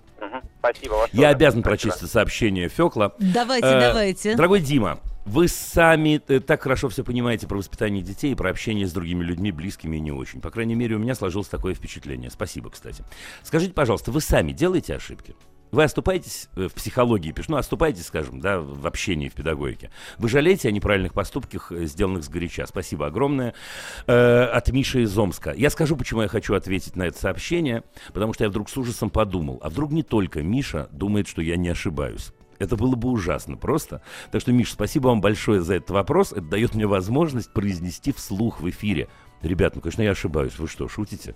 Спасибо. 0.73 0.93
вас 0.93 1.09
Я 1.13 1.15
тоже. 1.23 1.25
обязан 1.35 1.59
Спасибо. 1.61 1.63
прочесть 1.63 1.97
это 1.97 2.07
сообщение 2.07 2.69
Фекла. 2.69 3.13
Давайте, 3.19 3.67
Э, 3.67 3.79
давайте. 3.79 4.35
Дорогой 4.35 4.59
Дима, 4.61 4.99
вы 5.25 5.47
сами 5.47 6.21
э, 6.27 6.39
так 6.39 6.61
хорошо 6.63 6.89
все 6.89 7.03
понимаете 7.03 7.47
про 7.47 7.57
воспитание 7.57 8.01
детей 8.01 8.31
и 8.31 8.35
про 8.35 8.49
общение 8.49 8.87
с 8.87 8.93
другими 8.93 9.23
людьми, 9.23 9.51
близкими 9.51 9.97
и 9.97 9.99
не 9.99 10.11
очень. 10.11 10.39
По 10.41 10.49
крайней 10.51 10.75
мере, 10.75 10.95
у 10.95 10.99
меня 10.99 11.15
сложилось 11.15 11.47
такое 11.47 11.73
впечатление. 11.73 12.29
Спасибо, 12.29 12.69
кстати. 12.69 13.03
Скажите, 13.43 13.73
пожалуйста, 13.73 14.11
вы 14.11 14.21
сами 14.21 14.51
делаете 14.53 14.95
ошибки? 14.95 15.35
Вы 15.71 15.83
оступаетесь 15.83 16.49
э, 16.55 16.67
в 16.67 16.73
психологии, 16.73 17.31
пиш- 17.31 17.45
ну, 17.47 17.57
оступаетесь, 17.57 18.05
скажем, 18.05 18.39
да, 18.39 18.59
в 18.59 18.85
общении, 18.87 19.29
в 19.29 19.33
педагогике. 19.33 19.91
Вы 20.17 20.29
жалеете 20.29 20.69
о 20.69 20.71
неправильных 20.71 21.13
поступках, 21.13 21.71
э, 21.71 21.85
сделанных 21.85 22.23
сгоряча. 22.23 22.65
Спасибо 22.65 23.07
огромное. 23.07 23.53
Э, 24.07 24.43
от 24.43 24.69
Миши 24.71 25.03
из 25.03 25.17
Омска. 25.17 25.51
Я 25.51 25.69
скажу, 25.69 25.97
почему 25.97 26.21
я 26.21 26.27
хочу 26.27 26.55
ответить 26.55 26.95
на 26.95 27.03
это 27.03 27.19
сообщение, 27.19 27.83
потому 28.13 28.33
что 28.33 28.45
я 28.45 28.49
вдруг 28.49 28.69
с 28.69 28.77
ужасом 28.77 29.09
подумал, 29.09 29.59
а 29.61 29.69
вдруг 29.69 29.91
не 29.91 30.03
только 30.03 30.41
Миша 30.41 30.87
думает, 30.91 31.27
что 31.27 31.41
я 31.41 31.57
не 31.57 31.69
ошибаюсь. 31.69 32.31
Это 32.59 32.75
было 32.75 32.95
бы 32.95 33.09
ужасно 33.09 33.55
просто. 33.57 34.01
Так 34.31 34.41
что, 34.41 34.51
Миш, 34.51 34.71
спасибо 34.71 35.07
вам 35.09 35.21
большое 35.21 35.61
за 35.61 35.75
этот 35.75 35.91
вопрос. 35.91 36.31
Это 36.31 36.41
дает 36.41 36.75
мне 36.75 36.87
возможность 36.87 37.53
произнести 37.53 38.11
вслух 38.11 38.61
в 38.61 38.69
эфире. 38.69 39.09
Ребят, 39.41 39.75
ну, 39.75 39.81
конечно, 39.81 40.01
я 40.01 40.11
ошибаюсь. 40.11 40.57
Вы 40.57 40.67
что, 40.67 40.87
шутите? 40.87 41.35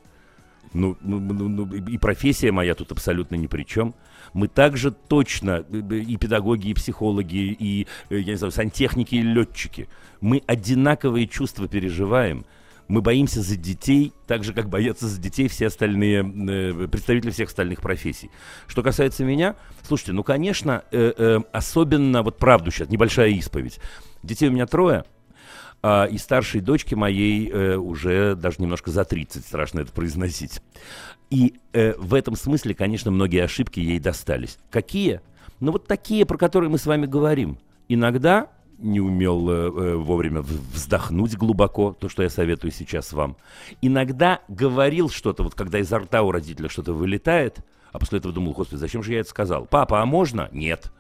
Ну, 0.74 0.98
ну, 1.02 1.20
ну, 1.20 1.50
ну, 1.50 1.76
и 1.76 1.98
профессия 1.98 2.52
моя 2.52 2.76
тут 2.76 2.92
абсолютно 2.92 3.36
ни 3.36 3.48
при 3.48 3.64
чем. 3.64 3.94
Мы 4.34 4.48
также 4.48 4.92
точно, 4.92 5.66
э, 5.70 5.96
и 5.96 6.16
педагоги, 6.16 6.70
и 6.70 6.74
психологи, 6.74 7.56
и, 7.60 7.88
э, 8.10 8.20
я 8.20 8.32
не 8.32 8.38
знаю, 8.38 8.52
сантехники, 8.52 9.16
и 9.16 9.22
летчики, 9.22 9.90
мы 10.22 10.42
одинаковые 10.48 11.28
чувства 11.28 11.68
переживаем. 11.68 12.46
Мы 12.88 13.02
боимся 13.02 13.42
за 13.42 13.56
детей, 13.56 14.14
так 14.28 14.44
же, 14.44 14.54
как 14.54 14.70
боятся 14.70 15.08
за 15.08 15.20
детей 15.20 15.48
все 15.48 15.68
остальные, 15.68 16.24
э, 16.24 16.88
представители 16.88 17.32
всех 17.32 17.50
остальных 17.50 17.82
профессий. 17.82 18.30
Что 18.68 18.82
касается 18.82 19.26
меня, 19.26 19.56
слушайте, 19.84 20.14
ну, 20.14 20.24
конечно, 20.24 20.84
э, 20.92 21.14
э, 21.18 21.40
особенно, 21.52 22.24
вот 22.24 22.38
правду 22.38 22.72
сейчас, 22.72 22.90
небольшая 22.90 23.30
исповедь. 23.30 23.80
Детей 24.24 24.50
у 24.50 24.52
меня 24.52 24.68
трое, 24.68 25.04
а, 25.84 26.06
и 26.06 26.18
старшей 26.18 26.62
дочке 26.62 26.96
моей 26.96 27.50
э, 27.50 27.76
уже 27.76 28.36
даже 28.36 28.58
немножко 28.60 28.92
за 28.92 29.04
30, 29.04 29.46
страшно 29.46 29.80
это 29.80 29.92
произносить. 29.92 30.62
И 31.30 31.56
э, 31.74 31.94
в 31.98 32.14
этом 32.14 32.36
смысле, 32.36 32.76
конечно, 32.76 33.10
многие 33.10 33.44
ошибки 33.44 33.80
ей 33.80 34.00
достались. 34.00 34.58
Какие? 34.70 35.22
Ну 35.60 35.72
вот 35.72 35.88
такие, 35.88 36.26
про 36.26 36.38
которые 36.38 36.70
мы 36.70 36.78
с 36.78 36.86
вами 36.86 37.06
говорим. 37.06 37.58
Иногда 37.88 38.50
не 38.78 39.00
умел 39.00 39.50
э, 39.50 39.54
э, 39.54 39.96
вовремя 39.96 40.42
вздохнуть 40.42 41.38
глубоко, 41.38 41.96
то, 42.00 42.10
что 42.10 42.24
я 42.24 42.30
советую 42.30 42.72
сейчас 42.72 43.14
вам. 43.14 43.38
Иногда 43.82 44.42
говорил 44.48 45.10
что-то, 45.10 45.44
вот 45.44 45.56
когда 45.56 45.80
изо 45.80 46.00
рта 46.00 46.22
у 46.22 46.32
родителя 46.32 46.70
что-то 46.70 46.94
вылетает, 46.94 47.60
а 47.92 48.00
после 48.00 48.20
этого 48.20 48.34
думал, 48.34 48.54
господи, 48.54 48.80
зачем 48.80 49.04
же 49.04 49.14
я 49.14 49.20
это 49.20 49.30
сказал? 49.30 49.66
Папа, 49.66 50.02
а 50.02 50.06
можно? 50.06 50.50
Нет. 50.52 50.92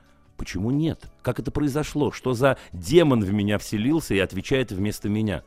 Почему 0.41 0.71
нет? 0.71 1.05
Как 1.21 1.37
это 1.37 1.51
произошло? 1.51 2.11
Что 2.11 2.33
за 2.33 2.57
демон 2.73 3.21
в 3.23 3.31
меня 3.31 3.59
вселился 3.59 4.15
и 4.15 4.17
отвечает 4.19 4.71
вместо 4.71 5.07
меня? 5.07 5.43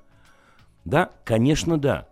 Да, 0.84 1.11
конечно, 1.24 1.78
да. 1.78 2.07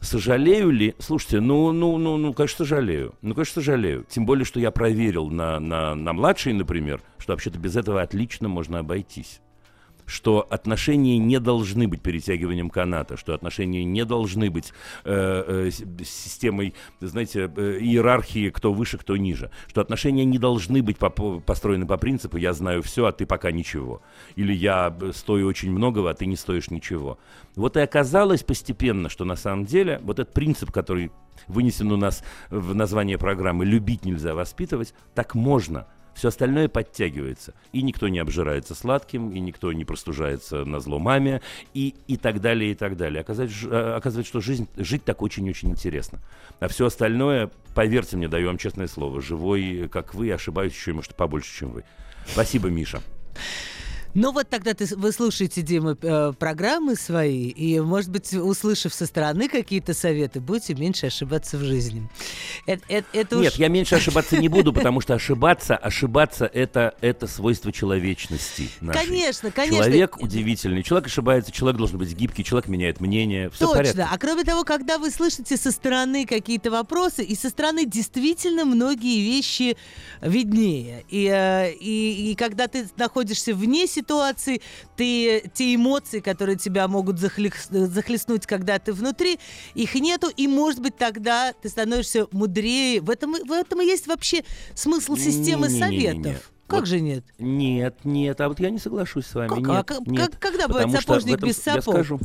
Сожалею 0.00 0.72
ли? 0.72 0.96
Слушайте, 0.98 1.38
ну, 1.38 1.70
ну, 1.70 1.96
ну, 1.96 2.16
ну, 2.16 2.32
конечно, 2.32 2.64
сожалею. 2.66 3.14
Ну, 3.22 3.34
конечно, 3.36 3.62
сожалею. 3.62 4.04
Тем 4.08 4.26
более, 4.26 4.44
что 4.44 4.58
я 4.58 4.72
проверил 4.72 5.30
на, 5.30 5.60
на, 5.60 5.94
на 5.94 6.12
младшей, 6.12 6.54
например, 6.54 7.00
что 7.18 7.34
вообще-то 7.34 7.60
без 7.60 7.76
этого 7.76 8.02
отлично 8.02 8.48
можно 8.48 8.80
обойтись. 8.80 9.40
Что 10.06 10.46
отношения 10.50 11.18
не 11.18 11.40
должны 11.40 11.88
быть 11.88 12.02
перетягиванием 12.02 12.70
каната, 12.70 13.16
что 13.16 13.34
отношения 13.34 13.84
не 13.84 14.04
должны 14.04 14.50
быть 14.50 14.72
э, 15.04 15.68
э, 15.68 15.70
системой, 16.04 16.74
знаете, 17.00 17.50
э, 17.56 17.78
иерархии, 17.80 18.50
кто 18.50 18.72
выше, 18.72 18.98
кто 18.98 19.16
ниже. 19.16 19.50
Что 19.68 19.80
отношения 19.80 20.24
не 20.24 20.38
должны 20.38 20.82
быть 20.82 20.98
по- 20.98 21.10
построены 21.10 21.86
по 21.86 21.96
принципу 21.96 22.36
«я 22.36 22.52
знаю 22.52 22.82
все, 22.82 23.06
а 23.06 23.12
ты 23.12 23.26
пока 23.26 23.50
ничего». 23.50 24.02
Или 24.36 24.52
«я 24.52 24.94
э, 25.00 25.12
стою 25.14 25.46
очень 25.46 25.70
многого, 25.70 26.10
а 26.10 26.14
ты 26.14 26.26
не 26.26 26.36
стоишь 26.36 26.70
ничего». 26.70 27.18
Вот 27.56 27.76
и 27.76 27.80
оказалось 27.80 28.42
постепенно, 28.42 29.08
что 29.08 29.24
на 29.24 29.36
самом 29.36 29.64
деле 29.64 30.00
вот 30.02 30.18
этот 30.18 30.34
принцип, 30.34 30.70
который 30.70 31.10
вынесен 31.48 31.90
у 31.92 31.96
нас 31.96 32.22
в 32.50 32.74
название 32.74 33.18
программы 33.18 33.64
«любить 33.64 34.04
нельзя 34.04 34.34
воспитывать», 34.34 34.94
так 35.14 35.34
можно– 35.34 35.86
все 36.14 36.28
остальное 36.28 36.68
подтягивается. 36.68 37.54
И 37.72 37.82
никто 37.82 38.08
не 38.08 38.18
обжирается 38.18 38.74
сладким, 38.74 39.30
и 39.30 39.40
никто 39.40 39.72
не 39.72 39.84
простужается 39.84 40.64
на 40.64 40.80
зло 40.80 40.98
маме, 40.98 41.42
и, 41.74 41.94
и 42.06 42.16
так 42.16 42.40
далее, 42.40 42.72
и 42.72 42.74
так 42.74 42.96
далее. 42.96 43.20
Оказывается, 43.20 43.68
э, 43.68 43.94
оказывается, 43.96 44.28
что 44.28 44.40
жизнь, 44.40 44.68
жить 44.76 45.04
так 45.04 45.22
очень-очень 45.22 45.70
интересно. 45.70 46.20
А 46.60 46.68
все 46.68 46.86
остальное, 46.86 47.50
поверьте 47.74 48.16
мне, 48.16 48.28
даю 48.28 48.48
вам 48.48 48.58
честное 48.58 48.86
слово, 48.86 49.20
живой, 49.20 49.88
как 49.90 50.14
вы, 50.14 50.32
ошибаюсь 50.32 50.72
еще, 50.72 50.92
может, 50.92 51.14
побольше, 51.14 51.58
чем 51.58 51.70
вы. 51.70 51.84
Спасибо, 52.26 52.68
Миша. 52.68 53.02
Ну 54.14 54.30
вот 54.30 54.48
тогда 54.48 54.74
ты, 54.74 54.86
вы 54.94 55.10
слушаете, 55.10 55.60
Дима, 55.62 55.96
э, 56.00 56.32
программы 56.38 56.94
свои, 56.94 57.48
и, 57.48 57.80
может 57.80 58.10
быть, 58.10 58.32
услышав 58.32 58.94
со 58.94 59.06
стороны 59.06 59.48
какие-то 59.48 59.92
советы, 59.92 60.40
будете 60.40 60.74
меньше 60.74 61.06
ошибаться 61.06 61.58
в 61.58 61.62
жизни. 61.62 62.08
Это, 62.64 62.84
это, 62.88 63.08
это 63.12 63.38
уж- 63.38 63.42
Нет, 63.42 63.54
я 63.56 63.68
меньше 63.68 63.94
ошибаться 63.96 64.36
не 64.36 64.48
буду, 64.48 64.72
потому 64.72 65.00
что 65.00 65.14
ошибаться, 65.14 65.76
ошибаться 65.76 66.46
это, 66.46 66.94
это 67.00 67.26
свойство 67.26 67.72
человечности. 67.72 68.68
нашей. 68.80 69.04
Конечно, 69.04 69.50
конечно. 69.50 69.78
Человек 69.78 70.22
удивительный. 70.22 70.84
Человек 70.84 71.08
ошибается, 71.08 71.50
человек 71.50 71.78
должен 71.78 71.98
быть 71.98 72.14
гибкий, 72.14 72.44
человек 72.44 72.68
меняет 72.68 73.00
мнение. 73.00 73.50
Все 73.50 73.66
Точно. 73.66 74.08
А 74.12 74.18
кроме 74.18 74.44
того, 74.44 74.62
когда 74.62 74.98
вы 74.98 75.10
слышите 75.10 75.56
со 75.56 75.72
стороны 75.72 76.24
какие-то 76.24 76.70
вопросы, 76.70 77.24
и 77.24 77.34
со 77.34 77.48
стороны 77.50 77.84
действительно 77.84 78.64
многие 78.64 79.20
вещи 79.22 79.76
виднее. 80.20 81.04
И, 81.08 81.26
э, 81.26 81.72
и, 81.72 82.30
и 82.30 82.34
когда 82.36 82.68
ты 82.68 82.88
находишься 82.96 83.54
вне 83.54 83.88
ситуации, 83.88 84.03
ты 84.96 85.50
те 85.54 85.74
эмоции, 85.74 86.20
которые 86.20 86.56
тебя 86.56 86.86
могут 86.88 87.18
захлестнуть, 87.18 88.46
когда 88.46 88.78
ты 88.78 88.92
внутри, 88.92 89.38
их 89.74 89.94
нету, 89.94 90.28
и, 90.36 90.46
может 90.46 90.80
быть, 90.80 90.96
тогда 90.96 91.52
ты 91.52 91.68
становишься 91.68 92.26
мудрее. 92.32 93.00
В 93.00 93.10
этом, 93.10 93.32
в 93.32 93.52
этом 93.52 93.80
и 93.82 93.86
есть 93.86 94.06
вообще 94.06 94.44
смысл 94.74 95.16
системы 95.16 95.68
Не-не-не-не-не. 95.68 96.22
советов. 96.22 96.50
Как 96.66 96.80
Вот 96.80 96.88
же 96.88 97.00
нет? 97.00 97.24
Нет, 97.38 97.96
нет, 98.04 98.40
а 98.40 98.48
вот 98.48 98.58
я 98.58 98.70
не 98.70 98.78
соглашусь 98.78 99.26
с 99.26 99.34
вами. 99.34 99.48
Как- 99.48 99.58
нет, 99.58 99.68
а 99.70 99.82
как- 99.84 100.06
нет. 100.06 100.30
как- 100.30 100.40
когда 100.40 100.66
бывает 100.68 100.88
что 100.90 101.00
сапожник 101.00 101.36
этом- 101.36 101.48
без 101.48 101.58
Я 101.66 101.72
сапог? 101.74 101.94
скажу, 101.94 102.20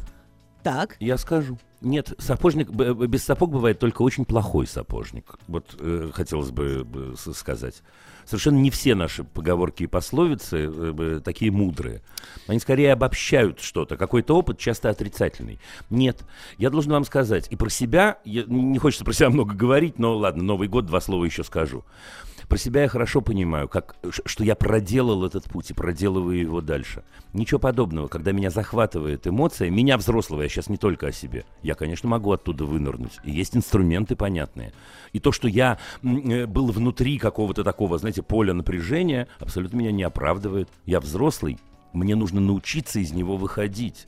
Так. 0.63 0.95
я 0.99 1.17
скажу. 1.17 1.57
Нет, 1.81 2.13
сапожник 2.17 2.69
без 2.69 3.23
сапог 3.23 3.51
бывает 3.51 3.79
только 3.79 4.01
очень 4.01 4.25
плохой 4.25 4.67
сапожник. 4.67 5.35
Вот 5.47 5.75
э, 5.79 6.11
хотелось 6.13 6.51
бы 6.51 6.85
э, 6.93 7.31
сказать. 7.33 7.81
Совершенно 8.25 8.57
не 8.57 8.69
все 8.69 8.95
наши 8.95 9.23
поговорки 9.23 9.83
и 9.83 9.87
пословицы 9.87 10.69
э, 10.71 11.21
такие 11.23 11.51
мудрые. 11.51 12.01
Они 12.47 12.59
скорее 12.59 12.91
обобщают 12.91 13.61
что-то, 13.61 13.95
какой-то 13.95 14.37
опыт, 14.37 14.59
часто 14.59 14.89
отрицательный. 14.89 15.59
Нет, 15.89 16.25
я 16.57 16.69
должен 16.69 16.91
вам 16.91 17.05
сказать, 17.05 17.47
и 17.49 17.55
про 17.55 17.69
себя, 17.69 18.19
я- 18.25 18.43
не 18.45 18.77
хочется 18.77 19.05
про 19.05 19.13
себя 19.13 19.29
много 19.29 19.55
говорить, 19.55 19.99
но 19.99 20.17
ладно, 20.17 20.43
Новый 20.43 20.67
год, 20.67 20.85
два 20.85 20.99
слова 20.99 21.23
еще 21.23 21.43
скажу. 21.45 21.85
Про 22.49 22.57
себя 22.57 22.81
я 22.81 22.87
хорошо 22.87 23.21
понимаю, 23.21 23.67
как, 23.69 23.95
что 24.25 24.43
я 24.43 24.55
проделал 24.55 25.23
этот 25.23 25.43
путь 25.45 25.69
и 25.69 25.75
проделываю 25.75 26.39
его 26.39 26.61
дальше. 26.61 27.03
Ничего 27.31 27.59
подобного, 27.59 28.07
когда 28.07 28.31
меня 28.31 28.49
захватывает 28.49 29.27
эмоция, 29.27 29.69
меня 29.69 29.97
взрослого, 29.97 30.41
я 30.41 30.49
сейчас 30.49 30.67
не 30.67 30.77
только 30.77 31.07
о 31.07 31.11
себе, 31.11 31.45
я 31.69 31.75
конечно, 31.75 32.09
могу 32.09 32.31
оттуда 32.31 32.65
вынырнуть. 32.65 33.19
И 33.23 33.31
есть 33.31 33.55
инструменты 33.55 34.15
понятные. 34.15 34.73
И 35.13 35.19
то, 35.19 35.31
что 35.31 35.47
я 35.47 35.77
э, 36.01 36.47
был 36.47 36.71
внутри 36.71 37.19
какого-то 37.19 37.63
такого, 37.63 37.99
знаете, 37.99 38.23
поля 38.23 38.53
напряжения, 38.53 39.27
абсолютно 39.39 39.77
меня 39.77 39.91
не 39.91 40.01
оправдывает. 40.01 40.67
Я 40.87 40.99
взрослый, 40.99 41.59
мне 41.93 42.15
нужно 42.15 42.41
научиться 42.41 42.99
из 42.99 43.11
него 43.11 43.37
выходить. 43.37 44.07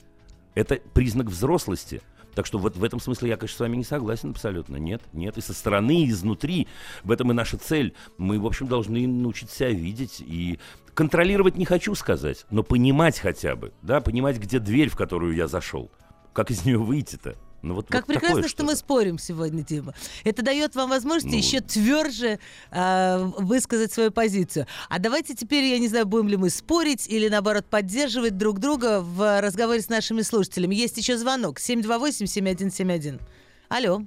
Это 0.54 0.80
признак 0.92 1.28
взрослости. 1.28 2.02
Так 2.34 2.46
что 2.46 2.58
вот 2.58 2.76
в 2.76 2.82
этом 2.82 2.98
смысле 2.98 3.28
я, 3.28 3.36
конечно, 3.36 3.56
с 3.58 3.60
вами 3.60 3.76
не 3.76 3.84
согласен 3.84 4.30
абсолютно. 4.30 4.76
Нет, 4.76 5.02
нет. 5.12 5.38
И 5.38 5.40
со 5.40 5.54
стороны, 5.54 6.02
и 6.02 6.10
изнутри. 6.10 6.66
В 7.04 7.12
этом 7.12 7.30
и 7.30 7.34
наша 7.34 7.58
цель. 7.58 7.94
Мы, 8.18 8.40
в 8.40 8.46
общем, 8.46 8.66
должны 8.66 9.06
научиться 9.06 9.54
себя 9.54 9.70
видеть. 9.70 10.20
И 10.20 10.58
контролировать 10.94 11.56
не 11.56 11.64
хочу 11.64 11.94
сказать, 11.94 12.44
но 12.50 12.64
понимать 12.64 13.20
хотя 13.20 13.54
бы. 13.54 13.72
Да, 13.82 14.00
понимать, 14.00 14.38
где 14.38 14.58
дверь, 14.58 14.88
в 14.88 14.96
которую 14.96 15.36
я 15.36 15.46
зашел. 15.46 15.92
Как 16.32 16.50
из 16.50 16.64
нее 16.64 16.78
выйти-то. 16.78 17.36
Ну, 17.62 17.74
вот, 17.74 17.86
как 17.88 18.08
вот 18.08 18.14
прекрасно, 18.14 18.48
что 18.48 18.64
мы 18.64 18.74
спорим 18.74 19.18
сегодня, 19.18 19.62
Дима. 19.62 19.94
Это 20.24 20.42
дает 20.42 20.74
вам 20.74 20.90
возможность 20.90 21.32
ну, 21.32 21.38
еще 21.38 21.60
тверже 21.60 22.40
э, 22.72 23.30
высказать 23.38 23.92
свою 23.92 24.10
позицию. 24.10 24.66
А 24.88 24.98
давайте 24.98 25.34
теперь, 25.34 25.64
я 25.64 25.78
не 25.78 25.86
знаю, 25.86 26.06
будем 26.06 26.28
ли 26.28 26.36
мы 26.36 26.50
спорить 26.50 27.06
или, 27.08 27.28
наоборот, 27.28 27.64
поддерживать 27.66 28.36
друг 28.36 28.58
друга 28.58 29.00
в 29.00 29.40
разговоре 29.40 29.80
с 29.80 29.88
нашими 29.88 30.22
слушателями. 30.22 30.74
Есть 30.74 30.96
еще 30.98 31.16
звонок. 31.16 31.60
728-7171. 31.60 33.20
Алло. 33.68 34.02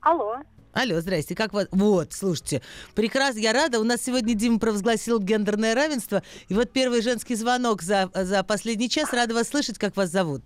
Алло. 0.00 0.36
Алло, 0.74 1.00
здрасте, 1.00 1.34
как 1.34 1.52
вас... 1.52 1.68
Вот, 1.70 2.12
слушайте, 2.12 2.62
прекрасно, 2.94 3.38
я 3.40 3.52
рада. 3.52 3.78
У 3.78 3.84
нас 3.84 4.02
сегодня 4.02 4.34
Дима 4.34 4.58
провозгласил 4.58 5.18
гендерное 5.18 5.74
равенство. 5.74 6.22
И 6.48 6.54
вот 6.54 6.72
первый 6.72 7.02
женский 7.02 7.36
звонок 7.36 7.82
за, 7.82 8.10
за 8.14 8.42
последний 8.42 8.90
час. 8.90 9.12
Рада 9.12 9.34
вас 9.34 9.48
слышать, 9.48 9.78
как 9.78 9.96
вас 9.96 10.10
зовут. 10.10 10.42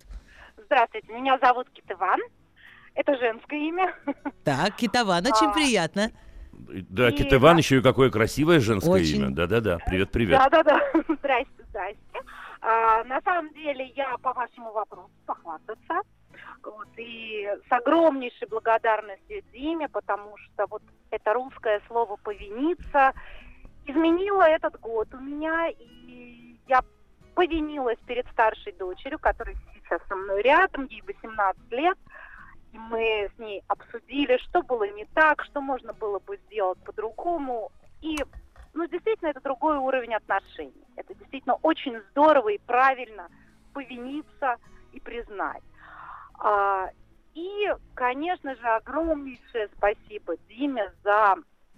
Здравствуйте, 0.66 1.12
меня 1.12 1.38
зовут 1.38 1.68
Китыван. 1.70 2.20
Это 2.94 3.16
женское 3.18 3.58
имя. 3.58 3.94
Так, 4.44 4.76
Китован, 4.76 5.24
очень 5.26 5.50
а, 5.50 5.52
приятно. 5.52 6.10
Да, 6.52 7.10
и, 7.10 7.12
Китован 7.12 7.56
еще 7.58 7.78
и 7.78 7.82
какое 7.82 8.10
красивое 8.10 8.58
женское 8.58 8.90
очень... 8.90 9.22
имя. 9.22 9.30
Да-да-да, 9.30 9.78
привет-привет. 9.86 10.38
Да-да-да, 10.38 10.80
здрасте, 11.18 11.64
здрасте. 11.68 12.00
А, 12.60 13.04
на 13.04 13.20
самом 13.22 13.52
деле 13.54 13.92
я 13.94 14.16
по 14.18 14.32
вашему 14.32 14.72
вопросу 14.72 15.10
похвастаться. 15.24 16.00
Вот, 16.64 16.88
и 16.96 17.48
с 17.68 17.72
огромнейшей 17.72 18.48
благодарностью 18.48 19.42
Диме, 19.52 19.88
потому 19.88 20.36
что 20.38 20.66
вот 20.68 20.82
это 21.10 21.32
русское 21.32 21.80
слово 21.86 22.16
«повиниться» 22.16 23.12
изменило 23.84 24.42
этот 24.42 24.80
год 24.80 25.06
у 25.14 25.18
меня, 25.18 25.68
и 25.68 26.56
я 26.66 26.80
повинилась 27.36 27.98
перед 28.06 28.26
старшей 28.32 28.72
дочерью, 28.72 29.20
которая 29.20 29.54
сейчас 29.86 30.00
со 30.08 30.16
мной 30.16 30.42
рядом, 30.42 30.86
ей 30.86 31.02
18 31.02 31.72
лет, 31.72 31.98
и 32.72 32.78
мы 32.78 33.30
с 33.34 33.38
ней 33.38 33.62
обсудили, 33.68 34.38
что 34.48 34.62
было 34.62 34.88
не 34.92 35.04
так, 35.14 35.42
что 35.44 35.60
можно 35.60 35.92
было 35.92 36.18
бы 36.18 36.38
сделать 36.46 36.78
по-другому. 36.84 37.70
И, 38.02 38.16
ну, 38.74 38.86
действительно, 38.86 39.28
это 39.28 39.40
другой 39.40 39.78
уровень 39.78 40.14
отношений. 40.14 40.84
Это 40.96 41.14
действительно 41.14 41.54
очень 41.62 42.00
здорово 42.10 42.50
и 42.50 42.58
правильно 42.58 43.28
повиниться 43.72 44.56
и 44.92 45.00
признать. 45.00 45.62
А, 46.38 46.90
и, 47.34 47.68
конечно 47.94 48.54
же, 48.56 48.66
огромнейшее 48.66 49.68
спасибо 49.76 50.36
Диме 50.48 50.92
за 51.02 51.36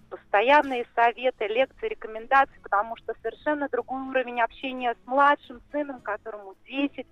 постоянные 0.09 0.85
советы, 0.95 1.47
лекции, 1.47 1.89
рекомендации, 1.89 2.59
потому 2.63 2.95
что 2.97 3.13
совершенно 3.21 3.69
другой 3.69 4.01
уровень 4.01 4.41
общения 4.41 4.95
с 4.95 5.07
младшим 5.07 5.61
сыном, 5.71 6.01
которому 6.01 6.55
10, 6.65 7.05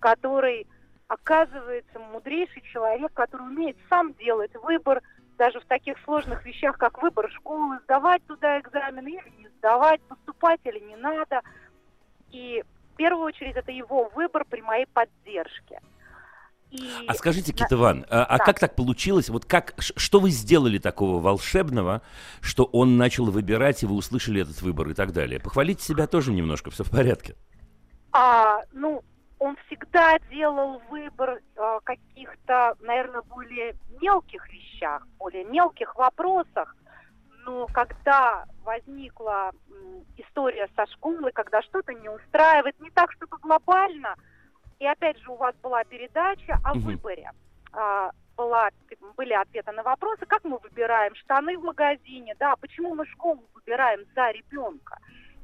который 0.00 0.66
оказывается 1.08 1.98
мудрейший 1.98 2.62
человек, 2.72 3.12
который 3.14 3.46
умеет 3.46 3.76
сам 3.88 4.14
делать 4.14 4.54
выбор 4.62 5.02
даже 5.38 5.60
в 5.60 5.64
таких 5.66 5.96
сложных 6.04 6.44
вещах, 6.44 6.76
как 6.76 7.00
выбор 7.02 7.30
школы, 7.30 7.78
сдавать 7.84 8.24
туда 8.26 8.60
экзамены 8.60 9.08
или 9.10 9.32
не 9.38 9.48
сдавать, 9.58 10.00
поступать 10.02 10.60
или 10.64 10.80
не 10.80 10.96
надо. 10.96 11.40
И 12.30 12.62
в 12.92 12.96
первую 12.96 13.26
очередь 13.26 13.56
это 13.56 13.70
его 13.70 14.10
выбор 14.14 14.44
при 14.44 14.60
моей 14.60 14.86
поддержке. 14.86 15.80
И... 16.70 16.86
А 17.06 17.14
скажите, 17.14 17.52
Кит 17.52 17.72
Иван, 17.72 18.04
а, 18.10 18.24
а 18.24 18.38
как 18.38 18.58
так 18.58 18.74
получилось? 18.74 19.30
Вот 19.30 19.46
как, 19.46 19.74
что 19.78 20.20
вы 20.20 20.30
сделали 20.30 20.78
такого 20.78 21.18
волшебного, 21.18 22.02
что 22.42 22.64
он 22.64 22.98
начал 22.98 23.24
выбирать, 23.30 23.82
и 23.82 23.86
вы 23.86 23.94
услышали 23.94 24.42
этот 24.42 24.60
выбор 24.60 24.90
и 24.90 24.94
так 24.94 25.12
далее? 25.12 25.40
Похвалите 25.40 25.82
себя 25.82 26.06
тоже 26.06 26.32
немножко, 26.32 26.70
все 26.70 26.84
в 26.84 26.90
порядке. 26.90 27.36
А, 28.12 28.60
ну, 28.72 29.02
он 29.38 29.56
всегда 29.66 30.18
делал 30.30 30.80
выбор 30.90 31.40
э, 31.56 31.78
каких-то, 31.84 32.76
наверное, 32.80 33.22
более 33.22 33.74
мелких 34.00 34.48
вещах, 34.52 35.06
более 35.18 35.44
мелких 35.44 35.94
вопросах. 35.96 36.76
Но 37.44 37.66
когда 37.66 38.46
возникла 38.64 39.52
э, 39.52 40.00
история 40.16 40.68
со 40.74 40.86
школой, 40.86 41.32
когда 41.32 41.62
что-то 41.62 41.94
не 41.94 42.08
устраивает, 42.08 42.78
не 42.80 42.90
так, 42.90 43.12
чтобы 43.12 43.38
глобально, 43.38 44.16
и 44.78 44.86
опять 44.86 45.18
же 45.18 45.30
у 45.30 45.36
вас 45.36 45.54
была 45.62 45.84
передача 45.84 46.58
о 46.64 46.72
угу. 46.72 46.80
выборе. 46.80 47.30
Э, 47.72 48.10
была, 48.36 48.70
были 49.16 49.32
ответы 49.32 49.72
на 49.72 49.82
вопросы, 49.82 50.24
как 50.26 50.44
мы 50.44 50.58
выбираем 50.58 51.14
штаны 51.16 51.58
в 51.58 51.64
магазине, 51.64 52.36
да, 52.38 52.54
почему 52.56 52.94
мы 52.94 53.04
школу 53.06 53.42
выбираем 53.52 54.00
за 54.14 54.30
ребенка. 54.30 54.98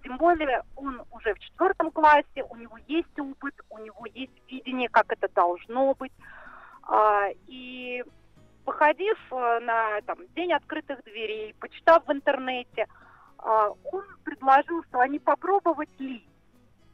Тем 0.05 0.19
более 0.19 0.63
он 0.77 1.03
уже 1.11 1.33
в 1.35 1.39
четвертом 1.39 1.91
классе, 1.91 2.45
у 2.51 2.57
него 2.57 2.77
есть 2.87 3.19
опыт, 3.19 3.55
у 3.71 3.79
него 3.79 4.05
есть 4.13 4.33
видение, 4.49 4.91
как 4.91 5.11
это 5.11 5.29
должно 5.35 5.95
быть. 5.95 6.13
А, 6.83 7.29
и 7.47 8.05
походив 8.67 9.17
э, 9.31 9.61
на 9.61 10.03
там, 10.03 10.19
День 10.37 10.53
открытых 10.53 11.03
дверей, 11.05 11.55
почитав 11.59 12.07
в 12.07 12.13
интернете, 12.13 12.87
а, 13.39 13.71
он 13.91 14.05
предложил, 14.25 14.85
что 14.85 15.01
они 15.01 15.19
попробовать 15.19 15.89
ли. 15.99 16.29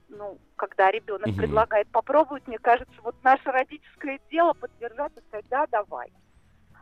Ну, 0.09 0.39
когда 0.55 0.91
ребенок 0.93 1.29
угу. 1.29 1.37
предлагает 1.37 1.89
попробовать, 1.89 2.47
мне 2.47 2.59
кажется, 2.59 2.95
вот 3.03 3.17
наше 3.25 3.51
родительское 3.51 4.21
дело 4.31 4.53
поддержать 4.53 5.13
и 5.17 5.21
сказать, 5.29 5.47
да, 5.51 5.67
давай. 5.67 6.13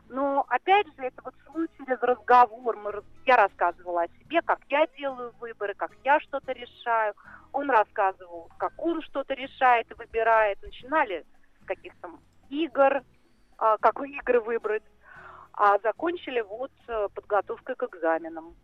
Но 0.09 0.43
опять 0.49 0.87
же, 0.87 1.03
это 1.03 1.21
вот 1.23 1.35
свой 1.45 1.67
через 1.77 2.01
разговор. 2.01 2.75
Мы, 2.77 2.91
я 3.25 3.37
рассказывала 3.37 4.03
о 4.03 4.07
себе, 4.19 4.41
как 4.41 4.59
я 4.69 4.87
делаю 4.97 5.33
выборы, 5.39 5.75
как 5.75 5.91
я 6.03 6.19
что-то 6.19 6.51
решаю. 6.51 7.13
Он 7.53 7.69
рассказывал, 7.69 8.49
как 8.57 8.73
он 8.77 9.01
что-то 9.03 9.35
решает 9.35 9.89
и 9.91 9.93
выбирает. 9.93 10.61
Начинали 10.63 11.25
с 11.61 11.65
каких-то 11.65 12.09
игр, 12.49 13.03
а, 13.57 13.77
как 13.77 14.01
игры 14.01 14.41
выбрать, 14.41 14.83
а 15.53 15.77
закончили 15.83 16.41
вот 16.41 16.71
подготовкой 17.13 17.75
к 17.75 17.83
экзаменам. 17.83 18.55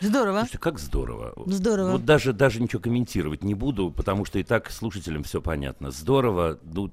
Здорово. 0.00 0.38
Слушайте, 0.38 0.58
как 0.58 0.78
здорово. 0.78 1.32
Здорово. 1.46 1.92
Вот 1.92 2.04
даже, 2.04 2.32
даже 2.32 2.62
ничего 2.62 2.80
комментировать 2.80 3.42
не 3.42 3.54
буду, 3.54 3.90
потому 3.90 4.24
что 4.24 4.38
и 4.38 4.44
так 4.44 4.70
слушателям 4.70 5.22
все 5.22 5.40
понятно. 5.40 5.90
Здорово. 5.90 6.58
Ну, 6.62 6.90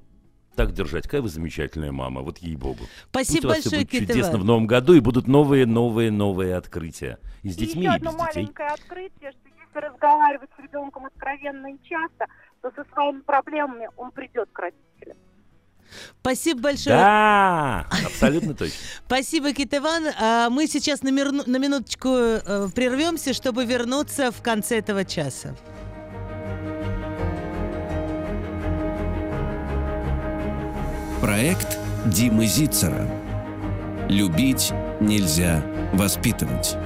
так 0.60 0.74
держать. 0.74 1.04
Какая 1.04 1.22
вы 1.22 1.28
замечательная 1.28 1.92
мама, 1.92 2.20
вот 2.20 2.38
ей-богу. 2.38 2.84
Спасибо 3.10 3.48
Пусть 3.48 3.64
большое, 3.64 3.80
у 3.80 3.80
вас 3.80 3.88
все 3.88 3.98
будет 3.98 4.08
чудесно 4.08 4.38
в 4.38 4.44
новом 4.44 4.66
году, 4.66 4.94
и 4.94 5.00
будут 5.00 5.26
новые, 5.26 5.64
новые, 5.66 6.10
новые 6.10 6.56
открытия. 6.56 7.18
И 7.42 7.50
с 7.50 7.56
детьми, 7.56 7.84
и, 7.84 7.86
еще 7.86 7.96
и 7.96 8.00
без 8.00 8.08
одно 8.08 8.26
детей. 8.26 8.42
маленькое 8.42 8.68
открытие, 8.68 9.32
что 9.32 9.48
если 9.48 9.86
разговаривать 9.86 10.50
с 10.56 10.62
ребенком 10.62 11.06
откровенно 11.06 11.66
и 11.68 11.78
часто, 11.88 12.26
то 12.60 12.70
со 12.76 12.84
своими 12.92 13.20
проблемами 13.20 13.88
он 13.96 14.10
придет 14.10 14.50
к 14.52 14.58
родителям. 14.58 15.16
Спасибо 16.20 16.60
большое. 16.60 16.96
Да, 16.96 17.86
абсолютно 18.04 18.54
точно. 18.54 18.76
Спасибо, 19.06 19.52
Кит 19.52 19.74
Иван. 19.74 20.04
А 20.20 20.50
мы 20.50 20.66
сейчас 20.66 21.02
на, 21.02 21.10
на 21.10 21.56
минуточку 21.56 22.08
э, 22.08 22.68
прервемся, 22.74 23.32
чтобы 23.32 23.64
вернуться 23.64 24.30
в 24.30 24.42
конце 24.42 24.78
этого 24.78 25.04
часа. 25.04 25.56
Проект 31.20 31.78
Димы 32.06 32.46
Зицера. 32.46 33.06
Любить 34.08 34.72
нельзя 35.00 35.62
воспитывать. 35.92 36.78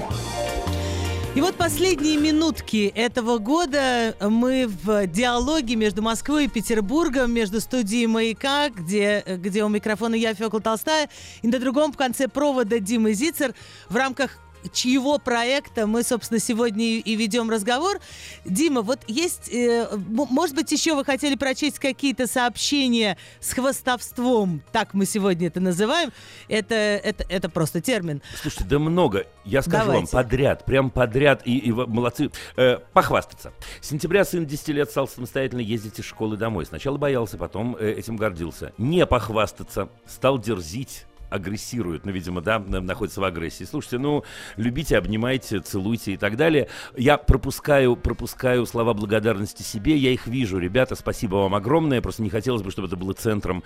И 1.36 1.40
вот 1.40 1.54
последние 1.54 2.16
минутки 2.16 2.92
этого 2.96 3.38
года 3.38 4.16
мы 4.20 4.66
в 4.66 5.06
диалоге 5.06 5.76
между 5.76 6.02
Москвой 6.02 6.46
и 6.46 6.48
Петербургом, 6.48 7.32
между 7.32 7.60
студией 7.60 8.08
«Маяка», 8.08 8.70
где, 8.70 9.22
где 9.24 9.62
у 9.62 9.68
микрофона 9.68 10.16
я, 10.16 10.34
Фёкла 10.34 10.60
Толстая, 10.60 11.08
и 11.42 11.46
на 11.46 11.60
другом 11.60 11.92
конце 11.92 12.26
провода 12.26 12.80
Дима 12.80 13.12
Зицер 13.12 13.54
в 13.88 13.94
рамках 13.94 14.38
чьего 14.72 15.18
проекта 15.18 15.86
мы, 15.86 16.02
собственно, 16.02 16.40
сегодня 16.40 16.84
и, 16.98 17.16
ведем 17.16 17.50
разговор. 17.50 17.98
Дима, 18.44 18.82
вот 18.82 19.00
есть, 19.06 19.52
э, 19.52 19.88
может 19.96 20.54
быть, 20.54 20.70
еще 20.72 20.94
вы 20.94 21.04
хотели 21.04 21.36
прочесть 21.36 21.78
какие-то 21.78 22.26
сообщения 22.26 23.16
с 23.40 23.52
хвостовством, 23.52 24.62
так 24.72 24.94
мы 24.94 25.06
сегодня 25.06 25.48
это 25.48 25.60
называем. 25.60 26.12
Это, 26.48 26.74
это, 26.74 27.24
это 27.28 27.48
просто 27.48 27.80
термин. 27.80 28.22
Слушайте, 28.40 28.64
да 28.68 28.78
много. 28.78 29.26
Я 29.44 29.62
скажу 29.62 29.86
Давайте. 29.86 30.16
вам 30.16 30.24
подряд, 30.24 30.64
прям 30.64 30.90
подряд, 30.90 31.42
и, 31.44 31.58
и 31.58 31.72
молодцы. 31.72 32.30
Э, 32.56 32.78
похвастаться. 32.92 33.52
С 33.80 33.88
сентября 33.88 34.24
сын 34.24 34.46
10 34.46 34.68
лет 34.68 34.90
стал 34.90 35.08
самостоятельно 35.08 35.60
ездить 35.60 35.98
из 35.98 36.04
школы 36.04 36.36
домой. 36.36 36.66
Сначала 36.66 36.96
боялся, 36.96 37.36
потом 37.36 37.76
э, 37.78 37.92
этим 37.92 38.16
гордился. 38.16 38.72
Не 38.78 39.06
похвастаться, 39.06 39.88
стал 40.06 40.38
дерзить 40.38 41.06
агрессирует, 41.34 42.06
ну, 42.06 42.12
видимо, 42.12 42.40
да, 42.40 42.58
на- 42.58 42.80
находится 42.80 43.20
в 43.20 43.24
агрессии. 43.24 43.64
Слушайте, 43.64 43.98
ну, 43.98 44.24
любите, 44.56 44.96
обнимайте, 44.96 45.60
целуйте 45.60 46.12
и 46.12 46.16
так 46.16 46.36
далее. 46.36 46.68
Я 46.96 47.18
пропускаю, 47.18 47.96
пропускаю 47.96 48.64
слова 48.66 48.94
благодарности 48.94 49.62
себе, 49.62 49.96
я 49.96 50.10
их 50.10 50.26
вижу. 50.26 50.58
Ребята, 50.58 50.94
спасибо 50.94 51.36
вам 51.36 51.54
огромное, 51.54 52.00
просто 52.00 52.22
не 52.22 52.30
хотелось 52.30 52.62
бы, 52.62 52.70
чтобы 52.70 52.88
это 52.88 52.96
было 52.96 53.12
центром, 53.12 53.62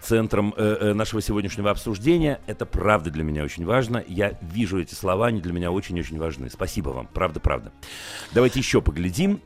центром 0.00 0.54
э, 0.56 0.76
э, 0.80 0.92
нашего 0.94 1.22
сегодняшнего 1.22 1.70
обсуждения. 1.70 2.40
Это 2.46 2.66
правда 2.66 3.10
для 3.10 3.22
меня 3.22 3.44
очень 3.44 3.64
важно. 3.64 4.04
Я 4.06 4.38
вижу 4.42 4.80
эти 4.80 4.94
слова, 4.94 5.28
они 5.28 5.40
для 5.40 5.52
меня 5.52 5.70
очень-очень 5.70 6.18
важны. 6.18 6.50
Спасибо 6.50 6.90
вам, 6.90 7.08
правда-правда. 7.12 7.72
Давайте 8.32 8.58
еще 8.58 8.82
поглядим. 8.82 9.40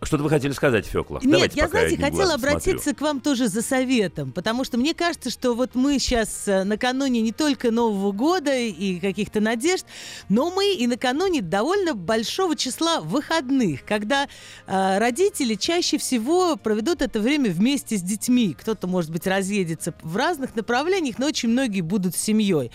Что-то 0.00 0.22
вы 0.22 0.30
хотели 0.30 0.52
сказать, 0.52 0.86
Фекла? 0.86 1.18
Нет, 1.22 1.30
Давайте, 1.32 1.58
я, 1.60 1.68
знаете, 1.68 1.94
одним 1.94 2.04
хотела 2.04 2.18
глазом 2.22 2.38
смотрю. 2.40 2.50
обратиться 2.56 2.94
к 2.94 3.00
вам 3.00 3.20
тоже 3.20 3.48
за 3.48 3.62
советом, 3.62 4.30
потому 4.32 4.62
что 4.64 4.78
мне 4.78 4.94
кажется, 4.94 5.28
что 5.28 5.54
вот 5.54 5.74
мы 5.74 5.98
сейчас 5.98 6.44
накануне 6.46 7.20
не 7.20 7.32
только 7.32 7.72
Нового 7.72 8.12
года 8.12 8.56
и 8.56 9.00
каких-то 9.00 9.40
надежд, 9.40 9.84
но 10.28 10.50
мы 10.50 10.74
и 10.74 10.86
накануне 10.86 11.42
довольно 11.42 11.94
большого 11.94 12.54
числа 12.54 13.00
выходных, 13.00 13.84
когда 13.84 14.28
э, 14.68 14.98
родители 14.98 15.54
чаще 15.54 15.98
всего 15.98 16.54
проведут 16.56 17.02
это 17.02 17.18
время 17.18 17.50
вместе 17.50 17.96
с 17.96 18.02
детьми. 18.02 18.54
Кто-то, 18.58 18.86
может 18.86 19.10
быть, 19.10 19.26
разъедется 19.26 19.94
в 20.02 20.16
разных 20.16 20.54
направлениях, 20.54 21.18
но 21.18 21.26
очень 21.26 21.48
многие 21.48 21.80
будут 21.80 22.14
с 22.14 22.20
семьей. 22.20 22.70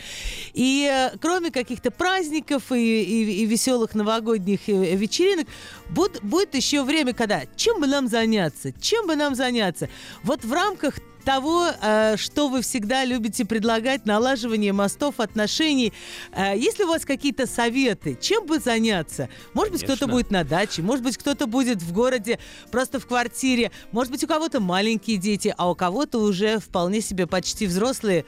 И 0.54 0.90
э, 0.92 1.18
кроме 1.22 1.52
каких-то 1.52 1.90
праздников 1.90 2.72
и, 2.74 2.76
и- 3.04 3.44
и 3.44 3.46
веселых 3.46 3.96
новогодних 3.96 4.68
э, 4.68 4.96
вечеринок, 4.96 5.48
буд- 5.94 6.22
будет 6.24 6.56
еще 6.56 6.84
время, 6.84 7.14
когда 7.14 7.44
чем 7.56 7.80
бы 7.80 7.88
нам 7.88 8.08
заняться, 8.08 8.72
чем 8.80 9.08
бы 9.08 9.16
нам 9.16 9.36
заняться. 9.36 9.90
Вот 10.24 10.44
в 10.44 10.52
рамках 10.52 10.96
того, 11.24 11.68
э, 11.82 12.18
что 12.18 12.50
вы 12.50 12.62
всегда 12.62 13.06
любите 13.06 13.46
предлагать, 13.46 14.06
налаживание 14.06 14.74
мостов, 14.74 15.22
отношений. 15.22 15.94
Э, 16.34 16.52
Есть 16.58 16.80
ли 16.80 16.86
у 16.86 16.90
вас 16.90 17.06
какие-то 17.06 17.48
советы? 17.48 18.18
Чем 18.20 18.46
бы 18.46 18.60
заняться? 18.60 19.30
Может 19.54 19.72
быть, 19.72 19.84
кто-то 19.86 20.08
будет 20.08 20.32
на 20.32 20.44
даче, 20.44 20.82
может 20.82 21.04
быть, 21.04 21.18
кто-то 21.18 21.48
будет 21.48 21.82
в 21.82 21.94
городе, 21.94 22.40
просто 22.72 23.00
в 23.00 23.08
квартире, 23.08 23.72
может 23.94 24.12
быть, 24.12 24.24
у 24.26 24.28
кого-то 24.28 24.60
маленькие 24.60 25.16
дети, 25.16 25.54
а 25.58 25.72
у 25.72 25.76
кого-то 25.76 26.20
уже 26.20 26.60
вполне 26.60 27.00
себе 27.00 27.26
почти 27.26 27.68
взрослые. 27.68 28.26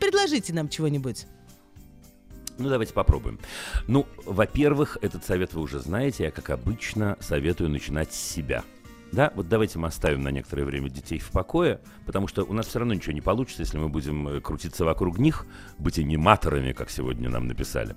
Предложите 0.00 0.52
нам 0.52 0.68
чего-нибудь. 0.68 1.26
Ну, 2.58 2.68
давайте 2.68 2.92
попробуем. 2.92 3.38
Ну, 3.86 4.06
во-первых, 4.24 4.98
этот 5.00 5.24
совет 5.24 5.54
вы 5.54 5.62
уже 5.62 5.78
знаете. 5.78 6.24
Я, 6.24 6.30
как 6.30 6.50
обычно, 6.50 7.16
советую 7.20 7.70
начинать 7.70 8.12
с 8.12 8.20
себя. 8.20 8.62
Да, 9.12 9.30
вот 9.36 9.48
давайте 9.48 9.78
мы 9.78 9.88
оставим 9.88 10.22
на 10.22 10.30
некоторое 10.30 10.64
время 10.64 10.88
детей 10.88 11.18
в 11.18 11.30
покое, 11.30 11.80
потому 12.06 12.28
что 12.28 12.44
у 12.44 12.54
нас 12.54 12.66
все 12.66 12.78
равно 12.78 12.94
ничего 12.94 13.12
не 13.12 13.20
получится, 13.20 13.60
если 13.60 13.76
мы 13.76 13.90
будем 13.90 14.26
э, 14.26 14.40
крутиться 14.40 14.86
вокруг 14.86 15.18
них, 15.18 15.46
быть 15.78 15.98
аниматорами, 15.98 16.72
как 16.72 16.88
сегодня 16.88 17.28
нам 17.28 17.46
написали, 17.46 17.94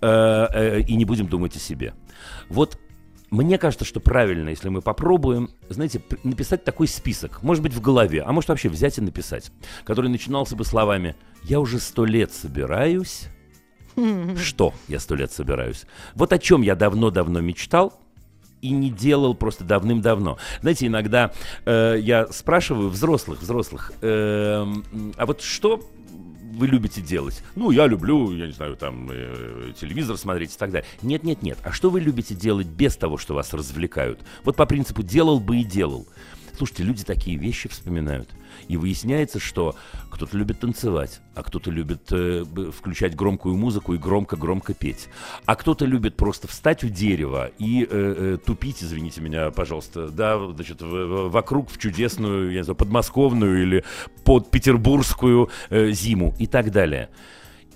э, 0.00 0.06
э, 0.06 0.80
и 0.82 0.94
не 0.94 1.04
будем 1.04 1.26
думать 1.26 1.56
о 1.56 1.58
себе. 1.58 1.94
Вот 2.48 2.78
мне 3.32 3.58
кажется, 3.58 3.84
что 3.84 3.98
правильно, 3.98 4.50
если 4.50 4.68
мы 4.68 4.82
попробуем, 4.82 5.50
знаете, 5.68 6.00
написать 6.22 6.62
такой 6.62 6.86
список, 6.86 7.42
может 7.42 7.62
быть, 7.62 7.72
в 7.72 7.80
голове, 7.80 8.22
а 8.22 8.30
может 8.30 8.48
вообще 8.48 8.68
взять 8.68 8.98
и 8.98 9.00
написать, 9.00 9.50
который 9.84 10.10
начинался 10.10 10.54
бы 10.54 10.64
словами 10.64 11.16
«Я 11.42 11.58
уже 11.58 11.80
сто 11.80 12.04
лет 12.04 12.30
собираюсь», 12.30 13.28
что 14.36 14.74
я 14.88 15.00
сто 15.00 15.14
лет 15.14 15.32
собираюсь? 15.32 15.84
Вот 16.14 16.32
о 16.32 16.38
чем 16.38 16.62
я 16.62 16.74
давно-давно 16.74 17.40
мечтал 17.40 17.98
и 18.60 18.70
не 18.70 18.90
делал 18.90 19.34
просто 19.34 19.64
давным-давно. 19.64 20.38
Знаете, 20.60 20.86
иногда 20.86 21.32
э, 21.64 21.96
я 22.00 22.28
спрашиваю 22.28 22.88
взрослых, 22.88 23.42
взрослых, 23.42 23.92
эм, 24.00 24.84
а 25.16 25.26
вот 25.26 25.42
что 25.42 25.82
вы 26.52 26.68
любите 26.68 27.00
делать? 27.00 27.42
Ну, 27.56 27.70
я 27.70 27.86
люблю, 27.86 28.32
я 28.32 28.46
не 28.46 28.52
знаю, 28.52 28.76
там, 28.76 29.08
э, 29.10 29.72
телевизор 29.78 30.16
смотреть 30.16 30.54
и 30.54 30.58
так 30.58 30.70
далее. 30.70 30.86
Нет, 31.02 31.24
нет, 31.24 31.42
нет. 31.42 31.58
А 31.64 31.72
что 31.72 31.90
вы 31.90 32.00
любите 32.00 32.34
делать 32.34 32.68
без 32.68 32.96
того, 32.96 33.18
что 33.18 33.34
вас 33.34 33.52
развлекают? 33.52 34.20
Вот 34.44 34.54
по 34.54 34.66
принципу 34.66 35.02
делал 35.02 35.40
бы 35.40 35.58
и 35.58 35.64
делал. 35.64 36.06
Слушайте, 36.56 36.84
люди 36.84 37.04
такие 37.04 37.36
вещи 37.36 37.68
вспоминают. 37.68 38.28
И 38.72 38.76
выясняется, 38.78 39.38
что 39.38 39.76
кто-то 40.08 40.34
любит 40.34 40.60
танцевать, 40.60 41.20
а 41.34 41.42
кто-то 41.42 41.70
любит 41.70 42.10
э, 42.10 42.42
включать 42.74 43.14
громкую 43.14 43.54
музыку 43.54 43.92
и 43.92 43.98
громко-громко 43.98 44.72
петь. 44.72 45.10
А 45.44 45.56
кто-то 45.56 45.84
любит 45.84 46.16
просто 46.16 46.48
встать 46.48 46.82
у 46.82 46.88
дерева 46.88 47.50
и 47.58 47.82
э, 47.82 47.88
э, 47.90 48.38
тупить, 48.42 48.82
извините 48.82 49.20
меня, 49.20 49.50
пожалуйста, 49.50 50.08
да, 50.08 50.38
значит, 50.54 50.80
в- 50.80 51.28
вокруг 51.28 51.70
в 51.70 51.76
чудесную, 51.76 52.50
я 52.52 52.60
не 52.60 52.64
знаю, 52.64 52.76
подмосковную 52.76 53.62
или 53.62 53.84
под 54.24 54.50
петербургскую 54.50 55.50
э, 55.68 55.90
зиму 55.90 56.34
и 56.38 56.46
так 56.46 56.72
далее. 56.72 57.10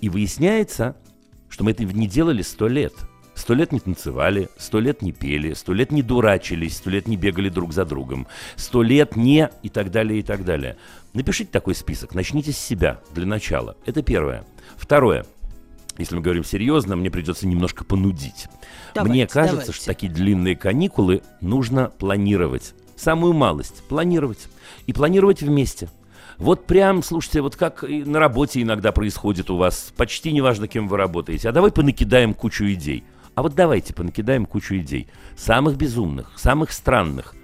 И 0.01 0.09
выясняется, 0.09 0.95
что 1.47 1.63
мы 1.63 1.71
это 1.71 1.83
не 1.83 2.07
делали 2.07 2.41
сто 2.41 2.67
лет. 2.67 2.95
Сто 3.37 3.53
лет 3.53 3.71
не 3.71 3.79
танцевали, 3.79 4.49
сто 4.57 4.79
лет 4.79 5.03
не 5.03 5.11
пели, 5.11 5.53
сто 5.53 5.71
лет 5.71 5.91
не 5.91 6.01
дурачились, 6.01 6.77
сто 6.77 6.89
лет 6.89 7.07
не 7.07 7.17
бегали 7.17 7.49
друг 7.49 7.71
за 7.71 7.85
другом, 7.85 8.25
сто 8.55 8.81
лет 8.81 9.15
не 9.15 9.51
и 9.61 9.69
так 9.69 9.91
далее, 9.91 10.19
и 10.19 10.23
так 10.23 10.43
далее. 10.43 10.75
Напишите 11.13 11.51
такой 11.51 11.75
список, 11.75 12.15
начните 12.15 12.51
с 12.51 12.57
себя 12.57 12.99
для 13.13 13.27
начала. 13.27 13.77
Это 13.85 14.01
первое. 14.01 14.43
Второе. 14.75 15.23
Если 15.99 16.15
мы 16.15 16.21
говорим 16.21 16.43
серьезно, 16.43 16.95
мне 16.95 17.11
придется 17.11 17.45
немножко 17.45 17.85
понудить. 17.85 18.47
Давайте, 18.95 19.13
мне 19.13 19.27
кажется, 19.27 19.57
давайте. 19.57 19.71
что 19.71 19.85
такие 19.85 20.11
длинные 20.11 20.55
каникулы 20.55 21.21
нужно 21.39 21.91
планировать. 21.99 22.73
Самую 22.95 23.33
малость 23.33 23.83
планировать. 23.87 24.47
И 24.87 24.93
планировать 24.93 25.43
вместе. 25.43 25.89
Вот 26.39 26.65
прям, 26.65 27.03
слушайте, 27.03 27.41
вот 27.41 27.55
как 27.55 27.83
на 27.83 28.19
работе 28.19 28.63
иногда 28.63 28.91
происходит 28.91 29.51
у 29.51 29.57
вас, 29.57 29.93
почти 29.95 30.31
неважно, 30.31 30.67
кем 30.67 30.87
вы 30.87 30.97
работаете. 30.97 31.49
А 31.49 31.51
давай 31.51 31.71
понакидаем 31.71 32.33
кучу 32.33 32.65
идей. 32.65 33.03
А 33.37 33.43
вот 33.43 33.53
давайте 33.53 33.93
понакидаем 33.93 34.47
кучу 34.47 34.77
идей. 34.77 35.07
Самых 35.35 35.77
безумных, 35.77 36.31
самых 36.37 36.71
странных. 36.71 37.35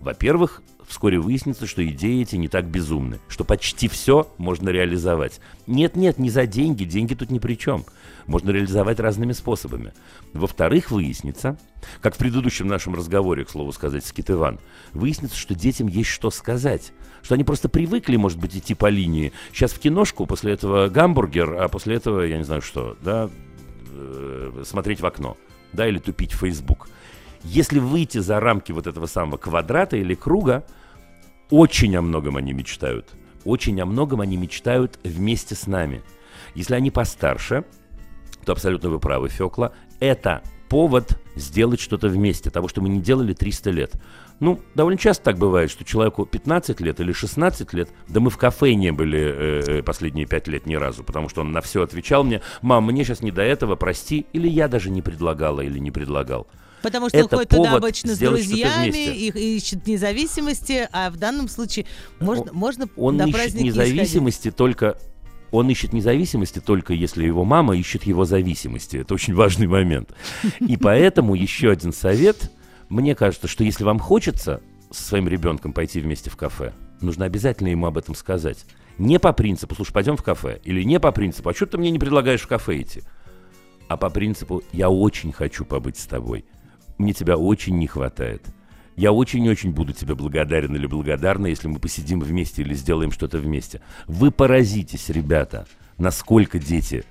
Во-первых, 0.00 0.62
вскоре 0.88 1.18
выяснится, 1.18 1.66
что 1.66 1.86
идеи 1.86 2.22
эти 2.22 2.36
не 2.36 2.48
так 2.48 2.64
безумны, 2.64 3.18
что 3.28 3.44
почти 3.44 3.86
все 3.86 4.32
можно 4.38 4.70
реализовать. 4.70 5.40
Нет-нет, 5.66 6.18
не 6.18 6.30
за 6.30 6.46
деньги, 6.46 6.84
деньги 6.84 7.12
тут 7.12 7.30
ни 7.30 7.38
при 7.38 7.52
чем. 7.58 7.84
Можно 8.26 8.48
реализовать 8.48 8.98
разными 8.98 9.32
способами. 9.32 9.92
Во-вторых, 10.32 10.90
выяснится, 10.90 11.58
как 12.00 12.14
в 12.14 12.18
предыдущем 12.18 12.66
нашем 12.66 12.94
разговоре, 12.94 13.44
к 13.44 13.50
слову 13.50 13.72
сказать, 13.72 14.06
с 14.06 14.12
Кит 14.12 14.30
Иван, 14.30 14.58
выяснится, 14.94 15.36
что 15.36 15.54
детям 15.54 15.86
есть 15.86 16.08
что 16.08 16.30
сказать. 16.30 16.94
Что 17.22 17.34
они 17.34 17.44
просто 17.44 17.68
привыкли, 17.68 18.16
может 18.16 18.38
быть, 18.38 18.56
идти 18.56 18.72
по 18.72 18.88
линии. 18.88 19.34
Сейчас 19.52 19.72
в 19.72 19.80
киношку, 19.80 20.24
после 20.24 20.54
этого 20.54 20.88
гамбургер, 20.88 21.56
а 21.60 21.68
после 21.68 21.96
этого, 21.96 22.22
я 22.22 22.38
не 22.38 22.44
знаю 22.44 22.62
что, 22.62 22.96
да, 23.02 23.28
э, 23.90 24.62
смотреть 24.64 25.00
в 25.00 25.06
окно, 25.06 25.36
да, 25.72 25.86
или 25.88 25.98
тупить 25.98 26.32
в 26.32 26.38
Facebook. 26.38 26.88
Если 27.42 27.78
выйти 27.78 28.18
за 28.18 28.40
рамки 28.40 28.72
вот 28.72 28.86
этого 28.86 29.06
самого 29.06 29.36
квадрата 29.36 29.96
или 29.96 30.14
круга, 30.14 30.64
очень 31.50 31.96
о 31.96 32.02
многом 32.02 32.36
они 32.36 32.52
мечтают. 32.52 33.14
Очень 33.44 33.80
о 33.80 33.86
многом 33.86 34.20
они 34.20 34.36
мечтают 34.36 34.98
вместе 35.04 35.54
с 35.54 35.66
нами. 35.66 36.02
Если 36.54 36.74
они 36.74 36.90
постарше, 36.90 37.64
то 38.44 38.52
абсолютно 38.52 38.90
вы 38.90 38.98
правы, 38.98 39.28
Фекла, 39.28 39.72
это 40.00 40.42
повод 40.68 41.20
сделать 41.36 41.80
что-то 41.80 42.08
вместе, 42.08 42.50
того, 42.50 42.68
что 42.68 42.80
мы 42.80 42.88
не 42.88 43.00
делали 43.00 43.32
300 43.32 43.70
лет. 43.70 43.92
Ну, 44.38 44.60
довольно 44.74 44.98
часто 44.98 45.24
так 45.24 45.38
бывает, 45.38 45.70
что 45.70 45.84
человеку 45.84 46.26
15 46.26 46.80
лет 46.80 47.00
или 47.00 47.12
16 47.12 47.72
лет, 47.72 47.88
да 48.08 48.20
мы 48.20 48.30
в 48.30 48.36
кафе 48.36 48.74
не 48.74 48.92
были 48.92 49.18
э, 49.18 49.78
э, 49.78 49.82
последние 49.82 50.26
5 50.26 50.48
лет 50.48 50.66
ни 50.66 50.74
разу, 50.74 51.04
потому 51.04 51.28
что 51.28 51.40
он 51.40 51.52
на 51.52 51.62
все 51.62 51.82
отвечал 51.82 52.22
мне, 52.22 52.42
мам, 52.60 52.84
мне 52.84 53.04
сейчас 53.04 53.22
не 53.22 53.30
до 53.30 53.42
этого, 53.42 53.76
прости, 53.76 54.26
или 54.34 54.46
я 54.48 54.68
даже 54.68 54.90
не 54.90 55.00
предлагала 55.00 55.62
или 55.62 55.78
не 55.78 55.90
предлагал. 55.90 56.46
Потому 56.82 57.08
что 57.08 57.18
он 57.18 57.24
Это 57.24 57.36
ходит 57.36 57.48
туда 57.48 57.72
обычно 57.76 58.14
с 58.14 58.18
друзьями, 58.18 59.16
их 59.16 59.36
ищет 59.36 59.86
независимости, 59.86 60.88
а 60.92 61.10
в 61.10 61.16
данном 61.16 61.48
случае 61.48 61.86
можно, 62.20 62.52
можно 62.52 62.88
Он 62.96 63.16
на 63.16 63.22
ищет 63.22 63.34
праздник 63.34 63.62
не 63.62 63.70
сходить. 63.72 63.94
независимости 63.94 64.50
только... 64.50 64.98
Он 65.52 65.70
ищет 65.70 65.92
независимости 65.92 66.58
только 66.58 66.92
если 66.92 67.24
его 67.24 67.44
мама 67.44 67.76
ищет 67.76 68.02
его 68.02 68.24
зависимости. 68.24 68.98
Это 68.98 69.14
очень 69.14 69.34
важный 69.34 69.68
момент. 69.68 70.10
И 70.60 70.76
поэтому 70.76 71.34
еще 71.34 71.70
один 71.70 71.92
совет. 71.92 72.50
Мне 72.88 73.14
кажется, 73.14 73.48
что 73.48 73.64
если 73.64 73.84
вам 73.84 73.98
хочется 73.98 74.60
со 74.90 75.02
своим 75.02 75.28
ребенком 75.28 75.72
пойти 75.72 76.00
вместе 76.00 76.30
в 76.30 76.36
кафе, 76.36 76.72
нужно 77.00 77.24
обязательно 77.24 77.68
ему 77.68 77.86
об 77.86 77.98
этом 77.98 78.14
сказать. 78.14 78.64
Не 78.98 79.18
по 79.18 79.32
принципу, 79.32 79.74
слушай, 79.74 79.92
пойдем 79.92 80.16
в 80.16 80.22
кафе. 80.22 80.60
Или 80.64 80.82
не 80.82 81.00
по 81.00 81.12
принципу, 81.12 81.50
а 81.50 81.54
что 81.54 81.66
ты 81.66 81.78
мне 81.78 81.90
не 81.90 81.98
предлагаешь 81.98 82.42
в 82.42 82.48
кафе 82.48 82.80
идти? 82.80 83.02
а 83.88 83.96
по 83.96 84.10
принципу 84.10 84.62
«я 84.72 84.90
очень 84.90 85.32
хочу 85.32 85.64
побыть 85.64 85.98
с 85.98 86.06
тобой», 86.06 86.44
мне 86.98 87.12
тебя 87.12 87.36
очень 87.36 87.78
не 87.78 87.86
хватает. 87.86 88.42
Я 88.96 89.12
очень-очень 89.12 89.72
буду 89.72 89.92
тебе 89.92 90.14
благодарен 90.14 90.74
или 90.74 90.86
благодарна, 90.86 91.46
если 91.46 91.68
мы 91.68 91.78
посидим 91.78 92.20
вместе 92.20 92.62
или 92.62 92.72
сделаем 92.72 93.12
что-то 93.12 93.38
вместе. 93.38 93.82
Вы 94.06 94.30
поразитесь, 94.30 95.10
ребята, 95.10 95.66
насколько 95.98 96.58
дети 96.58 97.04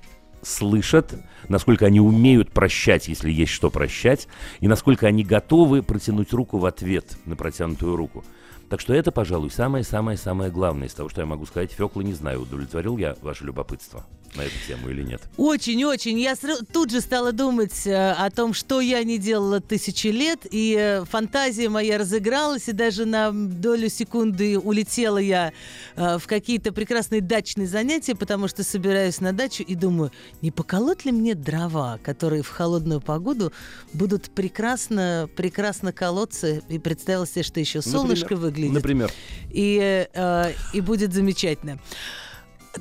слышат, 0.46 1.14
насколько 1.50 1.86
они 1.86 2.00
умеют 2.00 2.52
прощать, 2.52 3.08
если 3.08 3.32
есть 3.32 3.52
что 3.52 3.70
прощать, 3.70 4.28
и 4.60 4.68
насколько 4.68 5.08
они 5.08 5.24
готовы 5.24 5.84
протянуть 5.84 6.34
руку 6.34 6.58
в 6.58 6.66
ответ 6.66 7.18
на 7.26 7.36
протянутую 7.36 7.96
руку. 7.96 8.24
Так 8.70 8.80
что 8.80 8.94
это, 8.94 9.12
пожалуй, 9.12 9.52
самое-самое-самое 9.52 10.52
главное 10.52 10.88
из 10.88 10.94
того, 10.94 11.10
что 11.10 11.22
я 11.22 11.28
могу 11.28 11.46
сказать. 11.46 11.72
Фёкла, 11.72 12.02
не 12.02 12.14
знаю, 12.14 12.42
удовлетворил 12.42 12.98
я 12.98 13.16
ваше 13.22 13.46
любопытство 13.46 14.06
на 14.36 14.42
эту 14.42 14.56
тему 14.68 14.90
или 14.90 15.04
нет. 15.04 15.22
Очень-очень. 15.38 16.20
Я 16.20 16.36
тут 16.72 16.92
же 16.92 17.02
стала 17.02 17.32
думать 17.32 17.86
э, 17.86 18.12
о 18.12 18.30
том, 18.30 18.54
что 18.54 18.82
я 18.82 19.04
не 19.04 19.18
делала 19.18 19.62
тысячи 19.62 20.08
лет, 20.08 20.46
и 20.50 20.76
э, 20.78 21.06
фантазия 21.06 21.70
моя 21.70 21.98
разыгралась, 21.98 22.68
и 22.68 22.72
даже 22.72 23.06
на 23.06 23.32
долю 23.32 23.90
секунды 23.90 24.60
улетела 24.60 25.18
я 25.18 25.54
э, 25.96 26.18
в 26.18 26.28
какие-то 26.28 26.72
прекрасные 26.72 27.22
дачные 27.22 27.68
занятия, 27.68 28.16
потому 28.16 28.48
что 28.48 28.64
собираюсь 28.64 29.22
на 29.22 29.34
дачу 29.34 29.64
и 29.64 29.76
думаю, 29.76 30.12
не 30.42 30.52
поколоть 30.52 31.06
ли 31.06 31.12
мне 31.12 31.36
дрова, 31.36 32.00
которые 32.04 32.44
в 32.44 32.50
холодную 32.50 33.02
погоду 33.02 33.52
будут 33.94 34.30
прекрасно, 34.30 35.30
прекрасно 35.36 35.92
колоться, 35.94 36.62
и 36.70 36.80
представила 36.80 37.28
себе, 37.28 37.44
что 37.44 37.60
еще 37.60 37.82
солнышко 37.82 38.36
Например? 38.36 38.46
выглядит. 38.46 38.74
Например. 38.74 39.12
И, 39.52 40.08
э, 40.14 40.52
и 40.74 40.82
будет 40.82 41.14
замечательно. 41.14 41.80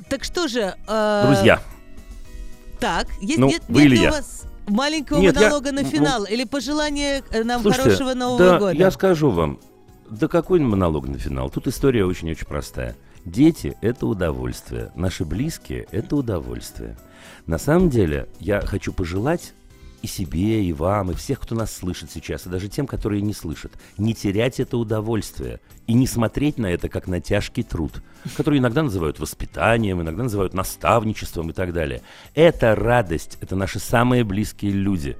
Так 0.08 0.24
что 0.24 0.48
же... 0.48 0.74
э, 0.86 1.22
Друзья, 1.26 1.60
Так, 2.80 3.06
есть, 3.20 3.38
Ну, 3.38 3.48
нет, 3.48 3.62
вы 3.68 3.82
нет 3.82 3.86
или 3.86 3.94
ли 3.96 4.00
у 4.00 4.04
я? 4.04 4.10
вас 4.12 4.44
маленького 4.66 5.18
Нет, 5.20 5.34
я- 5.36 5.42
монолога 5.42 5.72
на 5.72 5.82
ну, 5.82 5.88
финал? 5.88 6.24
Или 6.24 6.44
пожелание 6.44 7.22
э, 7.30 7.44
нам 7.44 7.62
Слушайте, 7.62 7.82
хорошего 7.84 8.14
Нового 8.14 8.38
да, 8.38 8.58
года? 8.58 8.72
я 8.72 8.90
скажу 8.90 9.30
вам, 9.30 9.58
да 10.10 10.28
какой 10.28 10.60
монолог 10.60 11.06
на 11.08 11.18
финал? 11.18 11.50
Тут 11.50 11.66
история 11.66 12.04
очень-очень 12.04 12.46
простая. 12.46 12.96
Дети– 13.24 13.76
это 13.80 14.06
удовольствие, 14.06 14.92
наши 14.94 15.24
близкие– 15.24 15.86
это 15.90 16.16
удовольствие. 16.16 16.96
На 17.46 17.58
самом 17.58 17.88
деле, 17.88 18.28
я 18.38 18.60
хочу 18.60 18.92
пожелать 18.92 19.54
и 20.04 20.06
себе, 20.06 20.62
и 20.62 20.72
вам, 20.74 21.10
и 21.10 21.14
всех, 21.14 21.40
кто 21.40 21.54
нас 21.54 21.74
слышит 21.74 22.10
сейчас, 22.10 22.46
и 22.46 22.50
даже 22.50 22.68
тем, 22.68 22.86
которые 22.86 23.22
не 23.22 23.32
слышат, 23.32 23.72
не 23.96 24.14
терять 24.14 24.60
это 24.60 24.76
удовольствие 24.76 25.60
и 25.86 25.94
не 25.94 26.06
смотреть 26.06 26.58
на 26.58 26.66
это 26.66 26.90
как 26.90 27.06
на 27.06 27.22
тяжкий 27.22 27.62
труд, 27.62 28.02
который 28.36 28.58
иногда 28.58 28.82
называют 28.82 29.18
воспитанием, 29.18 30.02
иногда 30.02 30.24
называют 30.24 30.52
наставничеством 30.52 31.48
и 31.48 31.52
так 31.54 31.72
далее. 31.72 32.02
Это 32.34 32.74
радость, 32.74 33.38
это 33.40 33.56
наши 33.56 33.78
самые 33.78 34.24
близкие 34.24 34.72
люди. 34.72 35.16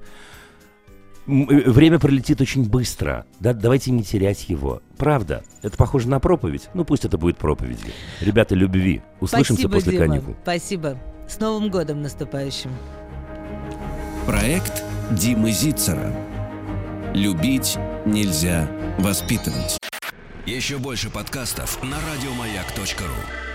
Э, 1.25 1.31
Время 1.71 1.97
пролетит 1.97 2.39
очень 2.39 2.69
быстро. 2.69 3.25
Да, 3.39 3.53
давайте 3.53 3.89
не 3.89 4.03
терять 4.03 4.49
его. 4.49 4.83
Правда, 4.97 5.43
это 5.63 5.75
похоже 5.77 6.09
на 6.09 6.19
проповедь. 6.19 6.69
Ну 6.75 6.85
пусть 6.85 7.05
это 7.05 7.17
будет 7.17 7.37
проповедью. 7.37 7.91
Ребята, 8.21 8.53
любви. 8.53 9.01
Услышимся 9.19 9.63
Спасибо, 9.63 9.73
после 9.73 9.91
Дима. 9.93 10.05
каникул. 10.05 10.35
Спасибо. 10.43 10.99
С 11.27 11.39
Новым 11.39 11.71
годом 11.71 12.03
наступающим. 12.03 12.69
Проект 14.25 14.83
Димы 15.11 15.51
Зицера. 15.51 16.11
Любить 17.13 17.77
нельзя 18.07 18.67
воспитывать. 18.97 19.77
Еще 20.47 20.79
больше 20.79 21.11
подкастов 21.11 21.83
на 21.83 21.97
радиомаяк.ру. 21.97 23.54